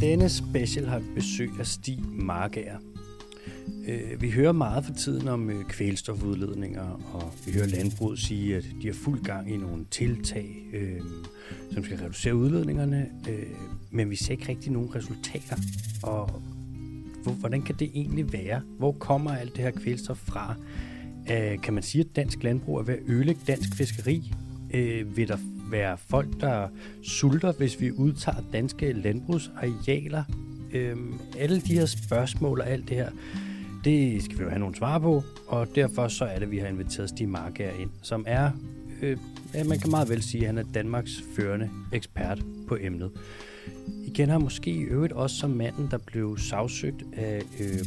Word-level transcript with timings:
denne 0.00 0.28
special 0.28 0.86
har 0.86 0.98
vi 0.98 1.06
besøg 1.14 1.50
af 1.58 1.66
Stig 1.66 1.98
Margager. 2.08 2.78
Øh, 3.88 4.22
vi 4.22 4.30
hører 4.30 4.52
meget 4.52 4.84
for 4.84 4.92
tiden 4.92 5.28
om 5.28 5.50
øh, 5.50 5.64
kvælstofudledninger, 5.64 7.00
og 7.14 7.32
vi 7.46 7.52
hører 7.52 7.66
landbruget 7.66 8.18
sige, 8.18 8.56
at 8.56 8.64
de 8.82 8.86
har 8.86 8.94
fuld 8.94 9.24
gang 9.24 9.52
i 9.52 9.56
nogle 9.56 9.84
tiltag, 9.90 10.66
øh, 10.72 11.00
som 11.72 11.84
skal 11.84 11.98
reducere 11.98 12.34
udledningerne, 12.34 13.08
øh, 13.28 13.46
men 13.90 14.10
vi 14.10 14.16
ser 14.16 14.32
ikke 14.32 14.48
rigtig 14.48 14.72
nogen 14.72 14.94
resultater. 14.94 15.56
Og 16.02 16.42
hvordan 17.24 17.62
kan 17.62 17.74
det 17.78 17.90
egentlig 17.94 18.32
være? 18.32 18.60
Hvor 18.78 18.92
kommer 18.92 19.30
alt 19.30 19.56
det 19.56 19.64
her 19.64 19.70
kvælstof 19.70 20.18
fra? 20.18 20.54
Øh, 21.30 21.60
kan 21.62 21.74
man 21.74 21.82
sige, 21.82 22.04
at 22.04 22.16
dansk 22.16 22.42
landbrug 22.42 22.78
er 22.78 22.82
ved 22.82 22.94
at 22.94 23.00
ødelægge 23.06 23.40
dansk 23.46 23.74
fiskeri? 23.74 24.32
Øh, 24.74 25.16
vil 25.16 25.28
der 25.28 25.38
være 25.70 25.96
folk, 25.98 26.40
der 26.40 26.68
sulter, 27.02 27.52
hvis 27.52 27.80
vi 27.80 27.92
udtager 27.92 28.38
danske 28.52 28.92
landbrugsarealer? 28.92 30.24
Øhm, 30.72 31.20
alle 31.38 31.60
de 31.60 31.74
her 31.74 31.86
spørgsmål 31.86 32.60
og 32.60 32.70
alt 32.70 32.88
det 32.88 32.96
her, 32.96 33.10
det 33.84 34.22
skal 34.22 34.38
vi 34.38 34.42
jo 34.42 34.48
have 34.48 34.60
nogle 34.60 34.76
svar 34.76 34.98
på, 34.98 35.22
og 35.46 35.68
derfor 35.74 36.08
så 36.08 36.24
er 36.24 36.34
det, 36.34 36.42
at 36.42 36.50
vi 36.50 36.58
har 36.58 36.66
inviteret 36.66 37.08
Stig 37.08 37.28
Marker 37.28 37.70
ind, 37.70 37.90
som 38.02 38.24
er, 38.26 38.50
øh, 39.02 39.16
ja, 39.54 39.64
man 39.64 39.78
kan 39.78 39.90
meget 39.90 40.08
vel 40.08 40.22
sige, 40.22 40.40
at 40.40 40.46
han 40.46 40.58
er 40.58 40.64
Danmarks 40.74 41.22
førende 41.36 41.70
ekspert 41.92 42.42
på 42.68 42.76
emnet. 42.80 43.10
I 44.06 44.10
kender 44.10 44.32
ham 44.32 44.42
måske 44.42 44.70
i 44.70 44.82
øvrigt 44.82 45.12
også 45.12 45.36
som 45.36 45.50
manden, 45.50 45.88
der 45.90 45.98
blev 45.98 46.38
sagsøgt 46.38 47.04
af 47.12 47.42
øh, 47.60 47.86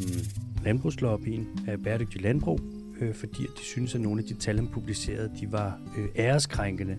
landbrugslobbyen 0.66 1.48
af 1.68 1.84
bæredygtig 1.84 2.22
landbrug, 2.22 2.60
øh, 3.02 3.13
fordi 3.13 3.41
de 3.41 3.63
synes, 3.63 3.96
at 3.96 4.02
nogle 4.02 4.22
af 4.22 4.27
de 4.27 4.34
tal, 4.34 4.55
han 4.55 4.68
publicerede, 4.68 5.32
de 5.41 5.52
var 5.52 5.80
øh, 5.98 6.05
æreskrænkende. 6.16 6.98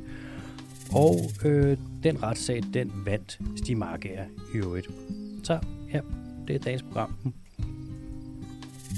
Og 0.92 1.16
øh, 1.44 1.78
den 2.02 2.22
retssag, 2.22 2.62
den 2.74 2.92
vandt 3.04 3.38
Stig 3.56 3.76
Marker 3.76 4.24
i 4.54 4.56
øvrigt. 4.56 4.88
Så 5.42 5.58
ja, 5.92 6.00
det 6.48 6.54
er 6.54 6.58
dagens 6.58 6.82
program. 6.82 7.16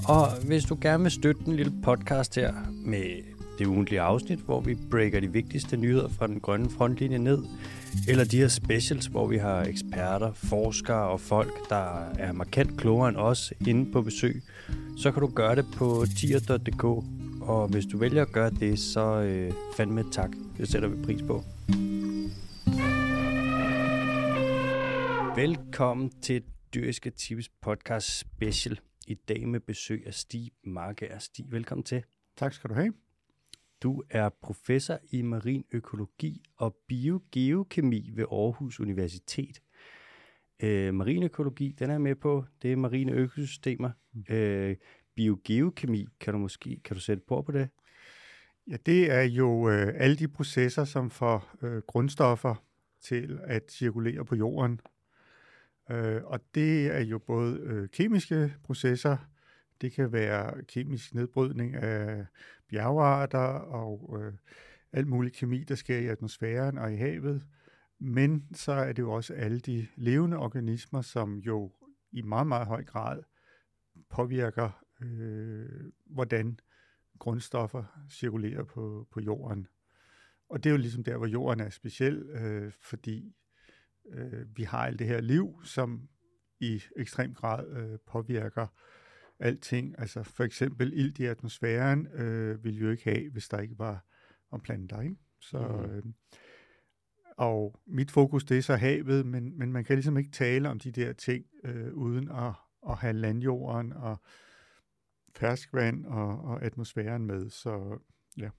Og 0.09 0.27
hvis 0.47 0.65
du 0.65 0.79
gerne 0.81 1.03
vil 1.03 1.13
støtte 1.13 1.45
den 1.45 1.57
lille 1.57 1.73
podcast 1.83 2.35
her 2.35 2.55
med 2.85 3.23
det 3.59 3.67
ugentlige 3.67 4.01
afsnit, 4.01 4.39
hvor 4.39 4.61
vi 4.61 4.75
breaker 4.91 5.21
de 5.21 5.33
vigtigste 5.33 5.77
nyheder 5.77 6.09
fra 6.09 6.27
den 6.27 6.41
grønne 6.41 6.71
frontlinje 6.71 7.19
ned, 7.19 7.39
eller 8.09 8.25
de 8.25 8.37
her 8.37 8.49
specials, 8.49 9.07
hvor 9.07 9.27
vi 9.27 9.39
har 9.39 9.63
eksperter, 9.63 10.33
forskere 10.33 11.09
og 11.09 11.21
folk, 11.21 11.69
der 11.69 12.11
er 12.19 12.33
markant 12.33 12.79
klogere 12.79 13.09
end 13.09 13.17
os 13.17 13.53
inde 13.67 13.93
på 13.93 14.03
besøg, 14.03 14.43
så 14.97 15.13
kan 15.13 15.21
du 15.21 15.27
gøre 15.27 15.57
det 15.57 15.67
på 15.77 16.05
tier.dk. 16.17 17.05
Og 17.49 17.69
hvis 17.69 17.87
du 17.87 17.99
vælger 17.99 18.23
at 18.23 18.33
gøre 18.33 18.51
det, 18.51 18.79
så 18.79 19.23
øh, 19.23 19.53
fandme 19.77 20.05
tak. 20.13 20.31
Det 20.57 20.69
sætter 20.69 20.89
vi 20.89 21.03
pris 21.05 21.23
på. 21.23 21.43
Velkommen 25.37 26.11
til 26.21 26.43
Dyriske 26.75 27.11
Tips 27.11 27.49
podcast 27.49 28.19
special. 28.19 28.81
I 29.07 29.15
dag 29.15 29.49
med 29.49 29.61
besøg 29.61 30.07
af 30.07 30.15
Stig 30.15 30.51
Marker. 30.65 31.19
Stig, 31.19 31.47
velkommen 31.53 31.85
til. 31.85 32.03
Tak 32.37 32.53
skal 32.53 32.71
du 32.71 32.75
have. 32.75 32.93
Du 33.83 34.03
er 34.11 34.29
professor 34.43 34.99
i 35.11 35.23
marin 35.23 35.65
økologi 35.73 36.43
og 36.57 36.77
biogeokemi 36.89 38.11
ved 38.15 38.25
Aarhus 38.33 38.81
Universitet. 38.81 39.63
Øh, 40.63 40.95
marin 40.95 41.23
økologi, 41.23 41.75
den 41.79 41.91
er 41.91 41.99
med 41.99 42.15
på, 42.15 42.45
det 42.63 42.73
er 42.73 42.77
marine 42.77 43.13
økosystemer. 43.13 43.91
Mm. 44.13 44.35
Øh, 44.35 44.77
biogeokemi, 45.17 46.07
kan 46.21 46.33
du 46.33 46.39
måske 46.39 46.81
kan 46.85 46.97
du 46.97 47.01
sætte 47.01 47.23
på 47.29 47.43
på 47.43 47.53
det? 47.53 47.69
Ja, 48.71 48.77
det 48.87 49.11
er 49.13 49.23
jo 49.23 49.71
øh, 49.71 49.93
alle 49.97 50.17
de 50.17 50.29
processer, 50.29 50.85
som 50.85 51.11
får 51.11 51.55
øh, 51.63 51.83
grundstoffer 51.87 52.55
til 53.01 53.41
at 53.45 53.73
cirkulere 53.73 54.25
på 54.25 54.35
jorden. 54.35 54.81
Øh, 55.91 56.25
og 56.25 56.41
det 56.55 56.87
er 56.87 57.01
jo 57.01 57.19
både 57.19 57.59
øh, 57.61 57.89
kemiske 57.89 58.55
processer, 58.65 59.17
det 59.81 59.93
kan 59.93 60.13
være 60.13 60.65
kemisk 60.65 61.15
nedbrydning 61.15 61.75
af 61.75 62.27
bjergarter 62.69 63.49
og 63.59 64.21
øh, 64.23 64.33
alt 64.93 65.07
mulig 65.07 65.33
kemi, 65.33 65.65
der 65.65 65.75
sker 65.75 65.99
i 65.99 66.07
atmosfæren 66.07 66.79
og 66.79 66.93
i 66.93 66.97
havet. 66.97 67.43
Men 67.99 68.49
så 68.55 68.73
er 68.73 68.93
det 68.93 69.03
jo 69.03 69.13
også 69.13 69.35
alle 69.35 69.61
de 69.61 69.87
levende 69.97 70.37
organismer, 70.37 71.03
som 71.03 71.39
jo 71.39 71.73
i 72.13 72.23
meget, 72.23 72.47
meget 72.47 72.67
høj 72.67 72.85
grad 72.85 73.23
påvirker, 74.11 74.86
øh, 75.03 75.93
hvordan 76.07 76.59
grundstoffer 77.19 78.07
cirkulerer 78.11 78.65
på, 78.65 79.09
på 79.11 79.21
jorden. 79.21 79.67
Og 80.49 80.65
det 80.65 80.71
er 80.71 80.75
jo 80.75 80.81
ligesom 80.81 81.05
der, 81.05 81.17
hvor 81.17 81.27
jorden 81.27 81.61
er 81.61 81.71
speciel, 81.71 82.17
øh, 82.17 82.73
fordi 82.73 83.35
øh, 84.09 84.57
vi 84.57 84.63
har 84.63 84.87
alt 84.87 84.99
det 84.99 85.07
her 85.07 85.21
liv, 85.21 85.61
som 85.65 86.09
i 86.61 86.83
ekstrem 86.97 87.35
grad 87.35 87.69
øh, 87.69 87.99
påvirker 88.07 88.67
alting. 89.39 89.99
Altså 89.99 90.23
for 90.23 90.45
eksempel 90.45 90.93
ilt 90.95 91.19
i 91.19 91.25
atmosfæren 91.25 92.07
øh, 92.07 92.65
ville 92.65 92.79
vi 92.79 92.85
jo 92.85 92.91
ikke 92.91 93.05
have, 93.05 93.31
hvis 93.31 93.49
der 93.49 93.59
ikke 93.59 93.79
var 93.79 94.05
om 94.51 94.61
planter. 94.61 95.01
Ikke? 95.01 95.17
Så, 95.41 95.59
mm. 95.59 95.97
øh, 95.97 96.03
og 97.37 97.81
mit 97.87 98.11
fokus 98.11 98.45
det 98.45 98.59
er 98.59 98.63
så 98.63 98.77
havet, 98.77 99.27
men, 99.27 99.59
men 99.59 99.73
man 99.73 99.85
kan 99.85 99.97
ligesom 99.97 100.19
ikke 100.19 100.31
tale 100.31 100.69
om 100.69 100.79
de 100.79 100.91
der 100.91 101.13
ting 101.13 101.47
øh, 101.65 101.95
uden 101.95 102.29
at, 102.29 102.53
at 102.89 102.97
have 102.97 103.13
landjorden 103.13 103.93
og 103.93 104.21
ferskvand 105.37 106.07
og, 106.07 106.41
og 106.41 106.65
atmosfæren 106.65 107.27
med. 107.27 107.51
Så 107.51 107.99
ja. 108.39 108.51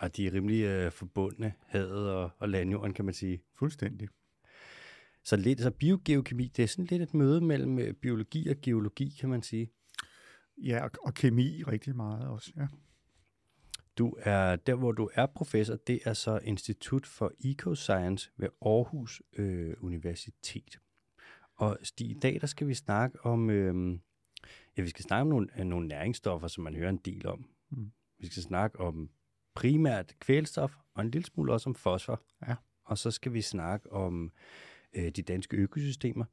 Og 0.00 0.16
de 0.16 0.26
er 0.26 0.32
rimelig 0.32 0.62
øh, 0.62 0.92
forbundne, 0.92 1.52
havet 1.66 2.10
og, 2.10 2.30
og 2.38 2.48
landjorden, 2.48 2.94
kan 2.94 3.04
man 3.04 3.14
sige. 3.14 3.42
Fuldstændig. 3.58 4.08
Så, 5.24 5.36
lidt, 5.36 5.60
så 5.60 5.70
biogeokemi, 5.70 6.52
det 6.56 6.62
er 6.62 6.66
sådan 6.66 6.84
lidt 6.84 7.02
et 7.02 7.14
møde 7.14 7.40
mellem 7.40 7.78
øh, 7.78 7.94
biologi 7.94 8.48
og 8.48 8.56
geologi, 8.62 9.16
kan 9.20 9.28
man 9.28 9.42
sige. 9.42 9.70
Ja, 10.58 10.84
og, 10.84 10.90
og 11.02 11.14
kemi 11.14 11.62
rigtig 11.62 11.96
meget 11.96 12.28
også, 12.28 12.52
ja. 12.56 12.66
Du 13.98 14.16
er, 14.18 14.56
der 14.56 14.74
hvor 14.74 14.92
du 14.92 15.10
er 15.14 15.26
professor, 15.26 15.76
det 15.76 16.00
er 16.04 16.12
så 16.12 16.38
Institut 16.42 17.06
for 17.06 17.32
Ecoscience 17.44 18.30
ved 18.36 18.48
Aarhus 18.62 19.22
øh, 19.36 19.74
Universitet. 19.80 20.78
Og 21.56 21.78
Stig, 21.82 22.10
i 22.10 22.18
dag 22.22 22.40
der 22.40 22.46
skal 22.46 22.68
vi 22.68 22.74
snakke 22.74 23.26
om, 23.26 23.50
øh, 23.50 23.98
ja, 24.76 24.82
vi 24.82 24.88
skal 24.88 25.02
snakke 25.02 25.20
om 25.20 25.28
nogle, 25.28 25.64
nogle 25.64 25.88
næringsstoffer, 25.88 26.48
som 26.48 26.64
man 26.64 26.74
hører 26.74 26.90
en 26.90 27.00
del 27.04 27.26
om. 27.26 27.48
Mm. 27.70 27.92
Vi 28.18 28.26
skal 28.26 28.42
snakke 28.42 28.80
om 28.80 29.10
primært 29.54 30.14
kvælstof, 30.20 30.76
og 30.94 31.02
en 31.02 31.10
lille 31.10 31.26
smule 31.26 31.52
også 31.52 31.70
om 31.70 31.74
fosfor. 31.74 32.22
Ja. 32.48 32.54
Og 32.84 32.98
så 32.98 33.10
skal 33.10 33.32
vi 33.32 33.40
snakke 33.40 33.92
om 33.92 34.32
øh, 34.92 35.10
de 35.10 35.22
danske 35.22 35.56
økosystemer. 35.56 36.24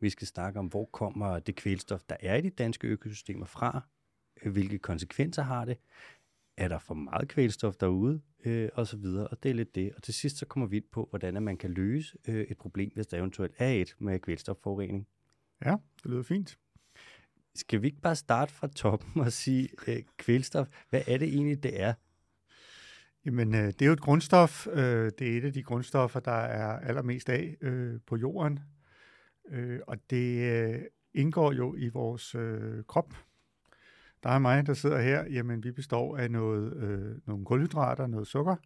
Vi 0.00 0.10
skal 0.10 0.26
snakke 0.26 0.58
om, 0.58 0.66
hvor 0.66 0.84
kommer 0.84 1.38
det 1.38 1.56
kvælstof, 1.56 2.02
der 2.08 2.16
er 2.20 2.36
i 2.36 2.40
de 2.40 2.50
danske 2.50 2.86
økosystemer 2.86 3.46
fra, 3.46 3.80
øh, 4.42 4.52
hvilke 4.52 4.78
konsekvenser 4.78 5.42
har 5.42 5.64
det, 5.64 5.78
er 6.56 6.68
der 6.68 6.78
for 6.78 6.94
meget 6.94 7.28
kvælstof 7.28 7.76
derude, 7.76 8.20
øh, 8.44 8.68
og 8.74 8.86
så 8.86 8.96
videre. 8.96 9.28
Og 9.28 9.42
det 9.42 9.50
er 9.50 9.54
lidt 9.54 9.74
det. 9.74 9.92
Og 9.96 10.02
til 10.02 10.14
sidst 10.14 10.36
så 10.36 10.46
kommer 10.46 10.66
vi 10.66 10.76
ind 10.76 10.84
på, 10.92 11.06
hvordan 11.10 11.42
man 11.42 11.56
kan 11.56 11.70
løse 11.70 12.18
øh, 12.28 12.44
et 12.44 12.58
problem, 12.58 12.92
hvis 12.94 13.06
der 13.06 13.18
eventuelt 13.18 13.54
er 13.58 13.68
et 13.68 13.96
med 13.98 14.18
kvælstofforurening. 14.18 15.08
Ja, 15.64 15.76
det 16.02 16.10
lyder 16.10 16.22
fint. 16.22 16.58
Skal 17.54 17.82
vi 17.82 17.86
ikke 17.86 18.00
bare 18.00 18.16
starte 18.16 18.52
fra 18.52 18.68
toppen 18.68 19.22
og 19.22 19.32
sige, 19.32 19.68
øh, 19.86 20.02
kvælstof, 20.18 20.68
hvad 20.90 21.02
er 21.06 21.18
det 21.18 21.28
egentlig, 21.28 21.62
det 21.62 21.80
er? 21.80 21.94
Jamen, 23.24 23.54
øh, 23.54 23.66
det 23.66 23.82
er 23.82 23.86
jo 23.86 23.92
et 23.92 24.00
grundstof. 24.00 24.66
Øh, 24.66 25.12
det 25.18 25.32
er 25.32 25.38
et 25.38 25.44
af 25.44 25.52
de 25.52 25.62
grundstoffer, 25.62 26.20
der 26.20 26.32
er 26.32 26.78
allermest 26.78 27.28
af 27.28 27.56
øh, 27.60 28.00
på 28.06 28.16
jorden. 28.16 28.60
Øh, 29.50 29.80
og 29.86 30.10
det 30.10 30.52
øh, 30.52 30.82
indgår 31.14 31.52
jo 31.52 31.74
i 31.76 31.88
vores 31.88 32.34
øh, 32.34 32.84
krop. 32.84 33.14
Der 34.22 34.30
er 34.30 34.38
mig, 34.38 34.66
der 34.66 34.74
sidder 34.74 35.00
her. 35.00 35.24
Jamen, 35.24 35.64
vi 35.64 35.72
består 35.72 36.16
af 36.16 36.30
noget, 36.30 36.76
øh, 36.76 37.16
nogle 37.26 37.44
kulhydrater, 37.44 38.06
noget 38.06 38.26
sukker. 38.26 38.56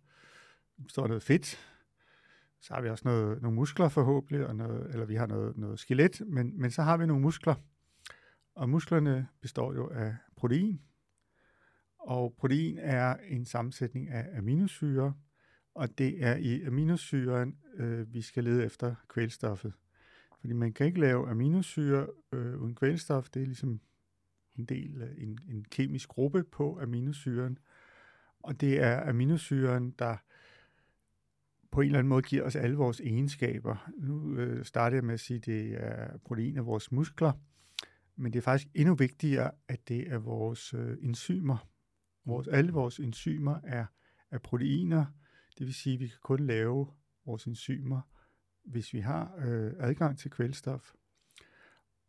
Vi 0.77 0.83
består 0.83 1.03
af 1.03 1.09
noget 1.09 1.23
fedt. 1.23 1.59
Så 2.61 2.75
har 2.75 2.81
vi 2.81 2.89
også 2.89 3.09
noget, 3.09 3.43
nogle 3.43 3.55
muskler 3.55 3.89
forhåbentlig, 3.89 4.47
og 4.47 4.57
noget, 4.57 4.91
eller 4.91 5.07
vi 5.07 5.15
har 5.15 5.27
noget, 5.27 5.57
noget 5.57 5.79
skelet, 5.79 6.23
men, 6.27 6.61
men 6.61 6.71
så 6.71 6.83
har 6.83 6.97
vi 6.97 7.07
nogle 7.07 7.23
muskler. 7.23 7.55
Og 8.55 8.69
musklerne 8.69 9.29
består 9.41 9.75
jo 9.75 9.89
af 9.89 10.17
protein, 10.37 10.81
og 11.99 12.35
protein 12.39 12.79
er 12.79 13.17
en 13.29 13.45
sammensætning 13.45 14.09
af 14.09 14.39
aminosyre, 14.39 15.15
og 15.75 15.99
det 15.99 16.25
er 16.25 16.37
i 16.37 16.63
aminosyren, 16.63 17.59
øh, 17.75 18.15
vi 18.15 18.23
skal 18.23 18.45
lede 18.45 18.65
efter 18.65 18.95
kvælstoffet. 19.09 19.73
Fordi 20.41 20.53
man 20.53 20.73
kan 20.73 20.87
ikke 20.87 21.01
lave 21.01 21.31
aminosyre 21.31 22.07
øh, 22.33 22.61
uden 22.61 22.75
kvælstof. 22.75 23.29
Det 23.31 23.43
er 23.43 23.47
ligesom 23.47 23.81
en 24.59 24.65
del 24.65 25.03
af 25.03 25.15
en, 25.19 25.39
en 25.49 25.65
kemisk 25.71 26.09
gruppe 26.09 26.45
på 26.45 26.81
aminosyren. 26.83 27.59
Og 28.43 28.61
det 28.61 28.83
er 28.83 29.09
aminosyren, 29.09 29.91
der 29.91 30.17
på 31.71 31.81
en 31.81 31.87
eller 31.87 31.99
anden 31.99 32.09
måde 32.09 32.23
giver 32.23 32.43
os 32.43 32.57
alle 32.57 32.77
vores 32.77 33.01
egenskaber. 33.01 33.91
Nu 33.97 34.37
øh, 34.37 34.65
starter 34.65 34.97
jeg 34.97 35.05
med 35.05 35.15
at 35.15 35.21
sige, 35.21 35.37
at 35.37 35.47
det 35.47 35.85
er 35.85 36.19
protein 36.19 36.59
af 36.59 36.67
vores 36.67 36.93
muskler, 36.93 37.33
men 38.17 38.33
det 38.33 38.39
er 38.39 38.43
faktisk 38.43 38.73
endnu 38.75 38.95
vigtigere, 38.95 39.51
at 39.69 39.89
det 39.89 40.13
er 40.13 40.19
vores 40.19 40.75
øh, 40.75 40.97
enzymer. 41.03 41.69
Vores, 42.25 42.49
alle 42.49 42.73
vores 42.73 42.99
enzymer 42.99 43.61
er, 43.65 43.87
er 44.31 44.39
proteiner, 44.39 45.07
det 45.59 45.67
vil 45.67 45.75
sige, 45.75 45.95
at 45.95 46.01
vi 46.01 46.07
kan 46.07 46.19
kun 46.23 46.41
lave 46.41 46.87
vores 47.25 47.45
enzymer 47.45 48.01
hvis 48.65 48.95
vi 48.95 49.01
har 49.01 49.35
øh, 49.47 49.73
adgang 49.79 50.19
til 50.19 50.31
kvælstof. 50.31 50.95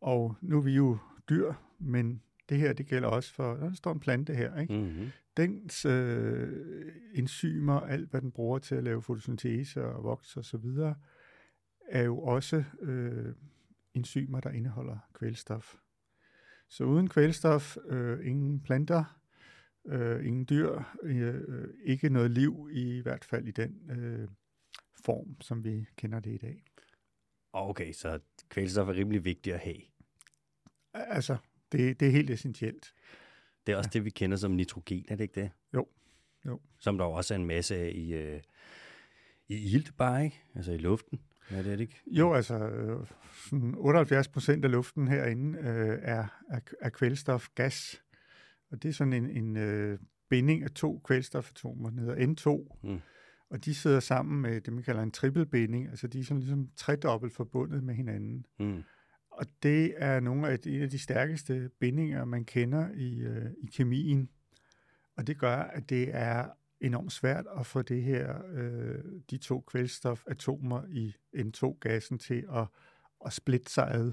Og 0.00 0.36
nu 0.40 0.56
er 0.56 0.62
vi 0.62 0.72
jo 0.72 0.98
dyr, 1.28 1.52
men 1.78 2.22
det 2.48 2.58
her, 2.58 2.72
det 2.72 2.86
gælder 2.86 3.08
også 3.08 3.34
for, 3.34 3.54
der 3.54 3.72
står 3.72 3.92
en 3.92 4.00
plante 4.00 4.34
her, 4.34 4.60
ikke? 4.60 4.74
Mm-hmm. 4.74 5.08
Dens 5.36 5.84
øh, 5.84 6.92
enzymer, 7.14 7.80
alt 7.80 8.10
hvad 8.10 8.20
den 8.20 8.32
bruger 8.32 8.58
til 8.58 8.74
at 8.74 8.84
lave 8.84 9.02
fotosyntese 9.02 9.84
og 9.84 10.04
vokse 10.04 10.40
osv., 10.40 10.66
er 11.88 12.02
jo 12.02 12.18
også 12.18 12.64
øh, 12.80 13.34
enzymer, 13.94 14.40
der 14.40 14.50
indeholder 14.50 14.98
kvælstof. 15.14 15.76
Så 16.68 16.84
uden 16.84 17.08
kvælstof, 17.08 17.76
øh, 17.86 18.26
ingen 18.26 18.60
planter, 18.60 19.20
øh, 19.86 20.26
ingen 20.26 20.46
dyr, 20.50 20.82
øh, 21.02 21.68
ikke 21.84 22.08
noget 22.08 22.30
liv, 22.30 22.68
i 22.72 23.00
hvert 23.00 23.24
fald 23.24 23.48
i 23.48 23.50
den 23.50 23.90
øh, 23.90 24.28
form, 25.04 25.40
som 25.40 25.64
vi 25.64 25.86
kender 25.96 26.20
det 26.20 26.34
i 26.34 26.38
dag. 26.38 26.64
Okay, 27.52 27.92
så 27.92 28.20
kvælstof 28.48 28.88
er 28.88 28.94
rimelig 28.94 29.24
vigtigt 29.24 29.54
at 29.54 29.60
have. 29.60 29.80
Altså, 30.94 31.36
det, 31.72 32.00
det 32.00 32.08
er 32.08 32.12
helt 32.12 32.30
essentielt. 32.30 32.94
Det 33.66 33.72
er 33.72 33.76
også 33.76 33.90
ja. 33.94 33.98
det, 33.98 34.04
vi 34.04 34.10
kender 34.10 34.36
som 34.36 34.50
nitrogen, 34.50 35.04
er 35.08 35.16
det 35.16 35.24
ikke 35.24 35.40
det? 35.40 35.50
Jo. 35.74 35.88
jo. 36.46 36.60
Som 36.78 36.98
der 36.98 37.04
også 37.04 37.34
er 37.34 37.38
en 37.38 37.46
masse 37.46 37.76
af 37.76 37.92
i, 37.94 38.14
øh, 38.14 38.40
i 39.48 39.74
ilt 39.74 39.96
bare, 39.96 40.24
ikke? 40.24 40.42
Altså 40.54 40.72
i 40.72 40.78
luften. 40.78 41.20
Ja, 41.50 41.58
det 41.58 41.66
er 41.66 41.76
det 41.76 41.80
ikke. 41.80 42.02
Jo, 42.06 42.32
altså 42.32 42.68
øh, 42.68 43.06
sådan 43.50 43.74
78 43.76 44.28
procent 44.28 44.64
af 44.64 44.70
luften 44.70 45.08
herinde 45.08 45.58
øh, 45.58 45.98
er, 46.02 46.26
er, 46.50 46.60
er 46.80 46.88
kvælstof, 46.88 47.48
gas. 47.54 48.02
Og 48.70 48.82
det 48.82 48.88
er 48.88 48.92
sådan 48.92 49.12
en, 49.12 49.30
en 49.30 49.56
øh, 49.56 49.98
binding 50.28 50.62
af 50.62 50.70
to 50.70 50.98
kvælstofatomer, 51.04 51.90
den 51.90 51.98
hedder 51.98 52.16
N2. 52.16 52.78
Mm. 52.88 53.00
Og 53.50 53.64
de 53.64 53.74
sidder 53.74 54.00
sammen 54.00 54.42
med 54.42 54.60
det, 54.60 54.72
man 54.72 54.82
kalder 54.82 55.02
en 55.02 55.10
trippelbinding. 55.10 55.88
Altså 55.88 56.06
de 56.06 56.20
er 56.20 56.24
sådan 56.24 56.40
ligesom 56.40 56.68
tredobbelt 56.76 57.32
forbundet 57.32 57.84
med 57.84 57.94
hinanden. 57.94 58.46
Mm. 58.58 58.82
Og 59.30 59.46
det 59.62 59.94
er 59.96 60.20
nogle 60.20 60.48
af 60.48 60.58
en 60.66 60.82
af 60.82 60.90
de 60.90 60.98
stærkeste 60.98 61.70
bindinger, 61.80 62.24
man 62.24 62.44
kender 62.44 62.88
i, 62.94 63.18
øh, 63.18 63.50
i 63.62 63.66
kemien. 63.66 64.28
Og 65.16 65.26
det 65.26 65.38
gør, 65.38 65.56
at 65.56 65.90
det 65.90 66.08
er 66.14 66.48
enormt 66.80 67.12
svært 67.12 67.46
at 67.58 67.66
få 67.66 67.82
det 67.82 68.02
her, 68.02 68.42
øh, 68.52 69.04
de 69.30 69.38
to 69.38 69.60
kvælstofatomer 69.60 70.82
i 70.88 71.14
N2-gassen 71.36 72.18
til 72.18 72.46
at, 72.52 72.66
at 73.26 73.32
splitte 73.32 73.72
sig 73.72 73.90
ad. 73.90 74.12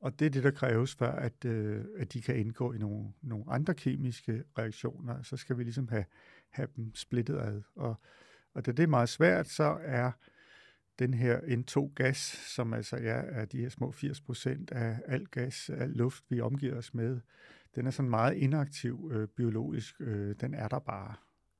Og 0.00 0.18
det 0.18 0.26
er 0.26 0.30
det, 0.30 0.44
der 0.44 0.50
kræves 0.50 0.94
for, 0.94 1.06
at, 1.06 1.44
øh, 1.44 1.84
at 1.98 2.12
de 2.12 2.22
kan 2.22 2.36
indgå 2.36 2.72
i 2.72 2.78
nogle, 2.78 3.12
nogle 3.22 3.44
andre 3.48 3.74
kemiske 3.74 4.44
reaktioner. 4.58 5.22
Så 5.22 5.36
skal 5.36 5.58
vi 5.58 5.62
ligesom 5.62 5.88
have, 5.88 6.04
have 6.50 6.68
dem 6.76 6.94
splittet 6.94 7.38
ad. 7.38 7.62
Og, 7.76 7.94
og 8.54 8.66
da 8.66 8.72
det 8.72 8.82
er 8.82 8.86
meget 8.86 9.08
svært, 9.08 9.48
så 9.48 9.78
er 9.82 10.10
den 10.98 11.14
her 11.14 11.38
N2-gas, 11.38 12.16
som 12.54 12.74
altså 12.74 12.96
ja, 12.96 13.22
er 13.26 13.44
de 13.44 13.60
her 13.60 13.68
små 13.68 13.92
80 13.92 14.20
procent 14.20 14.70
af 14.70 15.00
al 15.06 15.26
gas, 15.26 15.70
al 15.70 15.90
luft, 15.90 16.24
vi 16.28 16.40
omgiver 16.40 16.76
os 16.76 16.94
med, 16.94 17.20
den 17.74 17.86
er 17.86 17.90
sådan 17.90 18.10
meget 18.10 18.36
inaktiv 18.36 19.10
øh, 19.14 19.28
biologisk. 19.28 19.94
Øh, 20.00 20.34
den 20.40 20.54
er 20.54 20.68
der 20.68 20.78
bare. 20.78 21.14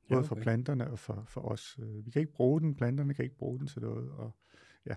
Både 0.08 0.18
ja, 0.18 0.18
okay. 0.18 0.28
for 0.28 0.34
planterne 0.34 0.90
og 0.90 0.98
for, 0.98 1.24
for 1.28 1.40
os. 1.40 1.78
Øh, 1.82 2.06
vi 2.06 2.10
kan 2.10 2.20
ikke 2.20 2.32
bruge 2.32 2.60
den, 2.60 2.74
planterne 2.74 3.14
kan 3.14 3.24
ikke 3.24 3.36
bruge 3.36 3.58
den 3.58 3.66
til 3.66 3.82
noget. 3.82 4.10
Og, 4.10 4.36
ja. 4.86 4.94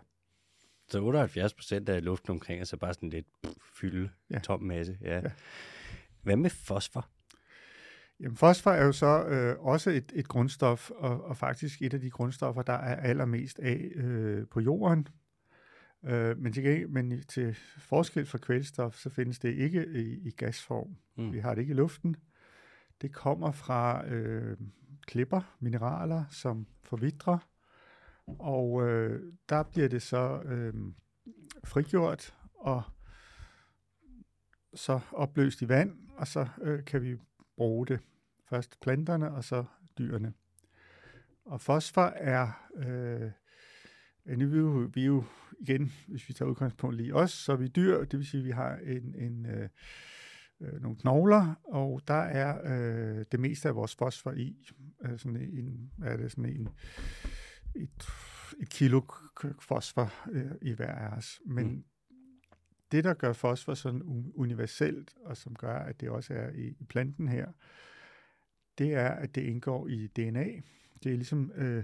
Så 0.88 1.02
78 1.02 1.54
procent 1.54 1.90
af 1.90 2.04
luften 2.04 2.32
omkring 2.32 2.62
er 2.62 2.66
så 2.66 2.78
bare 2.78 2.94
sådan 2.94 3.10
lidt 3.10 3.28
fylde, 3.80 4.10
ja. 4.30 4.40
tom 4.40 4.64
masse. 4.64 4.98
Ja. 5.02 5.16
ja. 5.16 5.32
Hvad 6.22 6.36
med 6.36 6.50
fosfor? 6.50 7.10
Jamen, 8.20 8.38
fosfor 8.38 8.72
er 8.72 8.86
jo 8.86 8.92
så 8.92 9.26
øh, 9.26 9.60
også 9.60 9.90
et, 9.90 10.12
et 10.16 10.28
grundstof, 10.28 10.92
og, 10.92 11.24
og 11.24 11.38
faktisk 11.38 11.82
et 11.82 11.94
af 11.94 12.02
de 12.02 12.10
grundstoffer, 12.10 12.62
der 12.62 12.74
er 12.74 12.96
allermest 12.96 13.60
af 13.60 13.92
øh, 13.96 14.48
på 14.48 14.60
jorden. 14.60 15.08
Øh, 16.06 16.38
men, 16.38 16.54
til, 16.54 16.90
men 16.90 17.24
til 17.24 17.58
forskel 17.78 18.26
fra 18.26 18.38
kvælstof, 18.38 18.96
så 18.96 19.10
findes 19.10 19.40
det 19.40 19.54
ikke 19.54 19.88
i, 19.88 20.28
i 20.28 20.32
gasform. 20.32 20.96
Mm. 21.18 21.34
Vi 21.34 21.40
har 21.40 21.56
det 21.56 21.62
ikke 21.62 21.72
i 21.72 21.76
luften. 21.76 22.16
Det 23.02 23.14
kommer 23.14 23.52
fra 23.52 24.08
øh, 24.08 24.58
klipper, 25.06 25.56
mineraler, 25.60 26.26
som 26.30 26.68
forvidrer, 26.84 27.38
og 28.28 28.88
øh, 28.88 29.34
der 29.50 29.64
bliver 29.64 29.88
det 29.88 30.02
så 30.02 30.42
øh, 30.46 30.74
frigjort 31.64 32.36
og 32.54 32.84
så 34.74 35.00
opløst 35.12 35.62
i 35.62 35.70
vand, 35.70 35.98
og 36.18 36.28
så 36.28 36.48
øh, 36.62 36.86
kan 36.86 37.02
vi 37.02 37.18
bruge 37.58 37.88
det. 37.88 38.00
Først 38.50 38.80
planterne, 38.82 39.32
og 39.32 39.44
så 39.44 39.66
dyrene. 39.98 40.34
Og 41.46 41.62
fosfor 41.62 42.14
er, 42.16 42.70
øh, 42.76 43.32
vi, 44.26 44.58
jo, 44.58 44.90
vi 44.94 45.02
er 45.02 45.06
jo 45.06 45.24
igen, 45.60 45.92
hvis 46.08 46.30
vi 46.30 46.34
tager 46.34 46.50
udgangspunkt 46.50 46.96
lige 46.96 47.16
os, 47.16 47.32
så 47.32 47.52
er 47.52 47.56
vi 47.56 47.68
dyr, 47.68 48.00
det 48.00 48.20
vil 48.20 48.28
sige, 48.28 48.42
at 48.42 48.46
vi 48.46 48.52
har 48.52 48.76
en, 48.76 49.16
en 49.16 49.46
øh, 49.46 49.70
øh, 50.62 50.82
nogle 50.82 50.98
knogler, 50.98 51.56
og 51.64 52.02
der 52.08 52.14
er 52.14 52.62
øh, 52.66 53.26
det 53.32 53.40
meste 53.40 53.70
af 53.70 53.76
vores 53.76 53.96
fosfor 53.96 54.32
i. 54.32 54.72
Øh, 55.06 55.20
sådan 55.20 55.42
en, 55.42 55.92
er 56.04 56.18
det 56.18 56.32
sådan 56.32 56.46
en, 56.46 56.70
et, 57.76 58.10
et 58.60 58.70
kilo 58.70 59.02
fosfor 59.60 60.14
øh, 60.32 60.52
i 60.62 60.74
hver 60.74 60.92
af 60.92 61.18
os. 61.18 61.42
Men 61.46 61.68
mm. 61.68 61.84
det, 62.92 63.04
der 63.04 63.14
gør 63.14 63.34
fosfor 63.34 63.74
sådan 63.74 64.02
universelt, 64.36 65.16
og 65.26 65.38
som 65.38 65.56
gør, 65.56 65.80
at 65.80 66.02
det 66.02 66.10
også 66.10 66.34
er 66.34 66.50
i, 66.50 66.76
i 66.80 66.84
planten 66.84 67.28
her, 67.28 67.52
det 68.78 68.94
er, 68.94 69.10
at 69.10 69.36
det 69.36 69.42
indgår 69.42 69.88
i 69.88 70.08
DNA. 70.08 70.46
Det 71.04 71.12
er 71.12 71.16
ligesom, 71.16 71.52
øh, 71.56 71.84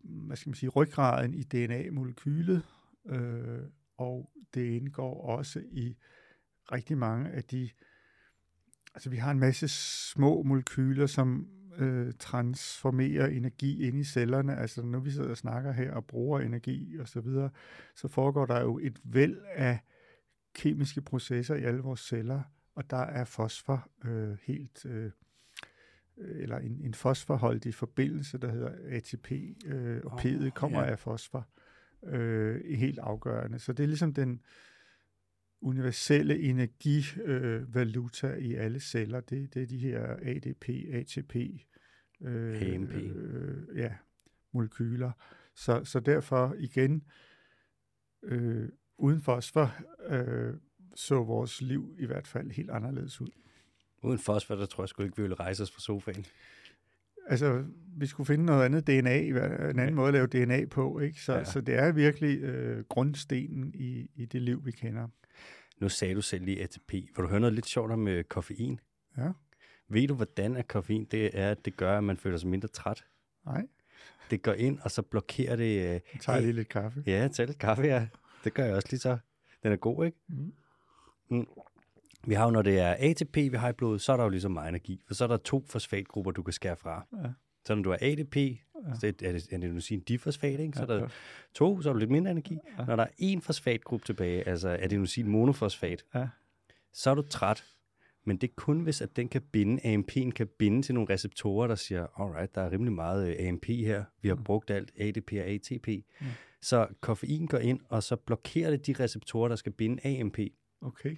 hvad 0.00 0.36
skal 0.36 0.50
man 0.50 0.54
sige, 0.54 0.70
ryggraden 0.70 1.34
i 1.34 1.42
DNA-molekylet, 1.42 2.62
øh, 3.06 3.62
og 3.96 4.32
det 4.54 4.64
indgår 4.64 5.26
også 5.26 5.62
i 5.70 5.96
rigtig 6.72 6.98
mange 6.98 7.30
af 7.30 7.44
de 7.44 7.70
Altså, 8.94 9.10
vi 9.10 9.16
har 9.16 9.30
en 9.30 9.40
masse 9.40 9.68
små 9.68 10.42
molekyler, 10.42 11.06
som 11.06 11.48
øh, 11.78 12.12
transformerer 12.18 13.26
energi 13.26 13.86
ind 13.86 13.98
i 13.98 14.04
cellerne. 14.04 14.56
Altså, 14.56 14.82
når 14.82 14.98
vi 14.98 15.10
sidder 15.10 15.30
og 15.30 15.36
snakker 15.36 15.72
her 15.72 15.92
og 15.92 16.04
bruger 16.04 16.40
energi 16.40 16.98
og 16.98 17.08
så 17.08 17.20
videre, 17.20 17.50
så 17.94 18.08
foregår 18.08 18.46
der 18.46 18.60
jo 18.60 18.78
et 18.78 19.00
væld 19.04 19.38
af 19.54 19.78
kemiske 20.54 21.00
processer 21.00 21.54
i 21.54 21.62
alle 21.62 21.80
vores 21.80 22.00
celler, 22.00 22.42
og 22.74 22.90
der 22.90 22.96
er 23.02 23.24
fosfor 23.24 23.88
øh, 24.04 24.36
helt, 24.42 24.86
øh, 24.86 25.10
eller 26.16 26.58
en, 26.58 26.80
en 26.80 26.94
fosforholdig 26.94 27.74
forbindelse, 27.74 28.38
der 28.38 28.52
hedder 28.52 28.70
ATP, 28.88 29.32
øh, 29.66 30.00
og 30.04 30.12
oh, 30.12 30.20
P'et 30.20 30.50
kommer 30.50 30.80
ja. 30.80 30.90
af 30.90 30.98
fosfor, 30.98 31.46
øh, 32.06 32.76
helt 32.76 32.98
afgørende. 32.98 33.58
Så 33.58 33.72
det 33.72 33.82
er 33.82 33.86
ligesom 33.86 34.14
den, 34.14 34.40
universelle 35.62 36.40
energivaluta 36.40 38.26
øh, 38.26 38.38
i 38.38 38.54
alle 38.54 38.80
celler, 38.80 39.20
det, 39.20 39.54
det 39.54 39.62
er 39.62 39.66
de 39.66 39.78
her 39.78 40.16
ADP, 40.22 40.68
ATP, 40.92 41.36
øh, 42.22 42.62
AMP. 42.62 42.94
Øh, 42.94 43.76
ja, 43.76 43.92
molekyler. 44.52 45.12
Så, 45.54 45.84
så 45.84 46.00
derfor 46.00 46.54
igen, 46.58 47.02
øh, 48.22 48.68
uden 48.98 49.22
fosfor 49.22 49.74
øh, 50.08 50.54
så 50.94 51.22
vores 51.22 51.60
liv 51.60 51.96
i 51.98 52.06
hvert 52.06 52.26
fald 52.26 52.50
helt 52.50 52.70
anderledes 52.70 53.20
ud. 53.20 53.30
Uden 54.02 54.18
fosfor, 54.18 54.54
der 54.54 54.66
tror 54.66 54.82
jeg 54.82 54.88
sgu 54.88 55.02
ikke, 55.02 55.16
vi 55.16 55.22
ville 55.22 55.34
rejse 55.34 55.62
os 55.62 55.70
fra 55.70 55.80
sofaen. 55.80 56.24
Altså, 57.26 57.64
vi 57.96 58.06
skulle 58.06 58.26
finde 58.26 58.44
noget 58.44 58.64
andet 58.64 58.86
DNA, 58.86 59.18
en 59.18 59.36
anden 59.36 59.88
ja. 59.88 59.90
måde 59.90 60.08
at 60.08 60.14
lave 60.14 60.26
DNA 60.26 60.64
på, 60.66 60.98
ikke? 60.98 61.20
Så, 61.20 61.32
ja. 61.32 61.44
så 61.44 61.60
det 61.60 61.74
er 61.74 61.92
virkelig 61.92 62.38
øh, 62.40 62.84
grundstenen 62.84 63.74
i, 63.74 64.10
i 64.14 64.24
det 64.24 64.42
liv, 64.42 64.66
vi 64.66 64.70
kender. 64.70 65.08
Nu 65.82 65.88
sagde 65.88 66.14
du 66.14 66.22
selv 66.22 66.44
lige 66.44 66.62
ATP. 66.62 66.92
Vil 66.92 67.16
du 67.16 67.26
høre 67.26 67.40
noget 67.40 67.54
lidt 67.54 67.66
sjovt 67.66 67.92
om 67.92 68.08
øh, 68.08 68.24
koffein? 68.24 68.80
Ja. 69.18 69.32
Ved 69.88 70.08
du, 70.08 70.14
hvordan 70.14 70.56
at 70.56 70.68
koffein 70.68 71.04
det 71.04 71.38
er, 71.38 71.50
at 71.50 71.64
det 71.64 71.76
gør, 71.76 71.98
at 71.98 72.04
man 72.04 72.16
føler 72.16 72.38
sig 72.38 72.48
mindre 72.48 72.68
træt? 72.68 73.04
Nej. 73.46 73.66
Det 74.30 74.42
går 74.42 74.52
ind, 74.52 74.78
og 74.80 74.90
så 74.90 75.02
blokerer 75.02 75.56
det... 75.56 75.64
Øh, 75.64 75.84
jeg 75.84 76.02
tager 76.20 76.40
lige 76.40 76.52
lidt 76.52 76.68
kaffe. 76.68 77.02
Ja, 77.06 77.28
tag 77.32 77.46
lidt 77.46 77.58
kaffe, 77.58 77.82
ja. 77.82 78.08
Det 78.44 78.54
gør 78.54 78.64
jeg 78.64 78.74
også 78.74 78.88
lige 78.90 79.00
så. 79.00 79.18
Den 79.62 79.72
er 79.72 79.76
god, 79.76 80.06
ikke? 80.06 80.18
Mm. 80.28 80.52
Mm. 81.30 81.46
Vi 82.26 82.34
har 82.34 82.44
jo, 82.44 82.50
når 82.50 82.62
det 82.62 82.78
er 82.78 82.96
ATP, 82.98 83.36
vi 83.36 83.56
har 83.56 83.68
i 83.68 83.72
blodet, 83.72 84.00
så 84.00 84.12
er 84.12 84.16
der 84.16 84.24
jo 84.24 84.30
ligesom 84.30 84.52
meget 84.52 84.68
energi. 84.68 85.02
For 85.06 85.14
så 85.14 85.24
er 85.24 85.28
der 85.28 85.36
to 85.36 85.64
fosfatgrupper, 85.68 86.30
du 86.30 86.42
kan 86.42 86.52
skære 86.52 86.76
fra. 86.76 87.06
Ja. 87.12 87.28
Så 87.64 87.74
når 87.74 87.82
du 87.82 87.90
har 87.90 87.98
ADP, 88.00 88.36
Ja. 88.88 88.94
Så 88.94 89.06
er 89.06 89.10
det, 89.12 89.50
det, 89.50 89.62
det 89.62 89.84
sige 89.84 89.98
en 89.98 90.04
difosfat, 90.04 90.60
ikke? 90.60 90.76
Så 90.76 90.82
er 90.82 90.86
der 90.86 91.00
ja. 91.00 91.06
to, 91.54 91.80
så 91.80 91.88
er 91.88 91.92
der 91.92 92.00
lidt 92.00 92.10
mindre 92.10 92.30
energi. 92.30 92.58
Ja. 92.78 92.84
Når 92.84 92.96
der 92.96 93.02
er 93.02 93.10
en 93.18 93.42
fosfatgruppe 93.42 94.06
tilbage, 94.06 94.48
altså 94.48 94.68
er 94.68 94.88
det 94.88 94.98
nu 94.98 95.06
sige 95.06 95.24
en 95.24 95.30
monofosfat, 95.30 96.04
ja. 96.14 96.28
så 96.92 97.10
er 97.10 97.14
du 97.14 97.22
træt. 97.22 97.64
Men 98.24 98.36
det 98.36 98.50
er 98.50 98.54
kun, 98.56 98.80
hvis 98.80 99.00
at 99.00 99.16
den 99.16 99.28
kan 99.28 99.42
binde, 99.42 99.94
AMP'en 99.94 100.30
kan 100.30 100.48
binde 100.58 100.82
til 100.82 100.94
nogle 100.94 101.14
receptorer, 101.14 101.66
der 101.66 101.74
siger, 101.74 102.20
alright, 102.20 102.54
der 102.54 102.60
er 102.60 102.70
rimelig 102.70 102.92
meget 102.92 103.28
øh, 103.28 103.48
AMP 103.48 103.66
her, 103.66 104.04
vi 104.20 104.28
har 104.28 104.34
mm. 104.34 104.44
brugt 104.44 104.70
alt 104.70 104.92
ADP 104.98 105.32
og 105.32 105.38
ATP. 105.38 105.88
Mm. 106.20 106.26
Så 106.60 106.86
koffein 107.00 107.46
går 107.46 107.58
ind, 107.58 107.80
og 107.88 108.02
så 108.02 108.16
blokerer 108.16 108.70
det 108.70 108.86
de 108.86 108.94
receptorer, 109.00 109.48
der 109.48 109.56
skal 109.56 109.72
binde 109.72 110.20
AMP. 110.20 110.38
Okay. 110.80 111.16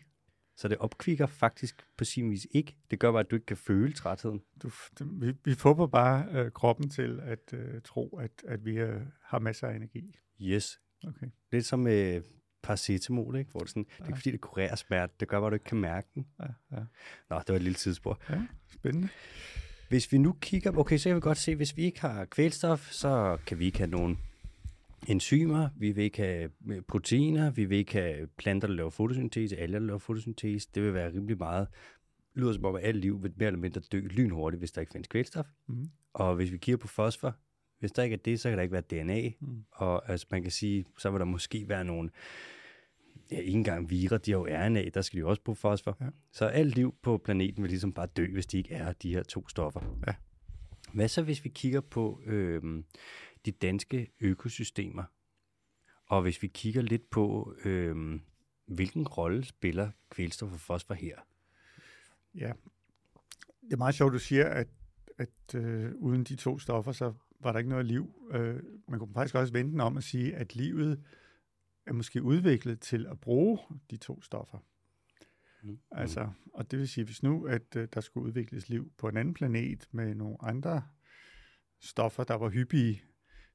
Så 0.56 0.68
det 0.68 0.78
opkvikker 0.78 1.26
faktisk 1.26 1.86
på 1.96 2.04
sin 2.04 2.30
vis 2.30 2.46
ikke. 2.50 2.76
Det 2.90 2.98
gør 2.98 3.12
bare, 3.12 3.20
at 3.20 3.30
du 3.30 3.36
ikke 3.36 3.46
kan 3.46 3.56
føle 3.56 3.92
trætheden. 3.92 4.42
Du, 4.62 4.70
vi, 5.00 5.32
vi 5.44 5.54
får 5.54 5.86
bare 5.86 6.26
øh, 6.32 6.52
kroppen 6.52 6.90
til 6.90 7.20
at 7.22 7.52
øh, 7.52 7.82
tro, 7.84 8.18
at, 8.18 8.30
at 8.48 8.64
vi 8.64 8.72
øh, 8.72 9.00
har 9.22 9.38
masser 9.38 9.68
af 9.68 9.76
energi. 9.76 10.16
Yes. 10.42 10.80
Okay. 11.06 11.26
Lidt 11.52 11.66
som 11.66 11.86
øh, 11.86 12.22
paracetamol, 12.62 13.36
ikke? 13.36 13.50
hvor 13.50 13.60
det, 13.60 13.68
sådan, 13.68 13.86
ja. 13.88 13.94
det 13.94 14.02
er 14.02 14.06
ikke 14.06 14.18
fordi, 14.18 14.30
det 14.30 14.40
kurerer 14.40 14.76
smerte, 14.76 15.14
det 15.20 15.28
gør 15.28 15.40
bare, 15.40 15.46
at 15.46 15.50
du 15.50 15.54
ikke 15.54 15.64
kan 15.64 15.80
mærke 15.80 16.08
den. 16.14 16.26
Ja, 16.40 16.46
ja. 16.72 16.82
Nå, 17.30 17.38
det 17.38 17.48
var 17.48 17.56
et 17.56 17.62
lille 17.62 17.76
tidsspor. 17.76 18.20
Ja, 18.30 18.42
spændende. 18.72 19.08
Hvis 19.88 20.12
vi 20.12 20.18
nu 20.18 20.32
kigger, 20.40 20.78
okay, 20.78 20.98
så 20.98 21.08
kan 21.08 21.16
vi 21.16 21.20
godt 21.20 21.38
se, 21.38 21.56
hvis 21.56 21.76
vi 21.76 21.82
ikke 21.82 22.00
har 22.00 22.24
kvælstof, 22.24 22.90
så 22.90 23.38
kan 23.46 23.58
vi 23.58 23.66
ikke 23.66 23.78
have 23.78 23.90
nogen 23.90 24.18
enzymer, 25.08 25.68
vi 25.76 25.92
vil 25.92 26.04
ikke 26.04 26.18
have 26.18 26.50
øh, 26.70 26.82
proteiner, 26.82 27.50
vi 27.50 27.64
vil 27.64 27.78
ikke 27.78 27.92
have 27.92 28.26
planter, 28.26 28.68
der 28.68 28.74
laver 28.74 28.90
fotosyntese, 28.90 29.56
alger, 29.56 29.78
der 29.78 29.86
laver 29.86 29.98
fotosyntese. 29.98 30.68
Det 30.74 30.82
vil 30.82 30.94
være 30.94 31.12
rimelig 31.12 31.38
meget. 31.38 31.68
Det 32.34 32.42
lyder 32.42 32.52
som 32.52 32.64
om, 32.64 32.74
at 32.74 32.84
alt 32.84 32.96
liv 32.96 33.22
vil 33.22 33.32
mere 33.36 33.46
eller 33.46 33.60
mindre 33.60 33.80
dø 33.80 34.00
lynhurtigt, 34.00 34.60
hvis 34.60 34.72
der 34.72 34.80
ikke 34.80 34.92
findes 34.92 35.08
kvælstof. 35.08 35.46
Mm. 35.68 35.90
Og 36.12 36.34
hvis 36.34 36.52
vi 36.52 36.58
kigger 36.58 36.76
på 36.76 36.88
fosfor, 36.88 37.36
hvis 37.78 37.92
der 37.92 38.02
ikke 38.02 38.14
er 38.14 38.18
det, 38.24 38.40
så 38.40 38.48
kan 38.48 38.58
der 38.58 38.62
ikke 38.62 38.72
være 38.72 39.02
DNA. 39.02 39.30
Mm. 39.40 39.64
Og 39.72 40.10
altså, 40.10 40.26
man 40.30 40.42
kan 40.42 40.50
sige, 40.50 40.84
så 40.98 41.10
vil 41.10 41.18
der 41.18 41.26
måske 41.26 41.68
være 41.68 41.84
nogle, 41.84 42.10
ja, 43.30 43.38
ikke 43.38 43.58
engang 43.58 43.90
virer, 43.90 44.18
de 44.18 44.30
har 44.30 44.38
jo 44.38 44.46
RNA, 44.46 44.88
der 44.94 45.02
skal 45.02 45.16
de 45.16 45.20
jo 45.20 45.28
også 45.28 45.42
bruge 45.42 45.56
fosfor. 45.56 45.96
Ja. 46.00 46.06
Så 46.32 46.46
alt 46.46 46.74
liv 46.74 46.94
på 47.02 47.18
planeten 47.18 47.62
vil 47.62 47.70
ligesom 47.70 47.92
bare 47.92 48.06
dø, 48.06 48.32
hvis 48.32 48.46
de 48.46 48.58
ikke 48.58 48.74
er 48.74 48.92
de 48.92 49.14
her 49.14 49.22
to 49.22 49.48
stoffer. 49.48 49.98
Ja. 50.06 50.14
Hvad 50.92 51.08
så, 51.08 51.22
hvis 51.22 51.44
vi 51.44 51.48
kigger 51.48 51.80
på 51.80 52.20
øh, 52.26 52.62
de 53.44 53.52
danske 53.52 54.12
økosystemer, 54.20 55.04
og 56.06 56.22
hvis 56.22 56.42
vi 56.42 56.46
kigger 56.46 56.82
lidt 56.82 57.10
på, 57.10 57.54
øh, 57.64 58.20
hvilken 58.66 59.08
rolle 59.08 59.44
spiller 59.44 59.90
kvælstof 60.10 60.52
og 60.52 60.60
fosfor 60.60 60.94
her? 60.94 61.18
Ja, 62.34 62.52
det 63.60 63.72
er 63.72 63.76
meget 63.76 63.94
sjovt, 63.94 64.12
du 64.12 64.18
siger, 64.18 64.48
at, 64.48 64.68
at 65.18 65.54
øh, 65.54 65.92
uden 65.94 66.24
de 66.24 66.36
to 66.36 66.58
stoffer, 66.58 66.92
så 66.92 67.14
var 67.40 67.52
der 67.52 67.58
ikke 67.58 67.70
noget 67.70 67.86
liv. 67.86 68.28
Øh, 68.30 68.62
man 68.88 68.98
kunne 68.98 69.14
faktisk 69.14 69.34
også 69.34 69.52
vente 69.52 69.80
om 69.80 69.96
at 69.96 70.04
sige, 70.04 70.36
at 70.36 70.56
livet 70.56 71.04
er 71.86 71.92
måske 71.92 72.22
udviklet 72.22 72.80
til 72.80 73.06
at 73.06 73.20
bruge 73.20 73.58
de 73.90 73.96
to 73.96 74.22
stoffer. 74.22 74.58
Mm. 75.62 75.78
Altså, 75.90 76.30
og 76.54 76.70
det 76.70 76.78
vil 76.78 76.88
sige, 76.88 77.04
hvis 77.04 77.22
nu, 77.22 77.46
at 77.46 77.76
øh, 77.76 77.88
der 77.94 78.00
skulle 78.00 78.26
udvikles 78.26 78.68
liv 78.68 78.92
på 78.98 79.08
en 79.08 79.16
anden 79.16 79.34
planet 79.34 79.88
med 79.90 80.14
nogle 80.14 80.36
andre 80.40 80.82
stoffer, 81.80 82.24
der 82.24 82.34
var 82.34 82.48
hyppige, 82.48 83.02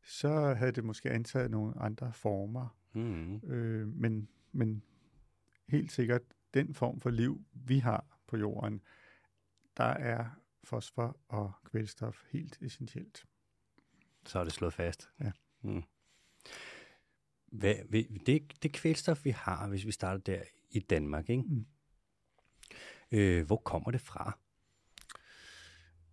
så 0.03 0.53
havde 0.53 0.71
det 0.71 0.83
måske 0.83 1.11
antaget 1.11 1.51
nogle 1.51 1.79
andre 1.79 2.13
former. 2.13 2.77
Mm. 2.93 3.35
Øh, 3.35 3.87
men, 3.87 4.29
men 4.51 4.83
helt 5.67 5.91
sikkert, 5.91 6.21
den 6.53 6.73
form 6.73 6.99
for 6.99 7.09
liv, 7.09 7.45
vi 7.53 7.79
har 7.79 8.19
på 8.27 8.37
jorden, 8.37 8.81
der 9.77 9.83
er 9.83 10.25
fosfor 10.63 11.17
og 11.27 11.51
kvælstof 11.65 12.23
helt 12.29 12.57
essentielt. 12.61 13.25
Så 14.25 14.39
er 14.39 14.43
det 14.43 14.53
slået 14.53 14.73
fast. 14.73 15.09
Ja. 15.19 15.31
Mm. 15.61 15.83
Hvad, 17.45 17.75
det, 18.25 18.63
det 18.63 18.73
kvælstof, 18.73 19.25
vi 19.25 19.29
har, 19.29 19.67
hvis 19.67 19.85
vi 19.85 19.91
starter 19.91 20.21
der 20.21 20.43
i 20.69 20.79
Danmark, 20.79 21.29
ikke? 21.29 21.43
Mm. 21.43 21.65
Øh, 23.11 23.45
hvor 23.45 23.55
kommer 23.57 23.91
det 23.91 24.01
fra? 24.01 24.37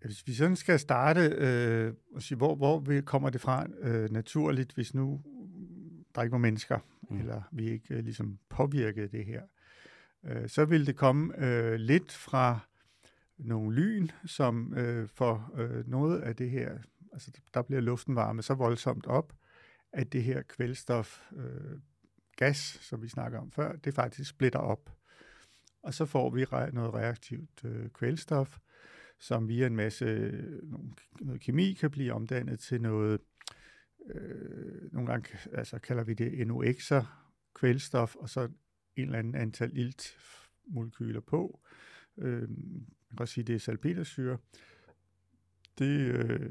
Hvis 0.01 0.27
vi 0.27 0.35
sådan 0.35 0.57
skal 0.57 0.79
starte 0.79 1.21
øh, 1.21 1.93
og 2.15 2.23
sige, 2.23 2.39
hvor, 2.39 2.55
hvor 2.55 3.01
kommer 3.05 3.31
det 3.31 3.41
fra 3.41 3.67
øh, 3.81 4.11
naturligt, 4.11 4.73
hvis 4.73 4.95
nu 4.95 5.23
der 6.15 6.23
ikke 6.23 6.33
var 6.33 6.39
mennesker, 6.39 6.79
mm. 7.11 7.19
eller 7.19 7.43
vi 7.53 7.71
ikke 7.71 7.95
øh, 7.95 8.05
ligesom 8.05 8.39
påvirkede 8.49 9.09
det 9.09 9.25
her, 9.25 9.43
øh, 10.25 10.49
så 10.49 10.65
vil 10.65 10.87
det 10.87 10.97
komme 10.97 11.45
øh, 11.45 11.75
lidt 11.75 12.13
fra 12.13 12.59
nogle 13.39 13.77
lyn, 13.77 14.09
som 14.25 14.75
øh, 14.75 15.09
får 15.09 15.51
øh, 15.57 15.89
noget 15.89 16.21
af 16.21 16.37
det 16.37 16.51
her, 16.51 16.79
altså 17.13 17.31
der 17.55 17.63
bliver 17.63 17.81
luften 17.81 18.15
varme 18.15 18.43
så 18.43 18.55
voldsomt 18.55 19.07
op, 19.07 19.33
at 19.93 20.13
det 20.13 20.23
her 20.23 20.43
kvælstof, 20.43 21.21
øh, 21.37 21.79
gas, 22.37 22.79
som 22.83 23.03
vi 23.03 23.09
snakker 23.09 23.39
om 23.39 23.51
før, 23.51 23.77
det 23.77 23.95
faktisk 23.95 24.31
splitter 24.31 24.59
op. 24.59 24.93
Og 25.83 25.95
så 25.95 26.07
får 26.07 26.31
vi 26.31 26.45
re- 26.45 26.71
noget 26.71 26.95
reaktivt 26.95 27.65
øh, 27.65 27.89
kvælstof, 27.89 28.59
som 29.19 29.49
via 29.49 29.67
en 29.67 29.77
masse 29.77 30.05
øh, 30.05 30.63
noget 31.21 31.41
kemi 31.41 31.73
kan 31.73 31.91
blive 31.91 32.13
omdannet 32.13 32.61
til 32.61 32.81
noget, 32.81 33.21
øh, 34.15 34.93
nogle 34.93 35.11
gange 35.11 35.29
altså 35.53 35.79
kalder 35.79 36.05
vi 36.05 36.15
det 36.15 36.47
NOx'er, 36.47 37.05
kvælstof, 37.55 38.17
og 38.17 38.29
så 38.29 38.49
en 38.97 39.05
eller 39.05 39.19
anden 39.19 39.35
antal 39.35 39.77
iltmolekyler 39.77 41.21
på. 41.21 41.61
Øh, 42.19 42.49
man 42.49 43.17
kan 43.19 43.27
sige, 43.27 43.45
det 43.45 43.55
er 43.55 43.59
salpetersyre. 43.59 44.39
Det, 45.79 46.01
øh, 46.01 46.51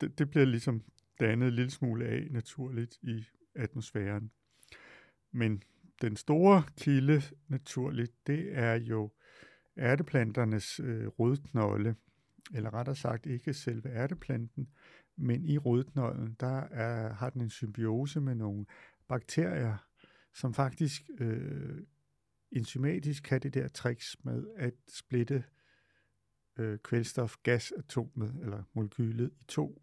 det, 0.00 0.18
det 0.18 0.30
bliver 0.30 0.46
ligesom 0.46 0.82
dannet 1.20 1.48
en 1.48 1.54
lille 1.54 1.70
smule 1.70 2.06
af 2.06 2.28
naturligt 2.30 2.98
i 3.02 3.24
atmosfæren. 3.54 4.30
Men 5.32 5.62
den 6.00 6.16
store 6.16 6.62
kilde 6.78 7.22
naturligt, 7.48 8.12
det 8.26 8.58
er 8.58 8.74
jo 8.74 9.12
ærteplanternes 9.78 10.80
øh, 10.80 11.06
rodknolde, 11.06 11.94
eller 12.54 12.74
rettere 12.74 12.96
sagt 12.96 13.26
ikke 13.26 13.54
selve 13.54 13.88
ærteplanten, 13.88 14.68
men 15.16 15.44
i 15.44 15.58
rodknolden, 15.58 16.36
der 16.40 16.60
er, 16.60 17.12
har 17.12 17.30
den 17.30 17.42
en 17.42 17.50
symbiose 17.50 18.20
med 18.20 18.34
nogle 18.34 18.66
bakterier, 19.08 19.76
som 20.34 20.54
faktisk 20.54 21.10
øh, 21.18 21.82
enzymatisk 22.52 23.22
kan 23.22 23.40
det 23.40 23.54
der 23.54 23.68
tricks 23.68 24.16
med 24.24 24.46
at 24.56 24.74
splitte 24.88 25.44
øh, 26.56 26.78
kvælstofgasatomet 26.78 28.36
eller 28.42 28.62
molekylet 28.72 29.32
i 29.40 29.44
to, 29.48 29.82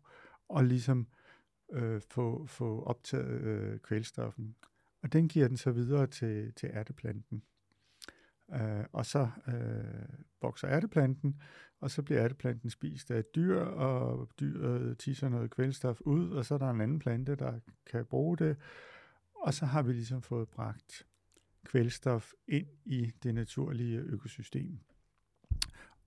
og 0.49 0.63
ligesom 0.63 1.07
øh, 1.71 2.01
få, 2.09 2.45
få 2.45 2.83
optaget 2.83 3.41
øh, 3.41 3.79
kvælstoffen. 3.79 4.55
Og 5.01 5.13
den 5.13 5.27
giver 5.27 5.47
den 5.47 5.57
så 5.57 5.71
videre 5.71 6.07
til, 6.07 6.53
til 6.53 6.69
ærteplanten. 6.73 7.43
Øh, 8.53 8.85
og 8.91 9.05
så 9.05 9.29
øh, 9.47 10.17
vokser 10.41 10.69
ærteplanten, 10.69 11.41
og 11.79 11.91
så 11.91 12.01
bliver 12.01 12.23
ærteplanten 12.23 12.69
spist 12.69 13.11
af 13.11 13.19
et 13.19 13.35
dyr, 13.35 13.59
og 13.59 14.29
dyret 14.39 14.97
tisser 14.97 15.29
noget 15.29 15.51
kvælstof 15.51 16.01
ud, 16.01 16.31
og 16.31 16.45
så 16.45 16.53
er 16.53 16.57
der 16.57 16.69
en 16.69 16.81
anden 16.81 16.99
plante, 16.99 17.35
der 17.35 17.59
kan 17.85 18.05
bruge 18.05 18.37
det. 18.37 18.57
Og 19.35 19.53
så 19.53 19.65
har 19.65 19.81
vi 19.81 19.93
ligesom 19.93 20.21
fået 20.21 20.49
bragt 20.49 21.07
kvælstof 21.65 22.31
ind 22.47 22.67
i 22.85 23.11
det 23.23 23.35
naturlige 23.35 23.99
økosystem. 23.99 24.79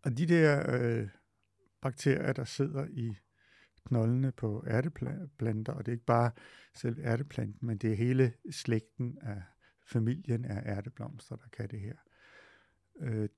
Og 0.03 0.19
de 0.19 0.27
der 0.27 0.75
øh, 0.81 1.09
bakterier, 1.81 2.33
der 2.33 2.45
sidder 2.45 2.87
i 2.91 3.17
knoldene 3.87 4.33
på 4.33 4.65
ærteplanter, 4.67 5.73
og 5.73 5.87
det 5.87 5.93
er 5.93 5.97
ikke 5.97 6.05
bare 6.05 6.31
selv 6.75 6.99
ærteplanten, 6.99 7.67
men 7.67 7.79
det 7.79 7.93
er 7.93 7.97
hele 7.97 8.33
slægten 8.51 9.19
af 9.23 9.43
familien 9.87 10.45
af 10.45 10.77
ærteblomster, 10.77 11.37
der 11.37 11.49
kan 11.53 11.71
det 11.71 11.81
her. 11.81 11.95
Øh, 13.01 13.29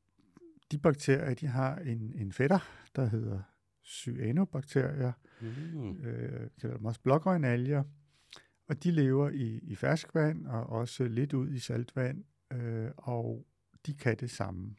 de 0.71 0.79
bakterier, 0.79 1.35
de 1.35 1.47
har 1.47 1.77
en, 1.77 2.13
en 2.17 2.33
fætter, 2.33 2.59
der 2.97 3.07
hedder 3.07 3.43
cyanobakterier, 3.85 5.13
mm. 5.41 5.97
øh, 5.97 6.51
kalder 6.61 6.77
dem 6.77 6.85
også 6.85 7.01
blågrønalger, 7.01 7.85
og 8.69 8.85
de 8.85 8.91
lever 8.91 9.31
i, 9.31 9.61
i 9.63 9.75
ferskvand 9.75 10.47
og 10.47 10.67
også 10.67 11.05
lidt 11.05 11.33
ud 11.33 11.51
i 11.51 11.59
saltvand, 11.59 12.25
øh, 12.53 12.91
og 12.97 13.47
de 13.87 13.95
kan 13.95 14.17
det 14.17 14.31
samme. 14.31 14.77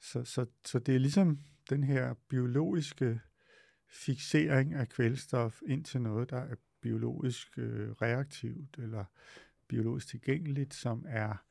Så, 0.00 0.24
så, 0.24 0.46
så 0.64 0.78
det 0.78 0.94
er 0.94 0.98
ligesom 0.98 1.38
den 1.70 1.84
her 1.84 2.14
biologiske 2.28 3.20
fixering 3.88 4.74
af 4.74 4.88
kvælstof 4.88 5.62
ind 5.66 5.84
til 5.84 6.00
noget, 6.00 6.30
der 6.30 6.40
er 6.40 6.54
biologisk 6.80 7.58
øh, 7.58 7.90
reaktivt 7.90 8.78
eller 8.78 9.04
biologisk 9.68 10.08
tilgængeligt, 10.08 10.74
som 10.74 11.04
er 11.08 11.44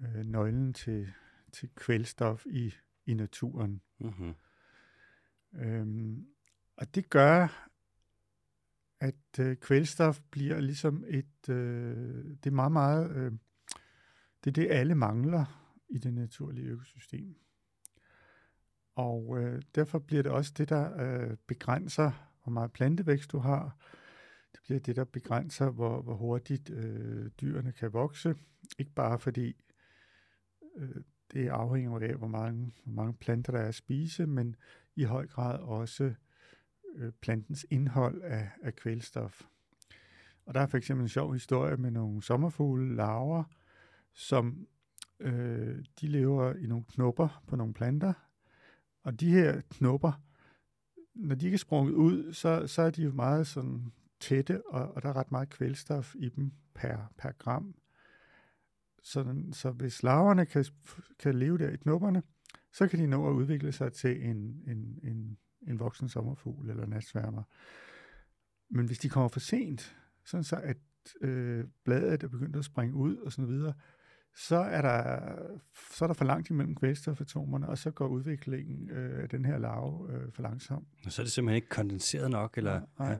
øh, 0.00 0.24
nøglen 0.24 0.74
til, 0.74 1.12
til 1.52 1.70
kvælstof 1.74 2.46
i, 2.46 2.74
i 3.06 3.14
naturen. 3.14 3.80
Mm-hmm. 3.98 4.34
Øhm, 5.54 6.26
og 6.76 6.94
det 6.94 7.10
gør, 7.10 7.68
at 9.00 9.38
øh, 9.40 9.56
kvælstof 9.56 10.20
bliver 10.30 10.60
ligesom 10.60 11.04
et, 11.08 11.48
øh, 11.48 12.24
det 12.24 12.46
er 12.46 12.50
meget, 12.50 12.72
meget, 12.72 13.10
øh, 13.10 13.32
det 14.44 14.50
er 14.50 14.52
det, 14.52 14.70
alle 14.70 14.94
mangler 14.94 15.74
i 15.88 15.98
det 15.98 16.14
naturlige 16.14 16.66
økosystem. 16.66 17.36
Og 18.94 19.38
øh, 19.38 19.62
derfor 19.74 19.98
bliver 19.98 20.22
det 20.22 20.32
også 20.32 20.52
det, 20.58 20.68
der 20.68 21.02
øh, 21.02 21.36
begrænser, 21.46 22.30
hvor 22.42 22.52
meget 22.52 22.72
plantevækst 22.72 23.32
du 23.32 23.38
har. 23.38 23.76
Det 24.52 24.60
bliver 24.62 24.80
det, 24.80 24.96
der 24.96 25.04
begrænser, 25.04 25.70
hvor, 25.70 26.02
hvor 26.02 26.14
hurtigt 26.14 26.70
øh, 26.70 27.30
dyrene 27.40 27.72
kan 27.72 27.92
vokse. 27.92 28.34
Ikke 28.78 28.92
bare 28.92 29.18
fordi 29.18 29.64
øh, 30.76 31.02
det 31.32 31.48
afhænger 31.48 32.00
af, 32.00 32.14
hvor 32.14 32.26
mange, 32.26 32.72
hvor 32.84 32.92
mange 32.92 33.14
planter 33.14 33.52
der 33.52 33.58
er 33.58 33.68
at 33.68 33.74
spise, 33.74 34.26
men 34.26 34.56
i 34.96 35.04
høj 35.04 35.26
grad 35.26 35.58
også 35.58 36.14
øh, 36.94 37.12
plantens 37.12 37.66
indhold 37.70 38.22
af, 38.22 38.50
af 38.62 38.76
kvælstof. 38.76 39.42
Og 40.46 40.54
der 40.54 40.60
er 40.60 40.66
for 40.66 40.78
eksempel 40.78 41.02
en 41.02 41.08
sjov 41.08 41.32
historie 41.32 41.76
med 41.76 41.90
nogle 41.90 42.22
sommerfugle, 42.22 42.94
larver, 42.94 43.44
som 44.12 44.66
øh, 45.20 45.84
de 46.00 46.06
lever 46.06 46.54
i 46.54 46.66
nogle 46.66 46.84
knopper 46.84 47.42
på 47.46 47.56
nogle 47.56 47.74
planter, 47.74 48.12
og 49.02 49.20
de 49.20 49.30
her 49.30 49.60
knopper, 49.70 50.12
når 51.14 51.34
de 51.34 51.46
ikke 51.46 51.54
er 51.54 51.58
sprunget 51.58 51.92
ud, 51.92 52.32
så, 52.32 52.66
så 52.66 52.82
er 52.82 52.90
de 52.90 53.02
jo 53.02 53.12
meget 53.12 53.46
sådan 53.46 53.92
tætte, 54.20 54.66
og, 54.66 54.94
og 54.94 55.02
der 55.02 55.08
er 55.08 55.16
ret 55.16 55.32
meget 55.32 55.50
kvælstof 55.50 56.14
i 56.14 56.28
dem 56.28 56.52
per, 56.74 57.12
per 57.18 57.32
gram 57.32 57.74
så, 59.02 59.44
så 59.52 59.70
hvis 59.70 60.02
larverne 60.02 60.46
kan, 60.46 60.64
kan 61.18 61.34
leve 61.34 61.58
der 61.58 61.70
i 61.70 61.76
knopperne, 61.76 62.22
så 62.72 62.88
kan 62.88 62.98
de 62.98 63.06
nå 63.06 63.28
at 63.28 63.32
udvikle 63.32 63.72
sig 63.72 63.92
til 63.92 64.24
en, 64.24 64.36
en, 64.66 64.98
en, 65.02 65.38
en 65.68 65.78
voksen 65.78 66.08
sommerfugl 66.08 66.70
eller 66.70 66.86
natsværmer. 66.86 67.42
Men 68.70 68.86
hvis 68.86 68.98
de 68.98 69.08
kommer 69.08 69.28
for 69.28 69.40
sent, 69.40 69.96
sådan 70.24 70.44
så 70.44 70.56
at 70.56 70.76
øh, 71.20 71.64
bladet 71.84 72.22
er 72.22 72.28
begyndt 72.28 72.56
at 72.56 72.64
springe 72.64 72.94
ud 72.94 73.16
og 73.16 73.32
sådan 73.32 73.48
videre, 73.48 73.74
så 74.36 74.56
er 74.56 74.82
der, 74.82 75.32
så 75.90 76.04
er 76.04 76.06
der 76.06 76.14
for 76.14 76.24
langt 76.24 76.50
imellem 76.50 76.74
kvælstofatomerne, 76.74 77.68
og 77.68 77.78
så 77.78 77.90
går 77.90 78.08
udviklingen 78.08 78.90
øh, 78.90 79.22
af 79.22 79.28
den 79.28 79.44
her 79.44 79.58
larve 79.58 80.12
øh, 80.12 80.32
for 80.32 80.42
langsomt. 80.42 80.88
Og 81.04 81.12
så 81.12 81.22
er 81.22 81.24
det 81.24 81.32
simpelthen 81.32 81.56
ikke 81.56 81.68
kondenseret 81.68 82.30
nok? 82.30 82.58
Eller? 82.58 82.80
Nej. 82.98 83.08
Ja. 83.08 83.16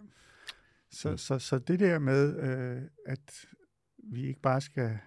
Så, 0.90 1.10
mm. 1.10 1.18
så, 1.18 1.38
så 1.38 1.58
det 1.58 1.80
der 1.80 1.98
med, 1.98 2.36
øh, 2.36 2.82
at 3.06 3.46
vi 4.12 4.26
ikke 4.26 4.40
bare 4.40 4.60
skal 4.60 4.98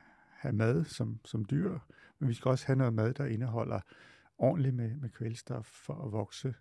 have 0.44 0.56
mad 0.56 0.86
som, 0.86 1.20
som 1.26 1.46
dyr, 1.46 1.80
men 2.20 2.30
vi 2.30 2.34
skal 2.34 2.50
også 2.50 2.66
have 2.66 2.78
noget 2.78 2.94
mad, 2.94 3.14
der 3.14 3.26
indeholder 3.26 3.80
ordentligt 4.38 4.76
med, 4.76 4.96
med 4.96 5.10
kvælstof 5.10 5.66
for 5.66 6.06
at 6.06 6.12
vokse. 6.12 6.54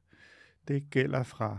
Det 0.69 0.91
gælder 0.91 1.23
fra 1.23 1.59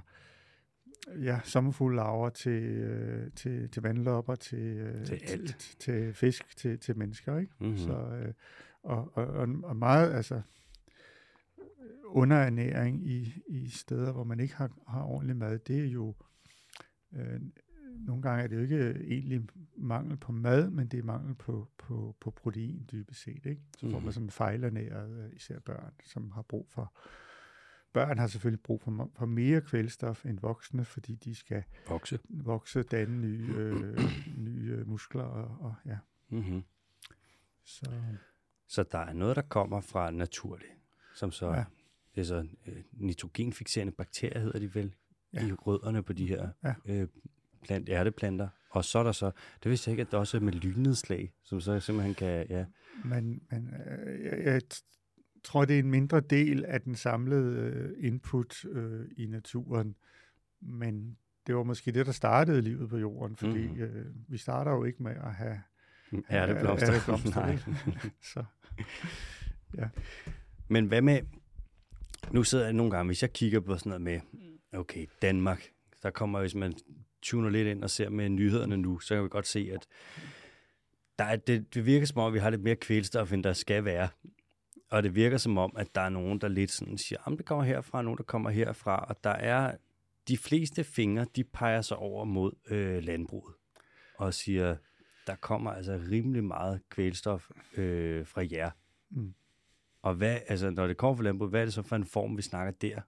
ja, 1.21 1.39
sommerfuglelaver 1.43 2.29
til, 2.29 2.63
øh, 2.63 3.31
til, 3.31 3.69
til 3.69 3.81
vandlopper, 3.83 4.35
til, 4.35 4.77
øh, 4.77 5.05
til, 5.05 5.21
alt. 5.27 5.55
til, 5.59 5.77
til 5.79 6.13
fisk, 6.13 6.57
til, 6.57 6.79
til 6.79 6.97
mennesker. 6.97 7.37
Ikke? 7.37 7.53
Mm-hmm. 7.59 7.77
Så, 7.77 7.93
øh, 7.93 8.33
og, 8.83 9.17
og, 9.17 9.47
og 9.63 9.75
meget 9.75 10.13
altså 10.13 10.41
underernæring 12.05 13.07
i, 13.07 13.41
i 13.47 13.69
steder, 13.69 14.11
hvor 14.11 14.23
man 14.23 14.39
ikke 14.39 14.55
har, 14.55 14.71
har 14.87 15.03
ordentlig 15.03 15.35
mad, 15.37 15.59
det 15.59 15.79
er 15.79 15.87
jo 15.87 16.15
øh, 17.13 17.41
nogle 18.05 18.21
gange 18.21 18.43
er 18.43 18.47
det 18.47 18.55
jo 18.55 18.61
ikke 18.61 19.05
egentlig 19.07 19.41
mangel 19.77 20.17
på 20.17 20.31
mad, 20.31 20.69
men 20.69 20.87
det 20.87 20.99
er 20.99 21.03
mangel 21.03 21.35
på, 21.35 21.67
på, 21.77 22.15
på 22.19 22.31
protein 22.31 22.89
dybest 22.91 23.21
set. 23.21 23.45
Ikke? 23.45 23.61
Så 23.77 23.85
får 23.85 23.99
man 23.99 24.01
mhm. 24.01 24.11
sådan 24.11 24.29
fejlernæret, 24.29 25.25
øh, 25.25 25.35
især 25.35 25.59
børn, 25.59 25.93
som 26.05 26.31
har 26.31 26.41
brug 26.41 26.67
for 26.69 26.93
Børn 27.93 28.17
har 28.17 28.27
selvfølgelig 28.27 28.63
brug 28.63 28.81
for, 28.81 29.09
for 29.15 29.25
mere 29.25 29.61
kvælstof 29.61 30.25
end 30.25 30.39
voksne, 30.39 30.85
fordi 30.85 31.15
de 31.15 31.35
skal 31.35 31.63
vokse, 31.87 32.19
vokse 32.29 32.83
danne 32.83 33.21
nye, 33.21 33.53
øh, 33.57 33.99
nye 34.37 34.83
muskler. 34.85 35.23
Og, 35.23 35.57
og, 35.59 35.75
ja. 35.85 35.97
mm-hmm. 36.29 36.63
så. 37.63 37.85
så 38.67 38.83
der 38.83 38.99
er 38.99 39.13
noget, 39.13 39.35
der 39.35 39.41
kommer 39.41 39.81
fra 39.81 40.11
naturligt, 40.11 40.71
som 41.15 41.31
så 41.31 41.53
ja. 41.53 41.65
det 42.15 42.21
er 42.21 42.25
så 42.25 42.47
øh, 42.65 42.83
nitrogenfixerende 42.91 43.93
bakterier, 43.93 44.39
hedder 44.39 44.59
de 44.59 44.75
vel, 44.75 44.95
ja. 45.33 45.47
i 45.47 45.53
rødderne 45.53 46.03
på 46.03 46.13
de 46.13 46.27
her 46.27 46.49
ja. 46.63 46.73
øh, 46.85 47.07
plant, 47.63 47.89
ærteplanter. 47.89 48.47
Og 48.69 48.85
så 48.85 48.99
er 48.99 49.03
der 49.03 49.11
så, 49.11 49.31
det 49.63 49.69
vidste 49.69 49.89
jeg 49.89 49.93
ikke, 49.93 50.01
at 50.01 50.11
der 50.11 50.17
også 50.17 50.37
er 50.37 50.41
med 50.41 50.53
lynnedslag, 50.53 51.33
som 51.43 51.61
så 51.61 51.79
simpelthen 51.79 52.15
kan, 52.15 52.45
ja. 52.49 52.65
Men, 53.03 53.41
men 53.51 53.73
øh, 53.73 54.23
jeg, 54.23 54.45
jeg 54.45 54.61
tror, 55.43 55.65
det 55.65 55.75
er 55.75 55.79
en 55.79 55.91
mindre 55.91 56.19
del 56.19 56.65
af 56.65 56.81
den 56.81 56.95
samlede 56.95 57.57
øh, 57.57 58.05
input 58.07 58.65
øh, 58.65 59.05
i 59.17 59.25
naturen, 59.25 59.95
men 60.61 61.17
det 61.47 61.55
var 61.55 61.63
måske 61.63 61.91
det, 61.91 62.05
der 62.05 62.11
startede 62.11 62.61
livet 62.61 62.89
på 62.89 62.97
jorden, 62.97 63.35
fordi 63.35 63.67
mm. 63.67 63.81
øh, 63.81 64.05
vi 64.27 64.37
starter 64.37 64.71
jo 64.71 64.83
ikke 64.83 65.03
med 65.03 65.11
at 65.11 65.33
have 65.33 65.61
ærteblomster. 66.31 66.93
ærteblomster 66.93 67.41
Nej. 67.45 67.57
så, 68.33 68.43
ja. 69.77 69.89
Men 70.67 70.85
hvad 70.85 71.01
med, 71.01 71.21
nu 72.31 72.43
sidder 72.43 72.63
jeg 72.63 72.73
nogle 72.73 72.91
gange, 72.91 73.07
hvis 73.07 73.21
jeg 73.21 73.33
kigger 73.33 73.59
på 73.59 73.77
sådan 73.77 73.89
noget 73.89 74.01
med, 74.01 74.19
okay, 74.79 75.05
Danmark, 75.21 75.69
der 76.03 76.09
kommer, 76.09 76.39
hvis 76.39 76.55
man 76.55 76.73
tuner 77.23 77.49
lidt 77.49 77.67
ind 77.67 77.83
og 77.83 77.89
ser 77.89 78.09
med 78.09 78.29
nyhederne 78.29 78.77
nu, 78.77 78.99
så 78.99 79.15
kan 79.15 79.23
vi 79.23 79.29
godt 79.29 79.47
se, 79.47 79.69
at 79.73 79.87
der 81.19 81.25
er, 81.25 81.35
det, 81.35 81.73
det 81.73 81.85
virker 81.85 82.05
som 82.05 82.17
om, 82.17 82.27
at 82.27 82.33
vi 82.33 82.39
har 82.39 82.49
lidt 82.49 82.63
mere 82.63 82.75
kvælstof, 82.75 83.33
end 83.33 83.43
der 83.43 83.53
skal 83.53 83.85
være. 83.85 84.09
Og 84.89 85.03
det 85.03 85.15
virker 85.15 85.37
som 85.37 85.57
om, 85.57 85.73
at 85.77 85.95
der 85.95 86.01
er 86.01 86.09
nogen, 86.09 86.41
der 86.41 86.47
lidt 86.47 86.71
sådan 86.71 86.97
siger, 86.97 87.27
at 87.27 87.37
det 87.37 87.45
kommer 87.45 87.63
herfra, 87.63 88.01
nogen, 88.01 88.17
der 88.17 88.23
kommer 88.23 88.49
herfra. 88.49 89.05
Og 89.09 89.23
der 89.23 89.29
er 89.29 89.75
de 90.27 90.37
fleste 90.37 90.83
fingre, 90.83 91.25
de 91.35 91.43
peger 91.43 91.81
sig 91.81 91.97
over 91.97 92.25
mod 92.25 92.51
øh, 92.69 93.03
landbruget 93.03 93.55
og 94.17 94.33
siger, 94.33 94.75
der 95.27 95.35
kommer 95.35 95.71
altså 95.71 96.01
rimelig 96.11 96.43
meget 96.43 96.81
kvælstof 96.89 97.49
øh, 97.77 98.27
fra 98.27 98.45
jer. 98.51 98.71
Mm. 99.09 99.33
Og 100.01 100.15
hvad, 100.15 100.39
altså, 100.47 100.69
når 100.69 100.87
det 100.87 100.97
kommer 100.97 101.15
fra 101.15 101.23
landbruget, 101.23 101.51
hvad 101.51 101.61
er 101.61 101.65
det 101.65 101.73
så 101.73 101.81
for 101.81 101.95
en 101.95 102.05
form, 102.05 102.37
vi 102.37 102.41
snakker 102.41 102.71
der? 102.71 103.01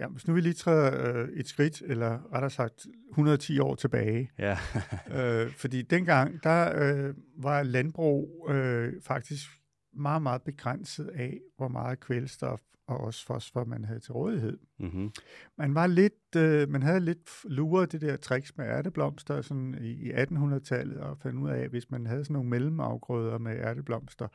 Ja, 0.00 0.08
hvis 0.08 0.26
nu 0.26 0.34
vi 0.34 0.40
lige 0.40 0.52
træder 0.52 1.16
øh, 1.16 1.28
et 1.28 1.48
skridt, 1.48 1.82
eller 1.86 2.34
rettere 2.34 2.50
sagt 2.50 2.86
110 3.10 3.58
år 3.58 3.74
tilbage. 3.74 4.30
Ja. 4.38 4.58
øh, 5.16 5.50
fordi 5.50 5.82
dengang, 5.82 6.42
der 6.42 6.82
øh, 6.82 7.14
var 7.36 7.62
landbrug 7.62 8.46
øh, 8.50 8.92
faktisk 9.02 9.50
meget, 9.94 10.22
meget 10.22 10.42
begrænset 10.42 11.06
af, 11.14 11.38
hvor 11.56 11.68
meget 11.68 12.00
kvælstof 12.00 12.60
og 12.86 13.00
også 13.00 13.26
fosfor 13.26 13.64
man 13.64 13.84
havde 13.84 14.00
til 14.00 14.12
rådighed. 14.12 14.58
Mm-hmm. 14.78 15.12
Man 15.58 15.74
var 15.74 15.86
lidt, 15.86 16.36
øh, 16.36 16.68
man 16.68 16.82
havde 16.82 17.00
lidt 17.00 17.30
luret 17.44 17.92
det 17.92 18.00
der 18.00 18.16
tricks 18.16 18.56
med 18.56 18.66
ærteblomster 18.66 19.42
sådan 19.42 19.78
i, 19.80 19.90
i 19.90 20.12
1800-tallet 20.12 20.96
og 20.96 21.18
fandt 21.18 21.38
ud 21.38 21.50
af, 21.50 21.58
at 21.58 21.70
hvis 21.70 21.90
man 21.90 22.06
havde 22.06 22.24
sådan 22.24 22.34
nogle 22.34 22.48
mellemafgrøder 22.48 23.38
med 23.38 23.56
ærteblomster, 23.56 24.28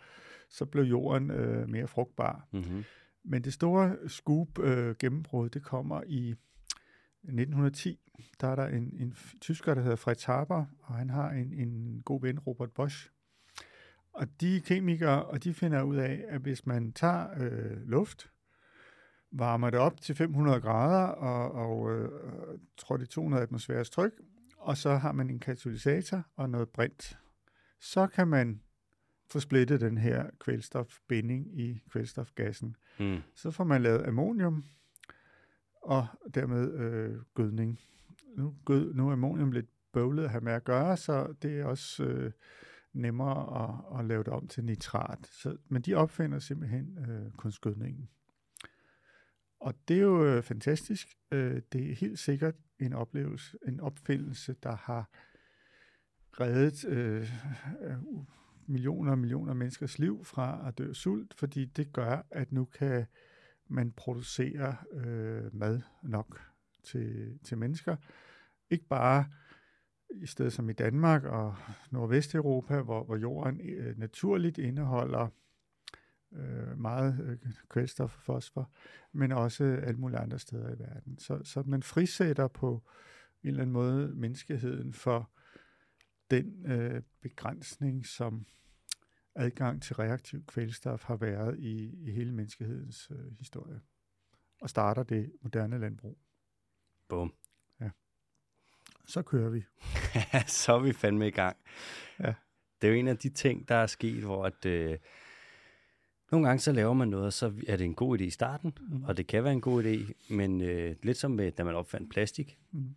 så 0.49 0.65
blev 0.65 0.83
jorden 0.83 1.31
øh, 1.31 1.69
mere 1.69 1.87
frugtbar. 1.87 2.47
Mm-hmm. 2.53 2.83
Men 3.27 3.43
det 3.43 3.53
store 3.53 3.95
scoop 4.07 4.59
øh, 4.59 4.95
gennembrud, 4.99 5.49
det 5.49 5.63
kommer 5.63 6.01
i 6.07 6.35
1910. 7.23 7.99
Der 8.41 8.47
er 8.47 8.55
der 8.55 8.67
en, 8.67 8.93
en 8.99 9.15
tysker, 9.41 9.73
der 9.73 9.81
hedder 9.81 9.95
Fritz 9.95 10.23
Haber, 10.23 10.65
og 10.79 10.95
han 10.95 11.09
har 11.09 11.29
en, 11.29 11.53
en 11.53 12.01
god 12.05 12.21
ven, 12.21 12.39
Robert 12.39 12.71
Bosch, 12.71 13.09
og 14.13 14.41
de 14.41 14.61
kemikere, 14.61 15.25
og 15.25 15.43
de 15.43 15.53
finder 15.53 15.81
ud 15.81 15.95
af, 15.95 16.25
at 16.27 16.41
hvis 16.41 16.65
man 16.65 16.91
tager 16.91 17.27
øh, 17.37 17.87
luft, 17.87 18.31
varmer 19.31 19.69
det 19.69 19.79
op 19.79 20.01
til 20.01 20.15
500 20.15 20.61
grader 20.61 21.07
og, 21.07 21.51
og 21.51 21.91
øh, 21.91 22.09
tror 22.77 22.97
det 22.97 23.09
200 23.09 23.43
atmosfæres 23.43 23.89
tryk, 23.89 24.11
og 24.57 24.77
så 24.77 24.95
har 24.95 25.11
man 25.11 25.29
en 25.29 25.39
katalysator 25.39 26.23
og 26.35 26.49
noget 26.49 26.69
brint, 26.69 27.19
så 27.79 28.07
kan 28.07 28.27
man 28.27 28.61
få 29.31 29.39
splittet 29.39 29.81
den 29.81 29.97
her 29.97 30.29
kvælstofbinding 30.39 31.59
i 31.59 31.81
kvælstofgassen. 31.89 32.75
Mm. 32.99 33.21
Så 33.35 33.51
får 33.51 33.63
man 33.63 33.81
lavet 33.81 34.07
ammonium 34.07 34.63
og 35.81 36.07
dermed 36.33 36.73
øh, 36.73 37.21
gødning. 37.33 37.79
Nu, 38.37 38.55
gød, 38.65 38.93
nu 38.93 39.07
er 39.07 39.13
ammonium 39.13 39.51
lidt 39.51 39.69
bøvlet 39.93 40.23
at 40.23 40.29
have 40.29 40.41
med 40.41 40.53
at 40.53 40.63
gøre, 40.63 40.97
så 40.97 41.33
det 41.41 41.59
er 41.59 41.65
også 41.65 42.03
øh, 42.03 42.31
nemmere 42.93 43.63
at, 43.63 43.99
at 43.99 44.05
lave 44.05 44.23
det 44.23 44.33
om 44.33 44.47
til 44.47 44.63
nitrat. 44.65 45.27
Så, 45.27 45.57
men 45.69 45.81
de 45.81 45.93
opfinder 45.93 46.39
simpelthen 46.39 46.97
øh, 47.09 47.31
kunstgødningen. 47.31 48.09
Og 49.59 49.73
det 49.87 49.97
er 49.97 50.01
jo 50.01 50.25
øh, 50.25 50.43
fantastisk. 50.43 51.07
Øh, 51.31 51.61
det 51.73 51.91
er 51.91 51.95
helt 51.95 52.19
sikkert 52.19 52.55
en 52.79 52.93
oplevelse, 52.93 53.57
en 53.67 53.79
opfindelse, 53.79 54.55
der 54.63 54.75
har 54.75 55.09
reddet 56.39 56.85
øh, 56.85 57.31
øh, 57.81 57.97
millioner 58.67 59.11
og 59.11 59.17
millioner 59.17 59.49
af 59.49 59.55
menneskers 59.55 59.99
liv 59.99 60.25
fra 60.25 60.67
at 60.67 60.77
dø 60.77 60.93
sult, 60.93 61.33
fordi 61.33 61.65
det 61.65 61.93
gør, 61.93 62.25
at 62.31 62.51
nu 62.51 62.65
kan 62.65 63.05
man 63.67 63.91
producere 63.91 64.75
øh, 64.91 65.55
mad 65.55 65.81
nok 66.03 66.41
til, 66.83 67.39
til 67.43 67.57
mennesker. 67.57 67.95
Ikke 68.69 68.87
bare 68.87 69.25
i 70.15 70.25
stedet 70.25 70.53
som 70.53 70.69
i 70.69 70.73
Danmark 70.73 71.23
og 71.23 71.55
Nordvesteuropa, 71.91 72.81
hvor, 72.81 73.03
hvor 73.03 73.15
jorden 73.15 73.61
øh, 73.69 73.97
naturligt 73.97 74.57
indeholder 74.57 75.27
øh, 76.33 76.79
meget 76.79 77.19
øh, 77.23 77.51
kvælstof 77.69 78.17
og 78.17 78.23
fosfor, 78.23 78.71
men 79.11 79.31
også 79.31 79.63
alle 79.63 79.99
mulige 79.99 80.19
andre 80.19 80.39
steder 80.39 80.75
i 80.75 80.79
verden. 80.79 81.19
Så, 81.19 81.39
så 81.43 81.63
man 81.65 81.83
frisætter 81.83 82.47
på 82.47 82.83
en 83.43 83.49
eller 83.49 83.61
anden 83.61 83.73
måde 83.73 84.15
menneskeheden 84.15 84.93
for 84.93 85.29
den 86.31 86.71
øh, 86.71 87.01
begrænsning, 87.21 88.05
som 88.05 88.45
adgang 89.35 89.81
til 89.81 89.95
reaktiv 89.95 90.45
kvælstof 90.45 91.03
har 91.03 91.15
været 91.15 91.59
i, 91.59 92.07
i 92.07 92.11
hele 92.11 92.31
menneskehedens 92.31 93.11
øh, 93.11 93.37
historie. 93.39 93.81
Og 94.61 94.69
starter 94.69 95.03
det 95.03 95.31
moderne 95.41 95.79
landbrug. 95.79 96.17
Bum 97.07 97.33
så 99.05 99.21
kører 99.21 99.49
vi. 99.49 99.65
så 100.63 100.73
er 100.73 100.79
vi 100.79 100.93
fandme 100.93 101.27
i 101.27 101.31
gang. 101.31 101.57
Ja. 102.19 102.33
Det 102.81 102.87
er 102.87 102.91
jo 102.91 102.99
en 102.99 103.07
af 103.07 103.17
de 103.17 103.29
ting, 103.29 103.67
der 103.67 103.75
er 103.75 103.87
sket, 103.87 104.23
hvor 104.23 104.45
at, 104.45 104.65
øh, 104.65 104.97
nogle 106.31 106.47
gange 106.47 106.59
så 106.59 106.71
laver 106.71 106.93
man 106.93 107.07
noget, 107.07 107.25
og 107.25 107.33
så 107.33 107.53
er 107.67 107.77
det 107.77 107.85
en 107.85 107.93
god 107.93 108.19
idé 108.19 108.23
i 108.23 108.29
starten, 108.29 108.77
mm. 108.81 109.03
og 109.03 109.17
det 109.17 109.27
kan 109.27 109.43
være 109.43 109.53
en 109.53 109.61
god 109.61 109.83
idé, 109.83 110.13
men 110.35 110.61
øh, 110.61 110.95
lidt 111.03 111.17
som 111.17 111.31
med, 111.31 111.51
da 111.51 111.63
man 111.63 111.75
opfandt 111.75 112.11
plastik. 112.11 112.57
Mm. 112.71 112.95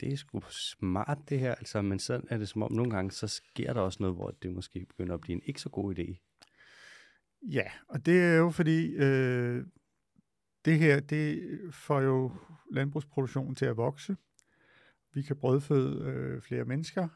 Det 0.00 0.12
er 0.12 0.16
sgu 0.16 0.40
smart 0.50 1.18
det 1.28 1.38
her, 1.38 1.54
altså, 1.54 1.82
men 1.82 1.98
så 1.98 2.20
er 2.28 2.38
det 2.38 2.48
som 2.48 2.62
om 2.62 2.72
nogle 2.72 2.90
gange, 2.90 3.10
så 3.10 3.26
sker 3.26 3.72
der 3.72 3.80
også 3.80 3.96
noget, 4.00 4.16
hvor 4.16 4.30
det 4.42 4.52
måske 4.52 4.86
begynder 4.86 5.14
at 5.14 5.20
blive 5.20 5.34
en 5.34 5.42
ikke 5.44 5.60
så 5.60 5.68
god 5.68 5.98
idé. 5.98 6.16
Ja, 7.42 7.64
og 7.88 8.06
det 8.06 8.22
er 8.22 8.34
jo 8.34 8.50
fordi, 8.50 8.86
øh, 8.86 9.64
det 10.64 10.78
her, 10.78 11.00
det 11.00 11.40
får 11.72 12.00
jo 12.00 12.32
landbrugsproduktionen 12.72 13.54
til 13.54 13.66
at 13.66 13.76
vokse. 13.76 14.16
Vi 15.12 15.22
kan 15.22 15.36
brødføde 15.36 16.04
øh, 16.04 16.42
flere 16.42 16.64
mennesker. 16.64 17.08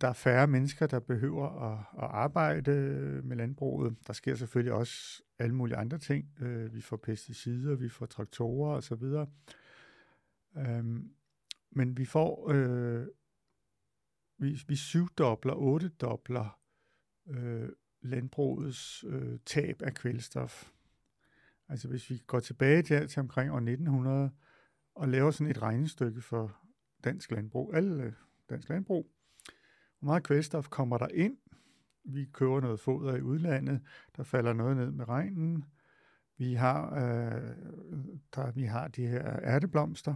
Der 0.00 0.08
er 0.08 0.12
færre 0.12 0.46
mennesker, 0.46 0.86
der 0.86 1.00
behøver 1.00 1.72
at, 1.72 1.78
at 1.78 2.10
arbejde 2.10 2.70
med 3.24 3.36
landbruget. 3.36 3.96
Der 4.06 4.12
sker 4.12 4.34
selvfølgelig 4.34 4.72
også 4.72 5.22
alle 5.38 5.54
mulige 5.54 5.76
andre 5.76 5.98
ting. 5.98 6.32
Øh, 6.40 6.74
vi 6.74 6.80
får 6.80 6.96
pesticider, 6.96 7.74
vi 7.74 7.88
får 7.88 8.06
traktorer 8.06 8.76
osv. 8.76 9.04
Øhm, 10.56 11.10
men 11.70 11.96
vi 11.96 12.04
får, 12.04 12.50
øh, 12.50 13.06
vi, 14.38 14.62
vi 14.68 14.76
syvdobler, 14.76 15.54
ottedobler 15.54 16.60
øh, 17.28 17.68
landbrugets 18.00 19.04
øh, 19.08 19.38
tab 19.46 19.82
af 19.82 19.94
kvælstof. 19.94 20.72
Altså 21.68 21.88
hvis 21.88 22.10
vi 22.10 22.22
går 22.26 22.40
tilbage 22.40 22.82
der 22.82 23.06
til 23.06 23.20
omkring 23.20 23.50
år 23.50 23.56
1900 23.56 24.30
og 24.94 25.08
laver 25.08 25.30
sådan 25.30 25.50
et 25.50 25.62
regnestykke 25.62 26.20
for 26.20 26.56
dansk 27.04 27.30
landbrug, 27.30 27.74
alle 27.74 28.02
øh, 28.02 28.12
dansk 28.50 28.68
landbrug, 28.68 29.15
hvor 29.98 30.06
meget 30.06 30.22
kvælstof 30.22 30.68
kommer 30.68 30.98
der 30.98 31.08
ind? 31.14 31.36
Vi 32.04 32.24
køber 32.24 32.60
noget 32.60 32.80
foder 32.80 33.16
i 33.16 33.22
udlandet, 33.22 33.80
der 34.16 34.22
falder 34.22 34.52
noget 34.52 34.76
ned 34.76 34.90
med 34.90 35.08
regnen. 35.08 35.64
Vi 36.38 36.54
har, 36.54 36.94
øh, 36.94 37.56
der, 38.34 38.50
vi 38.50 38.64
har 38.64 38.88
de 38.88 39.06
her 39.06 39.40
ærteblomster. 39.42 40.14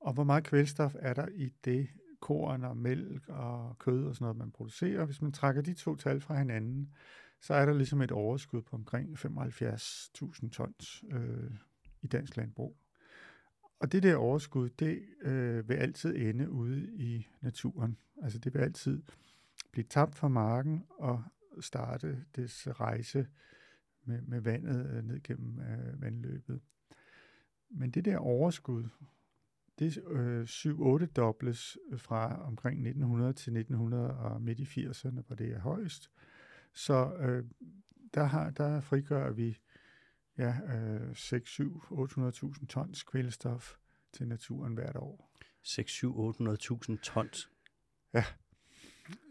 Og 0.00 0.12
hvor 0.12 0.24
meget 0.24 0.44
kvælstof 0.44 0.94
er 0.98 1.14
der 1.14 1.26
i 1.34 1.52
det 1.64 1.88
korn 2.20 2.64
og 2.64 2.76
mælk 2.76 3.28
og 3.28 3.78
kød 3.78 4.04
og 4.04 4.14
sådan 4.14 4.24
noget, 4.24 4.36
man 4.36 4.50
producerer? 4.50 5.04
Hvis 5.04 5.22
man 5.22 5.32
trækker 5.32 5.62
de 5.62 5.74
to 5.74 5.96
tal 5.96 6.20
fra 6.20 6.38
hinanden, 6.38 6.94
så 7.40 7.54
er 7.54 7.66
der 7.66 7.72
ligesom 7.72 8.02
et 8.02 8.12
overskud 8.12 8.62
på 8.62 8.76
omkring 8.76 9.18
75.000 9.18 10.50
tons 10.50 11.04
øh, 11.12 11.50
i 12.02 12.06
dansk 12.06 12.36
landbrug. 12.36 12.76
Og 13.78 13.92
det 13.92 14.02
der 14.02 14.16
overskud, 14.16 14.68
det 14.68 15.02
øh, 15.20 15.68
vil 15.68 15.74
altid 15.74 16.16
ende 16.16 16.50
ude 16.50 16.88
i 16.94 17.28
naturen. 17.40 17.98
Altså 18.22 18.38
det 18.38 18.54
vil 18.54 18.60
altid 18.60 19.02
blive 19.72 19.84
tabt 19.84 20.14
fra 20.14 20.28
marken 20.28 20.84
og 20.90 21.22
starte 21.60 22.24
dets 22.36 22.68
rejse 22.68 23.26
med, 24.04 24.22
med 24.22 24.40
vandet 24.40 24.96
øh, 24.96 25.04
ned 25.04 25.22
gennem 25.22 25.60
øh, 25.60 26.02
vandløbet. 26.02 26.60
Men 27.70 27.90
det 27.90 28.04
der 28.04 28.18
overskud, 28.18 28.88
det 29.78 29.98
øh, 30.06 30.42
7-8 30.42 31.06
dobles 31.06 31.78
fra 31.96 32.42
omkring 32.46 32.78
1900 32.80 33.32
til 33.32 33.56
1900 33.56 34.10
og 34.16 34.42
midt 34.42 34.60
i 34.60 34.86
80'erne, 34.86 35.20
hvor 35.26 35.36
det 35.36 35.52
er 35.52 35.58
højst. 35.58 36.10
Så 36.72 37.14
øh, 37.14 37.44
der, 38.14 38.24
har, 38.24 38.50
der 38.50 38.80
frigør 38.80 39.30
vi 39.30 39.58
ja, 40.38 40.76
øh, 40.76 41.16
6, 41.16 41.50
7, 41.50 41.82
800.000 41.90 42.66
tons 42.66 43.02
kvælstof 43.02 43.76
til 44.12 44.28
naturen 44.28 44.74
hvert 44.74 44.96
år. 44.96 45.38
6, 45.62 45.92
7, 45.92 46.30
800.000 46.30 46.96
tons? 47.02 47.50
Ja. 48.14 48.24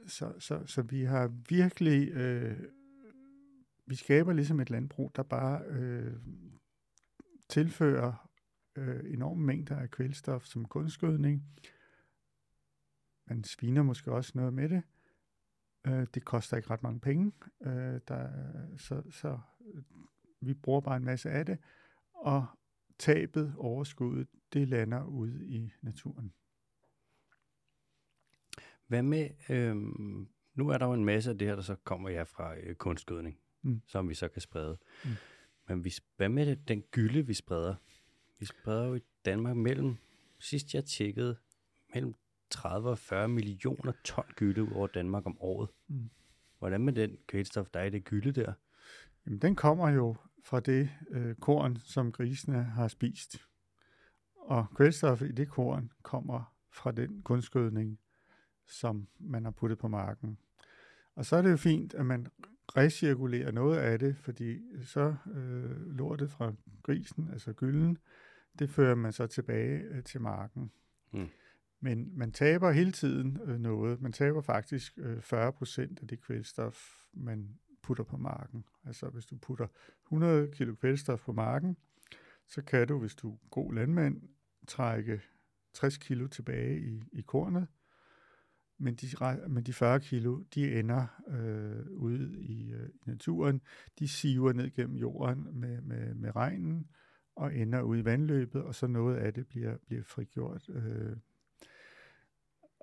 Så, 0.07 0.33
så, 0.39 0.65
så 0.65 0.81
vi 0.81 1.03
har 1.03 1.27
virkelig, 1.49 2.11
øh, 2.11 2.59
vi 3.85 3.95
skaber 3.95 4.33
ligesom 4.33 4.59
et 4.59 4.69
landbrug, 4.69 5.11
der 5.15 5.23
bare 5.23 5.65
øh, 5.65 6.13
tilfører 7.49 8.29
øh, 8.75 9.13
enorme 9.13 9.45
mængder 9.45 9.77
af 9.77 9.91
kvælstof 9.91 10.45
som 10.45 10.65
kunstgødning. 10.65 11.43
Man 13.25 13.43
sviner 13.43 13.83
måske 13.83 14.11
også 14.11 14.31
noget 14.35 14.53
med 14.53 14.69
det. 14.69 14.83
Øh, 15.87 16.07
det 16.13 16.25
koster 16.25 16.57
ikke 16.57 16.69
ret 16.69 16.83
mange 16.83 16.99
penge, 16.99 17.31
øh, 17.61 17.99
der, 18.07 18.29
så, 18.77 19.03
så 19.11 19.39
vi 20.45 20.53
bruger 20.53 20.81
bare 20.81 20.97
en 20.97 21.05
masse 21.05 21.29
af 21.29 21.45
det, 21.45 21.57
og 22.13 22.45
tabet, 22.99 23.55
overskuddet, 23.57 24.27
det 24.53 24.67
lander 24.67 25.03
ude 25.03 25.47
i 25.47 25.71
naturen. 25.81 26.33
Hvad 28.87 29.03
med, 29.03 29.29
øh, 29.49 29.75
nu 30.53 30.69
er 30.69 30.77
der 30.77 30.85
jo 30.85 30.93
en 30.93 31.05
masse 31.05 31.29
af 31.31 31.37
det 31.37 31.47
her, 31.47 31.55
der 31.55 31.61
så 31.61 31.75
kommer 31.75 32.09
ja 32.09 32.23
fra 32.23 32.57
øh, 32.57 32.75
kunstgødning, 32.75 33.39
mm. 33.61 33.81
som 33.87 34.09
vi 34.09 34.13
så 34.13 34.27
kan 34.27 34.41
sprede. 34.41 34.77
Mm. 35.03 35.09
Men 35.67 35.83
vi, 35.83 35.93
hvad 36.17 36.29
med 36.29 36.45
det, 36.45 36.67
den 36.67 36.81
gylde, 36.81 37.27
vi 37.27 37.33
spreder? 37.33 37.75
Vi 38.39 38.45
spreder 38.45 38.85
jo 38.87 38.95
i 38.95 39.01
Danmark 39.25 39.55
mellem, 39.55 39.95
sidst 40.39 40.73
jeg 40.73 40.85
tjekkede, 40.85 41.37
mellem 41.93 42.15
30 42.49 42.89
og 42.89 42.97
40 42.97 43.27
millioner 43.27 43.91
ton 44.03 44.25
gylde 44.35 44.63
ud 44.63 44.71
over 44.71 44.87
Danmark 44.87 45.25
om 45.25 45.37
året. 45.41 45.69
Mm. 45.87 46.09
Hvordan 46.59 46.81
med 46.81 46.93
den 46.93 47.17
kvælstof, 47.27 47.69
der 47.69 47.79
er 47.79 47.83
i 47.83 47.89
det 47.89 48.03
gylde 48.03 48.31
der? 48.31 48.53
Jamen, 49.25 49.39
den 49.39 49.55
kommer 49.55 49.89
jo 49.89 50.15
fra 50.45 50.59
det 50.59 50.89
øh, 51.11 51.35
korn, 51.35 51.77
som 51.77 52.11
grisene 52.11 52.63
har 52.63 52.87
spist. 52.87 53.37
Og 54.35 54.65
kvælstof 54.75 55.21
i 55.21 55.31
det 55.31 55.49
korn 55.49 55.91
kommer 56.03 56.55
fra 56.71 56.91
den 56.91 57.21
kunstgødning, 57.21 57.99
som 58.67 59.07
man 59.19 59.43
har 59.43 59.51
puttet 59.51 59.79
på 59.79 59.87
marken. 59.87 60.37
Og 61.15 61.25
så 61.25 61.35
er 61.35 61.41
det 61.41 61.51
jo 61.51 61.57
fint, 61.57 61.93
at 61.93 62.05
man 62.05 62.27
recirkulerer 62.77 63.51
noget 63.51 63.77
af 63.77 63.99
det, 63.99 64.17
fordi 64.17 64.61
så 64.83 65.15
øh, 65.35 65.87
lortet 65.87 66.31
fra 66.31 66.53
grisen, 66.83 67.29
altså 67.31 67.53
gylden, 67.53 67.97
det 68.59 68.69
fører 68.69 68.95
man 68.95 69.13
så 69.13 69.27
tilbage 69.27 69.79
øh, 69.79 70.03
til 70.03 70.21
marken. 70.21 70.71
Mm. 71.13 71.27
Men 71.79 72.17
man 72.17 72.31
taber 72.31 72.71
hele 72.71 72.91
tiden 72.91 73.39
øh, 73.45 73.59
noget. 73.59 74.01
Man 74.01 74.11
taber 74.11 74.41
faktisk 74.41 74.93
øh, 74.97 75.21
40 75.21 75.53
procent 75.53 75.99
af 76.01 76.07
det 76.07 76.21
kvælstof, 76.21 76.93
man 77.13 77.59
putter 77.85 78.03
på 78.03 78.17
marken. 78.17 78.65
Altså 78.85 79.09
hvis 79.09 79.25
du 79.25 79.37
putter 79.37 79.67
100 80.05 80.51
kg 80.51 80.79
kvælstof 80.79 81.21
på 81.21 81.31
marken, 81.31 81.77
så 82.47 82.61
kan 82.61 82.87
du, 82.87 82.99
hvis 82.99 83.15
du 83.15 83.33
er 83.33 83.37
god 83.49 83.73
landmand, 83.73 84.21
trække 84.67 85.21
60 85.73 85.97
kg 85.97 86.31
tilbage 86.31 86.79
i, 86.79 87.03
i 87.11 87.21
kornet, 87.21 87.67
men 88.77 88.95
de, 88.95 89.07
men 89.49 89.63
de 89.63 89.73
40 89.73 89.99
kilo, 89.99 90.43
de 90.55 90.79
ender 90.79 91.07
øh, 91.27 91.91
ude 91.91 92.41
i, 92.41 92.73
øh, 92.73 92.89
i 92.89 93.03
naturen. 93.05 93.61
De 93.99 94.07
siver 94.07 94.53
ned 94.53 94.71
gennem 94.71 94.95
jorden 94.95 95.59
med, 95.59 95.81
med, 95.81 96.13
med 96.13 96.35
regnen 96.35 96.87
og 97.35 97.55
ender 97.55 97.81
ude 97.81 97.99
i 97.99 98.05
vandløbet, 98.05 98.63
og 98.63 98.75
så 98.75 98.87
noget 98.87 99.17
af 99.17 99.33
det 99.33 99.47
bliver, 99.47 99.77
bliver 99.85 100.03
frigjort. 100.03 100.69
Øh. 100.69 101.17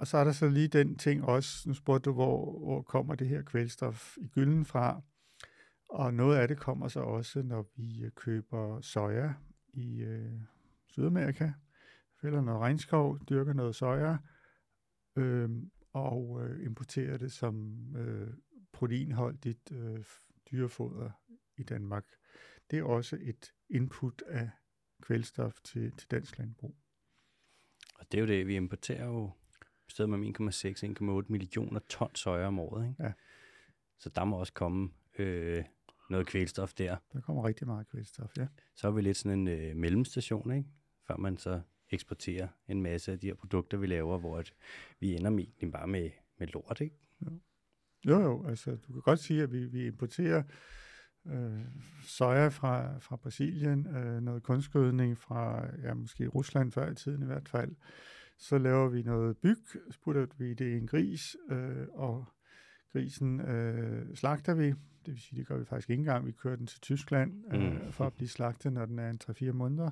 Og 0.03 0.09
så 0.09 0.19
er 0.19 0.25
der 0.25 0.33
så 0.33 0.49
lige 0.49 0.69
den 0.69 0.97
ting 0.97 1.25
også, 1.25 1.69
nu 1.69 1.75
spurgte 1.75 2.05
du, 2.11 2.15
hvor, 2.15 2.59
hvor 2.59 2.83
kommer 2.83 3.15
det 3.15 3.29
her 3.29 3.43
kvælstof 3.43 4.17
i 4.17 4.27
gylden 4.27 4.65
fra? 4.65 5.03
Og 5.89 6.15
noget 6.15 6.37
af 6.37 6.49
det 6.49 6.59
kommer 6.59 6.89
så 6.89 7.01
også, 7.01 7.43
når 7.43 7.71
vi 7.77 8.03
øh, 8.05 8.11
køber 8.11 8.81
soja 8.81 9.35
i 9.73 10.03
øh, 10.03 10.41
Sydamerika, 10.89 11.53
fælder 12.21 12.41
noget 12.41 12.61
regnskov, 12.61 13.19
dyrker 13.29 13.53
noget 13.53 13.75
soja, 13.75 14.17
øh, 15.17 15.51
og 15.93 16.41
øh, 16.45 16.65
importerer 16.65 17.19
det 17.19 17.33
som 17.33 17.87
øh, 17.97 18.35
proteinholdigt 18.73 19.73
øh, 19.73 20.05
dyrefoder 20.51 21.11
i 21.57 21.63
Danmark. 21.63 22.05
Det 22.71 22.79
er 22.79 22.85
også 22.85 23.19
et 23.21 23.53
input 23.71 24.23
af 24.27 24.51
kvælstof 25.03 25.61
til, 25.65 25.93
til 25.97 26.11
dansk 26.11 26.39
landbrug. 26.39 26.77
Og 27.95 28.13
det 28.13 28.19
er 28.19 28.23
jo 28.23 28.29
det, 28.29 28.47
vi 28.47 28.57
importerer 28.57 29.07
jo 29.07 29.33
stedet 29.93 30.11
med 30.11 30.41
1,6-1,8 31.25 31.33
millioner 31.33 31.81
ton 31.89 32.15
soja 32.15 32.47
om 32.47 32.59
året. 32.59 32.89
Ikke? 32.89 33.03
Ja. 33.03 33.13
Så 33.99 34.09
der 34.09 34.25
må 34.25 34.37
også 34.37 34.53
komme 34.53 34.91
øh, 35.19 35.65
noget 36.11 36.27
kvælstof 36.27 36.75
der. 36.75 36.97
Der 37.13 37.21
kommer 37.21 37.47
rigtig 37.47 37.67
meget 37.67 37.89
kvælstof, 37.89 38.37
ja. 38.37 38.47
Så 38.75 38.87
er 38.87 38.91
vi 38.91 39.01
lidt 39.01 39.17
sådan 39.17 39.39
en 39.39 39.49
øh, 39.49 39.77
mellemstation, 39.77 40.53
ikke? 40.53 40.69
før 41.07 41.17
man 41.17 41.37
så 41.37 41.61
eksporterer 41.91 42.49
en 42.69 42.83
masse 42.83 43.13
af 43.13 43.19
de 43.19 43.27
her 43.27 43.35
produkter, 43.35 43.79
vi 43.79 43.87
laver, 43.87 44.19
hvor 44.19 44.39
at 44.39 44.55
vi 45.01 45.15
ender 45.15 45.31
med, 45.31 45.45
egentlig 45.45 45.73
bare 45.73 45.87
med, 45.87 46.11
med 46.39 46.47
lort, 46.47 46.81
ikke? 46.81 46.97
Jo. 47.27 47.41
jo, 48.07 48.21
jo, 48.21 48.47
altså 48.47 48.71
du 48.71 48.93
kan 48.93 49.03
godt 49.03 49.19
sige, 49.19 49.43
at 49.43 49.53
vi, 49.53 49.67
vi 49.67 49.87
importerer 49.87 50.43
øh, 51.27 51.61
soja 52.03 52.49
fra, 52.49 52.99
fra 52.99 53.17
Brasilien, 53.17 53.87
øh, 53.87 54.23
noget 54.23 54.43
kunstgødning 54.43 55.19
fra, 55.19 55.67
ja, 55.83 55.95
måske 55.95 56.27
Rusland 56.27 56.73
før 56.73 56.91
i 56.91 56.95
tiden 56.95 57.23
i 57.23 57.27
hvert 57.27 57.49
fald. 57.49 57.75
Så 58.43 58.59
laver 58.59 58.89
vi 58.89 59.03
noget 59.03 59.39
byg, 59.39 59.65
putter 60.05 60.27
vi 60.39 60.55
det 60.55 60.75
i 60.75 60.77
en 60.77 60.87
gris, 60.87 61.37
øh, 61.51 61.87
og 61.89 62.25
grisen 62.93 63.41
øh, 63.41 64.17
slagter 64.17 64.55
vi. 64.55 64.67
Det 64.67 65.13
vil 65.13 65.21
sige, 65.21 65.39
det 65.39 65.47
gør 65.47 65.59
vi 65.59 65.65
faktisk 65.65 65.91
ikke 65.91 66.01
engang. 66.01 66.27
Vi 66.27 66.33
kører 66.33 66.57
den 66.57 66.67
til 66.67 66.81
Tyskland 66.81 67.55
øh, 67.55 67.85
mm. 67.85 67.93
for 67.93 68.07
at 68.07 68.13
blive 68.13 68.29
slagtet, 68.29 68.73
når 68.73 68.87
den 68.87 68.99
er 68.99 69.11
en 69.11 69.21
3-4 69.25 69.53
måneder. 69.53 69.91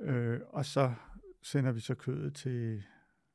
Øh, 0.00 0.40
og 0.48 0.64
så 0.64 0.94
sender 1.42 1.72
vi 1.72 1.80
så 1.80 1.94
kødet 1.94 2.34
til 2.34 2.84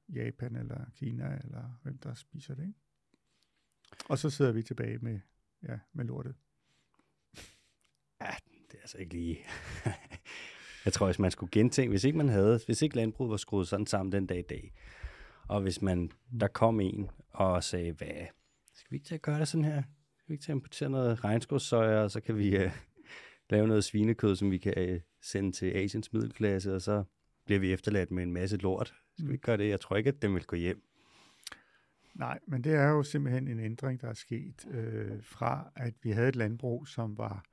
Japan 0.09 0.55
eller 0.55 0.85
Kina, 0.95 1.39
eller 1.43 1.79
hvem 1.83 1.97
der 1.97 2.13
spiser 2.13 2.55
det. 2.55 2.63
Ikke? 2.63 2.79
Og 4.09 4.17
så 4.17 4.29
sidder 4.29 4.51
vi 4.51 4.63
tilbage 4.63 4.97
med, 4.97 5.19
ja, 5.63 5.79
med 5.93 6.05
lortet. 6.05 6.35
Ja, 8.21 8.35
det 8.71 8.77
er 8.77 8.81
altså 8.81 8.97
ikke 8.97 9.13
lige... 9.13 9.37
Jeg 10.85 10.93
tror, 10.93 11.05
hvis 11.05 11.19
man 11.19 11.31
skulle 11.31 11.51
gentænke, 11.51 11.89
hvis 11.89 12.03
ikke 12.03 12.17
man 12.17 12.29
havde, 12.29 12.59
hvis 12.65 12.81
ikke 12.81 12.95
landbruget 12.95 13.31
var 13.31 13.37
skruet 13.37 13.67
sådan 13.67 13.85
sammen 13.85 14.11
den 14.11 14.25
dag 14.25 14.39
i 14.39 14.41
dag, 14.49 14.73
og 15.47 15.61
hvis 15.61 15.81
man, 15.81 16.11
der 16.39 16.47
kom 16.47 16.79
en 16.79 17.09
og 17.31 17.63
sagde, 17.63 17.91
hvad, 17.91 18.27
skal 18.73 18.91
vi 18.91 18.95
ikke 18.95 19.05
til 19.05 19.15
at 19.15 19.21
gøre 19.21 19.39
det 19.39 19.47
sådan 19.47 19.65
her? 19.65 19.81
Skal 20.17 20.29
vi 20.29 20.33
ikke 20.33 20.43
til 20.43 20.51
at 20.51 20.55
importere 20.55 20.89
noget 20.89 21.23
regnskovssøjer, 21.23 21.99
og 21.99 22.11
så 22.11 22.21
kan 22.21 22.37
vi 22.37 22.65
uh, 22.65 22.71
lave 23.49 23.67
noget 23.67 23.83
svinekød, 23.83 24.35
som 24.35 24.51
vi 24.51 24.57
kan 24.57 24.93
uh, 24.93 24.99
sende 25.21 25.51
til 25.51 25.65
Asiens 25.65 26.13
middelklasse, 26.13 26.75
og 26.75 26.81
så 26.81 27.03
bliver 27.45 27.59
vi 27.59 27.73
efterladt 27.73 28.11
med 28.11 28.23
en 28.23 28.31
masse 28.31 28.57
lort. 28.57 28.93
Skal 29.17 29.27
vi 29.27 29.33
ikke 29.33 29.43
gøre 29.43 29.57
det? 29.57 29.69
Jeg 29.69 29.79
tror 29.79 29.95
ikke, 29.95 30.07
at 30.07 30.21
den 30.21 30.33
vil 30.33 30.45
gå 30.45 30.55
hjem. 30.55 30.83
Nej, 32.13 32.39
men 32.47 32.63
det 32.63 32.73
er 32.73 32.89
jo 32.89 33.03
simpelthen 33.03 33.47
en 33.47 33.59
ændring, 33.59 34.01
der 34.01 34.07
er 34.07 34.13
sket 34.13 34.67
øh, 34.71 35.23
fra, 35.23 35.71
at 35.75 35.93
vi 36.03 36.11
havde 36.11 36.29
et 36.29 36.35
landbrug, 36.35 36.87
som 36.87 37.17
var 37.17 37.45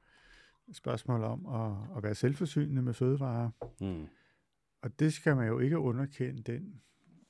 spørgsmål 0.72 1.24
om 1.24 1.46
at, 1.46 1.96
at 1.96 2.02
være 2.02 2.14
selvforsynende 2.14 2.82
med 2.82 2.94
fødevarer. 2.94 3.50
Mm. 3.80 4.06
Og 4.82 4.98
det 4.98 5.12
skal 5.12 5.36
man 5.36 5.48
jo 5.48 5.58
ikke 5.58 5.78
underkende, 5.78 6.42
den, 6.42 6.80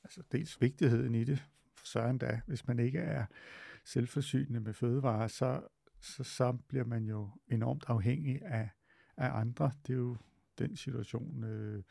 altså 0.04 0.22
dels 0.32 0.60
vigtigheden 0.60 1.14
i 1.14 1.24
det, 1.24 1.38
for 1.76 1.86
søren 1.86 2.18
da, 2.18 2.40
hvis 2.46 2.66
man 2.66 2.78
ikke 2.78 2.98
er 2.98 3.26
selvforsynende 3.84 4.60
med 4.60 4.74
fødevarer, 4.74 5.26
så, 5.26 5.60
så, 6.00 6.24
så 6.24 6.52
bliver 6.68 6.84
man 6.84 7.04
jo 7.04 7.30
enormt 7.46 7.84
afhængig 7.88 8.42
af, 8.42 8.70
af 9.16 9.40
andre. 9.40 9.70
Det 9.86 9.92
er 9.92 9.98
jo 9.98 10.16
den 10.58 10.76
situation, 10.76 11.44
øh, 11.44 11.82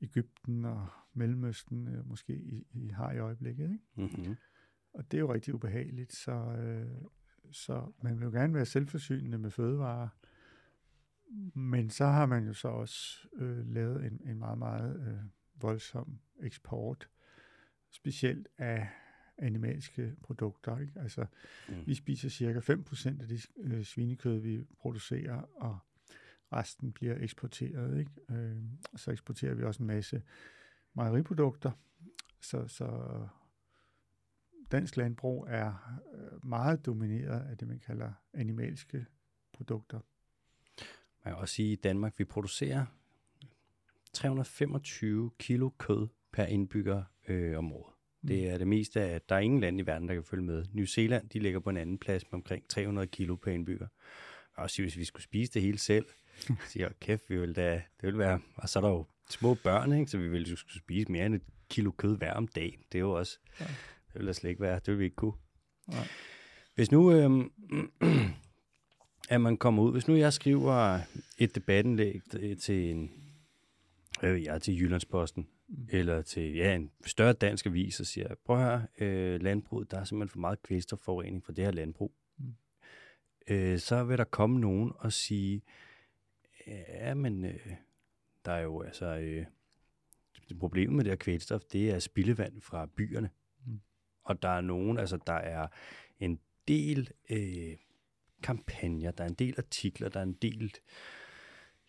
Ægypten 0.00 0.64
og 0.64 0.88
Mellemøsten 1.14 1.88
øh, 1.88 2.08
måske 2.08 2.34
I, 2.34 2.66
I 2.74 2.88
har 2.88 3.12
i 3.12 3.18
øjeblikket. 3.18 3.70
Ikke? 3.70 3.84
Mm-hmm. 3.96 4.36
Og 4.94 5.10
det 5.10 5.16
er 5.16 5.20
jo 5.20 5.34
rigtig 5.34 5.54
ubehageligt, 5.54 6.12
så, 6.12 6.32
øh, 6.32 7.02
så 7.52 7.92
man 8.02 8.18
vil 8.18 8.24
jo 8.24 8.30
gerne 8.30 8.54
være 8.54 8.66
selvforsynende 8.66 9.38
med 9.38 9.50
fødevarer, 9.50 10.08
men 11.54 11.90
så 11.90 12.04
har 12.04 12.26
man 12.26 12.46
jo 12.46 12.52
så 12.52 12.68
også 12.68 13.28
øh, 13.36 13.66
lavet 13.66 14.04
en, 14.04 14.20
en 14.24 14.38
meget, 14.38 14.58
meget 14.58 15.00
øh, 15.00 15.18
voldsom 15.62 16.18
eksport, 16.42 17.08
specielt 17.90 18.48
af 18.58 18.88
animalske 19.38 20.14
produkter. 20.22 20.78
Ikke? 20.78 20.92
Altså, 20.96 21.26
mm. 21.68 21.86
vi 21.86 21.94
spiser 21.94 22.28
cirka 22.28 22.58
5% 22.58 23.22
af 23.22 23.28
det 23.28 23.46
øh, 23.56 23.84
svinekød, 23.84 24.38
vi 24.38 24.64
producerer, 24.78 25.42
og 25.54 25.78
resten 26.52 26.92
bliver 26.92 27.16
eksporteret. 27.18 27.98
Ikke? 27.98 28.10
Øh, 28.30 28.56
så 28.96 29.10
eksporterer 29.10 29.54
vi 29.54 29.62
også 29.62 29.82
en 29.82 29.86
masse 29.86 30.22
mejeriprodukter. 30.94 31.70
Så, 32.40 32.68
så 32.68 33.18
dansk 34.72 34.96
landbrug 34.96 35.46
er 35.48 36.00
øh, 36.14 36.46
meget 36.46 36.86
domineret 36.86 37.50
af 37.50 37.58
det, 37.58 37.68
man 37.68 37.78
kalder 37.78 38.12
animalske 38.32 39.06
produkter. 39.52 40.00
Man 41.26 41.34
kan 41.34 41.40
også 41.40 41.54
sige, 41.54 41.72
at 41.72 41.78
i 41.78 41.80
Danmark 41.80 42.18
vi 42.18 42.24
producerer 42.24 42.84
325 44.12 45.30
kilo 45.38 45.70
kød 45.78 46.08
per 46.32 46.44
indbygger 46.44 47.02
øh, 47.28 47.58
om 47.58 47.72
året. 47.72 47.94
Mm. 48.22 48.28
Det 48.28 48.50
er 48.50 48.58
det 48.58 48.68
meste 48.68 49.00
af, 49.00 49.22
der 49.22 49.34
er 49.34 49.38
ingen 49.38 49.60
land 49.60 49.80
i 49.80 49.82
verden, 49.82 50.08
der 50.08 50.14
kan 50.14 50.24
følge 50.24 50.42
med. 50.42 50.64
New 50.72 50.84
Zealand, 50.84 51.28
de 51.28 51.38
ligger 51.38 51.60
på 51.60 51.70
en 51.70 51.76
anden 51.76 51.98
plads 51.98 52.24
med 52.24 52.34
omkring 52.34 52.68
300 52.68 53.06
kilo 53.06 53.36
per 53.36 53.50
indbygger. 53.50 53.86
Og 54.54 54.70
hvis 54.76 54.96
vi 54.96 55.04
skulle 55.04 55.22
spise 55.22 55.52
det 55.52 55.62
hele 55.62 55.78
selv, 55.78 56.06
så 56.36 56.54
siger 56.72 56.88
kæft, 57.00 57.30
vi 57.30 57.40
vil 57.40 57.56
da, 57.56 57.82
det 58.00 58.06
vil 58.06 58.18
være, 58.18 58.40
og 58.54 58.68
så 58.68 58.78
er 58.78 58.80
der 58.80 58.90
jo 58.90 59.06
små 59.30 59.54
børn, 59.54 59.92
ikke? 59.92 60.10
så 60.10 60.18
vi 60.18 60.28
ville 60.28 60.48
jo 60.50 60.56
skulle 60.56 60.82
spise 60.82 61.12
mere 61.12 61.26
end 61.26 61.34
et 61.34 61.42
kilo 61.70 61.90
kød 61.90 62.16
hver 62.16 62.32
om 62.32 62.48
dagen. 62.48 62.80
Det 62.92 62.98
er 62.98 63.02
jo 63.02 63.12
også, 63.12 63.38
ja. 63.60 63.64
det 64.12 64.14
vil 64.14 64.26
da 64.26 64.32
slet 64.32 64.50
ikke 64.50 64.62
være, 64.62 64.74
det 64.74 64.88
vil 64.88 64.98
vi 64.98 65.04
ikke 65.04 65.16
kunne. 65.16 65.34
Ja. 65.92 66.02
Hvis 66.74 66.90
nu, 66.90 67.12
øhm, 67.12 67.52
at 69.28 69.40
man 69.40 69.56
kommer 69.56 69.82
ud, 69.82 69.92
hvis 69.92 70.08
nu 70.08 70.14
jeg 70.14 70.32
skriver 70.32 71.00
et 71.38 71.54
debattenlæg 71.54 72.22
til 72.60 72.90
en, 72.90 73.10
øh, 74.22 74.42
ja, 74.42 74.58
til 74.58 74.80
Jyllandsposten, 74.80 75.48
mm. 75.68 75.88
eller 75.88 76.22
til 76.22 76.54
ja, 76.54 76.74
en 76.74 76.90
større 77.06 77.32
dansk 77.32 77.66
avis, 77.66 78.00
og 78.00 78.06
siger, 78.06 78.34
prøv 78.44 78.56
høre, 78.56 78.86
øh, 78.98 79.42
landbruget, 79.42 79.90
der 79.90 80.00
er 80.00 80.04
simpelthen 80.04 80.32
for 80.32 80.38
meget 80.38 80.62
kvælstofforurening 80.62 81.44
for 81.44 81.52
det 81.52 81.64
her 81.64 81.72
landbrug. 81.72 82.12
Mm. 82.38 82.54
Øh, 83.48 83.78
så 83.78 84.04
vil 84.04 84.18
der 84.18 84.24
komme 84.24 84.60
nogen 84.60 84.92
og 84.98 85.12
sige, 85.12 85.62
ja, 86.66 87.14
men 87.14 87.44
øh, 87.44 87.70
der 88.44 88.52
er 88.52 88.62
jo 88.62 88.82
altså, 88.82 89.06
øh, 89.06 89.46
problemet 90.58 90.96
med 90.96 91.04
det 91.04 91.10
her 91.10 91.16
kvælstof, 91.16 91.64
det 91.64 91.90
er 91.90 91.98
spildevand 91.98 92.60
fra 92.60 92.86
byerne. 92.86 93.30
Mm. 93.66 93.80
Og 94.24 94.42
der 94.42 94.48
er 94.48 94.60
nogen, 94.60 94.98
altså 94.98 95.18
der 95.26 95.32
er 95.32 95.66
en 96.20 96.40
del 96.68 97.10
øh, 97.30 97.76
kampagner, 98.42 99.10
der 99.10 99.24
er 99.24 99.28
en 99.28 99.34
del 99.34 99.54
artikler, 99.58 100.08
der 100.08 100.20
er 100.20 100.24
en 100.24 100.38
del, 100.42 100.74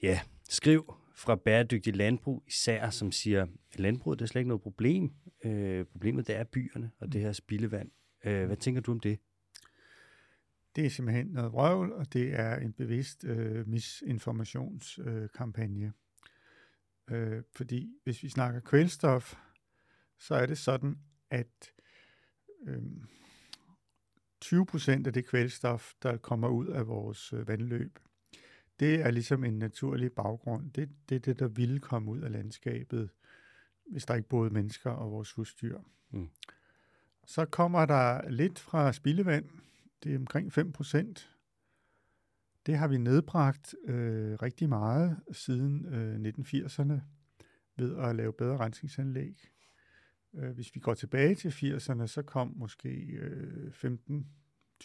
ja, 0.01 0.19
skriv 0.49 0.93
fra 1.15 1.35
bæredygtig 1.35 1.95
landbrug 1.95 2.43
især, 2.47 2.89
som 2.89 3.11
siger, 3.11 3.43
at 3.43 3.79
landbruget 3.79 4.19
det 4.19 4.25
er 4.25 4.27
slet 4.27 4.39
ikke 4.39 4.47
noget 4.47 4.61
problem. 4.61 5.11
Øh, 5.43 5.85
problemet 5.85 6.27
det 6.27 6.35
er 6.35 6.43
byerne 6.43 6.91
og 6.99 7.13
det 7.13 7.21
her 7.21 7.31
spildevand. 7.31 7.91
Øh, 8.25 8.45
hvad 8.45 8.57
tænker 8.57 8.81
du 8.81 8.91
om 8.91 8.99
det? 8.99 9.19
Det 10.75 10.85
er 10.85 10.89
simpelthen 10.89 11.27
noget 11.27 11.51
vrøvl, 11.51 11.93
og 11.93 12.13
det 12.13 12.33
er 12.33 12.55
en 12.55 12.73
bevidst 12.73 13.23
øh, 13.23 13.67
misinformationskampagne. 13.67 15.93
Øh, 17.09 17.43
fordi 17.55 17.95
hvis 18.03 18.23
vi 18.23 18.29
snakker 18.29 18.59
kvælstof, 18.59 19.35
så 20.19 20.35
er 20.35 20.45
det 20.45 20.57
sådan, 20.57 20.97
at 21.29 21.71
øh, 22.67 22.81
20 24.41 24.65
procent 24.65 25.07
af 25.07 25.13
det 25.13 25.25
kvælstof, 25.25 25.93
der 26.03 26.17
kommer 26.17 26.47
ud 26.47 26.67
af 26.67 26.87
vores 26.87 27.33
øh, 27.33 27.47
vandløb, 27.47 27.99
det 28.79 29.01
er 29.01 29.11
ligesom 29.11 29.43
en 29.43 29.59
naturlig 29.59 30.11
baggrund. 30.11 30.71
Det, 30.71 30.89
det 31.09 31.15
er 31.15 31.19
det, 31.19 31.39
der 31.39 31.47
ville 31.47 31.79
komme 31.79 32.11
ud 32.11 32.21
af 32.21 32.31
landskabet, 32.31 33.09
hvis 33.91 34.05
der 34.05 34.15
ikke 34.15 34.29
boede 34.29 34.53
mennesker 34.53 34.89
og 34.89 35.11
vores 35.11 35.31
husdyr. 35.31 35.79
Mm. 36.11 36.29
Så 37.25 37.45
kommer 37.45 37.85
der 37.85 38.29
lidt 38.29 38.59
fra 38.59 38.93
spildevand. 38.93 39.45
Det 40.03 40.13
er 40.13 40.17
omkring 40.17 40.53
5 40.53 40.71
procent. 40.71 41.33
Det 42.65 42.77
har 42.77 42.87
vi 42.87 42.97
nedbragt 42.97 43.75
øh, 43.85 44.33
rigtig 44.41 44.69
meget 44.69 45.19
siden 45.31 45.85
øh, 45.85 46.33
1980'erne 46.39 46.93
ved 47.77 47.97
at 47.97 48.15
lave 48.15 48.33
bedre 48.33 48.57
rensningsanlæg. 48.57 49.51
Øh, 50.33 50.51
hvis 50.51 50.75
vi 50.75 50.79
går 50.79 50.93
tilbage 50.93 51.35
til 51.35 51.49
80'erne, 51.49 52.07
så 52.07 52.21
kom 52.21 52.53
måske 52.55 52.89
øh, 52.89 53.71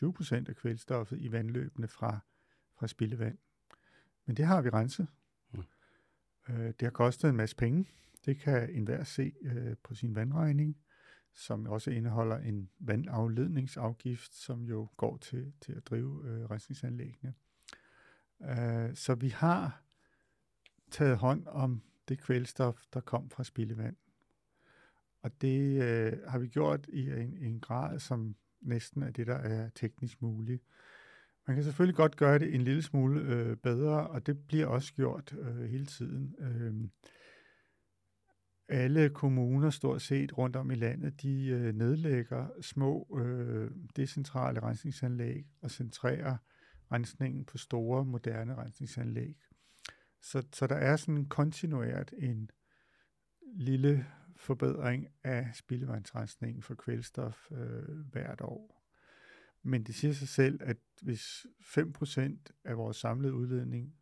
15-20 0.03 0.13
procent 0.13 0.49
af 0.49 0.57
kvælstoffet 0.57 1.21
i 1.21 1.33
vandløbene 1.33 1.89
fra, 1.89 2.19
fra 2.79 2.87
spildevand. 2.87 3.39
Men 4.27 4.37
det 4.37 4.47
har 4.47 4.63
vi 4.63 4.71
renset. 4.71 5.07
Mm. 5.53 5.63
Øh, 6.49 6.67
det 6.67 6.83
har 6.83 6.91
kostet 6.91 7.29
en 7.29 7.37
masse 7.37 7.57
penge. 7.57 7.89
Det 8.25 8.39
kan 8.39 8.71
enhver 8.71 9.05
se 9.05 9.33
øh, 9.43 9.77
på 9.83 9.95
sin 9.95 10.15
vandregning, 10.15 10.79
som 11.35 11.67
også 11.67 11.91
indeholder 11.91 12.37
en 12.37 12.71
vandafledningsafgift, 12.79 14.35
som 14.35 14.63
jo 14.63 14.89
går 14.97 15.17
til, 15.17 15.53
til 15.61 15.73
at 15.73 15.87
drive 15.87 16.29
øh, 16.29 16.51
rensningsanlæggene. 16.51 17.35
Øh, 18.43 18.95
så 18.95 19.15
vi 19.15 19.29
har 19.29 19.83
taget 20.91 21.17
hånd 21.17 21.47
om 21.47 21.83
det 22.09 22.21
kvælstof, 22.21 22.83
der 22.93 23.01
kom 23.01 23.31
fra 23.31 23.45
spildevand. 23.45 23.97
Og 25.23 25.31
det 25.41 25.83
øh, 25.83 26.13
har 26.29 26.39
vi 26.39 26.49
gjort 26.49 26.87
i 26.93 27.11
en, 27.11 27.37
en 27.41 27.61
grad, 27.61 27.99
som 27.99 28.37
næsten 28.61 29.03
er 29.03 29.11
det, 29.11 29.27
der 29.27 29.35
er 29.35 29.69
teknisk 29.75 30.23
muligt. 30.23 30.63
Man 31.47 31.57
kan 31.57 31.65
selvfølgelig 31.65 31.97
godt 31.97 32.17
gøre 32.17 32.39
det 32.39 32.55
en 32.55 32.63
lille 32.63 32.83
smule 32.83 33.21
øh, 33.21 33.57
bedre, 33.57 34.07
og 34.07 34.27
det 34.27 34.47
bliver 34.47 34.67
også 34.67 34.95
gjort 34.95 35.35
øh, 35.39 35.65
hele 35.65 35.87
tiden. 35.87 36.35
Øh, 36.39 36.89
alle 38.69 39.11
kommuner 39.11 39.71
stort 39.71 40.03
set 40.03 40.39
rundt 40.39 40.57
om 40.57 40.71
i 40.71 40.75
landet, 40.75 41.23
de 41.23 41.47
øh, 41.47 41.75
nedlægger 41.75 42.49
små 42.61 43.19
øh, 43.21 43.71
decentrale 43.97 44.63
rensningsanlæg 44.63 45.47
og 45.63 45.71
centrerer 45.71 46.37
rensningen 46.93 47.45
på 47.45 47.59
store, 47.59 48.05
moderne 48.05 48.55
rensningsanlæg. 48.55 49.37
Så, 50.21 50.43
så 50.53 50.67
der 50.67 50.75
er 50.75 50.97
sådan 50.97 51.27
kontinuert 51.27 52.13
en 52.19 52.51
lille 53.55 54.07
forbedring 54.43 55.09
af 55.25 55.51
spildevandsrensningen 55.55 56.63
for 56.63 56.75
kvælstof 56.75 57.53
øh, 57.53 57.99
hvert 58.13 58.41
år. 58.41 58.83
Men 59.63 59.85
det 59.85 59.95
siger 59.95 60.15
sig 60.15 60.29
selv, 60.29 60.61
at 60.63 60.77
hvis 61.03 61.47
5% 61.61 62.37
af 62.65 62.77
vores 62.77 62.97
samlede 62.97 63.35
udledning 63.35 63.95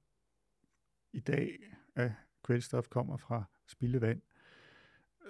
i 1.12 1.20
dag 1.20 1.58
af 1.96 2.12
kvælstof 2.42 2.88
kommer 2.88 3.16
fra 3.16 3.44
spildevand, 3.66 4.22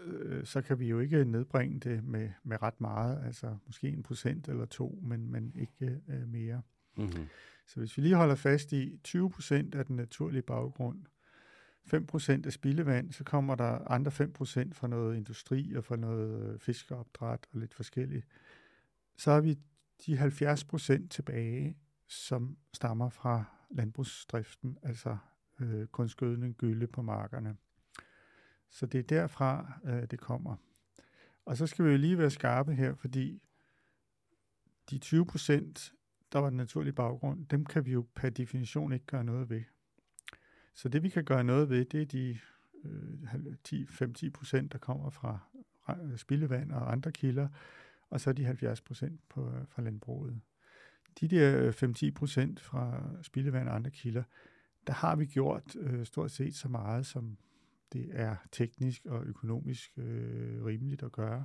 øh, 0.05 0.45
så 0.45 0.63
kan 0.63 0.79
vi 0.79 0.89
jo 0.89 1.01
ikke 1.01 1.25
nedbringe 1.25 1.81
det 1.81 2.05
med, 2.05 2.31
med 2.45 2.63
ret 2.63 2.81
meget, 2.81 3.25
altså 3.25 3.57
måske 3.67 3.89
en 3.89 4.03
procent 4.03 4.49
eller 4.49 4.65
to, 4.65 4.99
men, 5.03 5.31
men 5.31 5.55
ikke 5.55 6.01
øh, 6.09 6.29
mere. 6.29 6.63
Mm-hmm. 6.97 7.27
Så 7.67 7.81
hvis 7.81 7.97
vi 7.97 8.03
lige 8.03 8.15
holder 8.15 8.35
fast 8.35 8.73
i 8.73 8.99
20 9.05 9.31
procent 9.31 9.75
af 9.75 9.87
den 9.87 9.97
naturlige 9.97 10.43
baggrund, 10.43 11.07
5% 11.87 12.47
af 12.47 12.53
spildevand, 12.53 13.13
så 13.13 13.25
kommer 13.25 13.55
der 13.55 13.91
andre 13.91 14.11
5% 14.11 14.73
fra 14.73 14.87
noget 14.87 15.17
industri 15.17 15.75
og 15.75 15.85
fra 15.85 15.97
noget 15.97 16.53
øh, 16.53 16.59
fiskeopdræt 16.59 17.47
og 17.53 17.61
lidt 17.61 17.75
forskelligt. 17.75 18.27
Så 19.17 19.33
har 19.33 19.41
vi 19.41 19.59
de 20.07 20.19
70% 20.19 21.09
tilbage, 21.09 21.77
som 22.07 22.57
stammer 22.75 23.09
fra 23.09 23.45
landbrugsdriften, 23.71 24.79
altså 24.83 25.17
øh, 25.61 25.87
kunstgødning, 25.87 26.55
gylde 26.55 26.87
på 26.87 27.03
markerne. 27.03 27.57
Så 28.69 28.87
det 28.87 28.99
er 28.99 29.03
derfra, 29.03 29.73
øh, 29.85 30.03
det 30.11 30.21
kommer. 30.21 30.57
Og 31.45 31.57
så 31.57 31.67
skal 31.67 31.85
vi 31.85 31.91
jo 31.91 31.97
lige 31.97 32.19
være 32.19 32.31
skarpe 32.31 32.75
her, 32.75 32.95
fordi 32.95 33.43
de 34.91 34.99
20 34.99 35.27
procent 35.27 35.93
der 36.33 36.39
var 36.39 36.49
den 36.49 36.57
naturlige 36.57 36.93
baggrund, 36.93 37.47
dem 37.47 37.65
kan 37.65 37.87
vi 37.87 37.93
jo 37.93 38.07
per 38.15 38.31
definition 38.31 38.93
ikke 38.93 39.07
gøre 39.07 39.25
noget 39.25 39.51
ved. 39.51 39.63
Så 40.75 40.89
det 40.89 41.03
vi 41.03 41.09
kan 41.09 41.25
gøre 41.25 41.45
noget 41.45 41.69
ved, 41.69 41.85
det 41.85 42.03
er 42.03 42.07
de 42.07 42.39
øh, 42.85 43.35
5-10 44.25 44.31
procent, 44.31 44.73
der 44.73 44.79
kommer 44.79 45.11
fra 45.11 45.39
spildevand 46.17 46.73
og 46.73 46.93
andre 46.93 47.13
kilder, 47.13 47.49
og 48.11 48.21
så 48.21 48.33
de 48.33 48.45
70 48.45 48.81
procent 48.81 49.21
fra 49.69 49.83
landbruget. 49.83 50.41
De 51.21 51.29
der 51.29 51.67
øh, 51.83 51.91
5-10 51.91 52.11
procent 52.11 52.61
fra 52.61 53.03
spildevand 53.23 53.69
og 53.69 53.75
andre 53.75 53.91
kilder, 53.91 54.23
der 54.87 54.93
har 54.93 55.17
vi 55.17 55.27
gjort 55.27 55.77
øh, 55.77 56.07
stort 56.07 56.31
set 56.31 56.55
så 56.55 56.69
meget, 56.69 57.07
som 57.07 57.39
det 57.93 58.09
er 58.13 58.37
teknisk 58.53 59.07
og 59.07 59.25
økonomisk 59.25 59.91
øh, 59.97 60.65
rimeligt 60.65 61.03
at 61.03 61.13
gøre. 61.13 61.45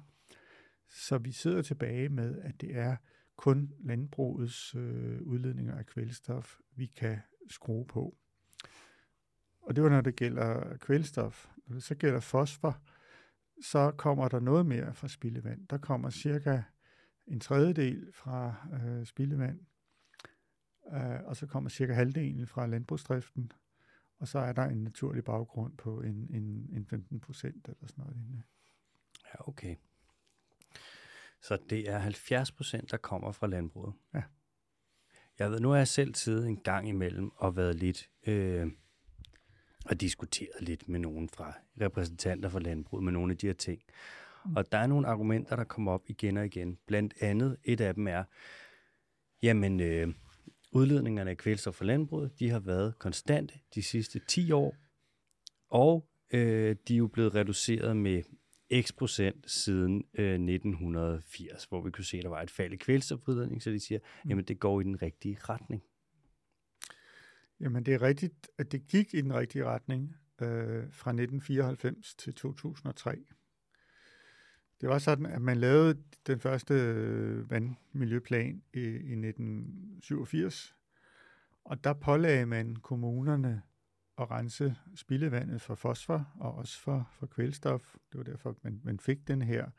Så 0.90 1.18
vi 1.18 1.32
sidder 1.32 1.62
tilbage 1.62 2.10
med, 2.10 2.40
at 2.40 2.62
det 2.62 2.76
er 2.76 2.96
kun 3.36 3.74
landbrugets 3.80 4.76
øh, 4.76 5.22
udledninger 5.22 5.76
af 5.78 5.86
kvælstof, 5.86 6.60
vi 6.76 6.86
kan 6.86 7.20
skrue 7.50 7.86
på. 7.86 8.18
Og 9.66 9.76
det 9.76 9.84
var, 9.84 9.90
når 9.90 10.02
det 10.02 10.16
gælder 10.16 10.78
kvælstof. 10.78 11.48
Når 11.68 11.74
det 11.74 11.84
så 11.84 11.96
gælder 11.96 12.20
fosfor, 12.20 12.82
så 13.64 13.92
kommer 13.92 14.28
der 14.28 14.40
noget 14.40 14.66
mere 14.66 14.94
fra 14.94 15.08
spildevand. 15.08 15.68
Der 15.68 15.78
kommer 15.78 16.10
cirka 16.10 16.62
en 17.28 17.40
tredjedel 17.40 18.14
fra 18.14 18.56
øh, 18.74 19.06
spildevand, 19.06 19.60
øh, 20.94 21.24
og 21.26 21.36
så 21.36 21.48
kommer 21.48 21.70
cirka 21.70 21.94
halvdelen 21.94 22.48
fra 22.48 22.68
landbrugsdriften, 22.68 23.52
og 24.20 24.28
så 24.28 24.40
er 24.40 24.54
der 24.54 24.64
en 24.64 24.84
naturlig 24.84 25.24
baggrund 25.24 25.78
på 25.78 26.02
en, 26.02 26.28
en, 26.30 26.70
en 26.74 26.86
15 26.86 27.20
procent 27.20 27.68
eller 27.68 27.88
sådan 27.88 28.02
noget 28.02 28.18
lignende. 28.18 28.44
Ja, 29.26 29.48
okay. 29.48 29.76
Så 31.42 31.58
det 31.70 31.90
er 31.90 31.98
70 31.98 32.52
procent, 32.52 32.92
der 32.92 32.98
kommer 32.98 33.32
fra 33.32 33.48
landbruget? 33.48 33.94
Ja. 34.14 34.24
Jeg 35.40 35.52
ved, 35.52 35.60
nu 35.60 35.70
har 35.70 35.78
jeg 35.78 35.88
selv 35.88 36.16
siddet 36.16 36.48
en 36.48 36.58
gang 36.58 36.90
imellem 36.90 37.32
og 37.36 37.56
været 37.56 37.76
lidt 37.76 38.10
øh, 38.28 38.72
og 39.86 40.02
diskuteret 40.02 40.62
lidt 40.62 40.90
med 40.90 41.00
nogen 41.00 41.30
fra 41.30 41.54
repræsentanter 41.82 42.50
for 42.50 42.60
landbruget 42.60 43.04
med 43.04 43.14
nogle 43.14 43.32
af 43.32 43.38
de 43.38 43.48
her 43.48 43.54
ting. 43.54 43.82
Og 44.56 44.72
der 44.72 44.78
er 44.78 44.88
nogle 44.88 45.08
argumenter, 45.08 45.56
der 45.56 45.64
kommer 45.64 45.92
op 45.92 46.04
igen 46.08 46.38
og 46.38 46.46
igen. 46.46 46.78
Blandt 46.88 47.14
andet, 47.22 47.58
et 47.64 47.82
af 47.82 47.94
dem 47.94 48.08
er, 48.08 48.24
jamen, 49.44 49.80
øh, 49.80 50.14
udledningerne 50.72 51.30
af 51.30 51.38
kvælstof 51.38 51.76
fra 51.76 51.86
landbruget, 51.86 52.40
de 52.40 52.50
har 52.50 52.60
været 52.60 53.00
konstante 53.00 53.60
de 53.76 53.84
sidste 53.84 54.20
10 54.28 54.52
år, 54.52 54.76
og 55.70 56.08
øh, 56.34 56.76
de 56.88 56.94
er 56.94 56.98
jo 56.98 57.08
blevet 57.08 57.36
reduceret 57.36 57.98
med 57.98 58.24
x 58.82 58.96
procent 58.98 59.52
siden 59.52 60.04
øh, 60.14 60.34
1980, 60.34 61.64
hvor 61.64 61.82
vi 61.82 61.92
kunne 61.92 62.04
se, 62.06 62.18
at 62.18 62.24
der 62.24 62.30
var 62.30 62.42
et 62.42 62.52
fald 62.52 62.74
i 62.74 62.76
kvælstofudledning, 62.76 63.64
så 63.64 63.70
de 63.70 63.80
siger, 63.80 64.00
mm. 64.00 64.30
jamen 64.30 64.46
det 64.46 64.60
går 64.60 64.82
i 64.82 64.84
den 64.84 65.02
rigtige 65.02 65.38
retning. 65.50 65.84
Jamen 67.60 67.86
det 67.86 67.94
er 67.94 68.02
rigtigt, 68.02 68.50
at 68.58 68.72
det 68.72 68.88
gik 68.88 69.14
i 69.14 69.22
den 69.22 69.34
rigtige 69.34 69.66
retning 69.66 70.16
øh, 70.42 70.84
fra 70.92 71.12
1994 71.12 72.16
til 72.16 72.34
2003. 72.34 73.26
Det 74.82 74.90
var 74.90 74.98
sådan, 74.98 75.26
at 75.26 75.42
man 75.42 75.58
lavede 75.58 76.04
den 76.28 76.40
første 76.40 76.74
øh, 76.74 77.52
vandmiljøplan 77.52 78.64
i, 78.74 78.80
i 78.80 79.14
1987, 79.28 80.76
og 81.64 81.84
der 81.84 81.94
pålagde 81.94 82.46
man 82.46 82.76
kommunerne 82.76 83.62
at 84.18 84.32
rense 84.32 84.76
spildevandet 84.96 85.62
for 85.62 85.76
fosfor 85.76 86.34
og 86.40 86.56
også 86.56 86.80
for, 86.80 87.10
for 87.12 87.26
kvælstof. 87.26 87.96
Det 88.12 88.18
var 88.18 88.24
derfor, 88.24 88.58
man, 88.62 88.82
man 88.84 89.00
fik 89.00 89.28
den 89.28 89.42
her 89.42 89.66
70% 89.66 89.70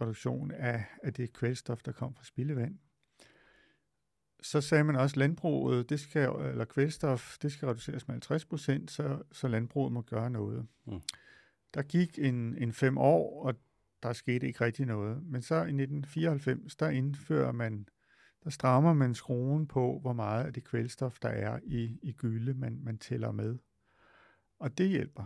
reduktion 0.00 0.50
af, 0.50 0.84
af 1.02 1.14
det 1.14 1.32
kvælstof, 1.32 1.82
der 1.82 1.92
kom 1.92 2.14
fra 2.14 2.24
spildevand. 2.24 2.78
Så 4.42 4.60
sagde 4.60 4.84
man 4.84 4.96
også, 4.96 5.12
at 5.14 5.16
landbruget, 5.16 5.90
det 5.90 6.00
skal, 6.00 6.28
eller 6.28 6.64
kvælstof, 6.64 7.38
det 7.42 7.52
skal 7.52 7.68
reduceres 7.68 8.08
med 8.08 8.14
50 8.14 8.44
procent, 8.44 8.90
så, 8.90 9.22
så 9.32 9.48
landbruget 9.48 9.92
må 9.92 10.02
gøre 10.02 10.30
noget. 10.30 10.66
Mm. 10.86 11.00
Der 11.74 11.82
gik 11.82 12.18
en, 12.18 12.56
en 12.58 12.72
fem 12.72 12.98
år, 12.98 13.46
og 13.46 13.54
der 14.02 14.12
skete 14.12 14.46
ikke 14.46 14.64
rigtig 14.64 14.86
noget. 14.86 15.22
Men 15.22 15.42
så 15.42 15.54
i 15.54 15.58
1994, 15.58 16.76
der 16.76 16.88
indfører 16.88 17.52
man, 17.52 17.88
der 18.44 18.50
strammer 18.50 18.92
man 18.94 19.14
skruen 19.14 19.66
på, 19.66 19.98
hvor 20.02 20.12
meget 20.12 20.44
af 20.44 20.52
det 20.52 20.64
kvælstof, 20.64 21.18
der 21.22 21.28
er 21.28 21.58
i, 21.62 21.98
i 22.02 22.12
gylde, 22.12 22.54
man, 22.54 22.80
man 22.82 22.98
tæller 22.98 23.32
med. 23.32 23.58
Og 24.58 24.78
det 24.78 24.88
hjælper. 24.88 25.24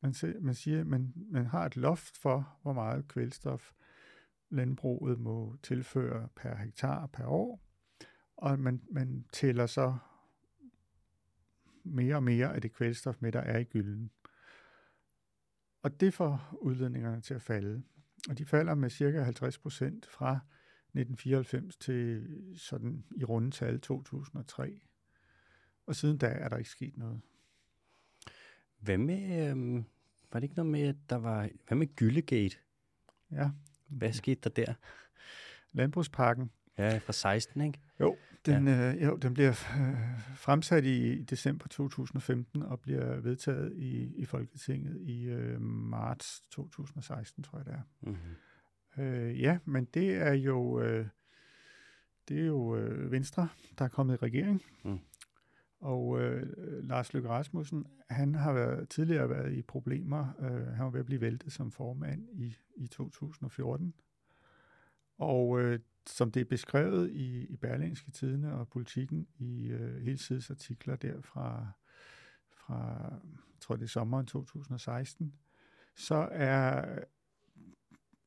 Man, 0.00 0.14
siger, 0.14 0.40
man 0.40 0.54
siger, 0.54 0.84
man, 0.84 1.12
man 1.30 1.46
har 1.46 1.66
et 1.66 1.76
loft 1.76 2.16
for, 2.16 2.58
hvor 2.62 2.72
meget 2.72 3.08
kvælstof 3.08 3.72
landbruget 4.50 5.18
må 5.18 5.56
tilføre 5.62 6.28
per 6.36 6.56
hektar 6.56 7.06
per 7.06 7.26
år, 7.26 7.60
og 8.42 8.58
man, 8.58 8.82
man 8.90 9.24
tæller 9.32 9.66
så 9.66 9.96
mere 11.84 12.14
og 12.14 12.22
mere 12.22 12.54
af 12.54 12.60
det 12.60 12.72
kvælstof 12.72 13.16
med, 13.20 13.32
der 13.32 13.40
er 13.40 13.58
i 13.58 13.64
gylden. 13.64 14.10
Og 15.82 16.00
det 16.00 16.14
får 16.14 16.58
udledningerne 16.60 17.20
til 17.20 17.34
at 17.34 17.42
falde. 17.42 17.82
Og 18.28 18.38
de 18.38 18.44
falder 18.44 18.74
med 18.74 18.90
cirka 18.90 19.22
50 19.22 19.58
procent 19.58 20.06
fra 20.06 20.40
1994 20.94 21.76
til 21.76 22.28
sådan 22.56 23.04
i 23.16 23.24
rundetal 23.24 23.80
2003. 23.80 24.80
Og 25.86 25.96
siden 25.96 26.18
da 26.18 26.26
er 26.26 26.48
der 26.48 26.56
ikke 26.56 26.70
sket 26.70 26.96
noget. 26.96 27.20
Hvad 28.78 28.98
med, 28.98 29.50
øh, 29.50 29.84
var 30.32 30.40
det 30.40 30.42
ikke 30.42 30.56
noget 30.56 30.72
med, 30.72 30.82
at 30.82 30.96
der 31.10 31.16
var, 31.16 31.48
hvad 31.66 31.76
med 31.76 31.96
Gyllegate? 31.96 32.56
Ja. 33.30 33.50
Hvad 33.86 34.12
skete 34.12 34.40
der 34.40 34.64
der? 34.64 34.74
Landbrugsparken. 35.72 36.50
Ja, 36.78 36.98
fra 36.98 37.12
16, 37.12 37.60
ikke? 37.60 37.80
Jo, 38.00 38.16
den, 38.46 38.68
ja. 38.68 38.92
øh, 38.92 39.02
jo, 39.02 39.16
den 39.16 39.34
bliver 39.34 39.50
øh, 39.50 40.36
fremsat 40.36 40.84
i 40.84 41.22
december 41.22 41.68
2015 41.68 42.62
og 42.62 42.80
bliver 42.80 43.20
vedtaget 43.20 43.72
i, 43.76 44.14
i 44.16 44.24
Folketinget 44.24 45.00
i 45.00 45.24
øh, 45.24 45.60
marts 45.60 46.40
2016, 46.50 47.44
tror 47.44 47.58
jeg 47.58 47.66
det 47.66 47.74
er. 47.74 47.82
Mm-hmm. 48.00 49.04
Øh, 49.04 49.40
ja, 49.40 49.58
men 49.64 49.84
det 49.84 50.14
er 50.14 50.32
jo 50.32 50.80
øh, 50.80 51.06
det 52.28 52.40
er 52.40 52.46
jo 52.46 52.76
øh, 52.76 53.10
Venstre, 53.10 53.48
der 53.78 53.84
er 53.84 53.88
kommet 53.88 54.14
i 54.14 54.16
regering. 54.16 54.62
Mm. 54.84 54.98
Og 55.80 56.20
øh, 56.20 56.46
Lars 56.88 57.14
Løkke 57.14 57.28
Rasmussen, 57.28 57.86
han 58.10 58.34
har 58.34 58.52
været, 58.52 58.88
tidligere 58.88 59.30
været 59.30 59.52
i 59.52 59.62
problemer. 59.62 60.34
Øh, 60.40 60.66
han 60.66 60.84
var 60.84 60.90
ved 60.90 61.00
at 61.00 61.06
blive 61.06 61.20
væltet 61.20 61.52
som 61.52 61.70
formand 61.70 62.28
i, 62.32 62.56
i 62.76 62.86
2014. 62.86 63.94
Og 65.18 65.60
øh, 65.60 65.80
som 66.06 66.30
det 66.30 66.40
er 66.40 66.44
beskrevet 66.44 67.10
i, 67.10 67.46
i 67.46 67.56
Berlingske 67.56 68.10
Tidene 68.10 68.54
og 68.54 68.68
Politikken 68.68 69.28
i 69.38 69.68
øh, 69.68 70.02
hele 70.02 70.18
artikler 70.50 70.96
der 70.96 71.20
fra, 71.20 71.66
fra, 72.50 73.08
jeg 73.32 73.60
tror 73.60 73.76
det 73.76 73.84
er 73.84 73.88
sommeren 73.88 74.26
2016, 74.26 75.34
så 75.96 76.28
er 76.32 76.98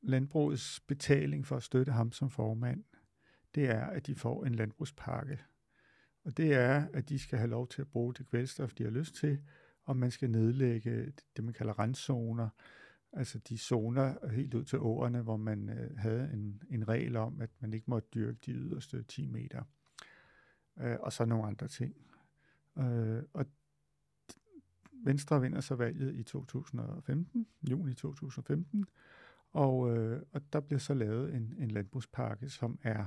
landbrugets 0.02 0.80
betaling 0.80 1.46
for 1.46 1.56
at 1.56 1.62
støtte 1.62 1.92
ham 1.92 2.12
som 2.12 2.30
formand, 2.30 2.84
det 3.54 3.70
er, 3.70 3.86
at 3.86 4.06
de 4.06 4.14
får 4.14 4.44
en 4.44 4.54
landbrugspakke. 4.54 5.38
Og 6.24 6.36
det 6.36 6.54
er, 6.54 6.86
at 6.94 7.08
de 7.08 7.18
skal 7.18 7.38
have 7.38 7.50
lov 7.50 7.68
til 7.68 7.80
at 7.80 7.88
bruge 7.88 8.14
det 8.14 8.28
kvælstof, 8.30 8.72
de 8.72 8.82
har 8.82 8.90
lyst 8.90 9.14
til, 9.14 9.42
og 9.84 9.96
man 9.96 10.10
skal 10.10 10.30
nedlægge 10.30 11.12
det, 11.36 11.44
man 11.44 11.54
kalder 11.54 11.78
renszoner, 11.78 12.48
Altså 13.12 13.38
de 13.38 13.58
zoner 13.58 14.28
helt 14.30 14.54
ud 14.54 14.64
til 14.64 14.78
åerne, 14.78 15.22
hvor 15.22 15.36
man 15.36 15.68
øh, 15.68 15.96
havde 15.96 16.30
en, 16.32 16.62
en 16.70 16.88
regel 16.88 17.16
om, 17.16 17.40
at 17.40 17.50
man 17.60 17.74
ikke 17.74 17.90
måtte 17.90 18.08
dyrke 18.14 18.38
de 18.46 18.52
yderste 18.52 19.02
10 19.02 19.26
meter. 19.26 19.62
Øh, 20.78 20.96
og 21.00 21.12
så 21.12 21.24
nogle 21.24 21.46
andre 21.46 21.68
ting. 21.68 21.96
Øh, 22.78 23.22
og 23.32 23.46
Venstre 24.92 25.40
vinder 25.40 25.60
så 25.60 25.74
valget 25.74 26.14
i 26.14 26.22
2015, 26.22 27.46
juni 27.70 27.94
2015, 27.94 28.86
og, 29.52 29.96
øh, 29.96 30.22
og 30.32 30.52
der 30.52 30.60
bliver 30.60 30.78
så 30.78 30.94
lavet 30.94 31.34
en, 31.34 31.54
en 31.58 31.70
landbrugspakke, 31.70 32.48
som 32.48 32.78
er 32.82 33.06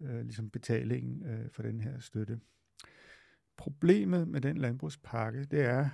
øh, 0.00 0.20
ligesom 0.20 0.50
betalingen 0.50 1.26
øh, 1.26 1.50
for 1.50 1.62
den 1.62 1.80
her 1.80 1.98
støtte. 1.98 2.40
Problemet 3.56 4.28
med 4.28 4.40
den 4.40 4.56
landbrugspakke, 4.56 5.44
det 5.44 5.60
er, 5.60 5.88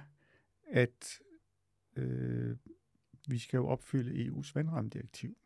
at 0.69 1.19
øh, 1.97 2.57
vi 3.27 3.39
skal 3.39 3.57
jo 3.57 3.67
opfylde 3.67 4.27
EU's 4.27 4.53
vandrammedirektiv. 4.55 5.37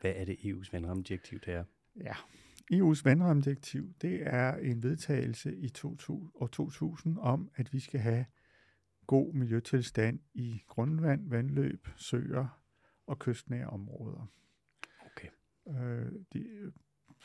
Hvad 0.00 0.12
er 0.16 0.24
det 0.24 0.36
EU's 0.36 0.68
vandrammedirektiv, 0.72 1.40
det 1.40 1.54
er? 1.54 1.64
Ja, 1.96 2.14
EU's 2.72 3.00
vandrammedirektiv, 3.04 3.94
det 4.02 4.26
er 4.26 4.56
en 4.56 4.82
vedtagelse 4.82 5.56
i 5.56 5.68
2000, 5.68 6.30
år 6.34 6.46
2000 6.46 7.18
om, 7.18 7.50
at 7.54 7.72
vi 7.72 7.80
skal 7.80 8.00
have 8.00 8.26
god 9.06 9.32
miljøtilstand 9.32 10.20
i 10.34 10.62
grundvand, 10.66 11.28
vandløb, 11.28 11.88
søer 11.96 12.62
og 13.06 13.18
kystnære 13.18 13.66
områder. 13.66 14.26
Okay. 15.06 15.28
Øh, 15.68 16.12
de 16.32 16.38
er 16.38 16.70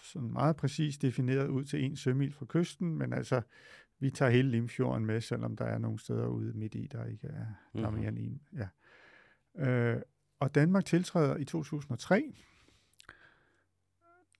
sådan 0.02 0.32
meget 0.32 0.56
præcist 0.56 1.02
defineret 1.02 1.48
ud 1.48 1.66
til 1.66 1.84
en 1.84 1.96
sømil 1.96 2.34
fra 2.34 2.46
kysten, 2.50 2.96
men 2.98 3.14
altså, 3.14 3.42
vi 4.00 4.12
tager 4.12 4.32
hele 4.32 4.52
Limfjorden 4.52 5.06
med, 5.06 5.22
selvom 5.22 5.56
der 5.56 5.66
er 5.66 5.78
nogle 5.78 6.00
steder 6.00 6.28
ude 6.28 6.54
midt 6.54 6.76
i, 6.76 6.88
der 6.92 7.06
ikke 7.06 7.28
er, 7.28 7.46
der 7.74 7.86
er 7.86 7.90
mhm. 7.90 8.00
mere 8.00 8.10
end 8.10 8.18
en. 8.18 8.42
Ja. 8.54 8.68
Øh, 9.58 10.02
og 10.40 10.56
Danmark 10.56 10.86
tiltræder 10.86 11.38
i 11.38 11.46
2003. 11.46 12.34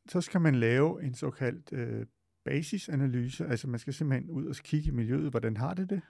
Så 0.10 0.22
skal 0.22 0.42
man 0.42 0.56
lave 0.56 1.04
en 1.04 1.14
såkaldt 1.14 1.74
øh, 1.74 2.06
basisanalyse, 2.44 3.46
altså 3.48 3.68
man 3.68 3.80
skal 3.80 3.94
simpelthen 3.94 4.30
ud 4.30 4.46
og 4.46 4.56
kigge 4.56 4.88
i 4.88 4.92
miljøet, 4.92 5.30
hvordan 5.32 5.58
har 5.58 5.74
det 5.74 5.90
det? 5.90 6.02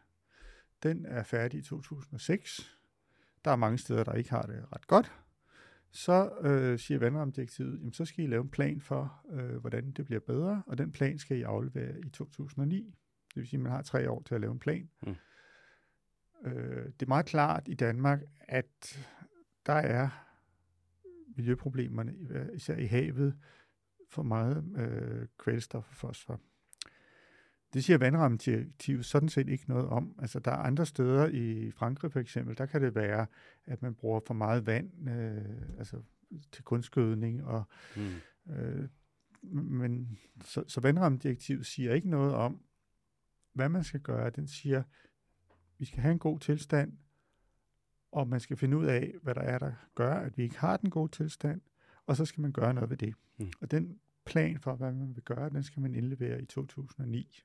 Den 0.84 1.06
er 1.06 1.24
færdig 1.24 1.60
i 1.60 1.64
2006. 1.64 2.78
Der 3.45 3.52
er 3.52 3.56
mange 3.56 3.78
steder, 3.78 4.04
der 4.04 4.14
ikke 4.14 4.30
har 4.30 4.41
det 4.41 4.66
ret 4.74 4.88
godt. 4.88 5.12
så 5.91 6.32
øh, 6.41 6.80
siger 6.80 6.99
vandramdirektivet, 6.99 7.80
jamen 7.80 7.93
så 7.93 8.06
skal 8.06 8.24
I 8.24 8.28
lave 8.28 8.41
en 8.41 8.49
plan 8.49 8.82
for, 8.82 9.22
øh, 9.32 9.56
hvordan 9.56 9.91
det 9.91 10.06
bliver 10.06 10.20
bedre, 10.20 10.64
og 10.68 10.78
den 10.78 10.91
plan 10.91 11.18
skal 11.18 11.38
I 11.38 11.41
aflevere 11.41 11.99
i 11.99 12.10
2009. 12.10 12.95
Det 13.30 13.36
vil 13.36 13.47
sige, 13.47 13.58
at 13.58 13.64
man 13.64 13.72
har 13.72 13.82
tre 13.82 14.10
år 14.10 14.22
til 14.26 14.36
at 14.36 14.41
lave 14.41 14.52
en 14.52 14.60
plan. 14.60 14.89
Mm. 15.02 15.16
Øh, 16.46 16.86
det 16.86 17.02
er 17.02 17.08
meget 17.08 17.26
klart 17.26 17.68
i 17.68 17.74
Danmark, 17.74 18.22
at 18.39 19.00
der 19.66 19.74
er 19.74 20.10
miljøproblemerne, 21.36 22.16
især 22.54 22.76
i 22.76 22.86
havet, 22.86 23.38
for 24.10 24.24
meget 24.24 24.64
øh, 24.78 25.28
kvælstof 25.38 25.89
og 25.89 25.96
fosfor. 25.96 26.39
Det 27.74 27.84
siger 27.84 27.98
vandrammedirektivet 27.98 29.06
sådan 29.06 29.30
set 29.30 29.50
ikke 29.50 29.70
noget 29.70 29.86
om. 29.88 30.16
Altså, 30.20 30.39
der 30.39 30.52
er 30.52 30.56
andre 30.56 30.86
steder 30.86 31.28
i 31.28 31.72
Frankrig 31.72 32.12
for 32.12 32.20
eksempel, 32.20 32.58
der 32.58 32.66
kan 32.66 32.82
det 32.82 32.96
være, 32.96 33.26
at 33.66 33.82
man 33.82 33.96
bruger 33.96 34.20
for 34.28 34.34
meget 34.34 34.66
vand 34.66 35.10
øh, 35.10 35.78
altså 35.78 36.02
til 36.52 36.64
kunstgødning. 36.64 37.44
Og, 37.44 37.64
mm. 37.96 38.54
øh, 38.54 38.89
men, 39.54 40.20
så, 40.44 40.64
så 40.68 40.82
vandrammedirektivet 40.82 41.66
siger 41.66 41.94
ikke 41.94 42.10
noget 42.10 42.34
om, 42.34 42.62
hvad 43.54 43.70
man 43.70 43.84
skal 43.84 44.00
gøre. 44.00 44.30
Den 44.30 44.48
siger, 44.48 44.84
vi 45.82 45.86
skal 45.86 45.99
have 45.99 46.11
en 46.11 46.19
god 46.19 46.39
tilstand, 46.39 46.93
og 48.11 48.27
man 48.27 48.39
skal 48.39 48.57
finde 48.57 48.77
ud 48.77 48.86
af, 48.86 49.13
hvad 49.21 49.36
der 49.36 49.41
er, 49.41 49.59
der 49.59 49.71
gør, 49.95 50.13
at 50.13 50.38
vi 50.38 50.43
ikke 50.43 50.59
har 50.59 50.77
den 50.77 50.89
gode 50.89 51.11
tilstand, 51.11 51.61
og 52.05 52.15
så 52.15 52.25
skal 52.25 52.41
man 52.41 52.51
gøre 52.51 52.73
noget 52.73 52.89
ved 52.89 52.97
det. 52.97 53.13
Mm. 53.38 53.51
Og 53.61 53.71
den 53.71 53.99
plan 54.25 54.59
for, 54.59 54.75
hvad 54.75 54.91
man 54.91 55.15
vil 55.15 55.23
gøre, 55.23 55.49
den 55.49 55.63
skal 55.63 55.82
man 55.82 55.95
indlevere 55.95 56.41
i 56.41 56.45
2009. 56.45 57.41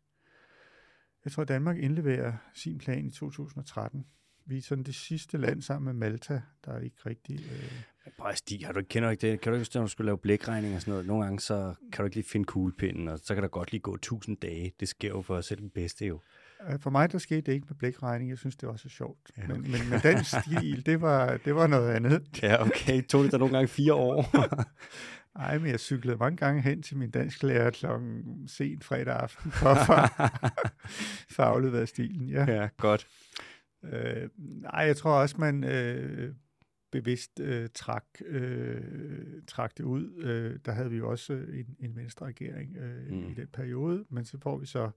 Jeg 1.24 1.32
tror, 1.32 1.42
at 1.42 1.48
Danmark 1.48 1.78
indleverer 1.78 2.32
sin 2.54 2.78
plan 2.78 3.06
i 3.06 3.10
2013. 3.10 4.06
Vi 4.44 4.58
er 4.58 4.62
sådan 4.62 4.84
det 4.84 4.94
sidste 4.94 5.38
land 5.38 5.62
sammen 5.62 5.84
med 5.84 6.08
Malta, 6.08 6.42
der 6.64 6.72
er 6.72 6.80
ikke 6.80 6.96
rigtig... 7.06 7.40
Øh... 7.40 7.82
Bare 8.18 8.36
Stig, 8.36 8.66
har 8.66 8.72
du 8.72 8.78
ikke, 8.78 8.88
kender 8.88 9.08
du 9.08 9.10
ikke 9.10 9.30
det? 9.30 9.40
Kan 9.40 9.52
du 9.52 9.58
ikke, 9.58 9.70
når 9.74 9.82
du 9.82 9.88
skulle 9.88 10.06
lave 10.06 10.18
blækregning 10.18 10.74
og 10.74 10.80
sådan 10.80 10.92
noget, 10.92 11.06
nogle 11.06 11.24
gange 11.24 11.40
så 11.40 11.74
kan 11.92 12.02
du 12.02 12.04
ikke 12.04 12.16
lige 12.16 12.28
finde 12.28 12.46
kuglepinden, 12.46 13.08
og 13.08 13.18
så 13.18 13.34
kan 13.34 13.42
der 13.42 13.48
godt 13.48 13.72
lige 13.72 13.80
gå 13.80 13.94
1000 13.94 14.36
dage. 14.36 14.72
Det 14.80 14.88
sker 14.88 15.08
jo 15.08 15.22
for 15.22 15.40
selv 15.40 15.60
den 15.60 15.70
bedste 15.70 16.06
jo. 16.06 16.20
For 16.80 16.90
mig, 16.90 17.12
der 17.12 17.18
skete 17.18 17.40
det 17.40 17.52
ikke 17.52 17.66
med 17.68 17.76
blækregning. 17.76 18.30
Jeg 18.30 18.38
synes, 18.38 18.56
det 18.56 18.68
var 18.68 18.76
så 18.76 18.88
sjovt. 18.88 19.30
Ja, 19.36 19.42
okay. 19.42 19.52
men, 19.52 19.62
men 19.62 19.90
med 19.90 20.00
den 20.00 20.24
stil, 20.24 20.86
det 20.86 21.00
var, 21.00 21.36
det 21.36 21.54
var 21.54 21.66
noget 21.66 21.90
andet. 21.94 22.22
Ja, 22.42 22.66
okay. 22.66 23.02
Tog 23.02 23.24
det 23.24 23.32
da 23.32 23.36
nogle 23.36 23.54
gange 23.54 23.68
fire 23.68 23.94
år? 23.94 24.30
Nej, 25.38 25.58
men 25.58 25.70
jeg 25.70 25.80
cyklede 25.80 26.16
mange 26.16 26.36
gange 26.36 26.62
hen 26.62 26.82
til 26.82 26.96
min 26.96 27.10
dansklærer 27.10 27.70
klokken 27.70 28.48
sent 28.48 28.84
fredag 28.84 29.16
aften 29.16 29.50
for 29.52 29.68
at 29.68 30.10
få 31.36 31.42
afleveret 31.42 31.88
stilen. 31.88 32.28
Ja, 32.28 32.44
ja 32.52 32.68
godt. 32.76 33.06
Øh, 33.84 34.28
nej, 34.38 34.80
jeg 34.80 34.96
tror 34.96 35.20
også, 35.20 35.36
man 35.38 35.64
øh, 35.64 36.34
bevidst 36.92 37.40
øh, 37.40 37.68
trak, 37.74 38.04
øh, 38.26 38.82
trak 39.48 39.78
det 39.78 39.84
ud. 39.84 40.22
Øh, 40.22 40.58
der 40.64 40.72
havde 40.72 40.90
vi 40.90 40.96
jo 40.96 41.10
også 41.10 41.32
en, 41.32 41.76
en 41.78 41.96
venstre 41.96 42.26
regering 42.26 42.76
øh, 42.76 43.12
mm. 43.12 43.30
i 43.30 43.34
den 43.34 43.46
periode, 43.52 44.04
men 44.10 44.24
så 44.24 44.38
får 44.42 44.58
vi 44.58 44.66
så 44.66 44.90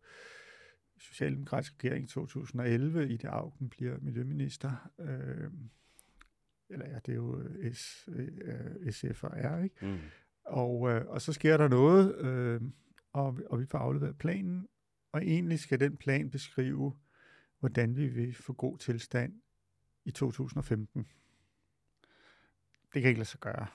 socialdemokratisk 1.00 1.74
regering 1.74 2.04
i 2.04 2.08
2011. 2.08 3.10
I 3.10 3.18
det 3.18 3.28
Augen 3.28 3.70
bliver 3.70 3.98
miljøminister. 4.02 4.92
Øh, 5.00 5.52
eller 6.70 6.90
ja, 6.90 7.00
det 7.06 7.12
er 7.12 7.16
jo 7.16 7.44
S, 7.74 8.10
øh, 8.12 8.92
SF 8.92 9.24
og 9.24 9.32
R, 9.36 9.64
ikke? 9.64 9.86
Mm. 9.86 9.98
Og, 10.44 10.90
øh, 10.90 11.06
og 11.06 11.22
så 11.22 11.34
sker 11.34 11.58
der 11.58 11.68
noget, 11.68 12.16
øh, 12.16 12.62
og, 13.14 13.40
og 13.50 13.60
vi 13.60 13.66
får 13.66 13.78
afleveret 13.78 14.18
planen, 14.18 14.68
og 15.12 15.24
egentlig 15.26 15.60
skal 15.60 15.80
den 15.80 15.98
plan 15.98 16.30
beskrive, 16.30 16.96
hvordan 17.60 17.96
vi 17.96 18.08
vil 18.08 18.36
få 18.36 18.54
god 18.54 18.78
tilstand 18.78 19.42
i 20.06 20.12
2015. 20.12 21.08
Det 22.94 23.02
kan 23.02 23.10
ikke 23.10 23.20
lade 23.20 23.30
sig 23.30 23.40
gøre. 23.40 23.68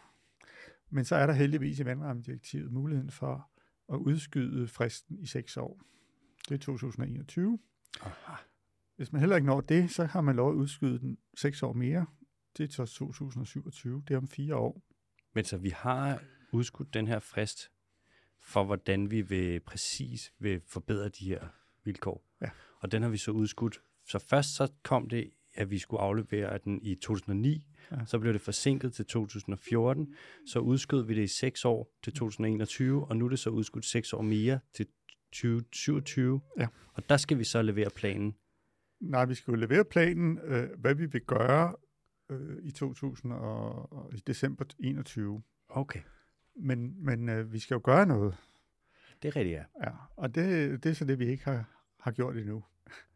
Men 0.91 1.05
så 1.05 1.17
er 1.17 1.27
der 1.27 1.33
heldigvis 1.33 1.81
i 1.81 1.85
vandrammedirektivet 1.85 2.73
muligheden 2.73 3.11
for 3.11 3.51
at 3.93 3.97
udskyde 3.97 4.69
fristen 4.69 5.19
i 5.19 5.27
seks 5.27 5.57
år. 5.57 5.81
Det 6.49 6.55
er 6.55 6.59
2021. 6.59 7.59
Aha. 8.01 8.35
Hvis 8.97 9.13
man 9.13 9.21
heller 9.21 9.37
ikke 9.37 9.47
når 9.47 9.61
det, 9.61 9.91
så 9.91 10.05
har 10.05 10.21
man 10.21 10.37
lov 10.37 10.51
at 10.51 10.55
udskyde 10.55 10.99
den 10.99 11.19
seks 11.37 11.63
år 11.63 11.73
mere. 11.73 12.07
Det 12.57 12.69
er 12.69 12.73
så 12.73 12.87
2027. 12.87 14.03
Det 14.09 14.15
er 14.15 14.19
om 14.19 14.29
fire 14.29 14.57
år. 14.57 14.83
Men 15.35 15.45
så 15.45 15.57
vi 15.57 15.69
har 15.69 16.23
udskudt 16.53 16.95
den 16.95 17.07
her 17.07 17.19
frist 17.19 17.71
for, 18.41 18.65
hvordan 18.65 19.11
vi 19.11 19.21
vil 19.21 19.61
præcis 19.61 20.33
vil 20.39 20.61
forbedre 20.67 21.09
de 21.09 21.25
her 21.25 21.49
vilkår. 21.85 22.25
Ja. 22.41 22.51
Og 22.81 22.93
den 22.93 23.03
har 23.03 23.09
vi 23.09 23.17
så 23.17 23.31
udskudt. 23.31 23.83
Så 24.09 24.19
først 24.19 24.57
så 24.57 24.73
kom 24.83 25.09
det, 25.09 25.31
at 25.55 25.71
vi 25.71 25.79
skulle 25.79 26.01
aflevere 26.01 26.59
den 26.65 26.83
i 26.83 26.95
2009, 26.95 27.67
ja. 27.91 28.05
så 28.07 28.19
blev 28.19 28.33
det 28.33 28.41
forsinket 28.41 28.93
til 28.93 29.07
2014, 29.07 30.15
så 30.47 30.59
udskød 30.59 31.05
vi 31.07 31.15
det 31.15 31.23
i 31.23 31.27
seks 31.27 31.65
år 31.65 31.95
til 32.03 32.13
2021, 32.13 33.07
og 33.07 33.17
nu 33.17 33.25
er 33.25 33.29
det 33.29 33.39
så 33.39 33.51
udskudt 33.51 33.85
seks 33.85 34.13
år 34.13 34.23
mere 34.23 34.61
til 34.73 34.87
2027. 35.35 36.41
Ja. 36.59 36.67
Og 36.95 37.09
der 37.09 37.17
skal 37.17 37.39
vi 37.39 37.45
så 37.45 37.63
levere 37.63 37.91
planen. 37.91 38.35
Nej, 39.01 39.25
vi 39.25 39.35
skal 39.35 39.53
jo 39.53 39.57
levere 39.57 39.85
planen, 39.85 40.39
øh, 40.45 40.69
hvad 40.79 40.95
vi 40.95 41.07
vil 41.07 41.21
gøre 41.21 41.77
øh, 42.31 42.57
i 42.63 42.71
2000 42.71 43.33
og, 43.33 43.93
og 43.93 44.15
i 44.15 44.23
december 44.27 44.65
21. 44.79 45.43
Okay. 45.69 46.01
Men, 46.57 47.05
men 47.05 47.29
øh, 47.29 47.53
vi 47.53 47.59
skal 47.59 47.75
jo 47.75 47.81
gøre 47.85 48.07
noget. 48.07 48.37
Det 49.23 49.29
er 49.29 49.37
rigtigt, 49.37 49.57
ja. 49.57 49.65
ja 49.85 49.91
og 50.17 50.35
det, 50.35 50.85
det 50.85 50.91
er 50.91 50.95
så 50.95 51.05
det, 51.05 51.19
vi 51.19 51.27
ikke 51.27 51.45
har, 51.45 51.65
har 52.01 52.11
gjort 52.11 52.37
endnu. 52.37 52.65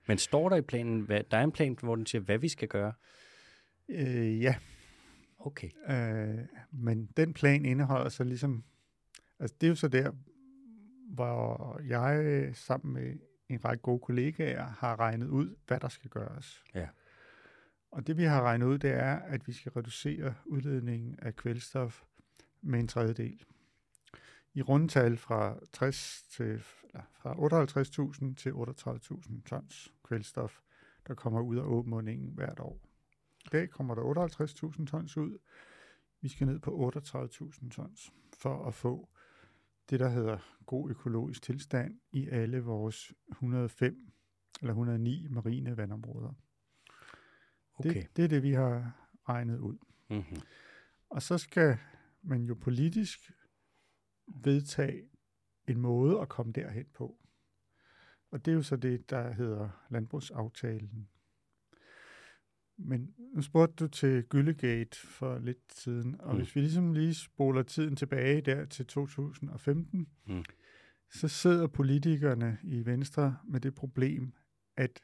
Men 0.09 0.19
står 0.19 0.49
der 0.49 0.57
i 0.57 0.63
planen, 0.63 1.01
hvad, 1.01 1.21
der 1.31 1.37
er 1.37 1.45
en 1.45 1.53
plan, 1.53 1.77
hvor 1.83 1.97
den 1.97 2.07
siger, 2.07 2.23
hvad 2.23 2.39
vi 2.39 2.49
skal 2.49 2.69
gøre? 2.69 2.93
Øh, 3.89 4.41
ja. 4.41 4.55
Okay. 5.39 5.71
Øh, 5.89 6.39
men 6.73 7.09
den 7.17 7.35
plan 7.35 7.65
indeholder 7.65 8.09
så 8.09 8.25
ligesom, 8.25 8.65
altså 9.39 9.57
det 9.61 9.67
er 9.67 9.69
jo 9.69 9.75
så 9.75 9.89
der, 9.89 10.13
hvor 11.09 11.81
jeg 11.81 12.51
sammen 12.57 12.95
med 12.95 13.17
en 13.49 13.65
række 13.65 13.83
gode 13.83 14.01
kollegaer 14.01 14.65
har 14.65 15.01
regnet 15.01 15.29
ud, 15.29 15.57
hvad 15.67 15.81
der 15.81 15.89
skal 15.89 16.11
gøres. 16.11 16.65
Ja. 16.75 16.89
Og 17.91 18.07
det 18.07 18.17
vi 18.17 18.25
har 18.25 18.43
regnet 18.43 18.67
ud, 18.67 18.79
det 18.79 18.91
er, 18.91 19.17
at 19.17 19.47
vi 19.47 19.53
skal 19.53 19.73
reducere 19.73 20.35
udledningen 20.47 21.19
af 21.23 21.37
kvælstof 21.37 22.03
med 22.63 22.81
en 22.81 22.89
tredjedel. 22.89 23.45
I 24.55 24.63
rundtal 24.63 25.17
fra 25.17 25.59
60 25.73 26.23
til, 26.31 26.63
eller 26.85 27.03
fra 27.13 27.35
58.000 28.31 28.35
til 28.35 28.51
38.000 28.51 29.43
tons 29.43 29.95
kvælstof, 30.05 30.61
der 31.07 31.15
kommer 31.15 31.41
ud 31.41 31.57
af 31.57 31.63
åbmundingen 31.63 32.33
hvert 32.35 32.61
år. 32.61 32.81
I 33.45 33.49
dag 33.53 33.71
kommer 33.71 33.95
der 33.95 34.03
58.000 34.79 34.87
tons 34.87 35.17
ud. 35.17 35.39
Vi 36.21 36.29
skal 36.29 36.47
ned 36.47 36.59
på 36.59 36.93
38.000 36.97 37.71
tons 37.71 38.13
for 38.39 38.67
at 38.67 38.75
få 38.75 39.09
det, 39.91 40.01
der 40.01 40.09
hedder 40.09 40.39
god 40.67 40.91
økologisk 40.91 41.43
tilstand 41.43 42.01
i 42.13 42.29
alle 42.29 42.61
vores 42.61 43.13
105 43.31 44.13
eller 44.61 44.73
109 44.73 45.27
marine 45.29 45.77
vandområder. 45.77 46.33
Okay. 47.75 47.95
Det, 47.95 48.17
det 48.17 48.25
er 48.25 48.29
det, 48.29 48.43
vi 48.43 48.53
har 48.53 48.93
regnet 49.29 49.59
ud. 49.59 49.79
Mm-hmm. 50.11 50.43
Og 51.09 51.23
så 51.23 51.39
skal 51.39 51.79
man 52.23 52.43
jo 52.45 52.55
politisk 52.55 53.33
vedtage 54.27 55.09
en 55.69 55.81
måde 55.81 56.21
at 56.21 56.29
komme 56.29 56.53
derhen 56.53 56.87
på. 56.95 57.19
Og 58.31 58.45
det 58.45 58.51
er 58.51 58.55
jo 58.55 58.63
så 58.63 58.77
det, 58.77 59.11
der 59.11 59.33
hedder 59.33 59.87
landbrugsaftalen. 59.91 61.09
Men 62.79 63.15
nu 63.35 63.43
spurgte 63.43 63.85
du 63.85 63.89
til 63.89 64.25
Gyllegate 64.25 64.97
for 64.97 65.39
lidt 65.39 65.73
siden, 65.75 66.21
og 66.21 66.33
mm. 66.33 66.37
hvis 66.37 66.57
vi 66.57 66.61
ligesom 66.61 66.93
lige 66.93 67.15
spoler 67.15 67.63
tiden 67.63 67.97
tilbage 67.97 68.41
der 68.41 68.65
til 68.65 68.87
2015, 68.87 70.09
mm. 70.27 70.45
så 71.11 71.29
sidder 71.29 71.67
politikerne 71.67 72.59
i 72.63 72.87
Venstre 72.87 73.37
med 73.45 73.61
det 73.61 73.75
problem, 73.75 74.33
at 74.77 75.01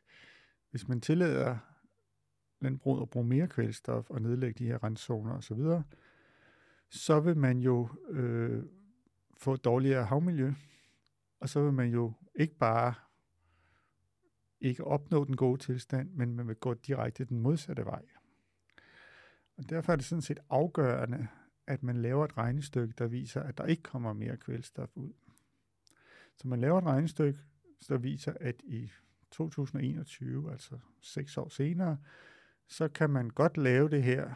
hvis 0.71 0.89
man 0.89 1.01
tillader 1.01 1.59
landbruget 2.61 3.03
at 3.03 3.11
bruge 3.11 3.27
mere 3.27 3.49
kvælstof 3.49 4.11
og 4.11 4.23
nedlægge 4.23 4.65
de 4.65 4.69
her 4.69 4.85
renszoner 4.85 5.37
osv., 5.37 5.61
så 6.91 7.21
vil 7.21 7.37
man 7.37 7.59
jo 7.59 7.89
øh, 8.11 8.63
få 9.37 9.55
et 9.55 9.65
dårligere 9.65 10.05
havmiljø, 10.05 10.53
og 11.41 11.49
så 11.49 11.63
vil 11.63 11.73
man 11.73 11.89
jo 11.91 12.13
ikke 12.35 12.59
bare 12.59 12.95
ikke 14.65 14.85
opnå 14.85 15.25
den 15.25 15.37
gode 15.37 15.61
tilstand, 15.61 16.11
men 16.11 16.37
man 16.37 16.49
vil 16.49 16.57
gå 16.57 16.75
direkte 16.75 17.25
den 17.25 17.39
modsatte 17.39 17.85
vej. 17.85 18.03
Og 19.57 19.71
derfor 19.71 19.93
er 19.93 19.97
det 19.97 20.05
sådan 20.05 20.23
set 20.23 20.41
afgørende, 20.51 21.29
at 21.67 21.83
man 21.83 21.97
laver 21.97 22.25
et 22.25 22.37
regnestykke, 22.37 22.95
der 22.99 23.07
viser, 23.07 23.43
at 23.43 23.59
der 23.59 23.65
ikke 23.65 23.83
kommer 23.83 24.13
mere 24.13 24.37
kvælstof 24.37 24.97
ud. 24.97 25.13
Så 26.37 26.49
man 26.49 26.61
laver 26.61 26.79
et 26.79 26.85
regnestykke, 26.85 27.39
der 27.89 27.99
viser, 27.99 28.33
at 28.41 28.63
i 28.65 28.91
2021, 29.31 30.53
altså 30.53 30.79
seks 31.01 31.37
år 31.37 31.49
senere, 31.49 31.99
så 32.67 32.89
kan 32.89 33.11
man 33.11 33.31
godt 33.31 33.57
lave 33.57 33.89
det 33.89 34.03
her, 34.03 34.35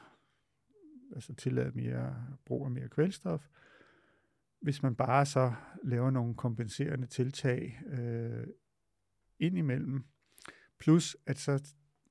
altså 1.14 1.35
tillade 1.35 1.72
mere 1.74 2.26
brug 2.45 2.64
af 2.64 2.70
mere 2.70 2.89
kvælstof, 2.89 3.49
hvis 4.61 4.83
man 4.83 4.95
bare 4.95 5.26
så 5.26 5.53
laver 5.83 6.11
nogle 6.11 6.35
kompenserende 6.35 7.07
tiltag 7.07 7.81
øh, 7.87 8.47
indimellem, 9.39 10.05
plus 10.81 11.16
at 11.26 11.39
så 11.39 11.62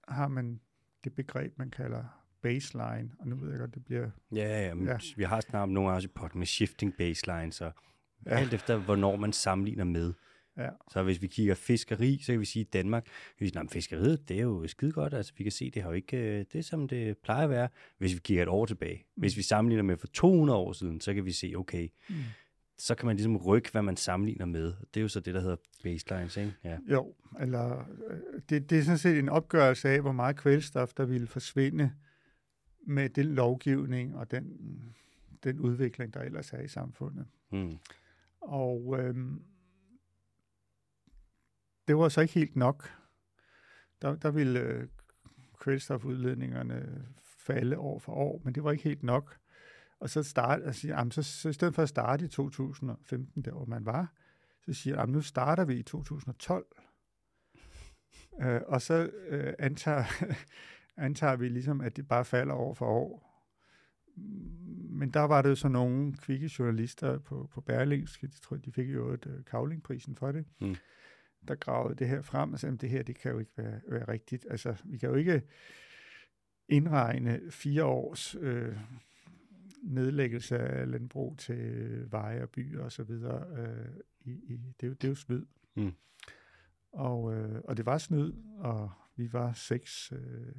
har 0.08 0.28
man 0.28 0.60
det 1.04 1.16
begreb, 1.16 1.58
man 1.58 1.70
kalder 1.70 2.04
baseline, 2.42 3.10
og 3.20 3.28
nu 3.28 3.36
ved 3.36 3.50
jeg 3.50 3.60
godt, 3.60 3.74
det 3.76 3.86
bliver... 3.86 4.10
Ja, 4.36 4.68
ja, 4.68 4.74
men 4.74 4.88
Ja. 4.88 4.98
vi 5.18 5.24
har 5.24 5.42
snart 5.42 5.70
nogle 5.70 5.90
også 5.92 6.06
i 6.08 6.12
pot 6.16 6.36
med 6.36 6.46
shifting 6.46 6.94
baseline, 6.98 7.52
så 7.52 7.72
Ja. 8.26 8.30
alt 8.38 8.54
efter, 8.54 8.78
hvornår 8.78 9.16
man 9.16 9.34
sammenligner 9.34 9.84
med. 9.84 10.14
Ja, 10.58 10.70
Så 10.92 11.04
hvis 11.04 11.22
vi 11.22 11.28
kigger 11.28 11.56
fiskeri, 11.56 12.20
så 12.24 12.34
kan 12.34 12.40
vi 12.40 12.46
sige, 12.46 12.64
Danmark, 12.66 13.08
vi 13.40 13.48
siger, 13.48 13.62
at 13.62 13.72
fiskeriet, 13.72 14.30
det 14.30 14.38
er 14.38 14.42
jo 14.42 14.68
skide 14.68 14.92
godt. 14.92 15.14
Altså, 15.14 15.34
vi 15.38 15.44
kan 15.44 15.52
se, 15.52 15.72
det 15.72 15.82
har 15.82 15.90
jo 15.90 15.94
ikke, 15.96 16.18
øh, 16.18 16.46
det 16.54 16.66
som 16.66 16.88
det 16.88 17.18
plejer 17.18 17.44
at 17.44 17.50
være, 17.50 17.70
hvis 17.98 18.14
vi 18.14 18.20
kigger 18.20 18.44
et 18.44 18.50
år 18.50 18.66
tilbage. 18.66 19.06
Hvis 19.16 19.38
vi 19.38 19.42
sammenligner 19.42 19.84
med 19.84 19.98
for 19.98 20.08
200 20.08 20.60
år 20.60 20.74
siden, 20.74 21.02
så 21.02 21.14
kan 21.14 21.26
vi 21.26 21.32
se, 21.32 21.54
okay, 21.56 21.88
Mm. 22.10 22.16
Så 22.78 22.96
kan 22.96 23.06
man 23.06 23.16
ligesom 23.16 23.38
rykke, 23.38 23.72
hvad 23.72 23.82
man 23.82 23.98
sammenligner 23.98 24.46
med. 24.46 24.74
Det 24.94 25.00
er 25.00 25.02
jo 25.02 25.08
så 25.08 25.20
det, 25.20 25.34
der 25.34 25.42
hedder 25.42 25.56
baselines, 25.84 26.38
ikke? 26.38 26.56
Ja. 26.64 26.78
jo, 26.88 27.16
eller 27.40 27.86
øh, 28.08 28.42
det, 28.50 28.70
det 28.70 28.78
er 28.78 28.84
sådan 28.84 28.98
set 28.98 29.20
en 29.20 29.30
opgørelse 29.30 29.90
af, 29.90 30.02
hvor 30.02 30.12
meget 30.12 30.36
kvælstof, 30.36 30.94
der 30.94 31.06
ville 31.06 31.28
forsvinde 31.28 31.92
med 32.88 33.10
den 33.10 33.26
lovgivning 33.26 34.16
og 34.16 34.32
den, 34.32 34.58
den 35.44 35.60
udvikling, 35.60 36.14
der 36.14 36.22
ellers 36.22 36.54
er 36.54 36.62
i 36.62 36.68
samfundet. 36.68 37.26
Mm. 37.52 37.78
Og 38.42 38.96
øhm, 39.00 39.44
det 41.88 41.98
var 41.98 42.10
så 42.10 42.22
ikke 42.22 42.34
helt 42.34 42.56
nok. 42.56 42.90
Der, 44.02 44.16
der 44.16 44.32
ville 44.32 44.60
øh, 44.60 44.88
kvælstofudledningerne 45.60 47.06
falde 47.22 47.78
år 47.78 48.00
for 48.00 48.12
år, 48.12 48.42
men 48.44 48.56
det 48.56 48.64
var 48.64 48.72
ikke 48.72 48.84
helt 48.84 49.04
nok. 49.04 49.38
Og 50.00 50.10
så, 50.10 50.24
start, 50.24 50.62
altså, 50.64 50.88
jamen, 50.88 51.12
så, 51.12 51.24
så 51.24 51.50
i 51.50 51.54
stedet 51.54 51.76
for 51.76 51.84
at 51.84 51.90
starte 51.90 52.26
i 52.26 52.28
2015, 52.28 53.42
der 53.42 53.52
hvor 53.52 53.66
man 53.66 53.86
var, 53.86 54.14
så 54.66 54.74
siger 54.74 54.96
jeg, 54.96 55.08
nu 55.08 55.22
starter 55.22 55.66
vi 55.66 55.76
i 55.76 55.84
2012. 55.84 56.66
Øh, 58.42 58.62
og 58.68 58.82
så 58.82 59.10
øh, 59.28 59.54
antager, 59.60 60.04
antager 61.08 61.36
vi 61.36 61.50
ligesom, 61.50 61.82
at 61.82 61.98
det 61.98 62.08
bare 62.08 62.26
falder 62.26 62.54
år 62.54 62.74
for 62.74 62.86
år. 62.86 63.28
Men 64.90 65.10
der 65.10 65.20
var 65.20 65.42
det 65.42 65.50
jo 65.50 65.56
så 65.56 65.68
nogle 65.68 66.14
kvikke 66.18 66.52
journalister 66.60 67.20
på, 67.20 67.50
på 67.54 67.62
Berlingske, 67.62 68.28
de, 68.28 68.40
tror, 68.40 68.58
de 68.58 68.72
fik 68.72 68.94
jo 68.94 69.10
et 69.10 69.26
øh, 69.28 69.46
kavlingprisen 69.46 70.16
for 70.16 70.32
det, 70.32 70.46
Mm. 70.60 70.76
der 71.48 71.56
gravede 71.56 71.96
det 71.96 72.08
her 72.08 72.22
frem 72.22 72.54
og 72.54 72.60
sagde, 72.60 72.74
at 72.74 72.82
det 72.82 72.90
her, 72.90 73.04
det 73.04 73.16
kan 73.20 73.32
jo 73.32 73.40
ikke 73.40 73.52
være, 73.58 73.82
være 73.88 74.08
rigtigt. 74.08 74.46
Altså, 74.50 74.76
vi 74.86 74.98
kan 74.98 75.10
jo 75.10 75.16
ikke 75.16 75.42
indregne 76.70 77.42
fire 77.52 77.84
års 77.84 78.36
øh, 78.36 78.78
nedlæggelse 79.84 80.58
af 80.58 80.92
landbrug 80.92 81.38
til 81.38 82.12
veje 82.12 82.44
og 82.44 82.50
byer 82.50 82.84
og 82.84 82.92
så 82.92 83.04
videre. 83.04 83.60
Øh, 83.60 84.00
i, 84.22 84.32
i, 84.32 84.58
det, 84.58 84.84
er 84.84 84.88
jo, 84.88 84.94
det 84.94 85.04
er 85.04 85.10
jo 85.10 85.16
snyd. 85.16 85.46
Mm. 85.76 85.94
Og, 86.92 87.34
øh, 87.34 87.62
og 87.64 87.78
det 87.78 87.86
var 87.86 87.98
snyd, 87.98 88.34
og 88.58 88.92
vi 89.16 89.34
var 89.34 89.54
seks 89.54 90.12
øh, 90.12 90.56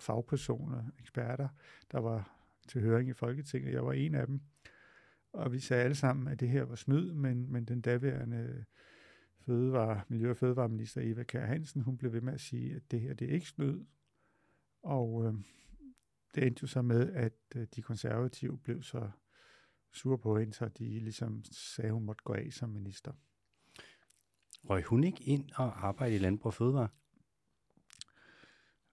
fagpersoner, 0.00 0.84
eksperter, 0.98 1.48
der 1.92 1.98
var 1.98 2.36
til 2.68 2.80
høring 2.80 3.08
i 3.08 3.12
Folketinget. 3.12 3.72
Jeg 3.72 3.86
var 3.86 3.92
en 3.92 4.14
af 4.14 4.26
dem. 4.26 4.40
Og 5.32 5.52
vi 5.52 5.58
sagde 5.58 5.84
alle 5.84 5.94
sammen, 5.94 6.28
at 6.28 6.40
det 6.40 6.48
her 6.48 6.62
var 6.62 6.74
snyd, 6.74 7.12
men, 7.12 7.52
men 7.52 7.64
den 7.64 7.80
daværende 7.80 8.64
fødevare, 9.40 10.00
Miljø- 10.08 10.30
og 10.30 10.36
Fødevareminister 10.36 11.00
Eva 11.04 11.22
Kjær 11.22 11.46
Hansen, 11.46 11.82
hun 11.82 11.96
blev 11.96 12.12
ved 12.12 12.20
med 12.20 12.32
at 12.32 12.40
sige, 12.40 12.76
at 12.76 12.90
det 12.90 13.00
her 13.00 13.14
det 13.14 13.30
er 13.30 13.34
ikke 13.34 13.46
snyd. 13.46 13.84
Og 14.82 15.24
øh, 15.26 15.34
det 16.34 16.46
endte 16.46 16.62
jo 16.62 16.66
så 16.66 16.82
med, 16.82 17.12
at 17.12 17.32
øh, 17.56 17.66
de 17.76 17.82
konservative 17.82 18.58
blev 18.58 18.82
så 18.82 19.10
sure 19.92 20.18
på 20.18 20.38
hende, 20.38 20.52
så 20.54 20.68
de 20.68 20.84
ligesom 20.84 21.44
sagde, 21.44 21.88
at 21.88 21.94
hun 21.94 22.04
måtte 22.04 22.24
gå 22.24 22.32
af 22.32 22.48
som 22.52 22.70
minister. 22.70 23.12
Røg 24.64 24.84
hun 24.84 25.04
ikke 25.04 25.24
ind 25.24 25.50
og 25.54 25.86
arbejde 25.86 26.14
i 26.14 26.18
Landbrug 26.18 26.46
og 26.46 26.54
Fødevare? 26.54 26.88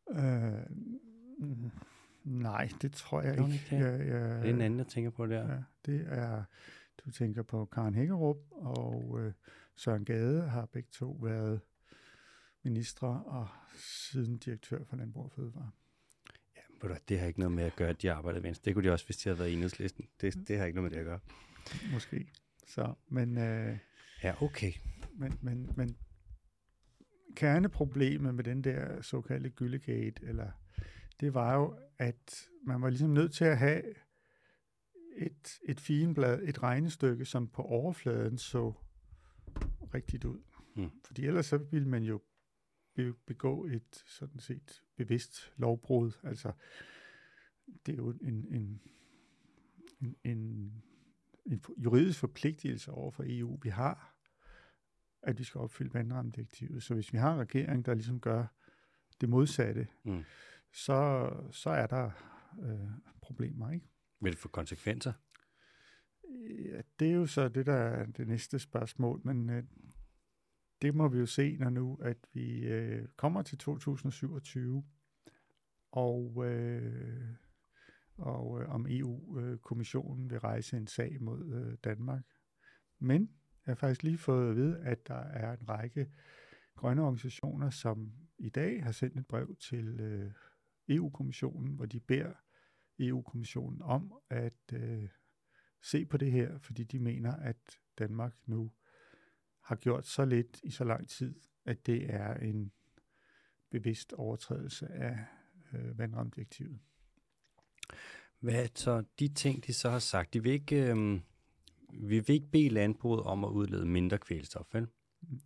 Øh, 0.09 0.65
mm, 1.38 1.71
nej, 2.23 2.69
det 2.81 2.93
tror 2.93 3.21
jeg 3.21 3.39
hun 3.39 3.51
ikke. 3.51 3.65
det? 3.69 3.79
Jeg, 3.79 4.07
jeg, 4.07 4.41
Det 4.41 4.49
er 4.49 4.53
en 4.53 4.61
anden, 4.61 4.79
jeg 4.79 4.88
tænker 4.88 5.09
på 5.09 5.25
der. 5.25 5.53
Ja, 5.53 5.63
det 5.85 6.05
er, 6.07 6.43
du 6.97 7.11
tænker 7.11 7.43
på 7.43 7.65
Karen 7.65 7.95
Hækkerup 7.95 8.38
og 8.51 9.19
øh, 9.19 9.33
Søren 9.75 10.05
Gade 10.05 10.41
har 10.41 10.65
begge 10.65 10.89
to 10.91 11.11
været 11.23 11.61
ministre 12.63 13.23
og 13.25 13.47
siden 13.77 14.38
direktør 14.38 14.83
for 14.83 14.95
Landbrug 14.95 15.23
og 15.23 15.31
Fødevare. 15.31 15.71
Ved 16.82 16.89
du 16.89 16.95
det 17.09 17.19
har 17.19 17.28
ikke 17.28 17.39
noget 17.39 17.55
med 17.55 17.63
at 17.63 17.75
gøre, 17.75 17.89
at 17.89 18.01
de 18.01 18.11
arbejder 18.11 18.39
venstre. 18.39 18.65
Det 18.65 18.73
kunne 18.73 18.88
de 18.88 18.93
også, 18.93 19.05
hvis 19.05 19.17
de 19.17 19.30
havde 19.30 19.39
været 19.39 19.49
i 19.49 19.53
enhedslisten. 19.53 20.05
Det, 20.21 20.47
det 20.47 20.57
har 20.57 20.65
ikke 20.65 20.75
noget 20.75 20.91
med 20.91 20.99
det 20.99 21.05
at 21.05 21.05
gøre. 21.05 21.19
Måske. 21.93 22.28
Så, 22.67 22.93
men, 23.09 23.38
øh, 23.38 23.78
Ja, 24.23 24.43
okay. 24.43 24.73
men, 25.13 25.38
men, 25.41 25.69
men 25.75 25.97
kerneproblemet 27.36 28.36
med 28.36 28.43
den 28.43 28.63
der 28.63 29.01
såkaldte 29.01 29.49
gyllegate, 29.49 30.25
eller, 30.25 30.51
det 31.19 31.34
var 31.34 31.55
jo, 31.55 31.78
at 31.97 32.47
man 32.65 32.82
var 32.82 32.89
ligesom 32.89 33.09
nødt 33.09 33.34
til 33.34 33.45
at 33.45 33.57
have 33.57 33.84
et, 35.17 35.59
et 35.67 35.80
figenblad, 35.80 36.39
et 36.43 36.63
regnestykke, 36.63 37.25
som 37.25 37.47
på 37.47 37.61
overfladen 37.61 38.38
så 38.38 38.73
rigtigt 39.93 40.25
ud. 40.25 40.39
Mm. 40.75 40.89
Fordi 41.05 41.25
ellers 41.25 41.45
så 41.45 41.57
ville 41.57 41.88
man 41.88 42.03
jo 42.03 42.21
be- 42.97 43.13
begå 43.25 43.65
et 43.65 44.03
sådan 44.05 44.39
set 44.39 44.83
bevidst 44.95 45.53
lovbrud. 45.57 46.11
Altså, 46.23 46.51
det 47.85 47.91
er 47.93 47.97
jo 47.97 48.09
en, 48.09 48.45
en, 48.53 48.81
en, 50.01 50.15
en, 50.23 50.73
en 51.45 51.61
juridisk 51.77 52.19
forpligtelse 52.19 52.91
over 52.91 53.11
for 53.11 53.23
EU, 53.27 53.59
vi 53.63 53.69
har, 53.69 54.15
at 55.21 55.39
vi 55.39 55.43
skal 55.43 55.59
opfylde 55.61 55.93
vandrammedirektivet. 55.93 56.83
Så 56.83 56.93
hvis 56.93 57.13
vi 57.13 57.17
har 57.17 57.33
en 57.33 57.39
regering, 57.39 57.85
der 57.85 57.93
ligesom 57.93 58.19
gør 58.19 58.45
det 59.21 59.29
modsatte, 59.29 59.87
Mm. 60.03 60.23
så, 60.71 61.29
så 61.51 61.69
er 61.69 61.87
der 61.87 62.11
øh, 62.61 62.89
problemer, 63.21 63.71
ikke? 63.71 63.87
Vil 64.21 64.31
det 64.31 64.39
få 64.39 64.47
konsekvenser? 64.47 65.13
Ja, 66.65 66.81
det 66.99 67.07
er 67.07 67.13
jo 67.13 67.25
så 67.25 67.49
det, 67.49 67.65
der 67.65 67.73
er 67.73 68.05
det 68.05 68.27
næste 68.27 68.59
spørgsmål, 68.59 69.21
men 69.23 69.49
øh, 69.49 69.63
det 70.82 70.95
må 70.95 71.07
vi 71.07 71.19
jo 71.19 71.25
se, 71.25 71.57
når 71.57 71.69
nu, 71.69 71.95
at 72.01 72.17
vi 72.34 72.59
øh, 72.59 73.07
kommer 73.15 73.41
til 73.41 73.57
2027, 73.57 74.86
og, 75.91 76.45
øh, 76.45 77.34
og 78.17 78.61
øh, 78.61 78.69
om 78.69 78.86
EU-kommissionen 78.89 80.25
øh, 80.25 80.32
vil 80.32 80.39
rejse 80.39 80.78
en 80.78 80.88
sag 80.88 81.21
mod 81.21 81.53
øh, 81.53 81.78
Danmark. 81.84 82.23
Men 82.99 83.21
jeg 83.65 83.71
har 83.71 83.75
faktisk 83.75 84.03
lige 84.03 84.17
fået 84.17 84.49
at 84.49 84.55
vide, 84.55 84.80
at 84.80 85.07
der 85.07 85.23
er 85.23 85.53
en 85.53 85.69
række 85.69 86.11
grønne 86.75 87.01
organisationer, 87.01 87.69
som 87.69 88.11
i 88.38 88.49
dag 88.49 88.84
har 88.84 88.91
sendt 88.91 89.19
et 89.19 89.28
brev 89.28 89.55
til 89.55 89.99
øh, 89.99 90.32
EU-kommissionen, 90.89 91.75
hvor 91.75 91.86
de 91.86 91.99
beder 91.99 92.34
EU-kommissionen 92.99 93.82
om 93.82 94.13
at 94.30 94.73
øh, 94.73 95.09
se 95.82 96.05
på 96.05 96.17
det 96.17 96.32
her, 96.32 96.57
fordi 96.57 96.84
de 96.84 96.99
mener, 96.99 97.36
at 97.36 97.80
Danmark 97.97 98.34
nu 98.45 98.71
har 99.68 99.76
gjort 99.76 100.07
så 100.07 100.26
lidt 100.26 100.59
i 100.63 100.72
så 100.72 100.84
lang 100.84 101.09
tid, 101.09 101.36
at 101.65 101.86
det 101.86 102.13
er 102.13 102.34
en 102.34 102.72
bevidst 103.72 104.13
overtrædelse 104.13 104.88
af 104.88 105.18
øh, 105.74 105.97
vandrammedirektivet. 105.97 106.80
Hvad 108.39 108.68
så 108.76 109.03
de 109.20 109.28
ting, 109.28 109.65
de 109.65 109.74
så 109.74 109.89
har 109.89 109.99
sagt? 109.99 110.34
De 110.34 110.43
vil 110.43 110.51
ikke, 110.51 110.89
øhm, 110.89 111.22
vi 111.89 112.20
vil 112.20 112.30
ikke 112.30 112.51
bede 112.51 112.70
landbruget 112.70 113.24
om 113.24 113.43
at 113.43 113.49
udlede 113.49 113.86
mindre 113.86 114.18
kvælstof, 114.18 114.65
vel? 114.74 114.88
Mm. 115.22 115.39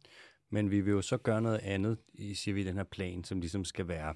Men 0.49 0.71
vi 0.71 0.81
vil 0.81 0.91
jo 0.91 1.01
så 1.01 1.17
gøre 1.17 1.41
noget 1.41 1.59
andet, 1.59 1.97
i, 2.13 2.33
siger 2.33 2.55
vi, 2.55 2.61
i 2.61 2.65
den 2.65 2.75
her 2.75 2.83
plan, 2.83 3.23
som 3.23 3.39
ligesom 3.39 3.65
skal 3.65 3.87
være, 3.87 4.15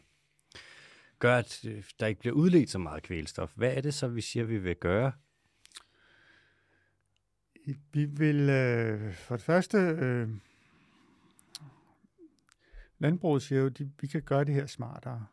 gør, 1.20 1.38
at 1.38 1.66
øh, 1.66 1.84
der 1.99 2.08
ikke 2.08 2.20
bliver 2.20 2.36
udledt 2.36 2.70
så 2.70 2.80
meget 2.80 3.03
kvælstof. 3.03 3.53
Hvad 3.56 3.78
er 3.78 3.82
det 3.82 3.93
så, 3.93 4.08
vi 4.08 4.22
siger, 4.22 4.45
vi 4.45 4.58
vil 4.58 4.76
gøre? 4.76 5.12
Vi 7.93 8.05
vil 8.05 8.49
øh, 8.49 9.13
for 9.13 9.36
det 9.36 9.43
første, 9.45 9.78
øh, 9.78 10.30
landbruget 12.99 13.41
siger 13.41 13.61
jo, 13.61 13.66
at 13.68 13.82
vi 14.01 14.07
kan 14.07 14.22
gøre 14.22 14.43
det 14.43 14.53
her 14.53 14.66
smartere. 14.66 15.26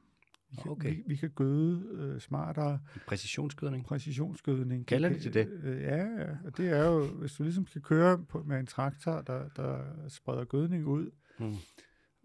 Vi 0.51 0.57
kan, 0.63 0.71
Okay. 0.71 0.97
vi, 0.97 1.03
vi 1.07 1.17
kan 1.17 1.31
gøde 1.31 1.89
øh, 1.93 2.21
smartere, 2.21 2.81
Præcisionsgødning? 3.07 3.85
præcisionsgødning. 3.85 4.87
Kalder 4.87 5.09
de 5.09 5.19
til 5.21 5.35
det? 5.35 5.49
Øh, 5.63 5.81
ja, 5.83 5.97
ja, 5.97 6.37
og 6.45 6.57
det 6.57 6.69
er 6.71 6.85
jo, 6.87 7.07
hvis 7.07 7.33
du 7.33 7.43
ligesom 7.43 7.67
skal 7.67 7.83
køre 7.83 8.25
på, 8.25 8.43
med 8.43 8.61
en 8.61 8.67
traktor, 8.67 9.21
der, 9.21 9.49
der 9.49 9.85
spreder 10.09 10.45
gødning 10.45 10.87
ud, 10.87 11.11
Mm. 11.39 11.55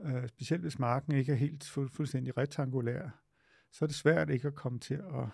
øh, 0.06 0.28
specielt 0.28 0.62
hvis 0.62 0.80
marken 0.80 1.14
ikke 1.16 1.32
er 1.32 1.36
helt 1.36 1.64
fu- 1.64 1.88
fuldstændig 1.88 2.38
rektangulær, 2.38 3.10
så 3.72 3.86
er 3.86 3.88
det 3.88 3.96
svært 3.96 4.30
ikke 4.30 4.48
at 4.48 4.56
komme 4.56 4.80
til 4.80 4.94
at 4.94 5.28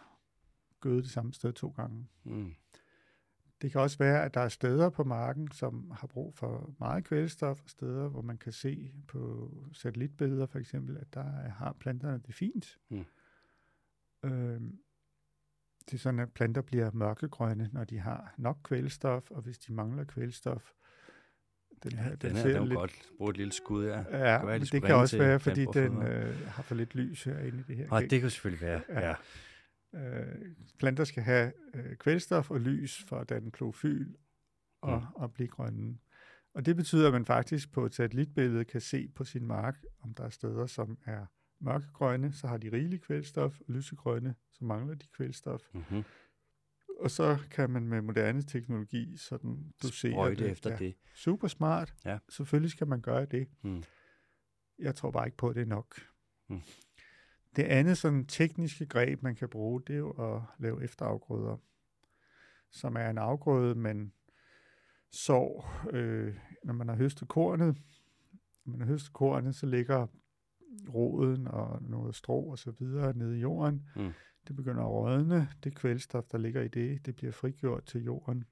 gøde 0.82 1.02
det 1.02 1.10
samme 1.10 1.34
sted 1.34 1.54
to 1.54 1.70
gange. 1.70 2.08
Mm. 2.24 2.54
Det 3.64 3.72
kan 3.72 3.82
også 3.82 3.98
være, 3.98 4.24
at 4.26 4.34
der 4.34 4.42
er 4.42 4.50
steder 4.50 4.90
på 4.90 5.04
marken, 5.04 5.52
som 5.52 5.92
har 6.00 6.08
brug 6.08 6.36
for 6.36 6.74
meget 6.80 7.04
kvælstof, 7.04 7.62
og 7.64 7.70
steder, 7.70 8.08
hvor 8.10 8.22
man 8.22 8.38
kan 8.38 8.52
se 8.52 8.94
på 9.08 9.52
satellitbilleder 9.74 10.46
for 10.46 10.60
eksempel, 10.60 10.98
at 10.98 11.14
der 11.14 11.24
er- 11.24 11.50
har 11.50 11.76
planterne 11.80 12.22
det 12.28 12.36
fint. 12.36 12.78
Mm. 12.90 13.06
Øhm, 14.24 14.78
det 15.86 15.94
er 15.94 15.98
sådan, 15.98 16.20
at 16.20 16.32
planter 16.34 16.62
bliver 16.62 16.92
mørkegrønne, 16.94 17.70
når 17.74 17.84
de 17.84 18.00
har 18.00 18.34
nok 18.38 18.58
kvælstof, 18.64 19.32
og 19.32 19.42
hvis 19.42 19.58
de 19.58 19.74
mangler 19.74 20.04
kvælstof, 20.04 20.72
Den, 21.84 21.92
Ja, 21.92 21.98
her, 21.98 22.10
den, 22.10 22.20
den 22.22 22.30
den 22.30 22.36
her, 22.38 22.44
ser 22.44 22.60
den 22.60 22.68
lidt, 22.68 22.78
godt 22.78 23.10
bruge 23.18 23.30
et 23.32 23.38
lille 23.38 23.54
skud, 23.54 23.86
ja. 23.86 23.98
Ja, 23.98 24.04
kan 24.04 24.12
være, 24.18 24.46
men 24.46 24.62
de 24.62 24.66
det 24.66 24.84
kan 24.84 24.96
også 24.96 25.18
være, 25.18 25.40
fordi 25.40 25.66
den 25.74 26.02
øh, 26.04 26.48
har 26.48 26.64
for 26.64 26.76
lidt 26.76 26.96
lys 26.96 27.24
herinde 27.24 27.60
i 27.60 27.62
det 27.68 27.76
her 27.76 27.88
Og 27.92 28.02
gæk. 28.02 28.10
det 28.10 28.22
kunne 28.22 28.30
selvfølgelig 28.32 28.62
være, 28.68 28.82
Ja. 28.90 29.08
ja. 29.10 29.16
Øh, 29.96 30.56
planter 30.80 31.04
skal 31.04 31.24
have 31.24 31.54
øh, 31.74 31.96
kvælstof 31.96 32.52
og 32.52 32.60
lys 32.60 33.04
for 33.08 33.18
at 33.20 33.30
danne 33.30 33.52
klorofyl 33.52 34.14
og, 34.82 35.00
Mm. 35.00 35.06
og 35.16 35.34
blive 35.34 35.48
grønne. 35.48 35.98
Og 36.54 36.66
det 36.66 36.76
betyder, 36.76 37.08
at 37.08 37.14
man 37.14 37.26
faktisk 37.26 37.72
på 37.72 37.86
et 37.86 37.96
satellitbillede 37.96 38.66
kan 38.66 38.82
se 38.82 39.08
på 39.16 39.24
sin 39.24 39.46
mark, 39.48 39.84
om 40.00 40.14
der 40.14 40.24
er 40.24 40.30
steder, 40.30 40.66
som 40.66 40.98
er 41.06 41.26
mørkegrønne, 41.60 42.34
så 42.34 42.48
har 42.48 42.58
de 42.58 42.72
rigelig 42.72 43.02
kvælstof, 43.02 43.60
og 43.60 43.66
lysegrønne, 43.74 44.36
så 44.52 44.66
mangler 44.66 44.96
de 44.96 45.08
kvælstof. 45.08 45.62
Mm-hmm. 45.74 46.04
Og 47.00 47.12
så 47.12 47.38
kan 47.52 47.70
man 47.70 47.88
med 47.88 48.02
moderne 48.02 48.42
teknologi 48.42 49.18
sådan 49.18 49.74
dosere 49.84 50.12
Sprøjte 50.12 50.44
det. 50.44 50.52
efter 50.52 50.70
ja. 50.70 50.76
det. 50.78 50.96
Super 51.16 51.48
smart. 51.48 51.94
Ja. 52.06 52.18
Selvfølgelig 52.30 52.72
skal 52.72 52.88
man 52.88 53.02
gøre 53.02 53.26
det. 53.26 53.48
Mm. 53.64 53.84
Jeg 54.80 54.96
tror 54.96 55.12
bare 55.12 55.28
ikke 55.28 55.38
på, 55.38 55.50
at 55.50 55.56
det 55.56 55.62
er 55.62 55.66
nok. 55.66 55.96
Mm. 56.50 56.62
Det 57.56 57.64
andet 57.64 57.98
sådan 57.98 58.26
tekniske 58.26 58.86
greb, 58.86 59.24
man 59.24 59.36
kan 59.36 59.50
bruge, 59.50 59.82
det 59.88 59.94
er 59.94 59.98
jo 59.98 60.36
at 60.36 60.42
lave 60.60 60.84
efterafgrøder, 60.84 61.58
som 62.72 62.96
er 62.96 63.10
en 63.10 63.18
afgrøde, 63.18 63.76
man 63.76 64.12
sår, 65.12 65.82
øh, 65.92 66.36
når 66.64 66.74
man 66.74 66.88
har 66.88 66.96
høstet 66.96 67.28
kornet. 67.28 67.78
Når 68.66 68.72
man 68.72 68.80
har 68.80 68.88
høstet 68.88 69.14
kornet, 69.14 69.56
så 69.56 69.66
ligger 69.66 70.08
roden 70.94 71.48
og 71.48 71.82
noget 71.82 72.16
strå 72.16 72.52
og 72.52 72.60
så 72.60 72.72
videre 72.72 73.18
nede 73.18 73.38
i 73.38 73.42
jorden. 73.42 73.90
Mm. 73.96 74.12
Det 74.48 74.56
begynder 74.56 74.84
at 74.84 74.90
rådne. 74.90 75.50
Det 75.64 75.76
kvælstof, 75.76 76.24
der 76.32 76.38
ligger 76.38 76.62
i 76.62 76.68
det, 76.68 77.06
det 77.06 77.16
bliver 77.16 77.32
frigjort 77.32 77.86
til 77.86 78.04
jorden 78.04 78.46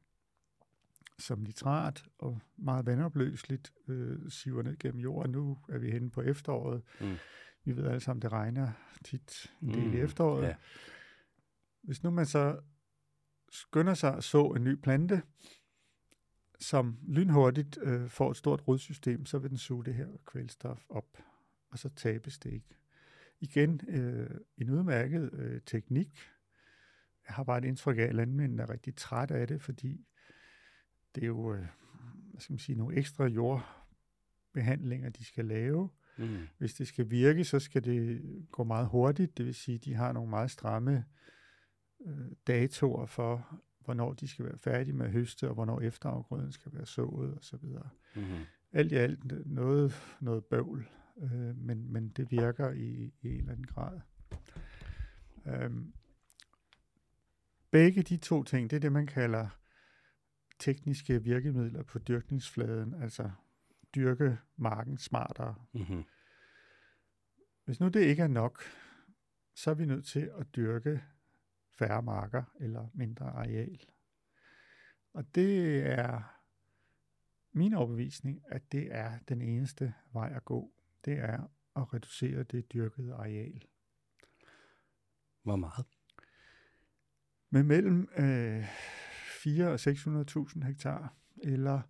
som 1.22 1.40
nitrat 1.40 2.04
og 2.20 2.42
meget 2.58 2.86
vandopløseligt 2.86 3.74
øh, 3.88 4.20
siver 4.30 4.64
ned 4.64 4.78
gennem 4.78 5.02
jorden. 5.02 5.32
Nu 5.32 5.58
er 5.70 5.78
vi 5.78 5.92
henne 5.92 6.10
på 6.10 6.22
efteråret. 6.22 6.82
Mm. 7.02 7.16
Vi 7.64 7.76
ved 7.76 7.86
alle 7.86 8.00
sammen, 8.00 8.22
det 8.22 8.32
regner 8.32 8.72
tit 9.06 9.54
en 9.62 9.74
del 9.74 9.88
Mm, 9.88 9.94
i 9.94 9.98
efteråret. 10.00 10.44
ja. 10.48 10.56
Hvis 11.82 12.04
nu 12.04 12.10
man 12.10 12.26
så 12.26 12.60
skynder 13.52 13.94
sig 13.94 14.18
at 14.18 14.24
så 14.24 14.46
en 14.48 14.64
ny 14.64 14.76
plante, 14.76 15.22
som 16.60 16.98
lynhurtigt 17.08 17.80
øh, 17.82 18.10
får 18.10 18.32
et 18.32 18.38
stort 18.38 18.68
rodsystem, 18.68 19.26
så 19.26 19.40
vil 19.40 19.50
den 19.50 19.58
suge 19.58 19.86
det 19.86 19.94
her 19.94 20.08
kvælstof 20.26 20.86
op, 20.90 21.18
og 21.70 21.80
så 21.80 21.90
tabes 21.90 22.40
det 22.40 22.54
ikke. 22.54 22.78
Igen, 23.40 23.82
øh, 23.88 24.30
en 24.58 24.70
udmærket 24.70 25.34
øh, 25.34 25.62
teknik. 25.66 26.20
Jeg 27.28 27.36
har 27.36 27.44
bare 27.44 27.58
et 27.58 27.66
indtryk 27.66 27.98
af, 27.98 28.02
at 28.04 28.16
landmændene 28.16 28.62
er 28.64 28.70
rigtig 28.70 28.96
træt 28.96 29.32
af 29.32 29.48
det, 29.48 29.62
fordi 29.62 30.06
det 31.16 31.24
er 31.24 31.28
jo 31.28 31.54
øh, 31.54 31.66
hvad 32.32 32.42
skal 32.42 32.54
man 32.54 32.60
sige, 32.60 32.78
nogle 32.78 32.98
ekstra 32.98 33.26
jordbehandlinger, 33.26 35.10
de 35.10 35.26
skal 35.26 35.46
lave. 35.46 35.90
Mm. 36.18 36.38
Hvis 36.58 36.74
det 36.74 36.88
skal 36.88 37.10
virke, 37.10 37.44
så 37.44 37.60
skal 37.60 37.84
det 37.84 38.22
gå 38.52 38.64
meget 38.64 38.88
hurtigt. 38.88 39.38
Det 39.38 39.46
vil 39.46 39.56
sige, 39.56 39.76
at 39.76 39.86
de 39.86 39.94
har 39.94 40.12
nogle 40.12 40.30
meget 40.30 40.52
stramme 40.52 41.06
øh, 42.06 42.32
datoer 42.48 43.06
for, 43.06 43.62
hvornår 43.80 44.14
de 44.14 44.28
skal 44.28 44.46
være 44.46 44.58
færdige 44.58 44.94
med 44.94 45.06
at 45.06 45.12
høste, 45.12 45.48
og 45.48 45.54
hvornår 45.54 45.82
efterafgrøden 45.82 46.52
skal 46.52 46.74
være 46.74 46.86
sået 46.86 47.38
osv. 47.38 47.66
Mm-hmm. 48.16 48.46
Alt 48.72 48.92
i 48.92 48.96
alt 48.96 49.48
noget, 49.48 49.94
noget 50.22 50.46
bøvl, 50.46 50.88
øh, 51.22 51.58
men, 51.58 51.94
men 51.94 52.10
det 52.10 52.32
virker 52.32 52.72
i, 52.72 53.14
i 53.22 53.30
en 53.30 53.38
eller 53.38 53.52
anden 53.52 53.68
grad. 53.68 54.00
Øhm, 55.46 55.94
begge 57.72 58.04
de 58.04 58.18
to 58.18 58.44
ting, 58.44 58.70
det 58.70 58.76
er 58.76 58.80
det, 58.80 58.92
man 58.92 59.08
kalder 59.08 59.48
tekniske 60.60 61.24
virkemidler 61.24 61.84
på 61.84 62.00
dyrkningsfladen, 62.00 62.94
altså 62.94 63.32
dyrke 63.96 64.38
marken 64.58 64.98
smartere. 64.98 65.56
Mm-hmm. 65.74 66.04
Hvis 67.66 67.80
nu 67.80 67.88
det 67.88 68.02
ikke 68.02 68.24
er 68.24 68.28
nok, 68.28 68.62
så 69.56 69.70
er 69.70 69.74
vi 69.74 69.86
nødt 69.86 70.06
til 70.06 70.32
at 70.40 70.56
dyrke 70.56 71.04
færre 71.80 72.02
marker 72.02 72.44
eller 72.60 72.88
mindre 72.94 73.26
areal. 73.26 73.86
Og 75.14 75.36
det 75.36 75.82
er 75.90 76.22
min 77.52 77.74
overbevisning, 77.74 78.42
at 78.48 78.72
det 78.72 78.96
er 78.96 79.20
den 79.30 79.42
eneste 79.42 79.94
vej 80.14 80.34
at 80.36 80.46
gå. 80.46 80.74
Det 81.06 81.20
er 81.20 81.48
at 81.76 81.94
reducere 81.94 82.44
det 82.44 82.74
dyrkede 82.74 83.14
areal. 83.14 83.64
Hvor 85.44 85.56
meget? 85.56 85.86
Med 87.50 87.64
mellem 87.64 88.10
øh, 88.18 88.66
4 89.44 89.68
og 89.68 89.76
600.000 89.76 90.66
hektar, 90.66 91.16
eller 91.44 91.82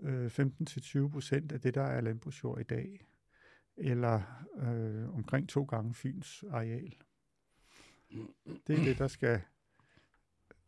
øh, 0.00 0.26
15-20 0.26 1.08
procent 1.08 1.52
af 1.52 1.60
det, 1.60 1.74
der 1.74 1.82
er 1.82 2.00
landbrugsjord 2.00 2.60
i 2.60 2.64
dag, 2.64 3.06
eller 3.76 4.44
øh, 4.58 5.14
omkring 5.14 5.48
to 5.48 5.64
gange 5.64 5.94
Fyns 5.94 6.44
areal. 6.50 6.96
Det 8.66 8.78
er 8.78 8.84
det, 8.84 8.98
der 8.98 9.08
skal... 9.08 9.40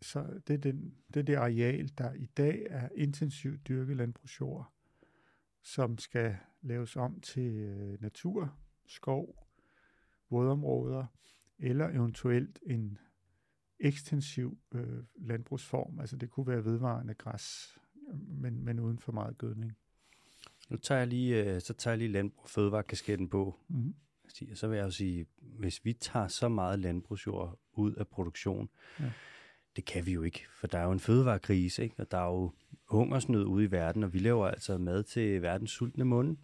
Så 0.02 0.40
det 0.46 0.54
er, 0.54 0.58
den, 0.58 0.94
det 1.14 1.20
er 1.20 1.24
det 1.24 1.34
areal, 1.34 1.92
der 1.98 2.12
i 2.12 2.26
dag 2.26 2.66
er 2.70 2.88
intensivt 2.94 3.68
dyrket 3.68 3.96
landbrugsjord, 3.96 4.72
som 5.62 5.98
skal 5.98 6.36
laves 6.62 6.96
om 6.96 7.20
til 7.20 7.52
øh, 7.52 8.02
natur, 8.02 8.58
skov, 8.86 9.46
vådområder, 10.30 11.06
eller 11.58 11.88
eventuelt 11.88 12.58
en 12.62 12.98
ekstensiv 13.80 14.58
øh, 14.72 15.04
landbrugsform. 15.16 16.00
Altså 16.00 16.16
det 16.16 16.30
kunne 16.30 16.46
være 16.46 16.64
vedvarende 16.64 17.14
græs, 17.14 17.78
men, 18.12 18.64
men 18.64 18.80
uden 18.80 18.98
for 18.98 19.12
meget 19.12 19.38
gødning. 19.38 19.76
Nu 20.68 20.76
tager 20.76 20.98
jeg 20.98 21.08
lige, 21.08 21.44
øh, 21.44 21.60
så 21.60 21.74
tager 21.74 21.92
jeg 21.92 21.98
lige 21.98 22.12
landbrug 22.12 22.42
og 22.44 22.50
fødevarekasketten 22.50 23.28
på. 23.28 23.58
Mm-hmm. 23.68 23.94
Så 24.54 24.68
vil 24.68 24.76
jeg 24.76 24.84
jo 24.84 24.90
sige, 24.90 25.26
hvis 25.42 25.84
vi 25.84 25.92
tager 25.92 26.28
så 26.28 26.48
meget 26.48 26.78
landbrugsjord 26.78 27.58
ud 27.72 27.94
af 27.94 28.08
produktion, 28.08 28.70
Ja. 29.00 29.12
det 29.76 29.84
kan 29.84 30.06
vi 30.06 30.12
jo 30.12 30.22
ikke, 30.22 30.46
for 30.60 30.66
der 30.66 30.78
er 30.78 30.84
jo 30.84 30.92
en 30.92 31.00
fødevarekrise, 31.00 31.82
ikke? 31.82 31.94
og 31.98 32.10
der 32.10 32.18
er 32.18 32.26
jo 32.26 32.52
hungersnød 32.84 33.44
ude 33.44 33.64
i 33.64 33.70
verden, 33.70 34.02
og 34.02 34.12
vi 34.12 34.18
laver 34.18 34.48
altså 34.48 34.78
mad 34.78 35.02
til 35.02 35.42
verdens 35.42 35.70
sultne 35.70 36.04
munde. 36.04 36.36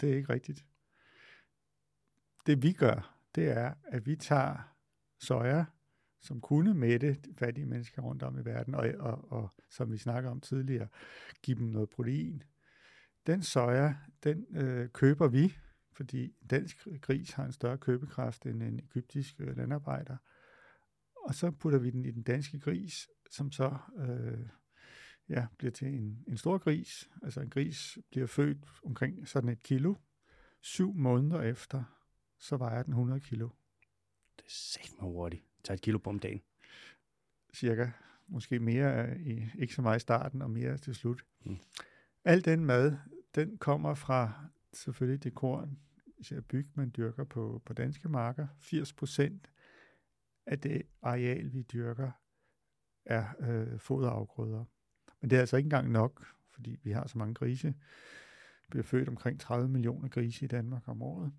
Det 0.00 0.02
er 0.12 0.16
ikke 0.16 0.32
rigtigt. 0.32 0.66
Det 2.46 2.62
vi 2.62 2.72
gør, 2.72 3.16
det 3.34 3.48
er, 3.48 3.74
at 3.84 4.06
vi 4.06 4.16
tager 4.16 4.74
soja, 5.18 5.64
som 6.24 6.40
kunne 6.40 6.74
mætte 6.74 7.16
fattige 7.38 7.66
mennesker 7.66 8.02
rundt 8.02 8.22
om 8.22 8.38
i 8.38 8.44
verden, 8.44 8.74
og, 8.74 8.94
og, 8.98 9.32
og 9.32 9.48
som 9.70 9.92
vi 9.92 9.98
snakker 9.98 10.30
om 10.30 10.40
tidligere, 10.40 10.88
give 11.42 11.58
dem 11.58 11.66
noget 11.66 11.90
protein. 11.90 12.42
Den 13.26 13.42
soja, 13.42 13.94
den 14.24 14.46
øh, 14.50 14.88
køber 14.88 15.28
vi, 15.28 15.56
fordi 15.92 16.32
dansk 16.50 16.86
gris 17.00 17.32
har 17.32 17.44
en 17.44 17.52
større 17.52 17.78
købekraft 17.78 18.46
end 18.46 18.62
en 18.62 18.78
egyptisk 18.78 19.40
øh, 19.40 19.56
landarbejder. 19.56 20.16
Og 21.26 21.34
så 21.34 21.50
putter 21.50 21.78
vi 21.78 21.90
den 21.90 22.04
i 22.04 22.10
den 22.10 22.22
danske 22.22 22.60
gris, 22.60 23.08
som 23.30 23.52
så 23.52 23.76
øh, 23.98 24.48
ja, 25.28 25.46
bliver 25.58 25.72
til 25.72 25.88
en, 25.88 26.24
en 26.28 26.36
stor 26.36 26.58
gris. 26.58 27.10
Altså 27.22 27.40
en 27.40 27.50
gris 27.50 27.98
bliver 28.10 28.26
født 28.26 28.66
omkring 28.84 29.28
sådan 29.28 29.48
et 29.48 29.62
kilo. 29.62 29.94
Syv 30.60 30.94
måneder 30.94 31.42
efter, 31.42 31.84
så 32.38 32.56
vejer 32.56 32.82
den 32.82 32.92
100 32.92 33.20
kilo. 33.20 33.48
Det 34.36 34.44
er 34.44 34.50
sæt 34.50 34.90
mig 35.00 35.10
hurtigt. 35.10 35.53
Tag 35.64 35.74
et 35.74 35.80
kilo 35.80 35.98
på 35.98 36.10
om 36.10 36.18
dagen. 36.18 36.42
cirka. 37.54 37.90
Måske 38.26 38.58
mere, 38.58 39.18
i, 39.20 39.44
ikke 39.58 39.74
så 39.74 39.82
meget 39.82 39.96
i 39.96 40.00
starten, 40.00 40.42
og 40.42 40.50
mere 40.50 40.78
til 40.78 40.94
slut. 40.94 41.24
Mm. 41.44 41.56
Al 42.24 42.44
den 42.44 42.64
mad, 42.64 42.96
den 43.34 43.58
kommer 43.58 43.94
fra 43.94 44.32
selvfølgelig 44.72 45.24
det 45.24 45.34
korn, 45.34 45.78
især 46.18 46.40
byg, 46.40 46.68
man 46.74 46.92
dyrker 46.96 47.24
på, 47.24 47.62
på 47.66 47.72
danske 47.72 48.08
marker. 48.08 48.46
80 48.60 48.92
procent 48.92 49.50
af 50.46 50.58
det 50.58 50.82
areal, 51.02 51.52
vi 51.52 51.62
dyrker, 51.62 52.10
er 53.04 53.24
øh, 53.40 53.78
foderafgrøder. 53.78 54.64
Men 55.20 55.30
det 55.30 55.36
er 55.36 55.40
altså 55.40 55.56
ikke 55.56 55.66
engang 55.66 55.90
nok, 55.90 56.26
fordi 56.50 56.78
vi 56.82 56.90
har 56.90 57.06
så 57.06 57.18
mange 57.18 57.34
grise. 57.34 57.68
Der 57.68 58.70
bliver 58.70 58.84
født 58.84 59.08
omkring 59.08 59.40
30 59.40 59.68
millioner 59.68 60.08
grise 60.08 60.44
i 60.44 60.48
Danmark 60.48 60.88
om 60.88 61.02
året. 61.02 61.32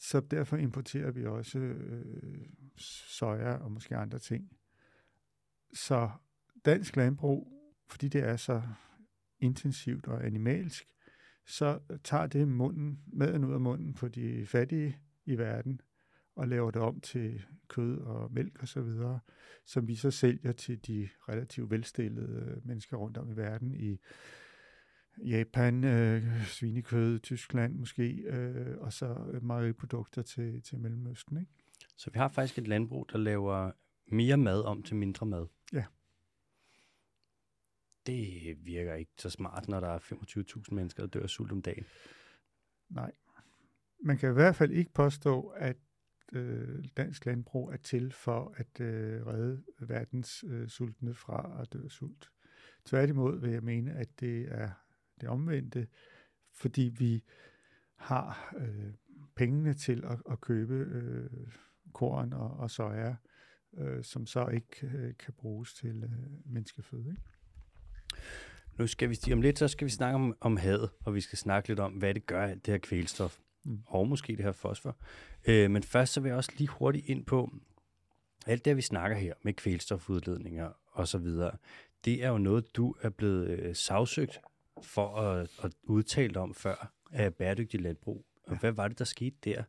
Så 0.00 0.20
derfor 0.20 0.56
importerer 0.56 1.10
vi 1.10 1.24
også 1.24 1.58
øh, 1.58 2.46
soja 3.08 3.52
og 3.52 3.72
måske 3.72 3.96
andre 3.96 4.18
ting. 4.18 4.56
Så 5.72 6.10
dansk 6.64 6.96
landbrug, 6.96 7.52
fordi 7.88 8.08
det 8.08 8.20
er 8.24 8.36
så 8.36 8.62
intensivt 9.38 10.06
og 10.06 10.26
animalsk, 10.26 10.88
så 11.46 11.78
tager 12.04 12.26
det 12.26 12.48
munden, 12.48 13.00
maden 13.12 13.44
ud 13.44 13.52
af 13.52 13.60
munden 13.60 13.94
på 13.94 14.08
de 14.08 14.46
fattige 14.46 14.98
i 15.24 15.38
verden, 15.38 15.80
og 16.36 16.48
laver 16.48 16.70
det 16.70 16.82
om 16.82 17.00
til 17.00 17.42
kød 17.68 17.98
og 17.98 18.32
mælk 18.32 18.58
og 18.62 18.68
så 18.68 18.80
videre, 18.80 19.20
som 19.66 19.88
vi 19.88 19.94
så 19.94 20.10
sælger 20.10 20.52
til 20.52 20.86
de 20.86 21.08
relativt 21.28 21.70
velstillede 21.70 22.60
mennesker 22.64 22.96
rundt 22.96 23.16
om 23.16 23.30
i 23.30 23.36
verden 23.36 23.74
i 23.74 23.98
Japan, 25.18 25.84
øh, 25.84 26.46
svinekød, 26.46 27.18
Tyskland 27.18 27.74
måske, 27.74 28.12
øh, 28.12 28.78
og 28.78 28.92
så 28.92 29.38
mejeriprodukter 29.42 30.22
til, 30.22 30.62
til 30.62 30.78
Mellemøsten. 30.78 31.36
Ikke? 31.36 31.52
Så 31.96 32.10
vi 32.10 32.18
har 32.18 32.28
faktisk 32.28 32.58
et 32.58 32.68
landbrug, 32.68 33.08
der 33.12 33.18
laver 33.18 33.72
mere 34.06 34.36
mad 34.36 34.62
om 34.62 34.82
til 34.82 34.96
mindre 34.96 35.26
mad. 35.26 35.46
Ja. 35.72 35.84
det 38.06 38.56
virker 38.66 38.94
ikke 38.94 39.12
så 39.18 39.30
smart, 39.30 39.68
når 39.68 39.80
der 39.80 39.88
er 39.88 39.98
25.000 39.98 40.74
mennesker, 40.74 41.02
der 41.02 41.08
dør 41.08 41.22
af 41.22 41.30
sult 41.30 41.52
om 41.52 41.62
dagen. 41.62 41.84
Nej. 42.88 43.12
Man 44.02 44.18
kan 44.18 44.30
i 44.30 44.32
hvert 44.32 44.56
fald 44.56 44.70
ikke 44.70 44.92
påstå, 44.92 45.40
at 45.46 45.76
øh, 46.32 46.84
dansk 46.96 47.26
landbrug 47.26 47.72
er 47.72 47.76
til 47.76 48.12
for 48.12 48.54
at 48.56 48.80
øh, 48.80 49.26
redde 49.26 49.62
verdens 49.80 50.44
øh, 50.48 50.68
sultne 50.68 51.14
fra 51.14 51.58
at 51.62 51.72
dø 51.72 51.84
af 51.84 51.90
sult. 51.90 52.30
Tværtimod 52.84 53.40
vil 53.40 53.50
jeg 53.50 53.62
mene, 53.62 53.92
at 53.92 54.20
det 54.20 54.48
er 54.50 54.70
det 55.20 55.28
omvendte, 55.28 55.86
fordi 56.52 56.92
vi 56.98 57.24
har 57.96 58.54
øh, 58.58 58.92
pengene 59.36 59.74
til 59.74 60.04
at, 60.04 60.18
at 60.30 60.40
købe 60.40 60.74
øh, 60.74 61.30
korn 61.92 62.32
og, 62.32 62.50
og 62.50 62.70
soja, 62.70 63.14
øh, 63.78 64.04
som 64.04 64.26
så 64.26 64.46
ikke 64.46 64.86
øh, 64.86 65.14
kan 65.18 65.34
bruges 65.38 65.74
til 65.74 66.04
øh, 66.04 66.52
menneskeføde. 66.52 67.08
Ikke? 67.10 67.22
Nu 68.78 68.86
skal 68.86 69.10
vi, 69.10 69.32
om 69.32 69.42
lidt, 69.42 69.58
så 69.58 69.68
skal 69.68 69.84
vi 69.84 69.90
snakke 69.90 70.14
om, 70.14 70.36
om 70.40 70.56
havet, 70.56 70.90
og 71.04 71.14
vi 71.14 71.20
skal 71.20 71.38
snakke 71.38 71.68
lidt 71.68 71.80
om, 71.80 71.92
hvad 71.92 72.14
det 72.14 72.26
gør, 72.26 72.46
alt 72.46 72.66
det 72.66 72.74
her 72.74 72.78
kvælstof, 72.78 73.38
mm. 73.64 73.82
og 73.86 74.08
måske 74.08 74.36
det 74.36 74.44
her 74.44 74.52
fosfor. 74.52 74.96
Øh, 75.48 75.70
men 75.70 75.82
først 75.82 76.12
så 76.12 76.20
vil 76.20 76.28
jeg 76.28 76.36
også 76.36 76.52
lige 76.58 76.68
hurtigt 76.68 77.06
ind 77.06 77.26
på, 77.26 77.50
alt 78.46 78.64
det, 78.64 78.76
vi 78.76 78.82
snakker 78.82 79.16
her 79.16 79.34
med 79.42 79.52
kvælstofudledninger 79.52 80.72
og 80.92 81.08
så 81.08 81.18
videre, 81.18 81.56
det 82.04 82.24
er 82.24 82.28
jo 82.28 82.38
noget, 82.38 82.76
du 82.76 82.94
er 83.00 83.10
blevet 83.10 83.48
øh, 83.48 83.76
sagsøgt 83.76 84.40
for 84.82 85.16
at, 85.16 85.50
at 85.62 85.72
udtale 85.82 86.40
om 86.40 86.54
før 86.54 86.92
af 87.12 87.34
bæredygtig 87.34 87.80
landbrug. 87.80 88.26
Og 88.46 88.58
hvad 88.58 88.72
var 88.72 88.88
det, 88.88 88.98
der 88.98 89.04
skete 89.04 89.36
der? 89.44 89.62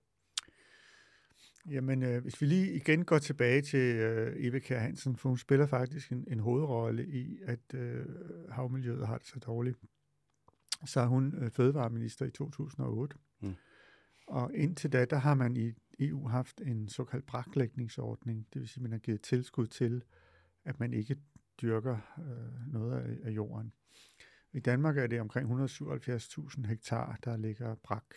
Jamen, 1.69 2.03
øh, 2.03 2.21
hvis 2.21 2.41
vi 2.41 2.45
lige 2.45 2.73
igen 2.73 3.05
går 3.05 3.19
tilbage 3.19 3.61
til 3.61 3.95
øh, 3.95 4.35
Eva 4.37 4.59
Kjær 4.59 4.79
Hansen, 4.79 5.15
for 5.15 5.29
hun 5.29 5.37
spiller 5.37 5.65
faktisk 5.65 6.11
en, 6.11 6.27
en 6.27 6.39
hovedrolle 6.39 7.07
i, 7.07 7.39
at 7.45 7.73
øh, 7.73 8.05
havmiljøet 8.51 9.07
har 9.07 9.17
det 9.17 9.27
så 9.27 9.39
dårligt. 9.39 9.77
Så 10.85 10.99
er 10.99 11.05
hun 11.05 11.35
øh, 11.37 11.51
fødevareminister 11.51 12.25
i 12.25 12.31
2008. 12.31 13.17
Mm. 13.41 13.55
Og 14.27 14.53
indtil 14.53 14.93
da, 14.93 15.05
der 15.05 15.17
har 15.17 15.33
man 15.33 15.57
i 15.57 15.73
EU 15.99 16.27
haft 16.27 16.61
en 16.61 16.87
såkaldt 16.87 17.25
braklægningsordning, 17.25 18.47
det 18.53 18.61
vil 18.61 18.69
sige, 18.69 18.79
at 18.79 18.83
man 18.83 18.91
har 18.91 18.99
givet 18.99 19.21
tilskud 19.21 19.67
til, 19.67 20.03
at 20.65 20.79
man 20.79 20.93
ikke 20.93 21.15
dyrker 21.61 21.97
øh, 22.17 22.73
noget 22.73 23.01
af, 23.01 23.17
af 23.23 23.31
jorden. 23.31 23.73
I 24.53 24.59
Danmark 24.59 24.97
er 24.97 25.07
det 25.07 25.21
omkring 25.21 25.65
177.000 25.65 26.67
hektar, 26.67 27.19
der 27.23 27.37
ligger 27.37 27.75
brak. 27.75 28.15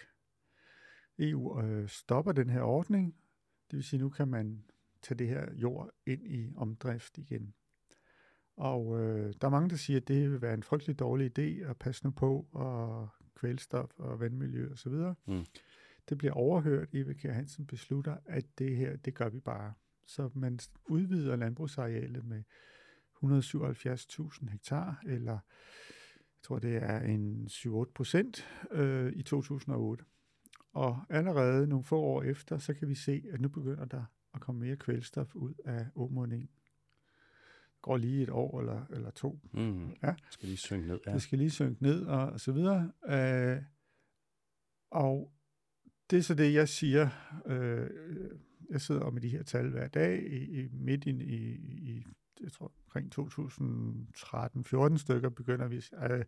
EU 1.19 1.63
øh, 1.63 1.89
stopper 1.89 2.33
den 2.33 2.51
her 2.51 2.61
ordning, 2.61 3.17
det 3.71 3.77
vil 3.77 3.85
sige, 3.85 4.01
nu 4.01 4.09
kan 4.09 4.29
man 4.29 4.65
tage 5.03 5.19
det 5.19 5.29
her 5.29 5.55
jord 5.55 5.91
ind 6.07 6.27
i 6.27 6.53
omdrift 6.57 7.19
igen. 7.19 7.55
Og 8.57 9.01
øh, 9.01 9.35
der 9.41 9.47
er 9.47 9.51
mange, 9.51 9.71
der 9.71 9.77
siger, 9.77 10.01
at 10.01 10.09
det 10.09 10.31
vil 10.31 10.43
være 10.43 10.55
en 10.55 10.63
frygtelig 10.63 10.99
dårlig 10.99 11.39
idé 11.39 11.71
at 11.71 11.77
passe 11.77 12.05
nu 12.05 12.11
på, 12.11 12.49
og 12.53 13.09
kvælstof 13.35 13.91
og 13.99 14.21
vandmiljø 14.21 14.73
osv. 14.73 14.93
Mm. 15.27 15.45
Det 16.09 16.19
bliver 16.19 16.33
overhørt. 16.33 16.89
Eva 16.93 17.13
Kjær 17.13 17.33
Hansen 17.33 17.67
beslutter, 17.67 18.17
at 18.27 18.59
det 18.59 18.77
her, 18.77 18.97
det 18.97 19.15
gør 19.15 19.29
vi 19.29 19.41
bare. 19.41 19.73
Så 20.07 20.31
man 20.35 20.59
udvider 20.85 21.37
landbrugsarealet 21.37 22.25
med 22.25 22.43
177.000 23.25 24.51
hektar, 24.51 25.03
eller 25.07 25.39
tror, 26.45 26.59
det 26.59 26.77
er 26.77 27.01
en 27.01 27.47
7-8 27.51 27.93
procent 27.95 28.47
øh, 28.71 29.13
i 29.13 29.23
2008. 29.23 30.05
Og 30.73 31.05
allerede 31.11 31.67
nogle 31.67 31.85
få 31.85 32.01
år 32.01 32.23
efter, 32.23 32.59
så 32.59 32.75
kan 32.75 32.89
vi 32.89 32.95
se, 32.95 33.25
at 33.33 33.41
nu 33.41 33.49
begynder 33.49 33.85
der 33.85 34.05
at 34.35 34.41
komme 34.41 34.61
mere 34.61 34.77
kvælstof 34.77 35.35
ud 35.35 35.55
af 35.65 35.87
åmundingen. 35.95 36.49
Det 37.75 37.83
går 37.83 37.97
lige 37.97 38.23
et 38.23 38.31
år 38.31 38.61
eller, 38.61 38.87
eller 38.91 39.11
to. 39.11 39.41
Mm. 39.53 39.89
Ja. 40.03 40.07
Det 40.07 40.17
skal 40.31 40.49
lige 40.49 40.59
synke 40.59 40.87
ned. 40.87 41.01
Ja. 41.07 41.13
Det 41.13 41.23
skal 41.23 41.39
lige 41.39 41.51
synke 41.51 41.83
ned 41.83 42.05
og, 42.07 42.27
og 42.27 42.41
så 42.41 42.53
videre. 42.53 42.93
Øh, 43.07 43.63
og 44.91 45.33
det 46.11 46.19
er 46.19 46.23
så 46.23 46.35
det, 46.35 46.55
jeg 46.55 46.69
siger. 46.69 47.09
Øh, 47.47 47.91
jeg 48.71 48.81
sidder 48.81 49.11
med 49.11 49.23
de 49.23 49.29
her 49.29 49.43
tal 49.43 49.71
hver 49.71 49.89
dag 49.89 50.23
i, 50.33 50.63
i 50.63 50.69
midt 50.73 51.05
i, 51.05 51.11
i, 51.11 51.55
i 51.97 52.07
jeg 52.41 52.53
tror, 52.53 52.73
omkring 52.87 53.13
2013-14 53.19 54.99
stykker 54.99 55.29
begynder 55.29 55.69
vi, 55.69 55.85
øh, 56.11 56.25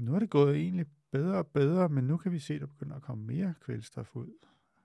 nu 0.00 0.14
er 0.14 0.18
det 0.18 0.30
gået 0.30 0.56
egentlig 0.56 0.86
bedre 1.10 1.38
og 1.38 1.46
bedre, 1.46 1.88
men 1.88 2.04
nu 2.04 2.16
kan 2.16 2.32
vi 2.32 2.38
se, 2.38 2.54
at 2.54 2.60
der 2.60 2.66
begynder 2.66 2.96
at 2.96 3.02
komme 3.02 3.24
mere 3.24 3.54
kvælstof 3.60 4.16
ud. 4.16 4.30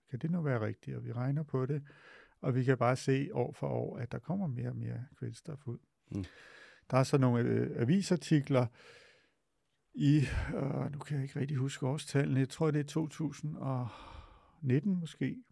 Kan 0.09 0.19
det 0.19 0.31
nu 0.31 0.41
være 0.41 0.65
rigtigt? 0.65 0.97
Og 0.97 1.05
vi 1.05 1.11
regner 1.11 1.43
på 1.43 1.65
det, 1.65 1.83
og 2.41 2.55
vi 2.55 2.63
kan 2.63 2.77
bare 2.77 2.95
se 2.95 3.29
år 3.33 3.51
for 3.51 3.67
år, 3.67 3.97
at 3.97 4.11
der 4.11 4.19
kommer 4.19 4.47
mere 4.47 4.69
og 4.69 4.75
mere 4.75 5.05
kvælstof 5.17 5.67
ud. 5.67 5.77
Mm. 6.11 6.25
Der 6.91 6.97
er 6.97 7.03
så 7.03 7.17
nogle 7.17 7.43
øh, 7.43 7.81
avisartikler 7.81 8.67
i, 9.93 10.17
øh, 10.55 10.91
nu 10.91 10.99
kan 10.99 11.15
jeg 11.15 11.23
ikke 11.23 11.39
rigtig 11.39 11.57
huske 11.57 11.87
årstallene, 11.87 12.39
jeg 12.39 12.49
tror 12.49 12.71
det 12.71 12.79
er 12.79 12.83
2019 12.83 14.99
måske, 14.99 15.43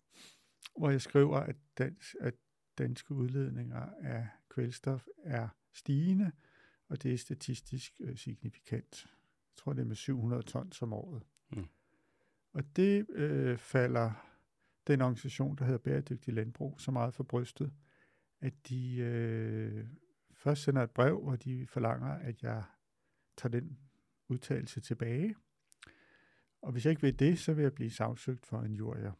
hvor 0.77 0.89
jeg 0.89 1.01
skriver, 1.01 1.37
at, 1.37 1.55
dans, 1.77 2.15
at 2.19 2.33
danske 2.79 3.13
udledninger 3.13 3.89
af 4.01 4.27
kvælstof 4.49 5.07
er 5.23 5.47
stigende, 5.73 6.31
og 6.87 7.03
det 7.03 7.13
er 7.13 7.17
statistisk 7.17 7.93
øh, 7.99 8.17
signifikant 8.17 9.07
tror 9.59 9.73
det 9.73 9.81
er 9.81 9.85
med 9.85 9.95
700 9.95 10.41
tons 10.41 10.81
om 10.81 10.93
året. 10.93 11.23
Mm. 11.51 11.65
Og 12.53 12.75
det 12.75 13.09
øh, 13.09 13.57
falder 13.57 14.11
den 14.87 15.01
organisation, 15.01 15.55
der 15.55 15.65
hedder 15.65 15.79
Bæredygtig 15.79 16.33
Landbrug, 16.33 16.81
så 16.81 16.91
meget 16.91 17.13
for 17.13 17.23
brystet, 17.23 17.73
at 18.41 18.53
de 18.69 18.95
øh, 18.95 19.87
først 20.33 20.63
sender 20.63 20.83
et 20.83 20.91
brev, 20.91 21.21
hvor 21.23 21.35
de 21.35 21.67
forlanger, 21.67 22.11
at 22.11 22.43
jeg 22.43 22.63
tager 23.37 23.51
den 23.51 23.77
udtalelse 24.27 24.81
tilbage. 24.81 25.35
Og 26.61 26.71
hvis 26.71 26.85
jeg 26.85 26.91
ikke 26.91 27.01
vil 27.01 27.19
det, 27.19 27.39
så 27.39 27.53
vil 27.53 27.61
jeg 27.61 27.73
blive 27.73 27.91
sagsøgt 27.91 28.45
for 28.45 28.61
en 28.61 28.73
jurier. 28.73 29.11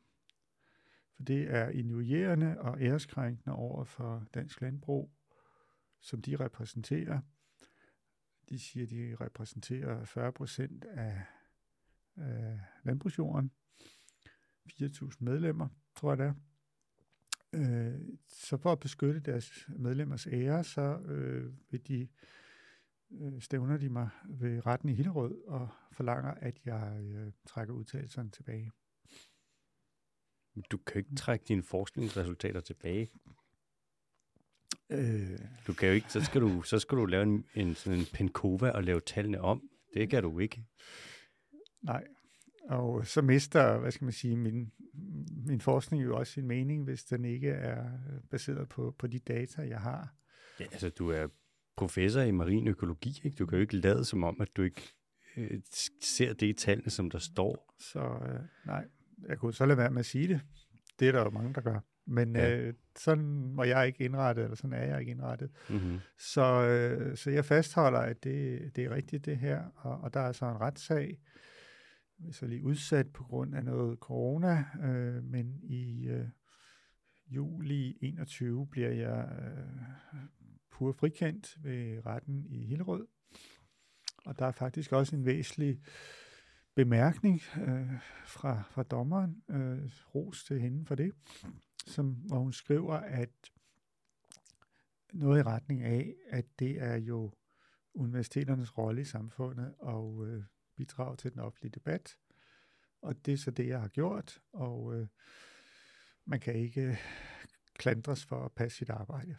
For 1.20 1.24
det 1.24 1.52
er 1.56 1.70
injurierende 1.70 2.60
og 2.60 2.82
æreskrænkende 2.82 3.56
over 3.56 3.84
for 3.84 4.26
dansk 4.34 4.62
landbrug, 4.62 5.12
som 6.02 6.22
de 6.22 6.36
repræsenterer, 6.36 7.22
de 8.50 8.60
siger, 8.60 8.84
at 8.84 8.90
de 8.90 9.16
repræsenterer 9.22 10.06
40 10.06 10.32
procent 10.32 10.86
af, 10.86 11.22
af 12.16 12.60
landbrugsjorden. 12.84 13.52
4.000 14.72 15.10
medlemmer, 15.20 15.68
tror 15.96 16.12
jeg 16.12 16.18
det 16.18 16.26
er. 16.26 16.34
Øh, 17.54 18.02
så 18.28 18.58
for 18.58 18.72
at 18.72 18.80
beskytte 18.80 19.20
deres 19.20 19.70
medlemmers 19.78 20.28
ære, 20.28 20.64
så 20.64 21.00
øh, 21.00 21.54
vil 21.72 21.88
de 21.88 22.08
øh, 23.12 23.42
stævner 23.42 23.78
de 23.78 23.90
mig 23.90 24.10
ved 24.26 24.66
retten 24.66 24.90
i 24.90 24.94
Hillerød 24.94 25.44
og 25.48 25.70
forlanger, 25.92 26.32
at 26.32 26.66
jeg 26.66 27.00
øh, 27.04 27.32
trækker 27.46 27.74
udtalelserne 27.74 28.30
tilbage. 28.30 28.72
Du 30.72 30.78
kan 30.78 30.98
ikke 30.98 31.16
trække 31.16 31.46
dine 31.48 31.64
forskningsresultater 31.64 32.60
tilbage. 32.60 33.10
Øh, 34.90 35.40
du 35.68 35.74
kan 35.74 35.88
jo 35.88 35.94
ikke, 35.94 36.12
så 36.12 36.22
skal 36.22 36.42
du, 36.42 36.62
så 36.62 36.80
skal 36.80 36.98
du 36.98 37.06
lave 37.06 37.24
en, 37.24 37.46
en, 37.56 37.76
sådan 37.76 38.00
en 38.00 38.06
penkova 38.14 38.70
og 38.70 38.84
lave 38.84 39.02
tallene 39.02 39.42
om. 39.42 39.70
Det 39.94 40.10
kan 40.10 40.24
du 40.24 40.40
ikke. 40.40 40.66
Nej, 41.82 42.04
og 42.70 43.08
så 43.08 43.22
mister, 43.22 43.78
hvad 43.78 43.92
skal 43.92 44.06
man 44.06 44.14
sige, 44.14 44.38
min, 44.38 44.72
min 45.46 45.62
forskning 45.62 46.04
jo 46.04 46.18
også 46.18 46.34
sin 46.34 46.48
mening, 46.48 46.84
hvis 46.84 47.04
den 47.04 47.26
ikke 47.26 47.50
er 47.50 47.90
baseret 48.30 48.70
på, 48.70 48.96
på 49.00 49.08
de 49.08 49.20
data, 49.20 49.62
jeg 49.62 49.80
har. 49.80 50.16
Ja, 50.60 50.64
altså 50.64 50.90
du 50.90 51.10
er 51.10 51.28
professor 51.78 52.22
i 52.22 52.32
marin 52.32 52.68
økologi, 52.68 53.22
ikke? 53.24 53.36
Du 53.36 53.46
kan 53.46 53.58
jo 53.58 53.62
ikke 53.62 53.78
lade 53.78 54.06
som 54.06 54.24
om, 54.24 54.42
at 54.42 54.48
du 54.56 54.62
ikke 54.62 54.82
øh, 55.38 55.62
ser 56.02 56.34
det 56.34 56.48
i 56.48 56.54
tallene, 56.54 56.90
som 56.90 57.10
der 57.10 57.20
står. 57.20 57.76
Så 57.80 58.00
øh, 58.00 58.40
nej, 58.66 58.88
jeg 59.28 59.38
kunne 59.38 59.54
så 59.54 59.66
lade 59.66 59.78
være 59.78 59.92
med 59.92 60.00
at 60.00 60.06
sige 60.06 60.28
det. 60.28 60.42
Det 61.00 61.08
er 61.08 61.12
der 61.12 61.24
jo 61.24 61.30
mange, 61.30 61.54
der 61.54 61.62
gør. 61.62 61.80
Men 62.06 62.36
ja. 62.36 62.58
øh, 62.58 62.74
sådan 62.96 63.58
var 63.58 63.64
jeg 63.64 63.88
ikke 63.88 64.06
indrettet, 64.06 64.44
eller 64.44 64.56
sådan 64.56 64.74
er 64.74 64.84
jeg 64.84 65.00
ikke 65.00 65.12
indrettet. 65.12 65.52
Mm-hmm. 65.70 66.00
Så, 66.18 66.42
øh, 66.42 67.18
så 67.18 67.32
jeg 67.32 67.46
fastholder, 67.46 68.00
at 68.00 68.24
det, 68.24 68.62
det 68.76 68.86
er 68.86 68.90
rigtigt 68.90 69.26
det 69.26 69.38
her, 69.38 69.64
og, 69.76 70.02
og 70.02 70.14
der 70.14 70.20
er 70.20 70.32
så 70.32 70.46
en 70.46 70.62
retssag, 70.62 71.20
så 72.32 72.48
lige 72.48 72.64
udsat 72.64 73.08
på 73.14 73.24
grund 73.24 73.56
af 73.56 73.66
noget 73.66 74.00
corona, 74.00 74.66
øh, 74.84 75.24
men 75.24 75.60
i 75.64 76.08
øh, 76.08 76.26
juli 77.28 77.98
21 78.02 78.68
bliver 78.68 78.90
jeg 78.90 79.30
øh, 79.42 80.22
pur 80.72 80.92
frikendt 80.92 81.58
ved 81.64 82.06
retten 82.06 82.46
i 82.50 82.66
Hillerød. 82.66 83.08
Og 84.26 84.40
der 84.40 84.46
er 84.46 84.52
faktisk 84.52 84.92
også 84.92 85.16
en 85.16 85.26
væsentlig 85.26 85.80
bemærkning 86.84 87.42
øh, 87.68 87.94
fra, 88.26 88.64
fra 88.72 88.84
dommeren, 88.84 89.44
øh, 89.50 89.92
ros 90.16 90.44
til 90.44 90.62
hende 90.62 90.86
for 90.86 90.96
det 90.96 91.14
som, 91.90 92.12
hvor 92.12 92.38
hun 92.38 92.54
skriver, 92.54 92.96
at 92.96 93.30
noget 95.14 95.40
i 95.40 95.44
retning 95.44 95.84
af, 95.84 96.14
at 96.30 96.46
det 96.60 96.82
er 96.82 96.96
jo 96.96 97.34
universiteternes 97.94 98.78
rolle 98.78 99.02
i 99.02 99.06
samfundet 99.06 99.76
og 99.80 100.28
øh, 100.28 100.44
bidrage 100.76 101.18
til 101.18 101.32
den 101.32 101.40
offentlige 101.40 101.72
debat. 101.72 102.18
Og 103.02 103.26
det 103.26 103.34
er 103.34 103.38
så 103.38 103.52
det, 103.52 103.68
jeg 103.68 103.82
har 103.82 103.88
gjort, 103.88 104.42
og 104.54 104.96
øh, 104.96 105.08
man 106.26 106.40
kan 106.40 106.56
ikke 106.56 107.00
klandres 107.74 108.26
for 108.26 108.46
at 108.46 108.52
passe 108.52 108.78
sit 108.78 108.90
arbejde. 108.90 109.36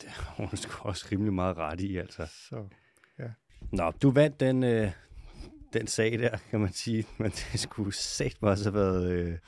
Det 0.00 0.08
har 0.08 0.46
hun 0.46 0.56
sgu 0.56 0.88
også 0.88 1.08
rimelig 1.12 1.32
meget 1.32 1.56
ret 1.56 1.80
i, 1.80 1.96
altså. 1.96 2.26
Så, 2.26 2.68
ja. 3.18 3.32
Nå, 3.72 3.90
du 3.90 4.10
vandt 4.10 4.40
den, 4.40 4.62
øh, 4.62 4.92
den 5.72 5.86
sag 5.86 6.18
der, 6.18 6.38
kan 6.50 6.60
man 6.60 6.72
sige. 6.72 7.06
Men 7.18 7.30
det 7.30 7.60
skulle 7.60 7.92
sagt 7.94 8.38
også 8.40 8.64
have 8.64 8.74
været... 8.74 9.12
Øh... 9.12 9.38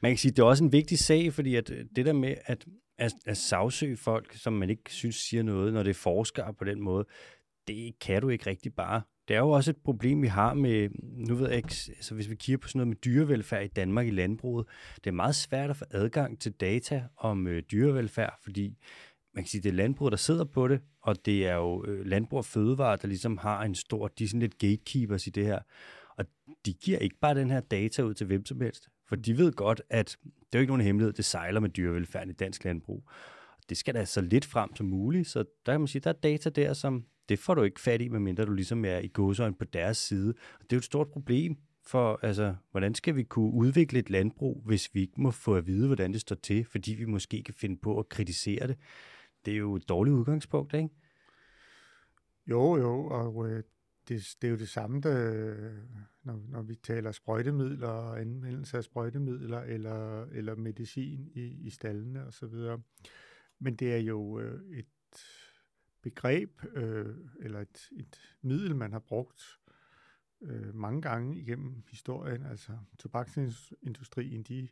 Man 0.00 0.10
kan 0.10 0.18
sige, 0.18 0.32
det 0.32 0.38
er 0.38 0.46
også 0.46 0.64
en 0.64 0.72
vigtig 0.72 0.98
sag, 0.98 1.32
fordi 1.32 1.54
at 1.54 1.70
øh, 1.70 1.84
det 1.96 2.06
der 2.06 2.12
med 2.12 2.34
at, 2.46 2.64
at, 2.98 3.12
at 3.26 3.36
sagsøge 3.36 3.96
folk, 3.96 4.34
som 4.36 4.52
man 4.52 4.70
ikke 4.70 4.92
synes 4.92 5.16
siger 5.16 5.42
noget, 5.42 5.72
når 5.72 5.82
det 5.82 5.90
er 5.90 5.94
forskere 5.94 6.54
på 6.54 6.64
den 6.64 6.80
måde, 6.80 7.06
det 7.68 7.98
kan 8.00 8.22
du 8.22 8.28
ikke 8.28 8.50
rigtig 8.50 8.74
bare. 8.74 9.02
Det 9.28 9.36
er 9.36 9.40
jo 9.40 9.50
også 9.50 9.70
et 9.70 9.76
problem, 9.84 10.22
vi 10.22 10.26
har 10.26 10.54
med, 10.54 10.88
nu 11.28 11.34
ved 11.34 11.48
jeg 11.48 11.56
ikke, 11.56 11.74
altså 11.88 12.14
hvis 12.14 12.30
vi 12.30 12.34
kigger 12.34 12.58
på 12.58 12.68
sådan 12.68 12.78
noget 12.78 12.88
med 12.88 12.96
dyrevelfærd 12.96 13.64
i 13.64 13.68
Danmark 13.68 14.06
i 14.06 14.10
landbruget, 14.10 14.66
det 14.96 15.06
er 15.06 15.14
meget 15.14 15.34
svært 15.34 15.70
at 15.70 15.76
få 15.76 15.84
adgang 15.90 16.40
til 16.40 16.52
data 16.52 17.04
om 17.16 17.46
øh, 17.46 17.62
dyrevelfærd, 17.72 18.38
fordi 18.42 18.78
man 19.34 19.44
kan 19.44 19.48
sige, 19.48 19.60
det 19.60 19.68
er 19.68 19.72
landbruget, 19.72 20.12
der 20.12 20.16
sidder 20.16 20.44
på 20.44 20.68
det, 20.68 20.80
og 21.02 21.26
det 21.26 21.46
er 21.46 21.54
jo 21.54 21.84
øh, 21.84 22.06
landbrug 22.06 22.36
og 22.36 22.44
fødevare, 22.44 22.98
der 23.02 23.08
ligesom 23.08 23.36
har 23.38 23.62
en 23.62 23.74
stor, 23.74 24.08
de 24.08 24.24
er 24.24 24.28
sådan 24.28 24.40
lidt 24.40 24.58
gatekeepers 24.58 25.26
i 25.26 25.30
det 25.30 25.44
her. 25.44 25.58
Og 26.16 26.24
de 26.66 26.72
giver 26.72 26.98
ikke 26.98 27.16
bare 27.20 27.34
den 27.34 27.50
her 27.50 27.60
data 27.60 28.02
ud 28.02 28.14
til 28.14 28.26
hvem 28.26 28.46
som 28.46 28.60
helst, 28.60 28.88
for 29.08 29.16
de 29.16 29.38
ved 29.38 29.52
godt, 29.52 29.82
at 29.90 30.16
det 30.24 30.32
er 30.52 30.58
jo 30.58 30.60
ikke 30.60 30.70
nogen 30.70 30.86
hemmelighed, 30.86 31.12
det 31.12 31.24
sejler 31.24 31.60
med 31.60 31.68
dyrevelfærd 31.68 32.28
i 32.28 32.32
dansk 32.32 32.64
landbrug. 32.64 33.08
Det 33.68 33.76
skal 33.76 33.94
da 33.94 34.04
så 34.04 34.20
lidt 34.20 34.44
frem 34.44 34.76
som 34.76 34.86
muligt, 34.86 35.28
så 35.28 35.44
der 35.66 35.72
kan 35.72 35.80
man 35.80 35.88
sige, 35.88 36.02
der 36.02 36.10
er 36.10 36.14
data 36.22 36.50
der, 36.50 36.72
som 36.72 37.04
det 37.28 37.38
får 37.38 37.54
du 37.54 37.62
ikke 37.62 37.80
fat 37.80 38.00
i, 38.00 38.08
medmindre 38.08 38.44
du 38.44 38.52
ligesom 38.52 38.84
er 38.84 38.98
i 38.98 39.10
godsøjne 39.12 39.54
på 39.54 39.64
deres 39.64 39.96
side. 39.96 40.28
Og 40.28 40.62
det 40.62 40.72
er 40.72 40.76
jo 40.76 40.78
et 40.78 40.84
stort 40.84 41.08
problem, 41.08 41.56
for 41.86 42.18
altså, 42.22 42.54
hvordan 42.70 42.94
skal 42.94 43.16
vi 43.16 43.22
kunne 43.22 43.52
udvikle 43.52 43.98
et 43.98 44.10
landbrug, 44.10 44.62
hvis 44.64 44.94
vi 44.94 45.00
ikke 45.00 45.20
må 45.20 45.30
få 45.30 45.54
at 45.56 45.66
vide, 45.66 45.86
hvordan 45.86 46.12
det 46.12 46.20
står 46.20 46.36
til, 46.36 46.64
fordi 46.64 46.94
vi 46.94 47.04
måske 47.04 47.42
kan 47.42 47.54
finde 47.54 47.76
på 47.76 47.98
at 47.98 48.08
kritisere 48.08 48.66
det. 48.66 48.76
Det 49.44 49.52
er 49.52 49.58
jo 49.58 49.76
et 49.76 49.88
dårligt 49.88 50.14
udgangspunkt, 50.14 50.74
ikke? 50.74 50.88
Jo, 52.46 52.76
jo, 52.76 53.06
og 53.06 53.50
øh, 53.50 53.62
det, 54.08 54.36
det 54.42 54.48
er 54.48 54.50
jo 54.50 54.58
det 54.58 54.68
samme, 54.68 55.00
der, 55.00 55.70
når, 56.22 56.40
når 56.48 56.62
vi 56.62 56.74
taler 56.74 57.12
sprøjtemidler 57.12 57.88
og 57.88 58.20
anvendelse 58.20 58.76
af 58.76 58.84
sprøjtemidler 58.84 59.60
eller, 59.60 60.22
eller 60.22 60.54
medicin 60.54 61.30
i, 61.34 61.40
i 61.40 61.70
stallene 61.70 62.26
osv. 62.26 62.54
Men 63.58 63.76
det 63.76 63.94
er 63.94 63.98
jo 63.98 64.40
øh, 64.40 64.78
et 64.78 64.86
begreb 66.02 66.60
øh, 66.74 67.16
eller 67.40 67.60
et, 67.60 67.88
et 67.92 68.36
middel, 68.42 68.76
man 68.76 68.92
har 68.92 68.98
brugt 68.98 69.42
øh, 70.42 70.74
mange 70.74 71.02
gange 71.02 71.38
igennem 71.38 71.82
historien. 71.90 72.46
Altså 72.46 72.78
tobaksindustrien, 72.98 74.42
de 74.42 74.68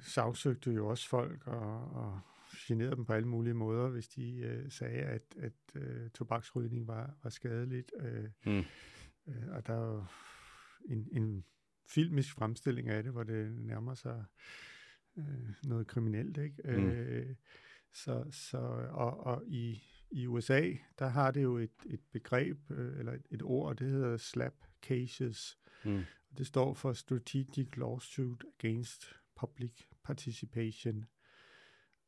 sagsøgte 0.00 0.70
jo 0.70 0.88
også 0.88 1.08
folk 1.08 1.46
og, 1.46 1.92
og 1.92 2.20
generede 2.56 2.96
dem 2.96 3.04
på 3.04 3.12
alle 3.12 3.28
mulige 3.28 3.54
måder, 3.54 3.88
hvis 3.88 4.08
de 4.08 4.36
øh, 4.36 4.70
sagde, 4.70 5.02
at, 5.02 5.36
at 5.38 5.52
øh, 5.74 6.10
tobaksrydning 6.10 6.86
var, 6.86 7.14
var 7.22 7.30
skadeligt. 7.30 7.92
Øh, 8.00 8.24
mm. 8.46 8.64
øh, 9.28 9.48
og 9.48 9.66
der 9.66 9.74
er 9.74 9.94
jo 9.94 10.04
en, 10.84 11.08
en 11.12 11.44
filmisk 11.88 12.34
fremstilling 12.34 12.88
af 12.88 13.02
det, 13.02 13.12
hvor 13.12 13.22
det 13.22 13.52
nærmer 13.58 13.94
sig 13.94 14.24
øh, 15.18 15.50
noget 15.64 15.86
kriminelt. 15.86 16.38
Ikke? 16.38 16.62
Mm. 16.64 16.88
Øh, 16.88 17.34
så, 17.92 18.24
så, 18.30 18.58
og, 18.90 19.26
og 19.26 19.42
i, 19.46 19.82
i 20.10 20.26
USA, 20.26 20.72
der 20.98 21.06
har 21.06 21.30
det 21.30 21.42
jo 21.42 21.56
et, 21.58 21.86
et 21.86 22.00
begreb, 22.12 22.70
øh, 22.70 22.98
eller 22.98 23.12
et, 23.12 23.26
et 23.30 23.42
ord, 23.42 23.76
det 23.76 23.90
hedder 23.90 24.16
slap 24.16 24.54
cases. 24.82 25.58
Mm. 25.84 26.02
Det 26.38 26.46
står 26.46 26.74
for 26.74 26.92
Strategic 26.92 27.76
Lawsuit 27.76 28.44
Against 28.58 29.04
Public 29.36 29.72
Participation. 30.04 31.04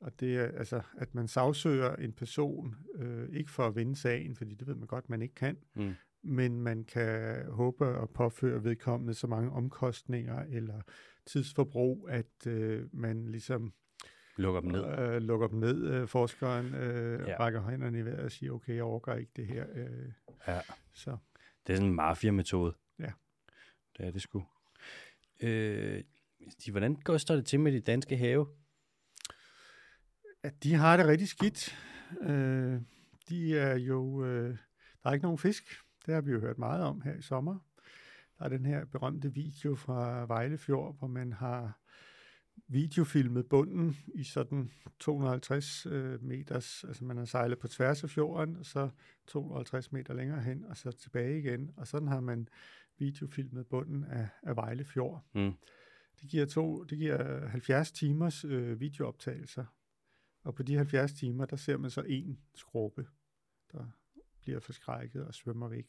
Og 0.00 0.20
det 0.20 0.36
er 0.36 0.44
altså, 0.58 0.82
at 0.98 1.14
man 1.14 1.28
sagsøger 1.28 1.96
en 1.96 2.12
person, 2.12 2.76
øh, 2.94 3.28
ikke 3.32 3.50
for 3.50 3.66
at 3.66 3.76
vinde 3.76 3.96
sagen, 3.96 4.36
fordi 4.36 4.54
det 4.54 4.66
ved 4.66 4.74
man 4.74 4.86
godt, 4.86 5.08
man 5.08 5.22
ikke 5.22 5.34
kan, 5.34 5.58
mm. 5.74 5.94
men 6.22 6.60
man 6.60 6.84
kan 6.84 7.44
håbe 7.50 8.02
at 8.02 8.10
påføre 8.10 8.64
vedkommende 8.64 9.14
så 9.14 9.26
mange 9.26 9.50
omkostninger 9.50 10.42
eller 10.42 10.80
tidsforbrug, 11.26 12.08
at 12.10 12.46
øh, 12.46 12.84
man 12.92 13.28
ligesom 13.28 13.72
lukker 14.36 14.60
dem 14.60 14.70
ned. 14.70 14.98
Øh, 14.98 15.22
lukker 15.22 15.46
dem 15.46 15.58
ned. 15.58 15.86
Øh, 15.86 16.08
forskeren 16.08 16.74
øh, 16.74 17.28
ja. 17.28 17.36
rækker 17.40 17.70
hænderne 17.70 17.98
i 17.98 18.04
vejret 18.04 18.20
og 18.20 18.32
siger, 18.32 18.52
okay, 18.52 18.74
jeg 18.74 18.82
overgår 18.82 19.14
ikke 19.14 19.32
det 19.36 19.46
her. 19.46 19.66
Øh, 19.74 20.12
ja. 20.48 20.60
Så. 20.92 21.16
Det 21.66 21.72
er 21.72 21.76
sådan 21.76 21.88
en 21.88 21.94
mafia-metode. 21.94 22.74
Ja. 22.98 23.12
Det 23.98 24.06
er 24.06 24.10
det 24.10 24.22
sgu. 24.22 24.44
Øh, 25.42 26.04
hvordan 26.70 26.94
går 26.94 27.16
det 27.28 27.46
til 27.46 27.60
med 27.60 27.72
de 27.72 27.80
danske 27.80 28.16
have? 28.16 28.46
Ja, 30.46 30.50
de 30.62 30.74
har 30.74 30.96
det 30.96 31.06
rigtig 31.06 31.28
skidt. 31.28 31.76
Øh, 32.20 32.80
de 33.28 33.58
er 33.58 33.76
jo... 33.76 34.24
Øh, 34.24 34.56
der 35.02 35.10
er 35.10 35.12
ikke 35.12 35.24
nogen 35.24 35.38
fisk. 35.38 35.64
Det 36.06 36.14
har 36.14 36.20
vi 36.20 36.30
jo 36.32 36.40
hørt 36.40 36.58
meget 36.58 36.82
om 36.82 37.00
her 37.00 37.14
i 37.14 37.22
sommer. 37.22 37.58
Der 38.38 38.44
er 38.44 38.48
den 38.48 38.66
her 38.66 38.84
berømte 38.84 39.34
video 39.34 39.74
fra 39.74 40.26
Vejle 40.26 40.58
Fjord, 40.58 40.98
hvor 40.98 41.08
man 41.08 41.32
har 41.32 41.80
videofilmet 42.68 43.46
bunden 43.46 43.96
i 44.14 44.24
sådan 44.24 44.70
250 44.98 45.86
øh, 45.86 46.22
meters, 46.22 46.84
altså 46.84 47.04
man 47.04 47.16
har 47.16 47.24
sejlet 47.24 47.58
på 47.58 47.68
tværs 47.68 48.04
af 48.04 48.10
fjorden, 48.10 48.56
og 48.56 48.66
så 48.66 48.90
250 49.26 49.92
meter 49.92 50.14
længere 50.14 50.40
hen, 50.40 50.64
og 50.64 50.76
så 50.76 50.90
tilbage 50.90 51.38
igen, 51.38 51.70
og 51.76 51.86
sådan 51.86 52.08
har 52.08 52.20
man 52.20 52.48
videofilmet 52.98 53.66
bunden 53.66 54.04
af, 54.04 54.28
af 54.42 54.56
Vejle 54.56 54.84
Fjord. 54.84 55.24
Mm. 55.34 55.52
Det 56.20 56.30
giver, 56.30 56.46
to, 56.46 56.84
det 56.84 56.98
giver 56.98 57.48
70 57.48 57.92
timers 57.92 58.44
øh, 58.44 58.80
videooptagelser, 58.80 59.64
og 60.46 60.54
på 60.54 60.62
de 60.62 60.76
70 60.76 61.12
timer, 61.12 61.44
der 61.44 61.56
ser 61.56 61.76
man 61.76 61.90
så 61.90 62.02
en 62.02 62.38
skrubbe, 62.54 63.06
der 63.72 63.86
bliver 64.40 64.60
forskrækket 64.60 65.26
og 65.26 65.34
svømmer 65.34 65.68
væk. 65.68 65.86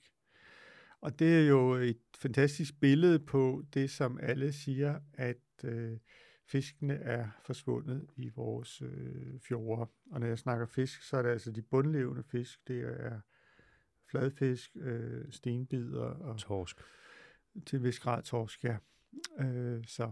Og 1.01 1.19
det 1.19 1.37
er 1.37 1.47
jo 1.47 1.73
et 1.73 2.01
fantastisk 2.17 2.79
billede 2.79 3.19
på 3.19 3.63
det, 3.73 3.89
som 3.89 4.19
alle 4.21 4.53
siger, 4.53 4.99
at 5.13 5.37
øh, 5.63 5.97
fiskene 6.45 6.93
er 6.93 7.29
forsvundet 7.45 8.09
i 8.15 8.29
vores 8.29 8.81
øh, 8.81 9.39
fjorde. 9.39 9.91
Og 10.11 10.19
når 10.19 10.27
jeg 10.27 10.39
snakker 10.39 10.65
fisk, 10.65 11.01
så 11.01 11.17
er 11.17 11.21
det 11.21 11.29
altså 11.29 11.51
de 11.51 11.61
bundlevende 11.61 12.23
fisk. 12.23 12.67
Det 12.67 12.79
er 12.79 13.19
fladfisk, 14.11 14.71
øh, 14.75 15.31
stenbider 15.31 16.03
og 16.03 16.37
torsk. 16.37 16.81
Til 17.65 17.77
en 17.77 17.83
vis 17.83 17.99
grad 17.99 18.23
torsk, 18.23 18.63
ja. 18.63 18.77
Øh, 19.39 19.85
så, 19.87 20.11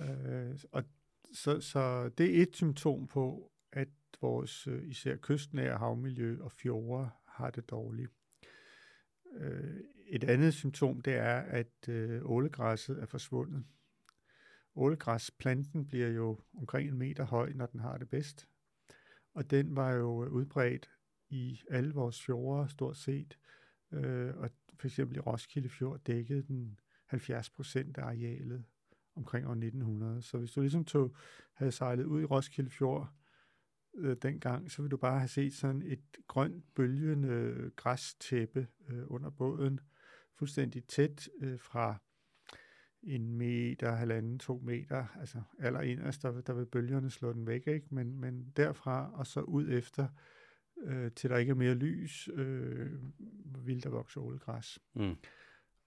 øh, 0.00 0.58
og 0.72 0.84
så, 1.32 1.60
så 1.60 2.08
det 2.08 2.38
er 2.38 2.42
et 2.42 2.56
symptom 2.56 3.06
på, 3.06 3.52
at 3.72 3.88
vores 4.20 4.66
øh, 4.66 4.88
især 4.88 5.16
kystnære 5.16 5.78
havmiljø 5.78 6.42
og 6.42 6.52
fjorde 6.52 7.10
har 7.26 7.50
det 7.50 7.70
dårligt. 7.70 8.10
Øh, 9.32 9.80
et 10.06 10.24
andet 10.24 10.54
symptom, 10.54 11.00
det 11.00 11.14
er, 11.14 11.36
at 11.36 11.88
øh, 11.88 12.20
ålegræsset 12.24 13.02
er 13.02 13.06
forsvundet. 13.06 13.64
Ålegræsplanten 14.74 15.86
bliver 15.86 16.08
jo 16.08 16.38
omkring 16.58 16.88
en 16.88 16.98
meter 16.98 17.24
høj, 17.24 17.52
når 17.52 17.66
den 17.66 17.80
har 17.80 17.98
det 17.98 18.10
bedst. 18.10 18.48
Og 19.34 19.50
den 19.50 19.76
var 19.76 19.92
jo 19.92 20.28
udbredt 20.28 20.90
i 21.28 21.60
alle 21.70 21.94
vores 21.94 22.22
fjorde 22.22 22.68
stort 22.70 22.96
set. 22.96 23.38
Og 24.36 24.50
for 24.80 24.86
eksempel 24.86 25.16
i 25.16 25.20
Roskilde 25.20 25.68
Fjord 25.68 26.00
dækkede 26.00 26.42
den 26.42 26.80
70 27.06 27.50
procent 27.50 27.98
af 27.98 28.02
arealet 28.02 28.64
omkring 29.14 29.46
år 29.46 29.52
1900. 29.52 30.22
Så 30.22 30.38
hvis 30.38 30.52
du 30.52 30.60
ligesom 30.60 30.84
tog, 30.84 31.16
havde 31.52 31.72
sejlet 31.72 32.04
ud 32.04 32.20
i 32.20 32.24
Roskilde 32.24 32.70
Fjord 32.70 33.12
øh, 33.94 34.16
dengang, 34.22 34.70
så 34.70 34.82
vil 34.82 34.90
du 34.90 34.96
bare 34.96 35.18
have 35.18 35.28
set 35.28 35.54
sådan 35.54 35.82
et 35.82 36.04
grønt 36.26 36.74
bølgende 36.74 37.70
græstæppe 37.76 38.66
øh, 38.88 39.02
under 39.06 39.30
båden, 39.30 39.80
fuldstændig 40.34 40.84
tæt 40.84 41.28
øh, 41.40 41.60
fra 41.60 41.96
en 43.02 43.32
meter, 43.32 43.92
halvanden, 43.92 44.38
to 44.38 44.60
meter, 44.64 45.06
altså 45.20 45.42
allerinderst, 45.58 46.22
der, 46.22 46.40
der 46.40 46.52
vil 46.52 46.66
bølgerne 46.66 47.10
slå 47.10 47.32
den 47.32 47.46
væk, 47.46 47.66
ikke? 47.66 47.86
Men, 47.90 48.20
men 48.20 48.52
derfra 48.56 49.10
og 49.14 49.26
så 49.26 49.40
ud 49.40 49.70
efter, 49.70 50.08
øh, 50.82 51.12
til 51.12 51.30
der 51.30 51.36
ikke 51.36 51.50
er 51.50 51.54
mere 51.54 51.74
lys, 51.74 52.28
øh, 52.34 52.92
vil 53.66 53.82
der 53.82 53.90
vokse 53.90 54.20
ålegræs. 54.20 54.78
Mm. 54.94 55.16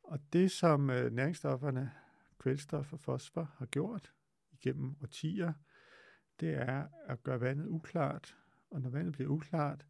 Og 0.03 0.19
det, 0.33 0.51
som 0.51 0.89
øh, 0.89 1.11
næringsstofferne, 1.11 1.91
kvælstof 2.39 2.93
og 2.93 2.99
fosfor, 2.99 3.53
har 3.57 3.65
gjort 3.65 4.13
igennem 4.51 4.95
årtier, 5.01 5.53
det 6.39 6.53
er 6.53 6.87
at 7.07 7.23
gøre 7.23 7.41
vandet 7.41 7.65
uklart. 7.67 8.37
Og 8.69 8.81
når 8.81 8.89
vandet 8.89 9.13
bliver 9.13 9.29
uklart, 9.29 9.85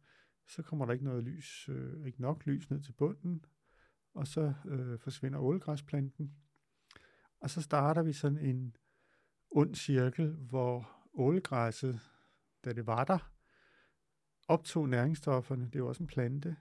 så 0.46 0.62
kommer 0.62 0.86
der 0.86 0.92
ikke 0.92 1.04
noget 1.04 1.24
lys, 1.24 1.68
øh, 1.68 2.06
ikke 2.06 2.22
nok 2.22 2.46
lys 2.46 2.70
ned 2.70 2.80
til 2.80 2.92
bunden, 2.92 3.44
og 4.14 4.26
så 4.26 4.52
øh, 4.66 4.98
forsvinder 4.98 5.38
ålegræsplanten, 5.38 6.34
og 7.40 7.50
så 7.50 7.62
starter 7.62 8.02
vi 8.02 8.12
sådan 8.12 8.38
en 8.38 8.76
ond 9.50 9.74
cirkel, 9.74 10.30
hvor 10.32 10.90
ålegræsset, 11.14 12.00
da 12.64 12.72
det 12.72 12.86
var 12.86 13.04
der, 13.04 13.32
optog 14.48 14.88
næringsstofferne, 14.88 15.64
det 15.64 15.74
er 15.74 15.78
jo 15.78 15.88
også 15.88 16.02
en 16.02 16.06
plante, 16.06 16.56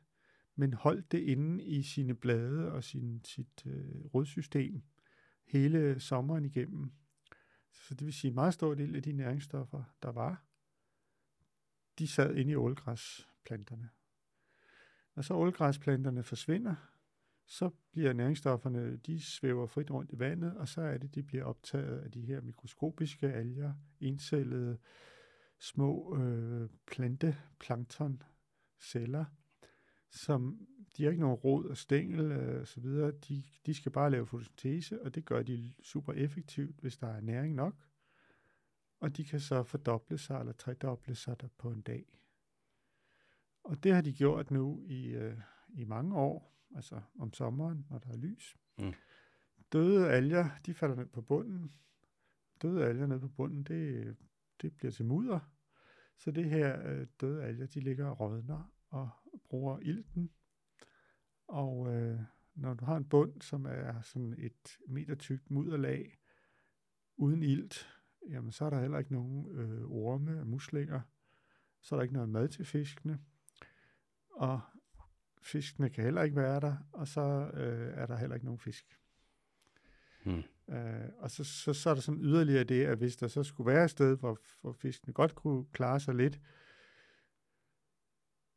men 0.55 0.73
holdt 0.73 1.11
det 1.11 1.19
inde 1.19 1.63
i 1.63 1.84
sine 1.84 2.15
blade 2.15 2.71
og 2.71 2.84
sin, 2.84 3.21
sit 3.23 3.65
øh, 3.65 4.05
rodsystem 4.13 4.84
hele 5.45 5.99
sommeren 5.99 6.45
igennem. 6.45 6.91
Så 7.74 7.93
det 7.93 8.05
vil 8.05 8.13
sige, 8.13 8.30
en 8.30 8.36
meget 8.36 8.53
stor 8.53 8.74
del 8.74 8.95
af 8.95 9.03
de 9.03 9.11
næringsstoffer, 9.11 9.84
der 10.03 10.11
var, 10.11 10.43
de 11.99 12.07
sad 12.07 12.36
inde 12.36 12.51
i 12.51 12.55
ålgræsplanterne. 12.55 13.89
Når 15.15 15.24
så 15.24 15.34
ålgræsplanterne 15.34 16.24
forsvinder, 16.24 16.76
så 17.45 17.69
bliver 17.91 18.13
næringsstofferne, 18.13 18.97
de 18.97 19.21
svæver 19.21 19.67
frit 19.67 19.91
rundt 19.91 20.11
i 20.11 20.19
vandet, 20.19 20.57
og 20.57 20.67
så 20.67 20.82
er 20.82 20.97
det, 20.97 21.15
de 21.15 21.24
bliver 21.24 21.43
optaget 21.43 21.99
af 21.99 22.11
de 22.11 22.21
her 22.21 22.41
mikroskopiske 22.41 23.34
alger, 23.34 23.74
encellede 23.99 24.78
små 25.59 26.17
øh, 26.17 26.69
planteplanktonceller, 26.88 29.26
som 30.09 30.67
de 30.98 31.04
har 31.04 31.12
ikke 31.12 31.22
nogen 31.22 31.36
rod 31.36 31.66
og 31.66 31.78
stængel 31.78 32.32
øh, 32.32 32.62
og 32.62 32.68
så 32.68 32.82
videre. 32.82 33.12
De, 33.12 33.44
de 33.66 33.74
skal 33.74 33.91
bare 33.91 34.12
lave 34.12 34.26
fotosyntese, 34.26 35.02
og 35.02 35.16
det 35.16 35.26
gør 35.26 35.44
de 35.44 35.74
super 35.84 36.14
effektivt, 36.14 36.80
hvis 36.80 36.98
der 36.98 37.08
er 37.08 37.22
næring 37.22 37.56
nok. 37.56 37.76
Og 39.00 39.18
de 39.18 39.26
kan 39.26 39.39
så 39.39 39.64
fordoble 39.64 40.18
sig 40.18 40.39
eller 40.39 40.54
tredoble 40.54 41.16
sig 41.16 41.41
der 41.41 41.48
på 41.58 41.72
en 41.72 41.82
dag. 41.82 42.06
Og 43.64 43.84
det 43.84 43.94
har 43.94 44.02
de 44.02 44.14
gjort 44.14 44.52
nu 44.52 44.84
i, 44.86 45.08
øh, 45.08 45.38
i 45.70 45.84
mange 45.84 46.16
år, 46.16 46.66
altså 46.76 47.02
om 47.20 47.34
sommeren, 47.34 47.86
når 47.89 48.00
der 48.00 48.10
er 48.10 48.18
lys. 48.18 48.58
Mm. 48.78 48.94
Døde 49.74 50.10
alger, 50.10 50.50
de 50.66 50.74
falder 50.74 50.96
ned 50.96 51.06
på 51.06 51.22
bunden. 51.22 51.74
Døde 52.62 52.86
alger 52.86 53.08
ned 53.08 53.20
på 53.20 53.28
bunden, 53.28 53.64
det, 53.64 54.16
det 54.62 54.76
bliver 54.76 54.91
til 54.91 55.06
mudder. 55.06 55.39
Så 56.18 56.32
det 56.32 56.50
her 56.50 56.88
øh, 56.88 57.08
døde 57.22 57.44
alger, 57.44 57.66
de 57.66 57.80
ligger 57.80 58.08
og 58.08 58.20
rådner 58.20 58.74
og 58.88 59.10
bruger 59.50 59.80
ilten. 59.80 60.32
Og 61.48 61.96
øh, 61.96 62.20
når 62.56 62.74
du 62.74 62.86
har 62.86 62.98
en 62.98 63.06
bund, 63.06 63.41
som 63.41 63.66
er 63.66 64.02
sådan 64.02 64.36
et 64.38 64.78
meter 64.88 65.16
tykt 65.16 65.52
mudderlag, 65.52 66.20
uden 67.18 67.44
ilt, 67.44 67.89
jamen 68.30 68.52
så 68.52 68.66
er 68.66 68.70
der 68.70 68.82
heller 68.82 69.00
ikke 69.00 69.14
nogen 69.14 69.58
øh, 69.58 69.91
orme 69.91 70.39
og 70.39 70.48
muslinger. 70.48 71.02
Så 71.82 71.96
er 71.96 72.00
der 72.00 72.04
ikke 72.04 72.14
noget 72.14 72.30
mad 72.30 72.48
til 72.48 72.66
fiskene. 72.66 73.20
Og 74.30 74.62
fiskene 75.41 75.89
kan 75.89 76.04
heller 76.04 76.24
ikke 76.24 76.36
være 76.36 76.60
der, 76.60 76.76
og 76.91 77.08
så 77.08 77.52
øh, 77.54 77.94
er 77.98 78.06
der 78.06 78.18
heller 78.18 78.36
ikke 78.36 78.46
nogen 78.46 78.60
fisk. 78.60 79.00
Hmm. 80.26 80.44
Øh, 80.70 81.10
og 81.18 81.32
så, 81.32 81.44
så, 81.44 81.74
så 81.74 81.89
er 81.89 81.94
der 81.94 82.02
sådan 82.02 82.22
yderligere 82.22 82.64
det, 82.64 82.86
at 82.86 82.98
hvis 82.98 83.16
der 83.18 83.28
så 83.28 83.44
skulle 83.44 83.74
være 83.74 83.84
et 83.84 83.91
sted, 83.91 84.18
hvor, 84.18 84.39
hvor 84.62 84.72
fiskene 84.72 85.14
godt 85.14 85.36
kunne 85.36 85.66
klare 85.66 86.00
sig 86.00 86.16
lidt, 86.16 86.39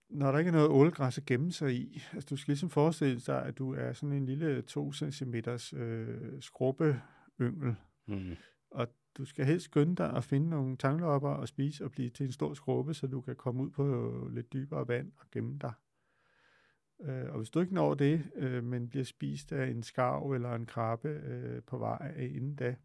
når 0.09 0.33
der 0.33 0.39
ikke 0.39 0.49
er 0.49 0.53
noget 0.53 0.69
ålegræs 0.69 1.19
at 1.19 1.25
gemme 1.25 1.53
sig 1.53 1.75
i, 1.75 2.03
altså 2.13 2.27
du 2.31 2.37
skal 2.37 2.53
ligesom 2.53 2.71
forestille 2.71 3.21
dig, 3.21 3.43
at 3.43 3.59
du 3.59 3.75
er 3.75 3.93
sådan 3.93 4.17
en 4.17 4.27
lille 4.27 4.63
2 4.63 4.93
cm 4.93 5.35
øh, 5.77 6.43
skrubbe-yngel, 6.43 7.75
mm. 8.07 8.37
og 8.71 8.89
du 9.19 9.25
skal 9.25 9.45
helst 9.45 9.65
skynde 9.65 9.97
dig 9.97 10.13
at 10.13 10.25
finde 10.25 10.51
nogle 10.51 10.77
tanglopper 10.77 11.31
og 11.31 11.49
spise 11.49 11.85
og 11.85 11.91
blive 11.91 12.11
til 12.11 12.27
en 12.27 12.33
stor 12.33 12.55
skrubbe, 12.55 12.95
så 12.95 13.07
du 13.07 13.21
kan 13.21 13.37
komme 13.37 13.63
ud 13.63 13.71
på 13.71 14.29
lidt 14.33 14.53
dybere 14.53 14.89
vand 14.89 15.13
og 15.17 15.27
gemme 15.33 15.59
dig. 15.59 15.73
Øh, 17.01 17.31
og 17.31 17.37
hvis 17.37 17.51
du 17.51 17.61
ikke 17.61 17.75
når 17.75 17.95
det, 17.95 18.31
øh, 18.35 18.65
men 18.65 18.89
bliver 18.89 19.05
spist 19.05 19.53
af 19.53 19.67
en 19.67 19.83
skarv 19.83 20.33
eller 20.33 20.55
en 20.55 20.67
krabbe 20.67 21.09
øh, 21.09 21.63
på 21.63 21.79
vej 21.79 22.13
af 22.17 22.25
inden 22.25 22.57
da, 22.57 22.77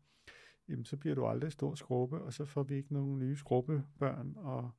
jamen 0.70 0.86
så 0.86 0.98
bliver 0.98 1.16
du 1.16 1.26
aldrig 1.26 1.52
stor 1.52 1.76
skrubbe, 1.76 2.22
og 2.22 2.34
så 2.34 2.46
får 2.46 2.64
vi 2.64 2.76
ikke 2.76 2.94
nogen 2.94 3.20
nye 3.20 3.36
skrubbebørn, 3.36 4.34
og 4.38 4.72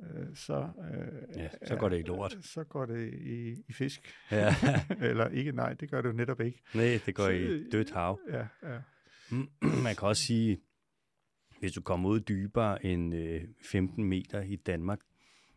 øh, 0.00 0.36
så, 0.36 0.68
øh, 0.92 1.36
ja, 1.36 1.48
så 1.66 1.76
går 1.76 1.88
det 1.88 1.98
i 1.98 2.02
lort. 2.02 2.36
Så 2.40 2.64
går 2.64 2.86
det 2.86 3.14
i, 3.14 3.62
i 3.68 3.72
fisk. 3.72 4.14
Ja. 4.30 4.54
eller 5.08 5.28
ikke, 5.28 5.52
nej, 5.52 5.72
det 5.72 5.90
gør 5.90 6.02
det 6.02 6.08
jo 6.08 6.14
netop 6.14 6.40
ikke. 6.40 6.62
Nej, 6.74 7.00
det 7.06 7.14
går 7.14 7.24
så, 7.24 7.30
i 7.30 7.70
dødt 7.70 7.90
hav. 7.90 8.20
Ja, 8.30 8.46
ja. 8.62 8.80
Man 9.84 9.96
kan 9.96 10.08
også 10.08 10.22
sige, 10.22 10.60
hvis 11.60 11.72
du 11.72 11.80
kommer 11.80 12.08
ud 12.08 12.20
dybere 12.20 12.84
end 12.84 13.14
øh, 13.14 13.44
15 13.62 14.04
meter 14.04 14.40
i 14.42 14.56
Danmark, 14.56 15.00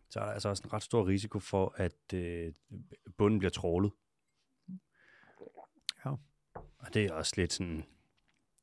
så 0.10 0.20
er 0.20 0.26
der 0.26 0.32
altså 0.32 0.50
også 0.50 0.64
en 0.66 0.74
ret 0.74 0.84
stor 0.84 1.08
risiko 1.08 1.40
for, 1.40 1.74
at 1.78 2.14
øh, 2.14 2.54
bunden 3.18 3.40
bliver 3.40 3.52
trålet. 3.52 3.92
Ja. 6.06 6.10
Og 6.56 6.94
det 6.94 7.06
er 7.06 7.14
også 7.14 7.34
lidt 7.38 7.54
sådan, 7.54 7.84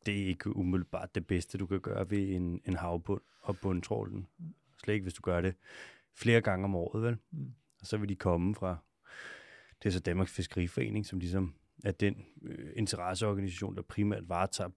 det 0.06 0.22
er 0.22 0.26
ikke 0.26 0.56
umiddelbart 0.56 1.14
det 1.14 1.26
bedste, 1.26 1.58
du 1.58 1.66
kan 1.66 1.80
gøre 1.80 2.10
ved 2.10 2.28
en, 2.28 2.60
en 2.64 2.76
havbund 2.76 3.20
og 3.40 3.58
bundtrålen. 3.58 4.28
Slet 4.84 4.94
ikke, 4.94 5.02
hvis 5.02 5.14
du 5.14 5.22
gør 5.22 5.40
det 5.40 5.54
flere 6.14 6.40
gange 6.40 6.64
om 6.64 6.74
året, 6.74 7.02
vel? 7.02 7.16
Mm. 7.30 7.52
Og 7.80 7.86
så 7.86 7.96
vil 7.96 8.08
de 8.08 8.16
komme 8.16 8.54
fra, 8.54 8.76
det 9.82 9.88
er 9.88 9.92
så 9.92 10.00
Danmarks 10.00 10.32
Fiskeriforening, 10.32 11.06
som 11.06 11.18
ligesom 11.18 11.54
er 11.84 11.92
den 11.92 12.14
øh, 12.42 12.72
interesseorganisation, 12.76 13.76
der 13.76 13.82
primært 13.82 14.28
varetager 14.28 14.68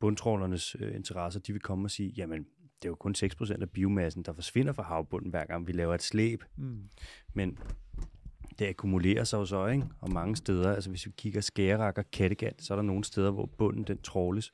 bundtrålernes 0.00 0.76
øh, 0.78 0.94
interesser, 0.94 1.40
de 1.40 1.52
vil 1.52 1.62
komme 1.62 1.86
og 1.86 1.90
sige, 1.90 2.12
jamen, 2.16 2.46
det 2.82 2.88
er 2.88 2.90
jo 2.90 2.94
kun 2.94 3.14
6% 3.18 3.62
af 3.62 3.70
biomassen, 3.70 4.22
der 4.22 4.32
forsvinder 4.32 4.72
fra 4.72 4.82
havbunden, 4.82 5.30
hver 5.30 5.44
gang 5.44 5.66
vi 5.66 5.72
laver 5.72 5.94
et 5.94 6.02
slæb. 6.02 6.44
Mm. 6.56 6.88
Men 7.34 7.58
det 8.58 8.66
akkumulerer 8.66 9.24
sig 9.24 9.38
jo 9.38 9.44
så, 9.44 9.66
ikke? 9.66 9.86
Og 9.98 10.12
mange 10.12 10.36
steder, 10.36 10.74
altså 10.74 10.90
hvis 10.90 11.06
vi 11.06 11.12
kigger 11.16 11.40
Skærak 11.40 11.98
og 11.98 12.10
Kattegat, 12.10 12.62
så 12.62 12.74
er 12.74 12.76
der 12.76 12.82
nogle 12.82 13.04
steder, 13.04 13.30
hvor 13.30 13.46
bunden 13.46 13.84
den 13.84 13.98
tråles 13.98 14.52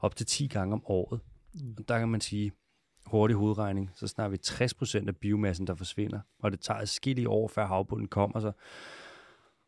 op 0.00 0.16
til 0.16 0.26
10 0.26 0.46
gange 0.46 0.72
om 0.72 0.82
året. 0.86 1.20
Mm. 1.54 1.74
Og 1.78 1.88
der 1.88 1.98
kan 1.98 2.08
man 2.08 2.20
sige, 2.20 2.52
hurtig 3.06 3.36
hovedregning, 3.36 3.90
så 3.94 4.06
snakker 4.06 4.30
vi 4.30 4.38
60% 5.04 5.08
af 5.08 5.16
biomassen, 5.16 5.66
der 5.66 5.74
forsvinder. 5.74 6.20
Og 6.38 6.52
det 6.52 6.60
tager 6.60 6.84
skille 6.84 7.28
år, 7.28 7.48
før 7.48 7.66
havbunden 7.66 8.08
kommer 8.08 8.40
sig. 8.40 8.52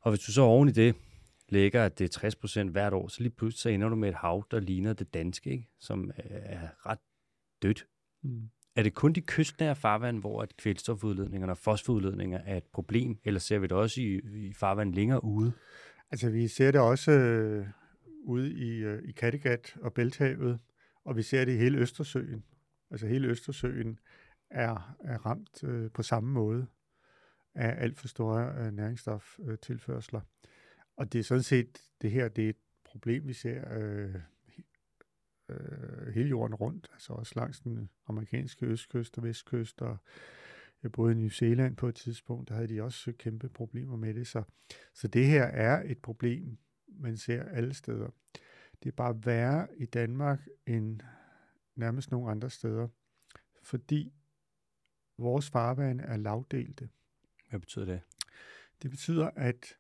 Og 0.01 0.11
hvis 0.11 0.21
du 0.21 0.33
så 0.33 0.43
oven 0.43 0.69
i 0.69 0.73
det 0.73 0.95
lægger, 1.49 1.85
at 1.85 1.99
det 1.99 2.25
er 2.25 2.65
60% 2.67 2.71
hvert 2.71 2.93
år, 2.93 3.09
så 3.09 3.23
lige 3.23 3.31
pludselig 3.31 3.61
så 3.61 3.69
ender 3.69 3.89
du 3.89 3.97
med 3.97 4.09
et 4.09 4.15
hav, 4.15 4.47
der 4.51 4.61
ligner 4.61 4.93
det 4.93 5.15
danske, 5.15 5.51
ikke? 5.51 5.69
som 5.79 6.11
er 6.17 6.69
ret 6.87 6.99
dødt. 7.63 7.87
Mm. 8.23 8.51
Er 8.77 8.83
det 8.83 8.95
kun 8.95 9.13
de 9.13 9.21
kystnære 9.21 9.77
farvand, 9.77 10.21
hvor 10.21 10.43
at 10.43 10.57
kvælstofudledningerne 10.57 11.53
og 11.53 11.59
fosforudledninger 11.59 12.39
er 12.39 12.57
et 12.57 12.67
problem, 12.73 13.19
eller 13.25 13.41
ser 13.41 13.59
vi 13.59 13.67
det 13.67 13.77
også 13.77 14.01
i, 14.01 14.21
i 14.49 14.53
farvand 14.53 14.95
længere 14.95 15.25
ude? 15.25 15.53
Altså 16.11 16.31
vi 16.31 16.49
ser 16.49 16.71
det 16.71 16.81
også 16.81 17.11
øh, 17.11 17.67
ude 18.25 18.53
i, 18.53 18.71
øh, 18.71 19.03
i 19.09 19.13
Kattegat 19.13 19.77
og 19.83 19.93
Bælthavet, 19.93 20.59
og 21.05 21.17
vi 21.17 21.23
ser 21.23 21.45
det 21.45 21.55
i 21.55 21.57
hele 21.57 21.79
Østersøen. 21.79 22.45
Altså 22.91 23.07
hele 23.07 23.29
Østersøen 23.29 23.99
er, 24.51 24.97
er 25.01 25.27
ramt 25.27 25.65
øh, 25.65 25.91
på 25.91 26.03
samme 26.03 26.33
måde 26.33 26.67
af 27.55 27.83
alt 27.83 27.99
for 27.99 28.09
store 28.09 28.55
øh, 28.59 28.73
næringsstoftilførsler. 28.73 30.21
Øh, 30.21 30.27
og 30.97 31.13
det 31.13 31.19
er 31.19 31.23
sådan 31.23 31.43
set, 31.43 31.79
det 32.03 32.11
her 32.11 32.29
det 32.29 32.45
er 32.45 32.49
et 32.49 32.57
problem, 32.85 33.29
vi 33.29 33.33
ser 33.33 33.79
øh, 33.79 34.15
øh, 35.49 36.15
hele 36.15 36.29
jorden 36.29 36.55
rundt, 36.55 36.89
altså 36.93 37.13
også 37.13 37.33
langs 37.37 37.61
den 37.61 37.91
amerikanske 38.07 38.67
østkyst 38.67 39.19
og 39.19 39.25
vestkyst, 39.25 39.83
og 39.83 39.97
jeg 40.83 40.93
boede 40.93 41.13
i 41.13 41.17
New 41.17 41.29
Zealand 41.29 41.77
på 41.77 41.89
et 41.89 41.95
tidspunkt, 41.95 42.49
der 42.49 42.55
havde 42.55 42.69
de 42.69 42.83
også 42.83 43.13
kæmpe 43.19 43.49
problemer 43.49 43.97
med 43.97 44.15
det. 44.15 44.27
Så, 44.27 44.43
så 44.95 45.09
det 45.09 45.27
her 45.27 45.45
er 45.45 45.83
et 45.91 45.99
problem, 45.99 46.59
man 46.89 47.17
ser 47.17 47.43
alle 47.43 47.75
steder. 47.75 48.09
Det 48.83 48.89
er 48.89 48.97
bare 48.97 49.21
værre 49.25 49.69
i 49.77 49.87
Danmark 49.87 50.49
end 50.67 51.01
nærmest 51.77 52.11
nogle 52.11 52.31
andre 52.31 52.51
steder, 52.51 52.89
fordi 53.63 54.13
vores 55.19 55.51
farvand 55.51 56.01
er 56.01 56.17
lavdelte. 56.17 56.89
Hvad 57.51 57.61
betyder 57.61 57.85
det? 57.85 58.01
Det 58.83 58.91
betyder, 58.91 59.31
at 59.37 59.77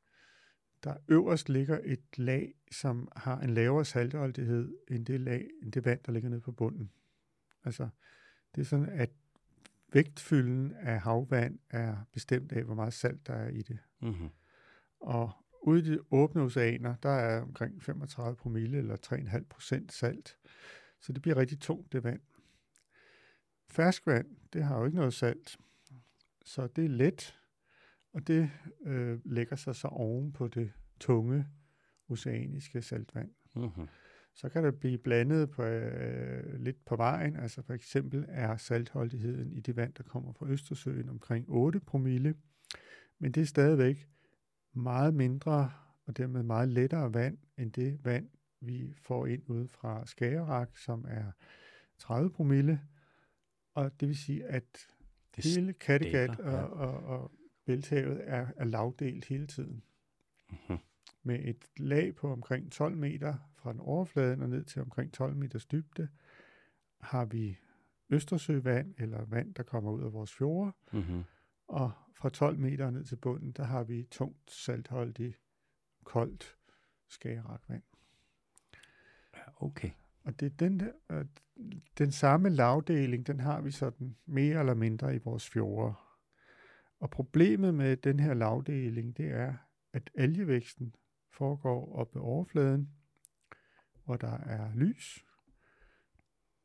der 0.84 0.96
øverst 1.08 1.48
ligger 1.48 1.80
et 1.84 2.18
lag, 2.18 2.54
som 2.70 3.08
har 3.16 3.40
en 3.40 3.50
lavere 3.50 3.84
saltholdighed 3.84 4.76
end 4.88 5.06
det, 5.06 5.20
lag, 5.20 5.50
end 5.62 5.72
det 5.72 5.84
vand, 5.84 6.00
der 6.06 6.12
ligger 6.12 6.28
nede 6.28 6.40
på 6.40 6.52
bunden. 6.52 6.90
Altså, 7.64 7.88
det 8.54 8.60
er 8.60 8.64
sådan, 8.64 8.88
at 8.88 9.10
vægtfylden 9.92 10.72
af 10.72 11.00
havvand 11.00 11.58
er 11.70 11.96
bestemt 12.12 12.52
af, 12.52 12.64
hvor 12.64 12.74
meget 12.74 12.92
salt 12.92 13.26
der 13.26 13.34
er 13.34 13.48
i 13.48 13.62
det. 13.62 13.78
Mm-hmm. 14.00 14.28
Og 15.00 15.32
ude 15.62 15.80
i 15.80 15.84
de 15.84 16.00
åbne 16.10 16.42
oceaner, 16.42 16.96
der 16.96 17.08
er 17.08 17.42
omkring 17.42 17.82
35 17.82 18.36
promille 18.36 18.78
eller 18.78 18.96
3,5 18.96 19.44
procent 19.48 19.92
salt. 19.92 20.38
Så 21.00 21.12
det 21.12 21.22
bliver 21.22 21.36
rigtig 21.36 21.60
tungt, 21.60 21.92
det 21.92 22.04
vand. 22.04 22.20
Ferskvand, 23.68 24.26
det 24.52 24.64
har 24.64 24.78
jo 24.78 24.84
ikke 24.84 24.96
noget 24.96 25.14
salt. 25.14 25.58
Så 26.44 26.66
det 26.66 26.84
er 26.84 26.88
let, 26.88 27.38
og 28.12 28.26
det 28.26 28.50
øh, 28.86 29.18
lægger 29.24 29.56
sig 29.56 29.76
så 29.76 29.88
oven 29.88 30.32
på 30.32 30.48
det 30.48 30.72
tunge 31.00 31.46
oceaniske 32.08 32.82
saltvand. 32.82 33.30
Mm-hmm. 33.56 33.88
Så 34.34 34.48
kan 34.48 34.64
det 34.64 34.80
blive 34.80 34.98
blandet 34.98 35.50
på, 35.50 35.62
øh, 35.62 36.60
lidt 36.60 36.84
på 36.84 36.96
vejen. 36.96 37.36
Altså 37.36 37.62
for 37.62 37.74
eksempel 37.74 38.24
er 38.28 38.56
saltholdigheden 38.56 39.52
i 39.52 39.60
det 39.60 39.76
vand, 39.76 39.94
der 39.94 40.02
kommer 40.02 40.32
fra 40.32 40.46
Østersøen, 40.48 41.08
omkring 41.08 41.44
8 41.48 41.80
promille. 41.80 42.34
Men 43.18 43.32
det 43.32 43.40
er 43.40 43.46
stadigvæk 43.46 44.08
meget 44.72 45.14
mindre 45.14 45.72
og 46.04 46.16
dermed 46.16 46.42
meget 46.42 46.68
lettere 46.68 47.14
vand, 47.14 47.38
end 47.58 47.72
det 47.72 48.04
vand, 48.04 48.28
vi 48.60 48.94
får 48.96 49.26
ind 49.26 49.42
ud 49.46 49.68
fra 49.68 50.06
Skagerrak, 50.06 50.76
som 50.76 51.04
er 51.08 51.32
30 51.98 52.30
promille. 52.30 52.80
Og 53.74 54.00
det 54.00 54.08
vil 54.08 54.16
sige, 54.16 54.44
at 54.44 54.88
det 55.36 55.44
hele 55.44 55.72
Kattegat 55.72 56.40
og, 56.40 56.52
ja. 56.52 56.62
og, 56.62 57.04
og 57.04 57.32
Bælthavet 57.64 58.20
er, 58.24 58.46
er 58.56 58.64
lavdelt 58.64 59.24
hele 59.24 59.46
tiden. 59.46 59.82
Mm-hmm. 60.50 60.78
Med 61.22 61.44
et 61.44 61.70
lag 61.76 62.14
på 62.14 62.32
omkring 62.32 62.72
12 62.72 62.96
meter 62.96 63.34
fra 63.56 63.72
den 63.72 63.80
overfladen 63.80 64.42
og 64.42 64.48
ned 64.48 64.64
til 64.64 64.82
omkring 64.82 65.12
12 65.12 65.36
meters 65.36 65.66
dybde, 65.66 66.08
har 67.00 67.24
vi 67.24 67.58
Østersøvand 68.10 68.94
eller 68.98 69.24
vand, 69.24 69.54
der 69.54 69.62
kommer 69.62 69.92
ud 69.92 70.02
af 70.02 70.12
vores 70.12 70.34
fjorde. 70.34 70.72
Mm-hmm. 70.92 71.24
Og 71.68 71.92
fra 72.14 72.28
12 72.28 72.58
meter 72.58 72.90
ned 72.90 73.04
til 73.04 73.16
bunden, 73.16 73.52
der 73.52 73.64
har 73.64 73.84
vi 73.84 74.06
tungt, 74.10 74.50
saltholdigt, 74.50 75.40
koldt 76.04 76.56
skagerakvand. 77.08 77.82
Okay. 79.56 79.90
Og 80.24 80.40
det 80.40 80.46
er 80.46 80.56
den, 80.56 80.80
der, 80.80 80.92
øh, 81.10 81.24
den 81.98 82.12
samme 82.12 82.48
lavdeling, 82.48 83.26
den 83.26 83.40
har 83.40 83.60
vi 83.60 83.70
sådan 83.70 84.16
mere 84.26 84.60
eller 84.60 84.74
mindre 84.74 85.14
i 85.14 85.18
vores 85.18 85.50
fjorde. 85.50 85.94
Og 87.00 87.10
problemet 87.10 87.74
med 87.74 87.96
den 87.96 88.20
her 88.20 88.34
lavdeling, 88.34 89.16
det 89.16 89.26
er, 89.26 89.54
at 89.92 90.10
algevæksten 90.14 90.94
foregår 91.30 91.96
op 91.96 92.14
ved 92.14 92.22
overfladen, 92.22 92.90
hvor 94.04 94.16
der 94.16 94.38
er 94.38 94.74
lys. 94.74 95.24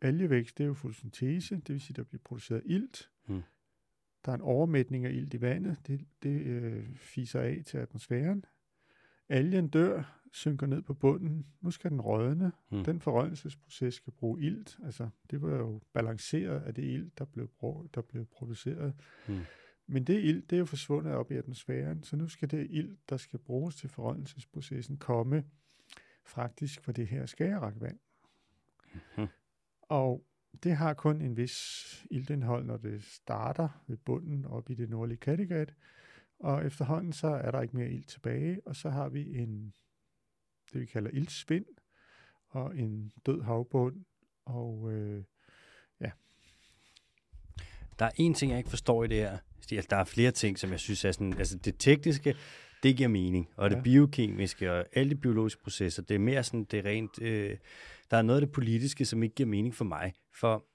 Algevækst, 0.01 0.57
det 0.57 0.63
er 0.63 0.67
jo 0.67 0.73
fotosyntese, 0.73 1.55
det 1.55 1.69
vil 1.69 1.81
sige, 1.81 1.95
der 1.95 2.03
bliver 2.03 2.21
produceret 2.23 2.61
ilt. 2.65 3.09
Mm. 3.27 3.41
Der 4.25 4.31
er 4.31 4.35
en 4.35 4.41
overmætning 4.41 5.05
af 5.05 5.11
ilt 5.11 5.33
i 5.33 5.41
vandet, 5.41 5.77
det, 5.87 6.07
det 6.23 6.41
øh, 6.41 6.95
fiser 6.95 7.41
af 7.41 7.61
til 7.65 7.77
atmosfæren. 7.77 8.45
Algen 9.31 9.67
dør, 9.67 10.21
synker 10.31 10.67
ned 10.67 10.81
på 10.81 10.93
bunden. 10.93 11.45
Nu 11.61 11.71
skal 11.71 11.91
den 11.91 12.01
rådne. 12.01 12.51
Mm. 12.69 12.83
Den 12.83 12.99
forrødelsesproces 12.99 13.93
skal 13.93 14.13
bruge 14.13 14.41
ilt. 14.41 14.79
Altså, 14.83 15.09
det 15.31 15.41
var 15.41 15.55
jo 15.55 15.81
balanceret 15.93 16.61
af 16.61 16.73
det 16.73 16.83
ilt, 16.83 17.19
der 17.19 17.25
blev, 17.25 17.47
brugt, 17.47 17.95
der 17.95 18.01
blev 18.01 18.25
produceret. 18.25 18.95
Mm. 19.27 19.39
Men 19.87 20.03
det 20.03 20.23
ilt, 20.23 20.49
det 20.49 20.55
er 20.55 20.59
jo 20.59 20.65
forsvundet 20.65 21.13
op 21.13 21.31
i 21.31 21.35
atmosfæren, 21.35 22.03
så 22.03 22.15
nu 22.15 22.27
skal 22.27 22.51
det 22.51 22.67
ilt, 22.69 23.09
der 23.09 23.17
skal 23.17 23.39
bruges 23.39 23.75
til 23.75 23.89
forrødelsesprocessen, 23.89 24.97
komme 24.97 25.43
faktisk 26.25 26.81
fra 26.81 26.91
det 26.91 27.07
her 27.07 27.25
skagerakvand. 27.25 27.99
Mhm. 28.93 29.27
Og 29.81 30.25
det 30.63 30.75
har 30.75 30.93
kun 30.93 31.21
en 31.21 31.37
vis 31.37 32.05
iltindhold, 32.11 32.65
når 32.65 32.77
det 32.77 33.03
starter 33.03 33.83
ved 33.87 33.97
bunden 33.97 34.45
op 34.45 34.69
i 34.69 34.73
det 34.73 34.89
nordlige 34.89 35.17
Kattegat. 35.17 35.73
Og 36.43 36.65
efterhånden 36.65 37.13
så 37.13 37.27
er 37.27 37.51
der 37.51 37.61
ikke 37.61 37.77
mere 37.77 37.91
ilt 37.91 38.09
tilbage, 38.09 38.61
og 38.65 38.75
så 38.75 38.89
har 38.89 39.09
vi 39.09 39.37
en, 39.37 39.73
det 40.73 40.81
vi 40.81 40.85
kalder 40.85 41.09
iltspind, 41.13 41.65
og 42.49 42.77
en 42.77 43.11
død 43.25 43.41
havbund, 43.41 44.05
og 44.45 44.91
øh, 44.93 45.23
Der 48.01 48.07
er 48.07 48.11
en 48.15 48.33
ting, 48.33 48.51
jeg 48.51 48.57
ikke 48.57 48.69
forstår 48.69 49.03
i 49.03 49.07
det 49.07 49.17
her. 49.17 49.37
Stig. 49.61 49.89
Der 49.89 49.95
er 49.95 50.03
flere 50.03 50.31
ting, 50.31 50.59
som 50.59 50.71
jeg 50.71 50.79
synes 50.79 51.05
er 51.05 51.11
sådan... 51.11 51.33
Altså 51.37 51.57
det 51.57 51.75
tekniske, 51.79 52.35
det 52.83 52.97
giver 52.97 53.09
mening. 53.09 53.49
Og 53.55 53.69
det 53.69 53.75
Ja. 53.75 53.81
biokemiske 53.81 54.71
og 54.71 54.85
alle 54.93 55.09
de 55.09 55.15
biologiske 55.15 55.63
processer, 55.63 56.03
det 56.03 56.15
er 56.15 56.19
mere 56.19 56.43
sådan, 56.43 56.63
det 56.63 56.79
er 56.79 56.85
rent... 56.85 57.21
Øh, 57.21 57.57
der 58.11 58.17
er 58.17 58.21
noget 58.21 58.41
af 58.41 58.47
det 58.47 58.53
politiske, 58.53 59.05
som 59.05 59.23
ikke 59.23 59.35
giver 59.35 59.49
mening 59.49 59.75
for 59.75 59.85
mig. 59.85 60.13
For 60.39 60.65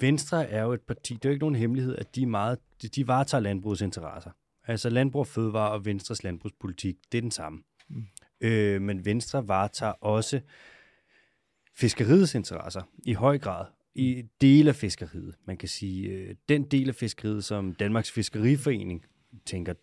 Venstre 0.00 0.48
er 0.48 0.62
jo 0.62 0.72
et 0.72 0.80
parti, 0.80 1.14
det 1.14 1.24
er 1.24 1.28
jo 1.28 1.32
ikke 1.32 1.42
nogen 1.42 1.54
hemmelighed, 1.54 1.96
at 1.96 2.14
de, 2.14 2.22
er 2.22 2.26
meget, 2.26 2.58
de, 2.82 2.88
de 2.88 3.06
varetager 3.06 3.40
landbrugets 3.40 3.82
interesser. 3.82 4.30
Altså 4.66 4.90
landbrug 4.90 5.20
og 5.20 5.26
fødevare 5.26 5.70
og 5.72 5.84
Venstres 5.84 6.22
landbrugspolitik, 6.22 6.96
det 7.12 7.18
er 7.18 7.22
den 7.22 7.30
samme. 7.30 7.62
Mm. 7.88 8.04
Øh, 8.40 8.82
men 8.82 9.04
Venstre 9.04 9.48
varetager 9.48 9.92
også 9.92 10.40
fiskeriets 11.74 12.34
interesser 12.34 12.82
i 13.06 13.12
høj 13.12 13.38
grad. 13.38 13.66
I 13.94 14.22
dele 14.40 14.68
af 14.68 14.76
fiskeriet. 14.76 15.34
Man 15.46 15.56
kan 15.56 15.68
sige, 15.68 16.08
øh, 16.08 16.34
den 16.48 16.64
del 16.64 16.88
af 16.88 16.94
fiskeriet, 16.94 17.44
som 17.44 17.74
Danmarks 17.74 18.10
Fiskeriforening 18.10 19.04
tænker, 19.46 19.74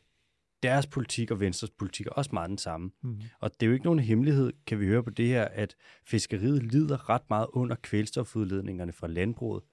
deres 0.63 0.87
politik 0.87 1.31
og 1.31 1.39
Venstres 1.39 1.69
politik 1.69 2.05
er 2.05 2.11
også 2.11 2.29
meget 2.33 2.49
den 2.49 2.57
samme. 2.57 2.91
mm, 3.01 3.21
Og 3.39 3.51
det 3.53 3.65
er 3.65 3.67
jo 3.67 3.73
ikke 3.73 3.85
nogen 3.85 3.99
hemmelighed, 3.99 4.53
kan 4.67 4.79
vi 4.79 4.85
høre 4.85 5.03
på 5.03 5.09
det 5.09 5.27
her, 5.27 5.45
at 5.45 5.75
fiskeriet 6.05 6.63
lider 6.63 7.09
ret 7.09 7.29
meget 7.29 7.47
under 7.53 7.75
kvælstofudledningerne 7.75 8.93
fra 8.93 9.07
landbruget. 9.07 9.63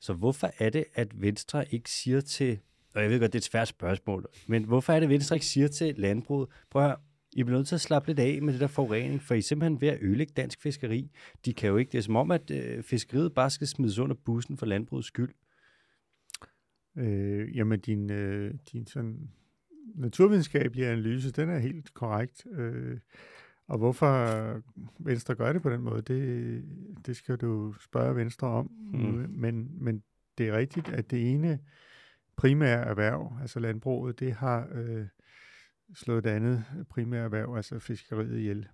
Så 0.00 0.12
hvorfor 0.12 0.50
er 0.58 0.70
det, 0.70 0.84
at 0.94 1.22
Venstre 1.22 1.74
ikke 1.74 1.90
siger 1.90 2.20
til, 2.20 2.58
og 2.94 3.02
jeg 3.02 3.10
ved 3.10 3.20
godt, 3.20 3.32
det 3.32 3.38
er 3.38 3.40
et 3.40 3.44
svært 3.44 3.68
spørgsmål, 3.68 4.26
men 4.46 4.64
hvorfor 4.64 4.92
er 4.92 5.00
det, 5.00 5.06
at 5.06 5.10
Venstre 5.10 5.36
ikke 5.36 5.46
siger 5.46 5.68
til 5.68 5.94
landbruget, 5.98 6.48
prøv 6.70 6.82
at 6.82 6.88
høre, 6.88 6.96
I 7.32 7.42
bliver 7.42 7.58
nødt 7.58 7.68
til 7.68 7.74
at 7.74 7.80
slappe 7.80 8.08
lidt 8.08 8.18
af 8.18 8.42
med 8.42 8.52
det 8.52 8.60
der 8.60 8.66
forurening, 8.66 9.22
for 9.22 9.34
I 9.34 9.38
er 9.38 9.42
simpelthen 9.42 9.80
ved 9.80 9.88
at 9.88 9.98
ødelægge 10.02 10.32
dansk 10.36 10.62
fiskeri. 10.62 11.10
De 11.44 11.54
kan 11.54 11.68
jo 11.68 11.76
ikke, 11.76 11.92
det 11.92 11.98
er 11.98 12.02
som 12.02 12.16
om, 12.16 12.30
at 12.30 12.50
øh, 12.50 12.82
fiskeriet 12.82 13.34
bare 13.34 13.50
skal 13.50 13.66
smides 13.66 13.98
under 13.98 14.16
bussen 14.24 14.56
for 14.56 14.66
landbrugets 14.66 15.08
skyld. 15.08 15.34
Øh, 16.96 17.56
jamen, 17.56 17.80
din, 17.80 18.10
øh, 18.10 18.54
din 18.72 18.86
sådan 18.86 19.30
naturvidenskabelige 19.94 20.86
analyse, 20.86 21.30
den 21.30 21.48
er 21.48 21.58
helt 21.58 21.94
korrekt. 21.94 22.46
Øh, 22.52 22.98
og 23.68 23.78
hvorfor 23.78 24.62
Venstre 24.98 25.34
gør 25.34 25.52
det 25.52 25.62
på 25.62 25.70
den 25.70 25.80
måde, 25.80 26.02
det, 26.02 26.64
det 27.06 27.16
skal 27.16 27.36
du 27.36 27.74
spørge 27.80 28.16
Venstre 28.16 28.48
om. 28.48 28.70
Mm. 28.92 29.26
Men, 29.30 29.84
men 29.84 30.02
det 30.38 30.48
er 30.48 30.56
rigtigt, 30.56 30.88
at 30.88 31.10
det 31.10 31.32
ene 31.32 31.60
primære 32.36 32.84
erhverv, 32.84 33.38
altså 33.40 33.60
landbruget, 33.60 34.20
det 34.20 34.32
har 34.32 34.68
øh, 34.72 35.06
slået 35.94 36.24
det 36.24 36.30
andet 36.30 36.64
primære 36.90 37.24
erhverv, 37.24 37.56
altså 37.56 37.78
fiskeriet 37.78 38.38
ihjel. 38.38 38.68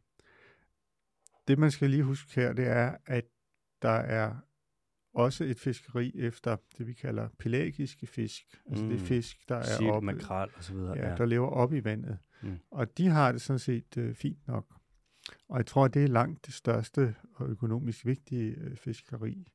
Det 1.49 1.59
man 1.59 1.71
skal 1.71 1.91
lige 1.91 2.03
huske 2.03 2.41
her, 2.41 2.53
det 2.53 2.67
er, 2.67 2.97
at 3.07 3.25
der 3.83 3.89
er 3.91 4.35
også 5.15 5.45
et 5.45 5.61
fiskeri 5.61 6.13
efter 6.15 6.57
det, 6.79 6.87
vi 6.87 6.93
kalder 6.93 7.29
pelagiske 7.39 8.07
fisk. 8.07 8.43
Altså 8.71 8.85
mm. 8.85 8.91
det 8.91 9.01
fisk, 9.01 9.49
der 9.49 9.57
er 9.57 9.63
Sild, 9.63 9.91
oppe, 9.91 10.07
makrel 10.07 10.51
og 10.57 10.65
så 10.65 10.75
videre. 10.75 10.99
ja, 10.99 11.17
der 11.17 11.27
lever 11.27 11.49
op 11.49 11.73
i 11.73 11.85
vandet. 11.85 12.19
Mm. 12.43 12.59
Og 12.71 12.99
de 12.99 13.07
har 13.07 13.33
det 13.33 13.41
sådan 13.41 13.59
set 13.59 13.97
øh, 13.97 14.15
fint 14.15 14.47
nok. 14.47 14.67
Og 15.49 15.57
jeg 15.57 15.67
tror, 15.67 15.89
det 15.89 16.05
er 16.05 16.09
langt 16.09 16.47
det 16.47 16.55
største 16.55 17.15
og 17.35 17.49
økonomisk 17.49 18.07
vigtige 18.07 18.55
øh, 18.57 18.77
fiskeri. 18.77 19.49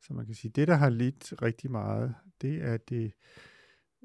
Så 0.00 0.14
man 0.14 0.26
kan 0.26 0.34
sige, 0.34 0.52
det 0.52 0.68
der 0.68 0.74
har 0.74 0.88
lidt 0.88 1.42
rigtig 1.42 1.70
meget, 1.70 2.14
det 2.42 2.62
er 2.62 2.76
det 2.76 3.12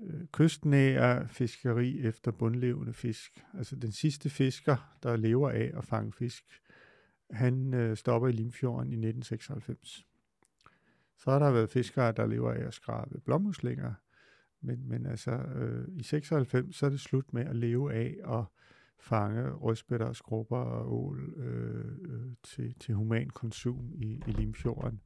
øh, 0.03 0.27
kystnære 0.31 1.27
fiskeri 1.27 1.99
efter 1.99 2.31
bundlevende 2.31 2.93
fisk. 2.93 3.43
Altså 3.53 3.75
den 3.75 3.91
sidste 3.91 4.29
fisker, 4.29 4.97
der 5.03 5.15
lever 5.15 5.49
af 5.49 5.71
at 5.77 5.85
fange 5.85 6.13
fisk, 6.13 6.43
han 7.31 7.73
øh, 7.73 7.97
stopper 7.97 8.27
i 8.27 8.31
Limfjorden 8.31 8.91
i 8.91 8.95
1996. 8.95 10.05
Så 11.17 11.31
har 11.31 11.39
der 11.39 11.51
været 11.51 11.69
fiskere, 11.69 12.11
der 12.11 12.25
lever 12.25 12.51
af 12.51 12.67
at 12.67 12.73
skrabe 12.73 13.21
blommuslinger, 13.25 13.93
men, 14.61 14.89
men 14.89 15.05
altså 15.05 15.31
øh, 15.31 15.87
i 15.91 16.03
96, 16.03 16.75
så 16.75 16.85
er 16.85 16.89
det 16.89 16.99
slut 16.99 17.33
med 17.33 17.45
at 17.45 17.55
leve 17.55 17.93
af 17.93 18.37
at 18.37 18.45
fange 18.99 19.49
rødspætter 19.49 20.05
og 20.05 20.15
skrubber 20.15 20.57
og 20.57 20.93
ål 20.93 21.33
øh, 21.37 21.85
øh, 22.01 22.31
til, 22.43 22.75
til 22.79 22.95
human 22.95 23.29
konsum 23.29 23.91
i, 23.95 24.21
i 24.27 24.31
Limfjorden. 24.31 25.01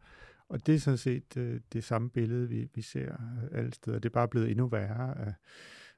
Og 0.50 0.68
det 0.68 0.76
er 0.76 0.80
sådan 0.80 0.98
set 0.98 1.38
øh, 1.38 1.62
det 1.74 1.84
samme 1.84 2.10
billede, 2.10 2.50
vi, 2.50 2.68
vi 2.76 2.82
ser 2.82 3.14
øh, 3.14 3.60
alle 3.60 3.74
steder. 3.74 4.00
Det 4.00 4.10
er 4.10 4.14
bare 4.14 4.28
blevet 4.28 4.52
endnu 4.52 4.68
værre. 4.68 5.18
Af, 5.18 5.34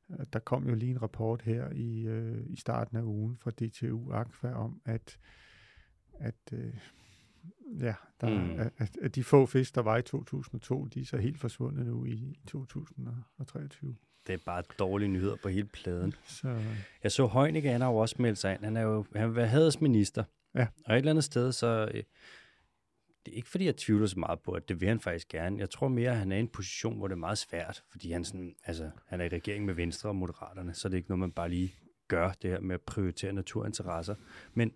at 0.10 0.34
der 0.34 0.40
kom 0.40 0.68
jo 0.68 0.76
lige 0.76 0.92
en 0.92 1.02
rapport 1.02 1.42
her 1.42 1.70
i, 1.72 2.08
øh, 2.08 2.44
i 2.48 2.56
starten 2.56 2.98
af 2.98 3.02
ugen 3.02 3.38
fra 3.38 3.52
DTU 3.52 4.12
Aqua 4.12 4.54
om, 4.54 4.82
at, 4.86 5.20
at 6.14 6.54
øh, 6.54 6.78
ja, 7.80 7.96
der, 8.22 8.30
mm. 8.30 8.72
at, 8.78 8.98
at 9.02 9.16
de 9.16 9.24
få 9.24 9.46
fisk, 9.46 9.76
der 9.76 9.82
var 9.82 9.98
i 9.98 10.02
2002, 10.02 10.86
de 10.86 11.02
er 11.02 11.06
så 11.06 11.18
helt 11.18 11.40
forsvundet 11.40 11.86
nu 11.86 12.06
i 12.06 12.40
2023. 12.48 13.96
Det 14.28 14.34
er 14.34 14.38
bare 14.46 14.64
dårlige 14.80 15.10
nyheder 15.10 15.36
på 15.36 15.50
hele 15.50 15.68
pladen. 15.68 16.14
Så 16.26 16.62
Jeg 17.04 17.12
så 17.12 17.28
Heunicke, 17.28 17.70
han 17.70 17.82
har 17.82 17.90
jo 17.90 17.98
også 17.98 18.16
meldt 18.20 18.38
sig 18.38 18.54
ind. 18.54 18.64
Han 18.64 18.78
er 18.78 18.82
jo 18.82 19.06
han 19.16 19.36
være 19.36 19.48
hadesminister. 19.48 20.24
Ja. 20.56 20.68
Og 20.86 20.94
et 20.94 20.98
eller 20.98 21.12
andet 21.12 21.24
sted, 21.24 21.52
så... 21.52 21.90
Øh, 21.94 22.04
det 23.26 23.32
er 23.32 23.36
ikke 23.36 23.50
fordi, 23.50 23.66
jeg 23.66 23.78
tvivler 23.78 24.08
så 24.08 24.20
meget 24.20 24.40
på, 24.40 24.52
at 24.52 24.70
det 24.70 24.82
vil 24.82 24.88
han 24.88 25.00
faktisk 25.00 25.28
gerne. 25.28 25.60
Jeg 25.60 25.70
tror 25.70 25.88
mere, 25.88 26.12
at 26.12 26.18
han 26.18 26.32
er 26.32 26.38
i 26.38 26.40
en 26.40 26.48
position, 26.48 26.98
hvor 26.98 27.08
det 27.08 27.16
er 27.16 27.20
meget 27.20 27.38
svært, 27.38 27.84
fordi 27.92 28.12
han, 28.12 28.24
sådan, 28.24 28.56
altså, 28.66 28.90
han 29.08 29.22
er 29.22 29.26
i 29.26 29.30
regering 29.30 29.66
med 29.66 29.74
Venstre 29.74 30.10
og 30.10 30.16
Moderaterne, 30.16 30.74
så 30.74 30.90
det 30.90 30.94
er 30.94 30.98
ikke 30.98 31.10
noget, 31.10 31.20
man 31.20 31.32
bare 31.32 31.50
lige 31.50 31.76
gør, 32.08 32.32
det 32.42 32.50
her 32.50 32.60
med 32.60 32.76
at 32.76 32.82
prioritere 32.82 33.34
naturinteresser. 33.34 34.16
Men 34.54 34.72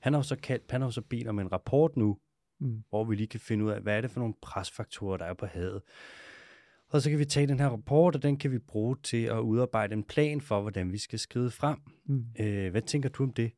han 0.00 0.12
har 0.12 0.18
jo 0.18 0.22
så, 0.22 0.36
kaldt, 0.36 0.70
han 0.70 0.82
har 0.82 0.90
så 0.90 1.00
bedt 1.00 1.28
om 1.28 1.38
en 1.38 1.52
rapport 1.52 1.96
nu, 1.96 2.18
mm, 2.60 2.82
hvor 2.88 3.04
vi 3.04 3.14
lige 3.14 3.26
kan 3.26 3.40
finde 3.40 3.64
ud 3.64 3.70
af, 3.70 3.80
hvad 3.80 3.96
er 3.96 4.00
det 4.00 4.10
for 4.10 4.20
nogle 4.20 4.34
presfaktorer, 4.42 5.16
der 5.16 5.24
er 5.24 5.34
på 5.34 5.46
havet. 5.46 5.82
Og 6.92 7.02
så 7.02 7.10
kan 7.10 7.18
vi 7.18 7.24
tage 7.24 7.46
den 7.46 7.60
her 7.60 7.68
rapport, 7.68 8.16
og 8.16 8.22
den 8.22 8.36
kan 8.36 8.52
vi 8.52 8.58
bruge 8.58 8.96
til 9.02 9.24
at 9.24 9.38
udarbejde 9.38 9.92
en 9.92 10.04
plan 10.04 10.40
for, 10.40 10.60
hvordan 10.60 10.92
vi 10.92 10.98
skal 10.98 11.18
skride 11.18 11.50
frem. 11.50 11.78
mm. 12.04 12.24
Øh, 12.40 12.70
hvad 12.70 12.82
tænker 12.82 13.08
du 13.08 13.22
om 13.22 13.32
det? 13.32 13.52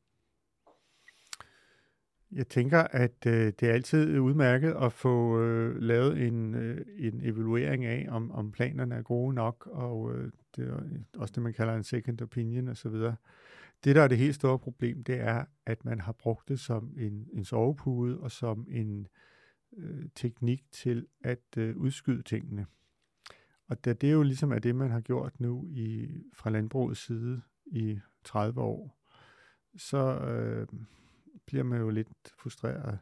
Jeg 2.32 2.48
tænker, 2.48 2.78
at 2.82 3.27
øh, 3.27 3.52
det 3.61 3.62
er 3.62 3.73
altid 3.73 4.19
udmærket 4.19 4.74
at 4.82 4.93
få 4.93 5.40
øh, 5.40 5.77
lavet 5.77 6.27
en, 6.27 6.55
øh, 6.55 6.86
en 6.98 7.20
evaluering 7.23 7.85
af, 7.85 8.06
om, 8.11 8.31
om 8.31 8.52
planerne 8.52 8.94
er 8.94 9.02
gode 9.02 9.35
nok, 9.35 9.69
og 9.73 10.15
øh, 10.15 10.32
det 10.56 10.69
er 10.69 10.81
også 11.19 11.32
det, 11.35 11.43
man 11.43 11.52
kalder 11.52 11.74
en 11.74 11.85
second 11.85 12.23
opinion 12.23 12.69
osv. 12.69 12.93
Det, 13.85 13.97
der 13.97 14.02
er 14.02 14.09
det 14.09 14.19
helt 14.19 14.35
store 14.35 14.59
problem, 14.59 15.05
det 15.05 15.20
er, 15.20 15.44
at 15.66 15.85
man 15.85 16.01
har 16.01 16.12
brugt 16.12 16.48
det 16.48 16.61
som 16.61 16.94
en, 16.97 17.28
en 17.32 17.44
sovepude 17.44 18.20
og 18.20 18.31
som 18.31 18.66
en 18.70 19.06
øh, 19.77 20.05
teknik 20.15 20.62
til 20.73 21.06
at 21.24 21.56
øh, 21.56 21.77
udskyde 21.77 22.23
tingene. 22.23 22.66
Og 23.74 23.84
det, 23.84 24.01
det 24.01 24.09
er 24.09 24.12
jo 24.12 24.22
ligesom 24.22 24.52
er 24.52 24.59
det, 24.59 24.74
man 24.74 24.90
har 24.90 25.01
gjort 25.01 25.40
nu 25.40 25.66
i, 25.68 26.09
fra 26.34 26.51
landbrugets 26.51 27.06
side 27.06 27.42
i 27.66 27.98
30 28.24 28.60
år, 28.60 28.98
så 29.76 30.18
øh, 30.18 30.66
bliver 31.46 31.64
man 31.64 31.80
jo 31.80 31.90
lidt 31.90 32.09
frustreret. 32.38 32.98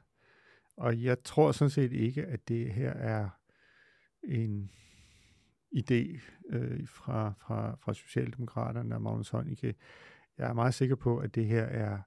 Og 0.76 1.02
jeg 1.02 1.22
tror 1.24 1.52
sådan 1.52 1.70
set 1.70 1.92
ikke, 1.92 2.26
at 2.26 2.48
det 2.48 2.72
her 2.72 2.90
er 2.90 3.28
en 4.24 4.70
idé 5.76 6.20
øh, 6.48 6.88
fra, 6.88 7.32
fra, 7.40 7.76
fra 7.80 7.94
Socialdemokraterne 7.94 8.94
og 8.94 9.02
Magnus 9.02 9.30
Heunicke. 9.30 9.74
Jeg 10.38 10.48
er 10.48 10.52
meget 10.52 10.74
sikker 10.74 10.96
på, 10.96 11.18
at 11.18 11.34
det 11.34 11.46
her 11.46 11.64
er 11.64 11.98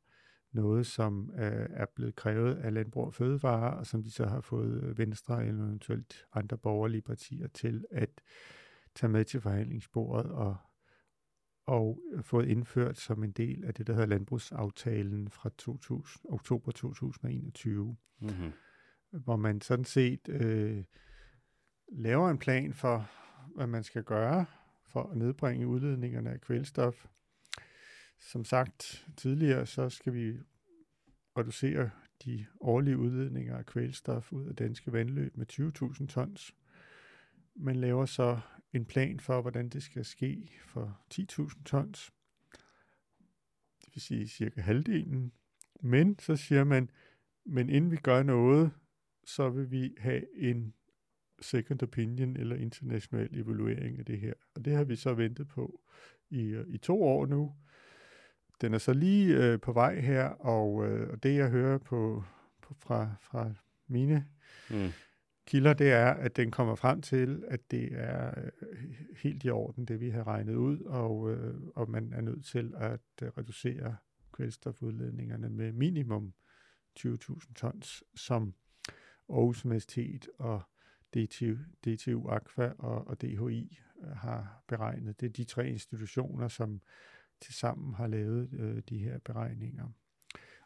noget, 0.56 0.86
som 0.86 1.32
øh, 1.38 1.68
er 1.70 1.86
blevet 1.96 2.16
krævet 2.16 2.56
af 2.56 2.74
Landbrug 2.74 3.06
og 3.06 3.14
Fødevare, 3.14 3.78
og 3.78 3.86
som 3.86 4.04
de 4.04 4.12
så 4.12 4.26
har 4.26 4.42
fået 4.42 4.98
Venstre 4.98 5.46
eller 5.46 5.64
eventuelt 5.64 6.26
andre 6.34 6.58
borgerlige 6.58 7.02
partier 7.02 7.48
til 7.48 7.86
at 7.92 8.10
tage 8.96 9.12
med 9.12 9.26
til 9.26 9.42
forhandlingsbordet 9.42 10.32
og, 10.32 10.58
og 11.66 12.00
fået 12.22 12.48
indført 12.48 12.98
som 12.98 13.24
en 13.24 13.32
del 13.32 13.66
af 13.66 13.74
det, 13.74 13.88
der 13.88 13.94
hedder 13.94 14.08
landbrugsaftalen 14.08 15.30
fra 15.30 15.50
2000, 15.58 16.32
oktober 16.32 16.72
2021, 16.72 17.98
mm-hmm. 18.22 18.52
hvor 19.12 19.36
man 19.36 19.62
sådan 19.62 19.86
set 19.86 20.30
øh, 20.30 20.84
laver 21.92 22.30
en 22.30 22.38
plan 22.38 22.74
for, 22.74 23.10
hvad 23.56 23.68
man 23.68 23.84
skal 23.84 24.04
gøre 24.04 24.46
for 24.88 25.04
at 25.04 25.18
nedbringe 25.18 25.68
udledningerne 25.68 26.30
af 26.30 26.42
kvælstof. 26.42 27.06
Som 28.20 28.46
sagt 28.46 29.08
tidligere, 29.18 29.66
så 29.66 29.90
skal 29.90 30.14
vi 30.14 30.38
reducere 31.38 31.90
de 32.26 32.46
årlige 32.62 32.98
udledninger 32.98 33.58
af 33.58 33.66
kvælstof 33.66 34.34
ud 34.34 34.48
af 34.48 34.56
danske 34.56 34.92
vandløb 34.92 35.38
med 35.38 35.46
20.000 36.02 36.08
tons. 36.08 36.56
Man 37.56 37.76
laver 37.76 38.06
så 38.06 38.40
en 38.74 38.86
plan 38.86 39.20
for, 39.20 39.42
hvordan 39.42 39.70
det 39.70 39.84
skal 39.84 40.06
ske 40.06 40.52
for 40.66 41.00
10.000 41.14 41.64
tons. 41.64 42.14
Det 43.86 43.96
vil 43.96 44.02
sige 44.02 44.28
cirka 44.28 44.62
halvdelen. 44.62 45.32
Men 45.82 46.20
så 46.20 46.36
siger 46.36 46.64
man, 46.64 46.90
men 47.46 47.70
inden 47.70 47.92
vi 47.92 47.98
gør 47.98 48.24
noget, 48.24 48.72
så 49.24 49.50
vil 49.50 49.72
vi 49.72 49.96
have 49.98 50.40
en 50.42 50.74
second 51.42 51.84
opinion 51.84 52.38
eller 52.38 52.56
international 52.56 53.30
evaluering 53.40 54.00
af 54.00 54.06
det 54.06 54.20
her. 54.20 54.34
Og 54.56 54.66
det 54.66 54.76
har 54.76 54.84
vi 54.84 54.96
så 54.96 55.14
ventet 55.14 55.48
på 55.48 55.82
i, 56.30 56.42
øh, 56.42 56.68
i 56.68 56.78
to 56.78 57.04
år 57.04 57.26
nu. 57.26 57.56
Den 58.62 58.74
er 58.74 58.78
så 58.78 58.94
lige 58.94 59.36
øh, 59.36 59.60
på 59.60 59.74
vej 59.74 60.00
her, 60.00 60.24
og, 60.24 60.88
øh, 60.88 61.10
og 61.10 61.24
det 61.24 61.36
jeg 61.36 61.50
hører 61.50 61.78
på, 61.78 62.24
på 62.62 62.74
fra, 62.80 63.10
fra 63.22 63.52
mine 63.88 64.26
mm. 64.70 64.90
kilder, 65.48 65.74
det 65.74 65.92
er, 65.92 66.12
at 66.14 66.36
den 66.36 66.52
kommer 66.52 66.76
frem 66.76 67.02
til, 67.02 67.44
at 67.48 67.72
det 67.72 67.90
er 67.92 68.34
øh, 68.62 68.96
helt 69.18 69.44
i 69.44 69.50
orden, 69.50 69.86
det 69.86 70.00
vi 70.00 70.10
har 70.10 70.28
regnet 70.28 70.56
ud, 70.56 70.80
og, 70.80 71.32
øh, 71.32 71.56
og 71.76 71.90
man 71.90 72.14
er 72.14 72.22
nødt 72.22 72.46
til 72.46 72.74
at 72.78 73.02
øh, 73.22 73.30
reducere 73.38 73.96
kvælstofudledningerne 74.34 75.50
med 75.50 75.72
minimum 75.72 76.34
20.000 77.00 77.54
tons, 77.54 78.04
som 78.16 78.54
Aarhus 79.30 79.66
Universitet 79.66 80.30
og 80.40 80.62
DTU, 81.14 81.56
DTU 81.86 82.30
Aqua 82.30 82.74
og, 82.78 83.08
og 83.08 83.22
DHI 83.22 83.80
øh, 84.04 84.10
har 84.10 84.64
beregnet. 84.68 85.20
Det 85.20 85.26
er 85.26 85.34
de 85.34 85.44
tre 85.44 85.68
institutioner, 85.68 86.48
som 86.48 86.82
tilsammen 87.42 87.94
har 87.94 88.08
lavet 88.08 88.50
øh, 88.54 88.82
de 88.90 88.98
her 88.98 89.20
beregninger. 89.20 89.86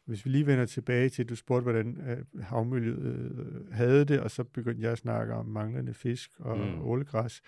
Hvis 0.05 0.25
vi 0.25 0.29
lige 0.29 0.45
vender 0.45 0.65
tilbage 0.65 1.09
til, 1.09 1.23
at 1.23 1.29
du 1.29 1.35
spurgte, 1.35 1.63
hvordan 1.63 2.01
øh, 2.01 2.43
havmiljøet 2.43 3.39
øh, 3.39 3.71
havde 3.71 4.05
det, 4.05 4.19
og 4.19 4.31
så 4.31 4.43
begyndte 4.43 4.83
jeg 4.83 4.91
at 4.91 4.97
snakke 4.97 5.33
om 5.33 5.45
manglende 5.45 5.93
fisk 5.93 6.31
og 6.39 6.57
mm. 6.57 6.81
ålegræs. 6.81 7.41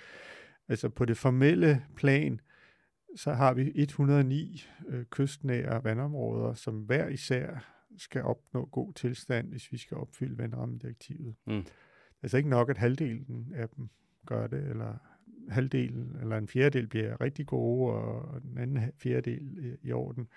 Altså 0.68 0.90
på 0.90 1.06
det 1.06 1.18
formelle 1.18 1.86
plan, 1.96 2.42
så 3.16 3.34
har 3.34 3.54
vi 3.54 3.72
109 3.76 4.68
øh, 4.88 5.06
kystnære 5.06 5.84
vandområder, 5.84 6.54
som 6.54 6.80
hver 6.80 7.08
især 7.08 7.76
skal 7.98 8.24
opnå 8.24 8.66
god 8.66 8.94
tilstand, 8.94 9.50
hvis 9.50 9.72
vi 9.72 9.78
skal 9.78 9.98
opfylde 9.98 10.38
vandrammedirektivet. 10.38 11.36
Mm 11.48 11.66
altså 12.24 12.38
ikke 12.38 12.50
nok, 12.50 12.70
at 12.70 12.78
halvdelen 12.78 13.52
af 13.56 13.70
dem 13.70 13.90
gør 14.26 14.48
det, 14.48 14.70
eller 14.70 14.98
halvdelen 15.52 16.16
eller 16.22 16.38
en 16.38 16.48
fjerdedel 16.48 16.88
bliver 16.88 17.22
rigtig 17.22 17.48
gode, 17.48 17.94
og 17.94 18.42
den 18.42 18.58
anden 18.58 18.92
fjerdedel 18.98 19.58
i, 19.66 19.88
i 19.88 19.92
orden. 19.92 20.28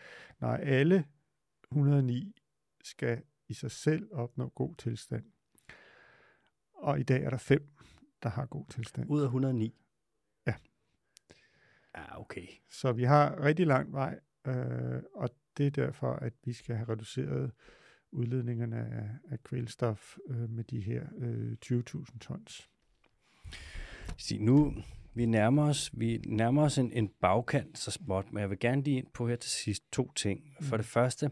Nej, 0.41 0.61
alle 0.63 1.05
109 1.73 2.35
skal 2.83 3.23
i 3.49 3.55
sig 3.55 3.71
selv 3.71 4.09
opnå 4.13 4.49
god 4.49 4.75
tilstand. 4.77 5.25
Og 6.75 7.01
i 7.01 7.03
dag 7.03 7.25
er 7.25 7.31
der 7.31 7.37
fem, 7.37 7.69
der 8.23 8.29
har 8.29 8.47
god 8.47 8.67
tilstand. 8.69 9.11
Ud 9.11 9.21
af 9.21 9.25
109? 9.25 9.75
Ja. 10.47 10.55
Ja, 11.97 12.21
okay. 12.21 12.47
Så 12.71 12.93
vi 12.93 13.05
har 13.05 13.45
rigtig 13.45 13.67
lang 13.67 13.93
vej, 13.93 14.21
øh, 14.47 15.03
og 15.15 15.31
det 15.57 15.67
er 15.67 15.71
derfor, 15.71 16.13
at 16.13 16.33
vi 16.45 16.53
skal 16.53 16.77
have 16.77 16.89
reduceret 16.89 17.53
udledningerne 18.13 18.77
af, 18.77 19.09
af 19.33 19.43
kvælstof 19.43 20.17
øh, 20.29 20.51
med 20.51 20.65
de 20.65 20.81
her 20.81 21.07
øh, 21.19 21.57
20.000 21.65 22.19
tons. 22.19 22.71
Så 24.17 24.37
nu, 24.41 24.75
vi 25.15 25.27
nærmer 25.27 25.69
os, 25.69 25.91
vi 25.93 26.21
nærmer 26.27 26.63
os 26.63 26.79
en, 26.79 26.93
en 26.93 27.09
bagkant 27.21 27.79
så 27.79 27.91
småt, 27.91 28.33
men 28.33 28.41
jeg 28.41 28.51
vil 28.51 28.59
gerne 28.59 28.83
lige 28.83 28.97
ind 28.97 29.07
på 29.15 29.29
her 29.29 29.37
til 29.37 29.51
sidst 29.51 29.93
to 29.93 30.13
ting. 30.17 30.41
For 30.61 30.77
mm. 30.77 30.83
det 30.83 30.87
første, 30.87 31.31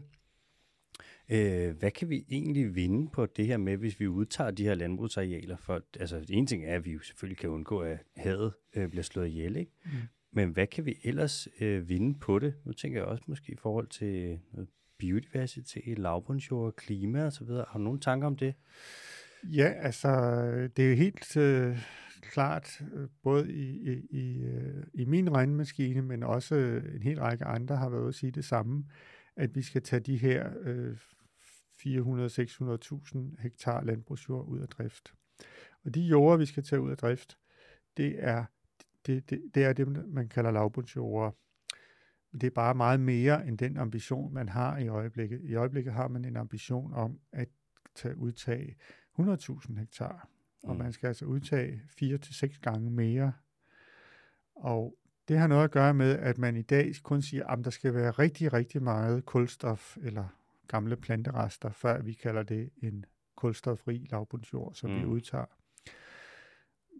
øh, 1.29 1.77
hvad 1.77 1.91
kan 1.91 2.09
vi 2.09 2.25
egentlig 2.29 2.75
vinde 2.75 3.09
på 3.09 3.25
det 3.25 3.47
her 3.47 3.57
med, 3.57 3.77
hvis 3.77 3.99
vi 3.99 4.07
udtager 4.07 4.51
de 4.51 4.63
her 4.63 4.75
landbrugsarealer? 4.75 5.57
For, 5.57 5.81
altså, 5.99 6.25
en 6.29 6.47
ting 6.47 6.65
er, 6.65 6.75
at 6.75 6.85
vi 6.85 6.91
jo 6.91 6.99
selvfølgelig 6.99 7.37
kan 7.37 7.49
undgå, 7.49 7.79
at 7.79 7.97
havet 8.17 8.53
øh, 8.75 8.89
bliver 8.89 9.03
slået 9.03 9.27
ihjel, 9.27 9.55
ikke? 9.55 9.71
Mm. 9.85 9.91
Men 10.31 10.49
hvad 10.49 10.67
kan 10.67 10.85
vi 10.85 10.95
ellers 11.03 11.47
øh, 11.59 11.89
vinde 11.89 12.19
på 12.19 12.39
det? 12.39 12.53
Nu 12.65 12.73
tænker 12.73 12.99
jeg 12.99 13.07
også 13.07 13.23
måske 13.27 13.51
i 13.51 13.55
forhold 13.55 13.87
til 13.87 14.39
noget 14.51 14.69
biodiversitet, 14.97 15.99
lavbundsjord, 15.99 16.75
klima 16.75 17.25
osv. 17.25 17.47
Har 17.47 17.73
du 17.73 17.79
nogle 17.79 17.99
tanker 17.99 18.27
om 18.27 18.37
det? 18.37 18.53
Ja, 19.43 19.73
altså 19.79 20.09
det 20.77 20.85
er 20.85 20.89
jo 20.89 20.95
helt 20.95 21.37
øh, 21.37 21.77
klart, 22.23 22.81
øh, 22.93 23.07
både 23.23 23.53
i, 23.53 23.91
i, 23.91 24.07
i, 24.09 24.43
øh, 24.43 24.83
i 24.93 25.05
min 25.05 25.35
regnmaskine, 25.35 26.01
men 26.01 26.23
også 26.23 26.55
øh, 26.55 26.95
en 26.95 27.01
hel 27.01 27.19
række 27.19 27.45
andre 27.45 27.75
har 27.75 27.89
været 27.89 28.01
ude 28.01 28.09
at 28.09 28.15
sige 28.15 28.31
det 28.31 28.45
samme, 28.45 28.85
at 29.35 29.55
vi 29.55 29.61
skal 29.61 29.81
tage 29.81 29.99
de 29.99 30.17
her 30.17 30.49
øh, 30.61 30.97
400-600.000 31.87 33.41
hektar 33.41 33.83
landbrugsjord 33.83 34.47
ud 34.47 34.59
af 34.59 34.67
drift. 34.67 35.13
Og 35.85 35.95
de 35.95 36.01
jorder, 36.01 36.37
vi 36.37 36.45
skal 36.45 36.63
tage 36.63 36.81
ud 36.81 36.91
af 36.91 36.97
drift, 36.97 37.37
det 37.97 38.15
er 38.23 38.45
det, 39.05 39.29
det, 39.29 39.41
det 39.55 39.63
er 39.63 39.73
det, 39.73 40.07
man 40.07 40.29
kalder 40.29 40.51
lavbundsjorder. 40.51 41.31
Det 42.33 42.43
er 42.43 42.49
bare 42.49 42.75
meget 42.75 42.99
mere 42.99 43.47
end 43.47 43.57
den 43.57 43.77
ambition, 43.77 44.33
man 44.33 44.49
har 44.49 44.77
i 44.77 44.87
øjeblikket. 44.87 45.41
I 45.43 45.55
øjeblikket 45.55 45.93
har 45.93 46.07
man 46.07 46.25
en 46.25 46.37
ambition 46.37 46.93
om 46.93 47.19
at 47.31 47.49
tage 47.95 48.17
udtag 48.17 48.75
100.000 49.19 49.79
hektar, 49.79 50.29
og 50.63 50.75
mm. 50.75 50.81
man 50.81 50.93
skal 50.93 51.07
altså 51.07 51.25
udtage 51.25 51.81
4 51.87 52.17
til 52.17 52.35
seks 52.35 52.59
gange 52.59 52.91
mere. 52.91 53.33
Og 54.55 54.97
det 55.27 55.37
har 55.37 55.47
noget 55.47 55.63
at 55.63 55.71
gøre 55.71 55.93
med, 55.93 56.19
at 56.19 56.37
man 56.37 56.57
i 56.57 56.61
dag 56.61 56.91
kun 57.03 57.21
siger, 57.21 57.47
at 57.47 57.65
der 57.65 57.71
skal 57.71 57.93
være 57.93 58.11
rigtig, 58.11 58.53
rigtig 58.53 58.83
meget 58.83 59.25
kulstof 59.25 59.97
eller 60.01 60.27
gamle 60.67 60.97
planterester, 60.97 61.71
før 61.71 62.01
vi 62.01 62.13
kalder 62.13 62.43
det 62.43 62.69
en 62.77 63.05
kulstofrig 63.35 64.07
lavbundsjord, 64.11 64.73
som 64.73 64.89
mm. 64.89 64.99
vi 64.99 65.05
udtager 65.05 65.45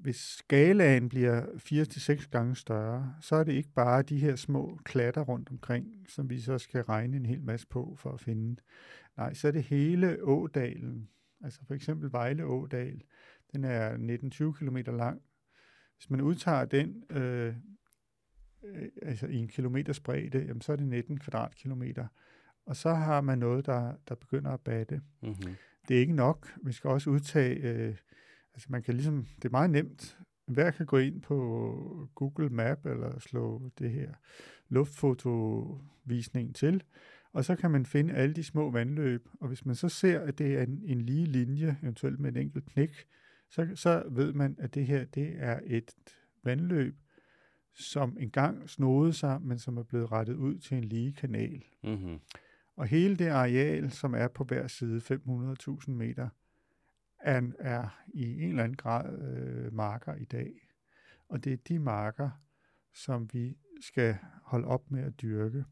hvis 0.04 0.16
skalaen 0.16 1.10
bliver 1.10 1.46
4-6 1.46 2.30
gange 2.30 2.56
større, 2.56 3.16
så 3.22 3.36
er 3.36 3.44
det 3.44 3.54
ikke 3.54 3.74
bare 3.76 4.02
de 4.02 4.18
her 4.18 4.36
små 4.36 4.80
klatter 4.84 5.22
rundt 5.22 5.50
omkring, 5.50 6.06
som 6.08 6.30
vi 6.30 6.40
så 6.40 6.58
skal 6.58 6.84
regne 6.84 7.18
en 7.18 7.26
hel 7.26 7.44
masse 7.44 7.68
på 7.68 7.96
for 8.00 8.12
at 8.12 8.22
finde. 8.22 8.62
Nej, 9.18 9.34
så 9.34 9.48
er 9.48 9.52
det 9.52 9.64
hele 9.64 10.24
ådalen. 10.24 11.10
Altså 11.44 11.60
for 11.68 11.74
eksempel 11.74 12.12
Vejle 12.12 12.46
Ådal. 12.46 13.02
Den 13.54 13.64
er 13.64 13.98
19-20 13.98 14.60
km 14.60 14.78
lang. 14.78 15.22
Hvis 15.98 16.10
man 16.10 16.22
udtager 16.22 16.66
den 16.66 17.04
øh, 17.10 17.56
øh, 18.64 18.88
altså 19.02 19.28
i 19.28 19.36
en 19.36 19.48
kilometers 19.48 20.00
bredde, 20.00 20.40
jamen 20.40 20.62
så 20.62 20.72
er 20.72 20.76
det 20.76 20.88
19 20.88 21.20
kvadratkilometer. 21.20 22.08
Og 22.66 22.76
så 22.76 22.94
har 22.94 23.22
man 23.22 23.40
noget, 23.40 23.66
der, 23.66 23.94
der 24.08 24.16
begynder 24.16 24.52
at 24.52 24.62
batte. 24.62 25.02
Mm-hmm. 25.22 25.56
Det 25.88 25.96
er 25.96 26.00
ikke 26.00 26.16
nok. 26.16 26.54
Vi 26.64 26.72
skal 26.72 26.90
også 26.90 27.10
udtage 27.10 27.56
øh, 27.56 27.96
Altså 28.54 28.68
man 28.70 28.84
kan 28.84 28.94
ligesom, 28.94 29.28
det 29.36 29.46
er 29.46 29.52
meget 29.52 29.70
nemt. 29.70 30.18
Hver 30.48 30.72
kan 30.72 30.86
gå 30.86 30.98
ind 30.98 31.22
på 31.22 32.10
Google 32.16 32.50
Map 32.50 32.86
eller 32.86 33.20
slå 33.20 33.72
det 33.80 33.92
her 33.92 34.14
luftfotovisning 34.70 36.56
til, 36.56 36.84
og 37.34 37.46
så 37.46 37.56
kan 37.56 37.72
man 37.72 37.86
finde 37.86 38.14
alle 38.14 38.36
de 38.36 38.44
små 38.44 38.72
vandløb, 38.72 39.30
og 39.42 39.48
hvis 39.48 39.66
man 39.66 39.76
så 39.76 39.90
ser, 39.90 40.20
at 40.20 40.38
det 40.38 40.54
er 40.54 40.64
en, 40.64 40.82
en 40.86 41.02
lige 41.02 41.26
linje, 41.26 41.78
eventuelt 41.84 42.20
med 42.20 42.30
en 42.30 42.38
enkelt 42.38 42.66
knæk, 42.66 43.06
så, 43.54 43.72
så 43.76 44.04
ved 44.10 44.34
man, 44.34 44.56
at 44.60 44.74
det 44.74 44.86
her 44.86 45.06
det 45.06 45.36
er 45.38 45.60
et 45.64 45.96
vandløb, 46.44 46.96
som 47.74 48.18
engang 48.20 48.70
snodede 48.70 49.14
sig, 49.14 49.42
men 49.42 49.60
som 49.60 49.78
er 49.78 49.84
blevet 49.84 50.12
rettet 50.12 50.36
ud 50.36 50.58
til 50.60 50.78
en 50.78 50.84
lige 50.84 51.14
kanal. 51.14 51.64
Mm-hmm. 51.84 52.20
Og 52.76 52.88
hele 52.88 53.16
det 53.16 53.28
areal, 53.28 53.92
som 53.92 54.14
er 54.14 54.28
på 54.28 54.44
hver 54.44 54.68
side 54.68 54.98
500.000 54.98 55.92
meter, 55.92 56.30
er, 57.20 57.42
er 57.60 58.04
i 58.14 58.42
en 58.44 58.50
eller 58.50 58.64
anden 58.64 58.78
grad 58.78 59.20
øh, 59.20 59.74
marker 59.74 60.16
i 60.16 60.26
dag. 60.26 60.70
Og 61.30 61.44
det 61.44 61.54
er 61.54 61.58
de 61.58 61.80
marker, 61.80 62.30
som 62.94 63.34
vi 63.34 63.58
skal 63.82 64.18
holde 64.44 64.68
op 64.68 64.92
med 64.92 65.04
at 65.04 65.22
dyrke. 65.22 65.66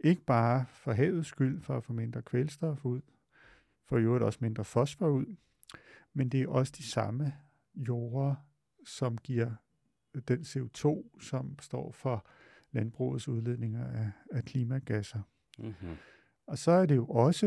Ikke 0.00 0.24
bare 0.24 0.66
for 0.68 0.92
havets 0.92 1.28
skyld, 1.28 1.60
for 1.60 1.76
at 1.76 1.84
få 1.84 1.92
mindre 1.92 2.22
kvælstof 2.22 2.84
ud, 2.84 3.00
får 3.88 3.98
i 3.98 4.02
øvrigt 4.02 4.24
også 4.24 4.38
mindre 4.42 4.64
fosfor 4.64 5.08
ud, 5.08 5.36
men 6.20 6.28
det 6.28 6.42
er 6.42 6.48
også 6.48 6.72
de 6.76 6.82
samme 6.82 7.32
jorder, 7.74 8.34
som 8.86 9.18
giver 9.18 9.50
den 10.28 10.40
CO2, 10.40 11.18
som 11.20 11.58
står 11.60 11.92
for 11.92 12.26
landbrugets 12.72 13.28
udledninger 13.28 13.86
af, 13.86 14.10
af 14.30 14.44
klimagasser. 14.44 15.20
Mm-hmm. 15.58 15.96
Og 16.46 16.58
så 16.58 16.70
er 16.70 16.86
det 16.86 16.96
jo 16.96 17.06
også, 17.06 17.46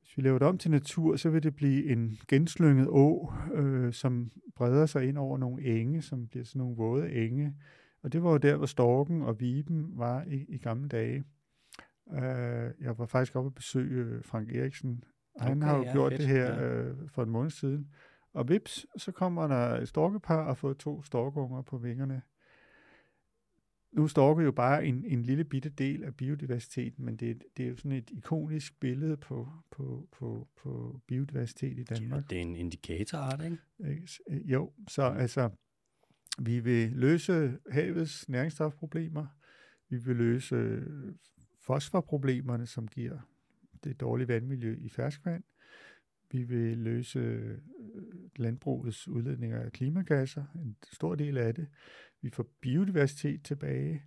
hvis 0.00 0.16
vi 0.16 0.22
laver 0.22 0.38
det 0.38 0.48
om 0.48 0.58
til 0.58 0.70
natur, 0.70 1.16
så 1.16 1.30
vil 1.30 1.42
det 1.42 1.56
blive 1.56 1.84
en 1.92 2.18
genslynget 2.28 2.88
å, 2.88 3.32
øh, 3.54 3.92
som 3.92 4.30
breder 4.56 4.86
sig 4.86 5.08
ind 5.08 5.18
over 5.18 5.38
nogle 5.38 5.64
enge, 5.64 6.02
som 6.02 6.28
bliver 6.28 6.44
sådan 6.44 6.58
nogle 6.58 6.76
våde 6.76 7.12
enge. 7.12 7.56
Og 8.02 8.12
det 8.12 8.22
var 8.22 8.30
jo 8.30 8.38
der, 8.38 8.56
hvor 8.56 8.66
storken 8.66 9.22
og 9.22 9.40
viben 9.40 9.98
var 9.98 10.24
i, 10.24 10.44
i 10.48 10.58
gamle 10.58 10.88
dage. 10.88 11.24
Uh, 12.06 12.18
jeg 12.80 12.98
var 12.98 13.06
faktisk 13.06 13.36
oppe 13.36 13.48
at 13.48 13.54
besøge 13.54 14.22
Frank 14.22 14.52
Eriksen. 14.52 15.04
Okay, 15.34 15.48
Han 15.48 15.62
har 15.62 15.76
jo 15.76 15.82
ja, 15.82 15.92
gjort 15.92 16.12
fedt. 16.12 16.20
det 16.20 16.28
her 16.28 16.54
ja. 16.54 16.64
øh, 16.64 17.08
for 17.08 17.22
en 17.22 17.30
måned 17.30 17.50
siden. 17.50 17.88
Og 18.32 18.48
vips, 18.48 18.86
så 18.96 19.12
kommer 19.12 19.48
der 19.48 19.80
et 19.80 19.88
storkepar 19.88 20.44
og 20.44 20.58
får 20.58 20.72
to 20.72 21.02
storkunger 21.02 21.62
på 21.62 21.78
vingerne. 21.78 22.22
Nu 23.92 24.08
storker 24.08 24.42
jo 24.42 24.52
bare 24.52 24.86
en, 24.86 25.04
en 25.04 25.22
lille 25.22 25.44
bitte 25.44 25.68
del 25.68 26.04
af 26.04 26.14
biodiversiteten, 26.14 27.04
men 27.04 27.16
det, 27.16 27.42
det 27.56 27.64
er 27.64 27.68
jo 27.68 27.76
sådan 27.76 27.92
et 27.92 28.10
ikonisk 28.10 28.80
billede 28.80 29.16
på, 29.16 29.48
på, 29.70 30.08
på, 30.12 30.48
på 30.62 31.00
biodiversitet 31.06 31.78
i 31.78 31.82
Danmark. 31.82 32.22
Ja, 32.22 32.26
det 32.30 32.38
er 32.38 32.42
en 32.42 32.56
indikatorart, 32.56 33.44
ikke? 33.44 33.58
Øh, 33.80 34.50
jo, 34.52 34.72
så 34.88 35.02
altså, 35.02 35.50
vi 36.38 36.60
vil 36.60 36.92
løse 36.92 37.58
havets 37.70 38.28
næringsstofproblemer, 38.28 39.26
vi 39.88 39.96
vil 39.96 40.16
løse 40.16 40.82
fosforproblemerne, 41.60 42.66
som 42.66 42.88
giver 42.88 43.18
det 43.84 44.00
dårlige 44.00 44.28
vandmiljø 44.28 44.76
i 44.80 44.88
ferskvand, 44.88 45.42
vi 46.30 46.42
vil 46.42 46.78
løse 46.78 47.18
øh, 47.18 47.58
landbrugets 48.36 49.08
udledninger 49.08 49.60
af 49.60 49.72
klimagasser, 49.72 50.44
en 50.54 50.76
stor 50.92 51.14
del 51.14 51.38
af 51.38 51.54
det. 51.54 51.68
Vi 52.22 52.30
får 52.30 52.46
biodiversitet 52.60 53.42
tilbage. 53.42 54.02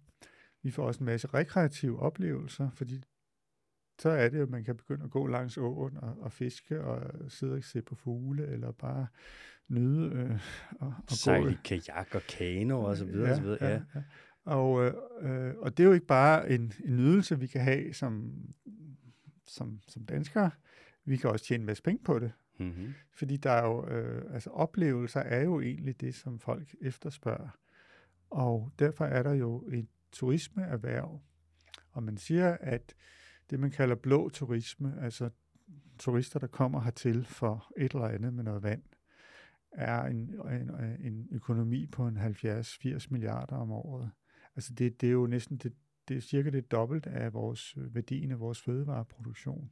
Vi 0.64 0.72
får 0.72 0.88
også 0.88 0.99
en 0.99 1.06
masse 1.06 1.28
rekreative 1.28 1.99
oplevelser, 1.99 2.70
fordi 2.70 3.04
så 3.99 4.10
er 4.10 4.30
det, 4.30 4.41
at 4.41 4.49
man 4.49 4.64
kan 4.64 4.78
begynde 4.78 5.04
at 5.04 5.12
gå 5.12 5.28
langs 5.28 5.58
åen 5.58 5.98
og, 5.98 6.18
og 6.20 6.32
fiske 6.32 6.82
og 6.82 7.32
sidde 7.32 7.54
og 7.54 7.64
se 7.64 7.82
på 7.82 7.95
fugle, 7.95 8.48
eller 8.48 8.72
bare 8.72 9.08
nyde 9.70 10.12
øh, 10.12 10.40
og, 10.80 10.94
og 10.98 11.12
Sejle 11.12 11.44
gå. 11.45 11.49
i 11.49 11.58
kajak 11.64 12.16
og 12.16 12.22
kano 12.22 12.84
og 12.84 12.98
så 12.98 13.06
videre. 13.06 13.28
Ja, 13.28 13.32
og, 13.32 13.38
så 13.38 13.44
videre. 13.44 13.66
Ja, 13.66 13.70
ja. 13.70 13.82
Ja. 13.95 14.02
Og, 14.45 14.86
øh, 15.22 15.56
og 15.58 15.78
det 15.78 15.84
er 15.84 15.88
jo 15.88 15.94
ikke 15.94 16.06
bare 16.06 16.49
en, 16.49 16.74
en 16.86 16.95
nydelse, 16.95 17.40
vi 17.40 17.48
kan 17.48 17.62
have 17.62 17.94
som, 17.94 18.34
som, 19.48 19.80
som 19.88 20.06
danskere, 20.06 20.52
vi 21.06 21.18
kan 21.18 21.30
også 21.30 21.45
tjene 21.45 21.61
en 21.61 21.65
masse 21.65 21.84
penge 21.84 22.03
på 22.03 22.19
det. 22.19 22.32
Mm-hmm. 22.60 22.94
Fordi 23.14 23.38
der 23.38 23.52
er 23.52 23.65
jo, 23.65 23.88
øh, 23.88 24.34
altså 24.34 24.49
oplevelser 24.49 25.19
er 25.19 25.44
jo 25.44 25.61
egentlig 25.61 26.02
det, 26.02 26.15
som 26.15 26.40
folk 26.40 26.76
efterspørger. 26.82 27.49
Og 28.30 28.72
derfor 28.80 29.06
er 29.06 29.24
der 29.24 29.34
jo 29.34 29.68
et 29.72 29.88
turismeerhverv. 30.11 31.22
Og 31.91 32.03
man 32.03 32.18
siger, 32.18 32.57
at 32.61 32.95
det, 33.49 33.60
man 33.60 33.72
kalder 33.72 33.95
blå 33.95 34.30
turisme, 34.30 34.95
altså 35.02 35.30
turister, 35.99 36.40
der 36.40 36.48
kommer 36.48 36.82
hertil 36.82 37.26
for 37.26 37.72
et 37.78 37.91
eller 37.91 38.07
andet 38.07 38.34
med 38.34 38.44
noget 38.44 38.64
vand, 38.64 38.84
er 39.72 40.03
en, 40.03 40.40
en, 40.49 40.72
en 40.99 41.28
økonomi 41.32 41.88
på 41.88 42.07
en 42.07 42.18
70-80 42.18 43.07
milliarder 43.10 43.56
om 43.56 43.72
året. 43.72 44.11
Altså 44.56 44.74
det, 44.74 45.02
det 45.02 45.07
er 45.07 45.14
jo 45.14 45.28
næsten 45.28 45.57
det, 45.57 45.74
det 46.08 46.18
er 46.18 46.22
cirka 46.22 46.50
det 46.50 46.72
dobbelt 46.72 47.08
af 47.08 47.34
vores 47.34 47.74
værdien 47.78 48.32
af 48.32 48.40
vores 48.40 48.62
fødevareproduktion. 48.62 49.70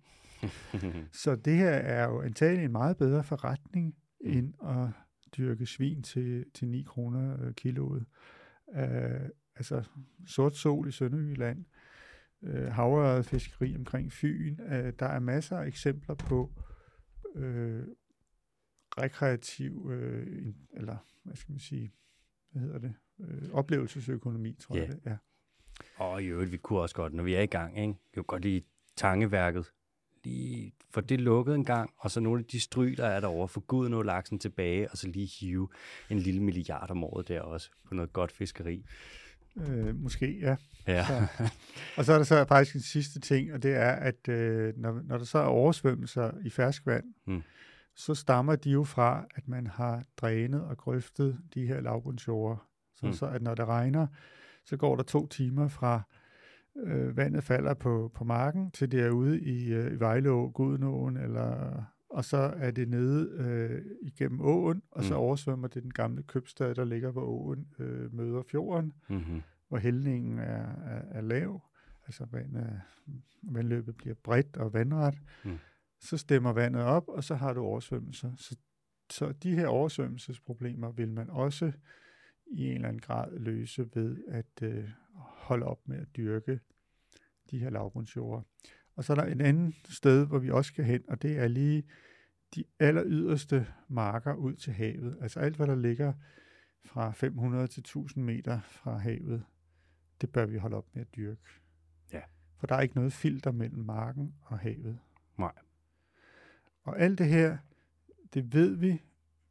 så 1.23 1.35
det 1.35 1.57
her 1.57 1.69
er 1.69 2.09
jo 2.09 2.21
antagelig 2.21 2.65
en 2.65 2.71
meget 2.71 2.97
bedre 2.97 3.23
forretning, 3.23 3.95
mm. 4.21 4.31
end 4.31 4.53
at 4.63 4.89
dyrke 5.37 5.65
svin 5.65 6.03
til, 6.03 6.45
til 6.53 6.67
9 6.67 6.81
kroner 6.81 7.43
øh, 7.43 7.53
kiloet. 7.53 8.05
Uh, 8.67 9.29
altså 9.55 9.83
sort 10.27 10.55
sol 10.55 10.87
i 10.87 10.91
Sønderjylland, 10.91 11.65
uh, 12.41 12.65
havret 12.65 13.25
fiskeri 13.25 13.75
omkring 13.75 14.11
Fyn. 14.11 14.59
Uh, 14.59 14.89
der 14.99 15.05
er 15.05 15.19
masser 15.19 15.57
af 15.57 15.67
eksempler 15.67 16.15
på 16.15 16.51
uh, 17.35 17.83
rekreativ, 18.97 19.85
uh, 19.85 20.53
eller 20.73 20.97
hvad 21.23 21.35
skal 21.35 21.51
man 21.51 21.59
sige, 21.59 21.91
hvad 22.51 22.61
hedder 22.61 22.79
det, 22.79 22.93
uh, 23.17 23.49
oplevelsesøkonomi, 23.51 24.55
tror 24.59 24.75
yeah. 24.75 24.87
jeg 24.87 24.95
det. 24.95 25.05
Ja. 25.05 25.17
Og 25.95 26.23
i 26.23 26.25
øvrigt, 26.25 26.51
vi 26.51 26.57
kunne 26.57 26.79
også 26.79 26.95
godt, 26.95 27.13
når 27.13 27.23
vi 27.23 27.33
er 27.33 27.41
i 27.41 27.45
gang, 27.45 27.79
ikke? 27.79 27.95
kunne 28.15 28.23
godt 28.23 28.41
lide 28.41 28.61
tangeværket 28.95 29.65
lige 30.25 30.73
få 30.91 31.01
det 31.01 31.21
lukket 31.21 31.55
en 31.55 31.65
gang, 31.65 31.93
og 31.97 32.11
så 32.11 32.19
nogle 32.19 32.39
af 32.39 32.45
de 32.45 32.59
stryg, 32.59 32.97
der 32.97 33.05
er 33.05 33.19
derovre, 33.19 33.47
få 33.47 33.59
gud 33.59 33.89
noget 33.89 34.05
laksen 34.05 34.39
tilbage, 34.39 34.91
og 34.91 34.97
så 34.97 35.07
lige 35.07 35.29
hive 35.39 35.69
en 36.09 36.19
lille 36.19 36.43
milliard 36.43 36.91
om 36.91 37.03
året 37.03 37.27
der 37.27 37.41
også, 37.41 37.69
på 37.87 37.93
noget 37.93 38.13
godt 38.13 38.31
fiskeri. 38.31 38.85
Øh, 39.57 39.95
måske, 39.95 40.39
ja. 40.39 40.55
ja. 40.87 41.05
Så. 41.05 41.27
Og 41.97 42.05
så 42.05 42.13
er 42.13 42.17
der 42.17 42.25
så 42.25 42.45
faktisk 42.47 42.75
en 42.75 42.81
sidste 42.81 43.19
ting, 43.19 43.53
og 43.53 43.63
det 43.63 43.75
er, 43.75 43.91
at 43.91 44.27
øh, 44.27 44.73
når, 44.77 45.01
når 45.03 45.17
der 45.17 45.25
så 45.25 45.37
er 45.37 45.45
oversvømmelser 45.45 46.31
i 46.45 46.49
ferskvand, 46.49 47.03
hmm. 47.25 47.43
så 47.95 48.15
stammer 48.15 48.55
de 48.55 48.69
jo 48.69 48.83
fra, 48.83 49.25
at 49.35 49.47
man 49.47 49.67
har 49.67 50.03
drænet 50.17 50.63
og 50.63 50.77
grøftet 50.77 51.37
de 51.53 51.67
her 51.67 51.81
lavbundsjorder. 51.81 52.67
Så, 52.95 53.05
hmm. 53.05 53.13
så 53.13 53.25
at 53.25 53.41
når 53.41 53.55
det 53.55 53.65
regner, 53.65 54.07
så 54.65 54.77
går 54.77 54.95
der 54.95 55.03
to 55.03 55.27
timer 55.27 55.67
fra 55.67 56.01
øh, 56.77 57.17
vandet 57.17 57.43
falder 57.43 57.73
på, 57.73 58.11
på 58.13 58.23
marken, 58.23 58.71
til 58.71 58.91
det 58.91 59.01
er 59.01 59.09
ude 59.09 59.41
i, 59.41 59.73
øh, 59.73 59.93
i 59.93 59.99
Vejleå, 59.99 60.49
Gudenåen, 60.49 61.17
eller, 61.17 61.83
og 62.09 62.25
så 62.25 62.37
er 62.37 62.71
det 62.71 62.89
nede 62.89 63.29
øh, 63.37 63.81
igennem 64.01 64.41
åen, 64.41 64.81
og 64.91 65.01
mm. 65.01 65.03
så 65.03 65.15
oversvømmer 65.15 65.67
det 65.67 65.83
den 65.83 65.93
gamle 65.93 66.23
købstad, 66.23 66.75
der 66.75 66.85
ligger, 66.85 67.11
hvor 67.11 67.25
åen 67.25 67.67
øh, 67.79 68.13
møder 68.13 68.43
fjorden, 68.51 68.93
mm-hmm. 69.09 69.41
hvor 69.67 69.77
hældningen 69.77 70.39
er, 70.39 70.65
er, 70.85 71.01
er 71.11 71.21
lav, 71.21 71.61
altså 72.05 72.25
vandet, 72.31 72.81
vandløbet 73.43 73.97
bliver 73.97 74.15
bredt 74.23 74.57
og 74.57 74.73
vandret. 74.73 75.19
Mm. 75.45 75.57
Så 75.99 76.17
stemmer 76.17 76.53
vandet 76.53 76.81
op, 76.81 77.07
og 77.07 77.23
så 77.23 77.35
har 77.35 77.53
du 77.53 77.61
oversvømmelser. 77.61 78.31
Så, 78.37 78.57
så 79.09 79.31
de 79.31 79.55
her 79.55 79.67
oversvømmelsesproblemer 79.67 80.91
vil 80.91 81.11
man 81.11 81.29
også 81.29 81.71
i 82.47 82.65
en 82.65 82.75
eller 82.75 82.87
anden 82.87 83.01
grad 83.01 83.39
løse 83.39 83.89
ved 83.93 84.23
at 84.27 84.61
øh, 84.61 84.89
holde 85.15 85.65
op 85.65 85.87
med 85.87 85.97
at 85.97 86.15
dyrke 86.17 86.59
de 87.51 87.59
her 87.59 87.69
lavbundsjorder. 87.69 88.41
Og 88.95 89.03
så 89.03 89.13
er 89.13 89.15
der 89.15 89.25
et 89.25 89.41
andet 89.41 89.75
sted, 89.89 90.27
hvor 90.27 90.39
vi 90.39 90.49
også 90.49 90.67
skal 90.67 90.85
hen, 90.85 91.03
og 91.07 91.21
det 91.21 91.37
er 91.37 91.47
lige 91.47 91.83
de 92.55 92.63
aller 92.79 93.03
yderste 93.05 93.67
marker 93.87 94.33
ud 94.33 94.55
til 94.55 94.73
havet. 94.73 95.17
Altså 95.21 95.39
alt, 95.39 95.55
hvad 95.55 95.67
der 95.67 95.75
ligger 95.75 96.13
fra 96.85 97.11
500 97.11 97.67
til 97.67 97.79
1000 97.79 98.25
meter 98.25 98.61
fra 98.61 98.97
havet, 98.97 99.45
det 100.21 100.31
bør 100.31 100.45
vi 100.45 100.57
holde 100.57 100.77
op 100.77 100.87
med 100.93 101.01
at 101.01 101.15
dyrke. 101.15 101.41
Ja. 102.13 102.21
For 102.57 102.67
der 102.67 102.75
er 102.75 102.81
ikke 102.81 102.95
noget 102.95 103.13
filter 103.13 103.51
mellem 103.51 103.83
marken 103.83 104.35
og 104.41 104.59
havet. 104.59 104.99
Nej. 105.37 105.53
Og 106.83 106.99
alt 106.99 107.19
det 107.19 107.27
her, 107.27 107.57
det 108.33 108.53
ved 108.53 108.75
vi, 108.75 109.01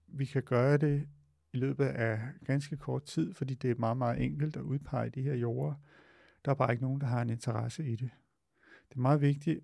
vi 0.06 0.24
kan 0.24 0.42
gøre 0.42 0.76
det 0.76 1.08
i 1.55 1.56
løbet 1.56 1.85
af 1.85 2.20
ganske 2.44 2.76
kort 2.76 3.05
tid, 3.05 3.35
fordi 3.35 3.55
det 3.55 3.70
er 3.70 3.74
meget, 3.78 3.97
meget 3.97 4.22
enkelt 4.22 4.56
at 4.56 4.62
udpege 4.62 5.10
de 5.10 5.22
her 5.22 5.35
jorder. 5.35 5.74
Der 6.44 6.51
er 6.51 6.55
bare 6.55 6.72
ikke 6.72 6.82
nogen, 6.82 7.01
der 7.01 7.06
har 7.06 7.22
en 7.22 7.31
interesse 7.31 7.86
i 7.86 7.97
det. 7.97 8.10
Det 8.89 8.97
er 8.97 9.01
meget 9.01 9.20
vigtigt 9.20 9.60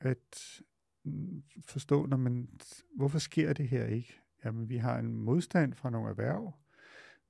at 0.00 0.60
mm, 1.04 1.42
forstå, 1.64 2.06
når 2.06 2.16
man, 2.16 2.48
hvorfor 2.96 3.18
sker 3.18 3.52
det 3.52 3.68
her 3.68 3.86
ikke? 3.86 4.20
Jamen, 4.44 4.68
vi 4.68 4.76
har 4.76 4.98
en 4.98 5.12
modstand 5.12 5.74
fra 5.74 5.90
nogle 5.90 6.08
erhverv. 6.08 6.54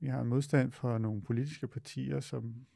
Vi 0.01 0.07
har 0.07 0.21
en 0.21 0.29
modstand 0.29 0.73
fra 0.73 0.99
nogle 0.99 1.23
politiske 1.23 1.69
partier, 1.69 2.21
som 2.21 2.67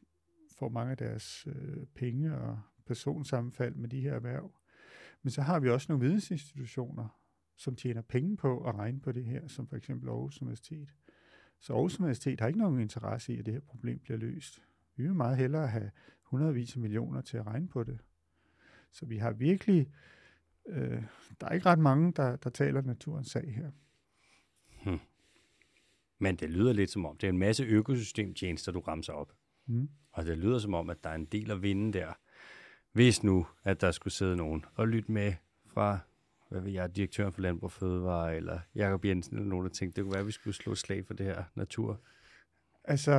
får 0.59 0.69
mange 0.69 0.91
af 0.91 0.97
deres 0.97 1.47
øh, 1.47 1.87
penge 1.95 2.37
og 2.37 2.61
personsammenfald 2.87 3.75
med 3.75 3.89
de 3.89 4.01
her 4.01 4.15
erhverv. 4.15 4.53
Men 5.23 5.31
så 5.31 5.43
har 5.43 5.61
vi 5.61 5.71
også 5.71 5.87
nogle 5.89 6.05
vidensinstitutioner, 6.05 7.21
som 7.57 7.77
tjener 7.77 8.03
penge 8.03 8.37
på 8.37 8.65
at 8.65 8.75
regne 8.75 9.01
på 9.01 9.13
det 9.13 9.25
her, 9.25 9.49
som 9.49 9.67
for 9.67 9.77
eksempel 9.77 10.09
Aarhus 10.09 10.43
Universitet. 10.43 10.95
Så 11.61 11.73
Aarhus 11.73 12.01
Universitet 12.01 12.41
har 12.41 12.47
ikke 12.47 12.59
nogen 12.59 12.81
interesse 12.81 13.35
i, 13.35 13.39
at 13.39 13.47
det 13.47 13.55
her 13.55 13.61
problem 13.61 13.99
bliver 13.99 14.19
løst. 14.19 14.63
Vi 14.97 15.03
vil 15.03 15.15
meget 15.15 15.37
hellere 15.37 15.67
have 15.67 15.91
hundredvis 16.23 16.75
af 16.75 16.81
millioner 16.81 17.21
til 17.21 17.37
at 17.37 17.47
regne 17.47 17.69
på 17.69 17.85
det. 17.85 17.99
Så 18.93 19.07
vi 19.07 19.17
har 19.17 19.31
virkelig, 19.31 19.91
øh, 20.67 21.03
der 21.41 21.47
er 21.47 21.53
ikke 21.53 21.67
ret 21.67 21.79
mange, 21.79 22.13
der, 22.13 22.37
der 22.37 22.51
taler 22.51 22.83
naturens 22.83 23.31
sag 23.31 23.55
her. 23.55 23.71
Hmm. 24.85 24.99
Men 26.19 26.37
det 26.37 26.51
lyder 26.51 26.73
lidt 26.73 26.91
som 26.91 27.07
om, 27.07 27.17
det 27.17 27.27
er 27.27 27.33
en 27.33 27.39
masse 27.39 27.65
økosystemtjenester, 27.65 28.73
du 28.73 28.81
ramser 28.81 29.13
op. 29.13 29.33
Hmm. 29.65 29.91
Og 30.13 30.27
det 30.27 30.39
lyder 30.39 30.59
som 30.59 30.75
om, 30.75 30.91
at 30.91 31.05
der 31.05 31.11
er 31.11 31.15
en 31.15 31.25
del 31.25 31.51
at 31.51 31.63
vinde 31.63 31.99
der. 31.99 32.13
Hvis 32.93 33.23
nu, 33.23 33.47
at 33.63 33.81
der 33.81 33.91
skulle 33.91 34.15
sidde 34.15 34.37
nogen 34.37 34.65
og 34.75 34.89
lytte 34.89 35.13
med 35.13 35.35
fra 35.67 35.99
hvad 36.51 36.61
ved 36.61 36.71
jeg, 36.73 36.97
direktøren 36.97 37.33
for 37.33 37.41
Landbrug 37.41 37.73
Fødevare, 37.73 38.37
eller 38.37 38.61
Jakob 38.75 39.05
Jensen, 39.05 39.37
eller 39.37 39.49
nogen, 39.49 39.67
der 39.67 39.73
tænkte, 39.73 39.97
det 39.97 40.05
kunne 40.05 40.13
være, 40.13 40.21
at 40.21 40.27
vi 40.27 40.33
skulle 40.33 40.55
slå 40.55 40.75
slag 40.75 41.07
for 41.07 41.15
det 41.15 41.27
her 41.27 41.43
natur? 41.55 42.01
Altså, 42.85 43.13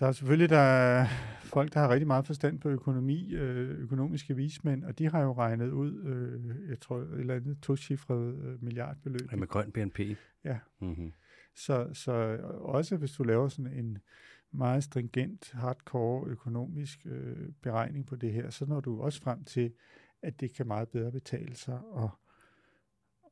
Der 0.00 0.06
er 0.06 0.12
selvfølgelig 0.12 0.48
der 0.48 0.58
er 0.58 1.06
folk, 1.42 1.74
der 1.74 1.80
har 1.80 1.88
rigtig 1.88 2.06
meget 2.06 2.26
forstand 2.26 2.60
på 2.60 2.68
økonomi, 2.68 3.32
øh, 3.34 3.78
økonomiske 3.78 4.36
vismænd, 4.36 4.84
og 4.84 4.98
de 4.98 5.10
har 5.10 5.22
jo 5.22 5.32
regnet 5.32 5.70
ud, 5.70 6.02
øh, 6.04 6.70
jeg 6.70 6.80
tror, 6.80 6.98
et 6.98 7.20
eller 7.20 7.34
andet 7.34 7.58
tocifret 7.62 8.34
øh, 8.44 8.62
milliardbeløb. 8.62 9.32
Ja, 9.32 9.36
med 9.36 9.48
grøn 9.48 9.70
BNP. 9.72 10.00
Ja. 10.44 10.58
Mm-hmm. 10.80 11.12
Så, 11.54 11.88
så 11.92 12.12
også 12.60 12.96
hvis 12.96 13.12
du 13.12 13.22
laver 13.22 13.48
sådan 13.48 13.72
en 13.72 13.98
meget 14.52 14.84
stringent, 14.84 15.50
hardcore 15.52 16.26
økonomisk 16.26 16.98
øh, 17.06 17.48
beregning 17.62 18.06
på 18.06 18.16
det 18.16 18.32
her, 18.32 18.50
så 18.50 18.66
når 18.66 18.80
du 18.80 19.00
også 19.00 19.22
frem 19.22 19.44
til, 19.44 19.72
at 20.22 20.40
det 20.40 20.54
kan 20.54 20.66
meget 20.66 20.88
bedre 20.88 21.12
betale 21.12 21.54
sig 21.56 21.80
og, 21.84 22.10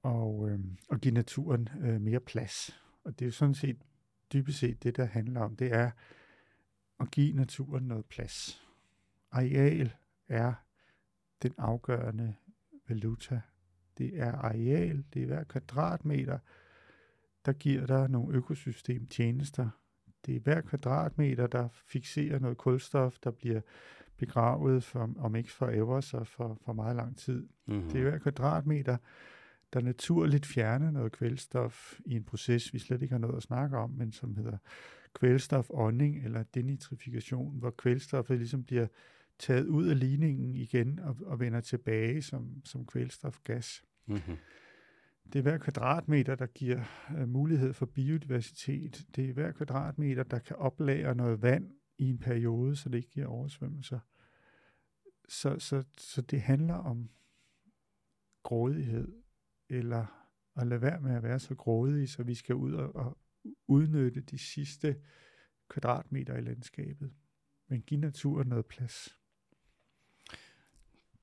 og, 0.03 0.51
øh, 0.51 0.61
og 0.89 1.01
give 1.01 1.15
naturen 1.15 1.69
øh, 1.81 2.01
mere 2.01 2.21
plads. 2.21 2.81
Og 3.05 3.19
det 3.19 3.25
er 3.25 3.27
jo 3.27 3.33
sådan 3.33 3.55
set 3.55 3.77
dybest 4.33 4.59
set 4.59 4.83
det, 4.83 4.97
der 4.97 5.05
handler 5.05 5.41
om. 5.41 5.57
Det 5.57 5.73
er 5.73 5.91
at 7.01 7.11
give 7.11 7.37
naturen 7.37 7.85
noget 7.85 8.07
plads. 8.07 8.63
Areal 9.31 9.97
er 10.29 10.53
den 11.43 11.55
afgørende 11.59 12.35
valuta. 12.89 13.41
Det 13.99 14.21
er 14.21 14.33
areal, 14.33 15.05
det 15.15 15.23
er 15.23 15.27
hver 15.27 15.45
kvadratmeter, 15.45 16.39
der 17.47 17.53
giver 17.53 17.87
dig 17.87 18.11
nogle 18.11 18.37
økosystemtjenester. 18.37 19.71
Det 20.27 20.37
er 20.37 20.41
hver 20.41 20.61
kvadratmeter, 20.61 21.47
der 21.47 21.69
fixerer 21.69 22.39
noget 22.39 22.59
kulstof, 22.59 23.19
der 23.19 23.31
bliver 23.31 23.61
begravet, 24.19 24.85
for, 24.85 25.11
om 25.19 25.37
ikke 25.37 25.53
forever, 25.53 26.01
så 26.01 26.25
for, 26.25 26.59
for 26.65 26.73
meget 26.73 26.97
lang 26.97 27.17
tid. 27.17 27.49
Mm-hmm. 27.67 27.91
Det 27.91 27.99
er 27.99 28.03
hver 28.03 28.19
kvadratmeter, 28.19 28.97
der 29.73 29.81
naturligt 29.81 30.47
fjerner 30.47 30.91
noget 30.91 31.13
kvælstof 31.13 32.01
i 32.05 32.17
en 32.17 32.25
proces, 32.25 32.73
vi 32.75 32.79
slet 32.79 33.03
ikke 33.03 33.13
har 33.13 33.19
noget 33.19 33.37
at 33.37 33.43
snakke 33.43 33.77
om, 33.77 33.91
men 33.91 34.13
som 34.13 34.37
hedder 34.37 34.59
kvælstofånding 35.15 36.25
eller 36.25 36.43
denitrifikation, 36.43 37.59
hvor 37.59 37.71
kvælstoffet 37.71 38.39
ligesom 38.39 38.65
bliver 38.65 38.87
taget 39.39 39.67
ud 39.67 39.87
af 39.87 39.99
ligningen 39.99 40.55
igen 40.55 40.99
og, 40.99 41.17
og 41.27 41.41
vender 41.41 41.61
tilbage 41.61 42.23
som, 42.23 42.63
som 42.65 42.87
kvælstofgas. 42.87 43.85
Mm-hmm. 44.07 44.37
Det 45.33 45.39
er 45.39 45.43
hver 45.43 45.59
kvadratmeter, 45.59 46.35
der 46.35 46.47
giver 46.47 46.81
uh, 47.15 47.29
mulighed 47.29 47.73
for 47.73 47.87
biodiversitet. 47.87 49.07
Det 49.17 49.29
er 49.29 49.33
hver 49.33 49.53
kvadratmeter, 49.53 50.23
der 50.23 50.39
kan 50.39 50.57
oplære 50.57 51.15
noget 51.15 51.43
vand 51.43 51.71
i 51.99 52.11
en 52.11 52.19
periode, 52.19 52.77
så 52.77 52.89
det 52.89 52.97
ikke 52.97 53.11
giver 53.11 53.27
oversvømmelser. 53.27 54.01
Så, 55.29 55.59
så, 55.59 55.85
så 55.99 56.23
det 56.23 56.41
handler 56.41 56.75
om 56.75 57.11
grådighed, 58.43 59.23
eller 59.69 60.07
at 60.57 60.67
lade 60.67 60.83
være 60.83 61.01
med 61.01 61.15
at 61.15 61.23
være 61.23 61.39
så 61.39 61.55
grådige, 61.55 62.07
så 62.07 62.23
vi 62.23 62.35
skal 62.35 62.55
ud 62.55 62.73
og, 62.73 62.97
og 62.97 63.19
udnytte 63.67 64.21
de 64.21 64.39
sidste 64.39 65.01
kvadratmeter 65.69 66.37
i 66.37 66.41
landskabet. 66.41 67.13
Men 67.69 67.83
give 67.83 68.01
naturen 68.01 68.49
noget 68.49 68.67
plads. 68.67 69.19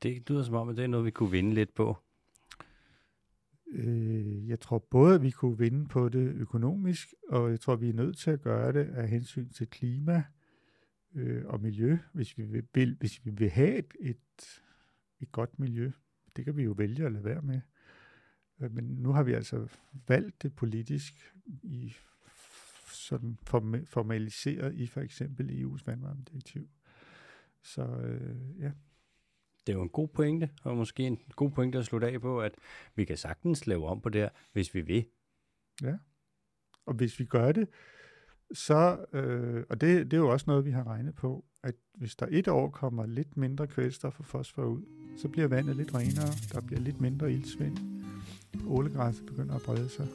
Det 0.04 0.30
lyder 0.30 0.44
som 0.44 0.56
om, 0.56 0.70
at 0.70 0.78
det 0.78 0.84
er 0.84 0.88
noget, 0.88 1.06
vi 1.06 1.12
kunne 1.12 1.32
vinde 1.32 1.54
lidt 1.54 1.74
på. 1.74 1.98
Øh, 3.68 4.48
jeg 4.48 4.60
tror 4.60 4.80
både, 4.80 5.16
at 5.16 5.22
vi 5.22 5.32
kunne 5.32 5.58
vinde 5.58 5.88
på 5.88 6.10
det 6.10 6.36
økonomisk, 6.36 7.14
og 7.30 7.50
jeg 7.52 7.60
tror, 7.60 7.76
vi 7.76 7.90
er 7.90 7.94
nødt 7.94 8.18
til 8.18 8.32
at 8.32 8.42
gøre 8.42 8.74
det 8.74 8.86
af 8.86 9.10
hensyn 9.10 9.50
til 9.50 9.70
klima 9.70 10.24
øh, 11.16 11.46
og 11.46 11.62
miljø, 11.62 11.98
hvis 12.14 12.38
vi 12.38 12.64
vil, 12.74 12.96
hvis 13.00 13.26
vi 13.26 13.32
vil 13.32 13.50
have 13.50 13.78
et, 13.78 13.94
et, 14.00 14.62
et 15.20 15.32
godt 15.32 15.60
miljø. 15.60 15.92
Det 16.36 16.46
kan 16.46 16.58
vi 16.58 16.64
jo 16.64 16.72
vælge 16.72 17.06
at 17.06 17.12
lade 17.12 17.24
være 17.24 17.42
med. 17.42 17.62
Øh, 18.60 18.72
men 18.72 18.84
nu 18.84 19.12
har 19.12 19.24
vi 19.24 19.34
altså 19.34 19.68
valgt 20.08 20.44
det 20.44 20.56
politisk 20.56 21.36
i 21.64 21.96
sådan 22.88 23.38
formaliseret 23.86 24.76
i 24.76 24.88
for 24.88 25.02
eksempel 25.02 25.50
EU's 25.50 25.84
vandvarmedirektiv. 25.86 26.70
Så 27.62 27.84
øh, 27.84 28.60
ja. 28.60 28.72
Det 29.68 29.74
er 29.74 29.78
jo 29.78 29.84
en 29.84 29.90
god 29.90 30.08
pointe, 30.08 30.50
og 30.64 30.78
måske 30.78 31.04
en 31.04 31.20
god 31.36 31.52
pointe 31.52 31.78
at 31.78 31.86
slutte 31.86 32.08
af 32.08 32.22
på, 32.22 32.42
at 32.42 32.56
vi 32.96 33.06
kan 33.06 33.18
sagtens 33.18 33.68
lave 33.68 33.88
om 33.88 34.02
på 34.02 34.10
det 34.10 34.22
her, 34.22 34.30
hvis 34.54 34.76
vi 34.76 34.82
vil. 34.82 35.06
Ja, 35.82 35.98
og 36.86 36.94
hvis 36.94 37.20
vi 37.20 37.26
gør 37.26 37.52
det, 37.52 37.70
så, 38.54 38.98
øh, 39.14 39.64
og 39.70 39.82
det, 39.82 40.12
det 40.12 40.14
er 40.14 40.22
jo 40.22 40.30
også 40.30 40.46
noget, 40.48 40.66
vi 40.66 40.72
har 40.72 40.88
regnet 40.88 41.16
på, 41.16 41.46
at 41.64 41.76
hvis 41.96 42.16
der 42.16 42.26
et 42.30 42.48
år 42.48 42.70
kommer 42.70 43.06
lidt 43.06 43.38
mindre 43.38 43.68
kvælstof 43.68 44.20
og 44.20 44.26
fosfor 44.26 44.64
ud, 44.66 44.82
så 45.18 45.28
bliver 45.28 45.48
vandet 45.48 45.76
lidt 45.76 45.96
renere, 45.96 46.34
der 46.54 46.62
bliver 46.62 46.82
lidt 46.82 47.02
mindre 47.02 47.32
ildsvind, 47.32 47.78
ålegræsset 48.68 49.26
begynder 49.26 49.56
at 49.56 49.62
brede 49.62 49.90
sig, 49.90 50.08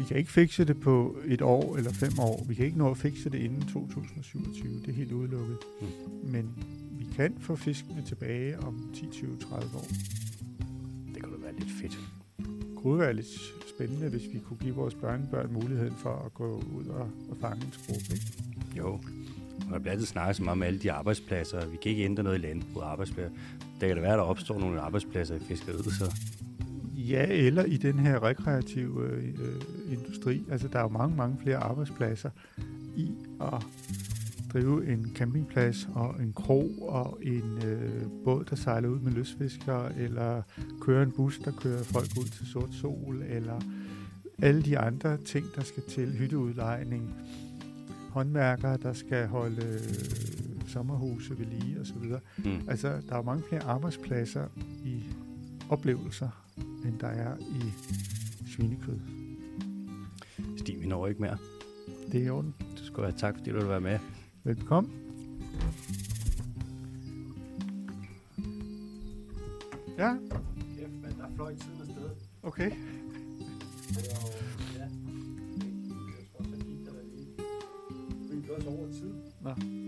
vi 0.00 0.04
kan 0.04 0.16
ikke 0.16 0.32
fikse 0.32 0.64
det 0.64 0.80
på 0.80 1.16
et 1.24 1.42
år 1.42 1.76
eller 1.76 1.92
fem 1.92 2.18
år. 2.18 2.44
Vi 2.48 2.54
kan 2.54 2.64
ikke 2.64 2.78
nå 2.78 2.90
at 2.90 2.96
fikse 2.96 3.30
det 3.30 3.38
inden 3.38 3.62
2027. 3.62 4.80
Det 4.80 4.88
er 4.88 4.92
helt 4.92 5.12
udelukket. 5.12 5.56
Mm. 5.80 5.86
Men 6.30 6.64
vi 6.92 7.06
kan 7.16 7.36
få 7.40 7.56
fiskene 7.56 8.02
tilbage 8.06 8.58
om 8.58 8.92
10, 8.94 9.06
20, 9.12 9.36
30 9.38 9.76
år. 9.76 9.86
Det 11.14 11.22
kunne 11.22 11.36
da 11.36 11.42
være 11.42 11.54
lidt 11.58 11.70
fedt. 11.80 11.98
Det 12.38 12.76
kunne 12.76 12.98
være 12.98 13.14
lidt 13.14 13.26
spændende, 13.80 14.08
hvis 14.08 14.22
vi 14.32 14.38
kunne 14.38 14.56
give 14.56 14.74
vores 14.74 14.94
børnebørn 14.94 15.52
muligheden 15.52 15.94
for 15.96 16.22
at 16.26 16.34
gå 16.34 16.62
ud 16.78 16.86
og, 16.86 17.10
og 17.30 17.36
fange 17.40 17.64
en 17.66 17.72
skruppe. 17.72 18.12
Ikke? 18.12 18.26
Jo, 18.76 18.88
og 19.66 19.72
der 19.72 19.78
bliver 19.78 19.92
altid 19.92 20.06
snakket 20.06 20.36
så 20.36 20.42
meget 20.42 20.56
om 20.56 20.62
alle 20.62 20.78
de 20.78 20.92
arbejdspladser. 20.92 21.66
Vi 21.66 21.76
kan 21.82 21.90
ikke 21.90 22.04
ændre 22.04 22.22
noget 22.22 22.38
i 22.38 22.40
landbruget 22.40 22.86
arbejdspladser. 22.86 23.36
Det 23.80 23.88
kan 23.88 23.96
da 23.96 24.02
være, 24.02 24.12
at 24.12 24.18
der 24.18 24.24
opstår 24.24 24.58
nogle 24.58 24.80
arbejdspladser 24.80 25.34
i 25.34 25.38
fiskeriet, 25.38 25.84
så 25.84 26.16
Ja, 26.96 27.26
eller 27.28 27.64
i 27.64 27.76
den 27.76 27.98
her 27.98 28.22
rekreative 28.22 29.08
øh, 29.08 29.34
industri. 29.92 30.44
Altså, 30.50 30.68
der 30.68 30.78
er 30.78 30.82
jo 30.82 30.88
mange, 30.88 31.16
mange 31.16 31.36
flere 31.42 31.56
arbejdspladser 31.56 32.30
i 32.96 33.10
at 33.40 33.66
drive 34.52 34.92
en 34.92 35.12
campingplads 35.14 35.88
og 35.94 36.22
en 36.22 36.32
krog 36.32 36.70
og 36.80 37.18
en 37.22 37.58
øh, 37.66 38.02
båd, 38.24 38.44
der 38.44 38.56
sejler 38.56 38.88
ud 38.88 38.98
med 39.00 39.12
løsfiskere, 39.12 39.98
eller 39.98 40.42
køre 40.80 41.02
en 41.02 41.12
bus, 41.12 41.38
der 41.38 41.52
kører 41.52 41.82
folk 41.82 42.08
ud 42.18 42.24
til 42.24 42.46
sort 42.46 42.74
sol, 42.74 43.22
eller 43.28 43.60
alle 44.42 44.62
de 44.62 44.78
andre 44.78 45.16
ting, 45.16 45.46
der 45.54 45.62
skal 45.62 45.82
til, 45.82 46.12
hytteudlejning, 46.12 47.14
håndværkere, 48.10 48.76
der 48.76 48.92
skal 48.92 49.26
holde 49.26 49.62
øh, 49.62 50.68
sommerhuse 50.68 51.38
ved 51.38 51.46
lige 51.46 51.80
osv. 51.80 52.04
Mm. 52.44 52.68
Altså, 52.68 53.00
der 53.08 53.16
er 53.16 53.22
mange 53.22 53.42
flere 53.48 53.62
arbejdspladser 53.62 54.46
i 54.84 55.02
oplevelser 55.68 56.28
end 56.84 56.98
der 56.98 57.06
er 57.06 57.36
i 57.36 57.72
svinekød. 58.50 58.98
Stig, 60.56 60.80
vi 60.80 60.86
når 60.86 61.06
ikke 61.06 61.22
mere. 61.22 61.38
Det 62.12 62.20
er 62.20 62.24
i 62.24 62.30
orden. 62.30 62.54
Du 62.78 62.84
skal 62.84 63.02
have 63.02 63.14
tak, 63.18 63.34
fordi 63.36 63.50
du 63.50 63.56
vil 63.56 63.68
være 63.68 63.80
med. 63.80 63.98
Velkommen. 64.44 64.92
Ja. 69.98 70.16
Kæft, 70.78 70.92
men 71.02 71.12
der 71.18 71.28
fløj 71.34 71.54
tiden 71.54 71.80
afsted. 71.80 72.10
Okay. 72.42 72.70
Nå. 79.40 79.79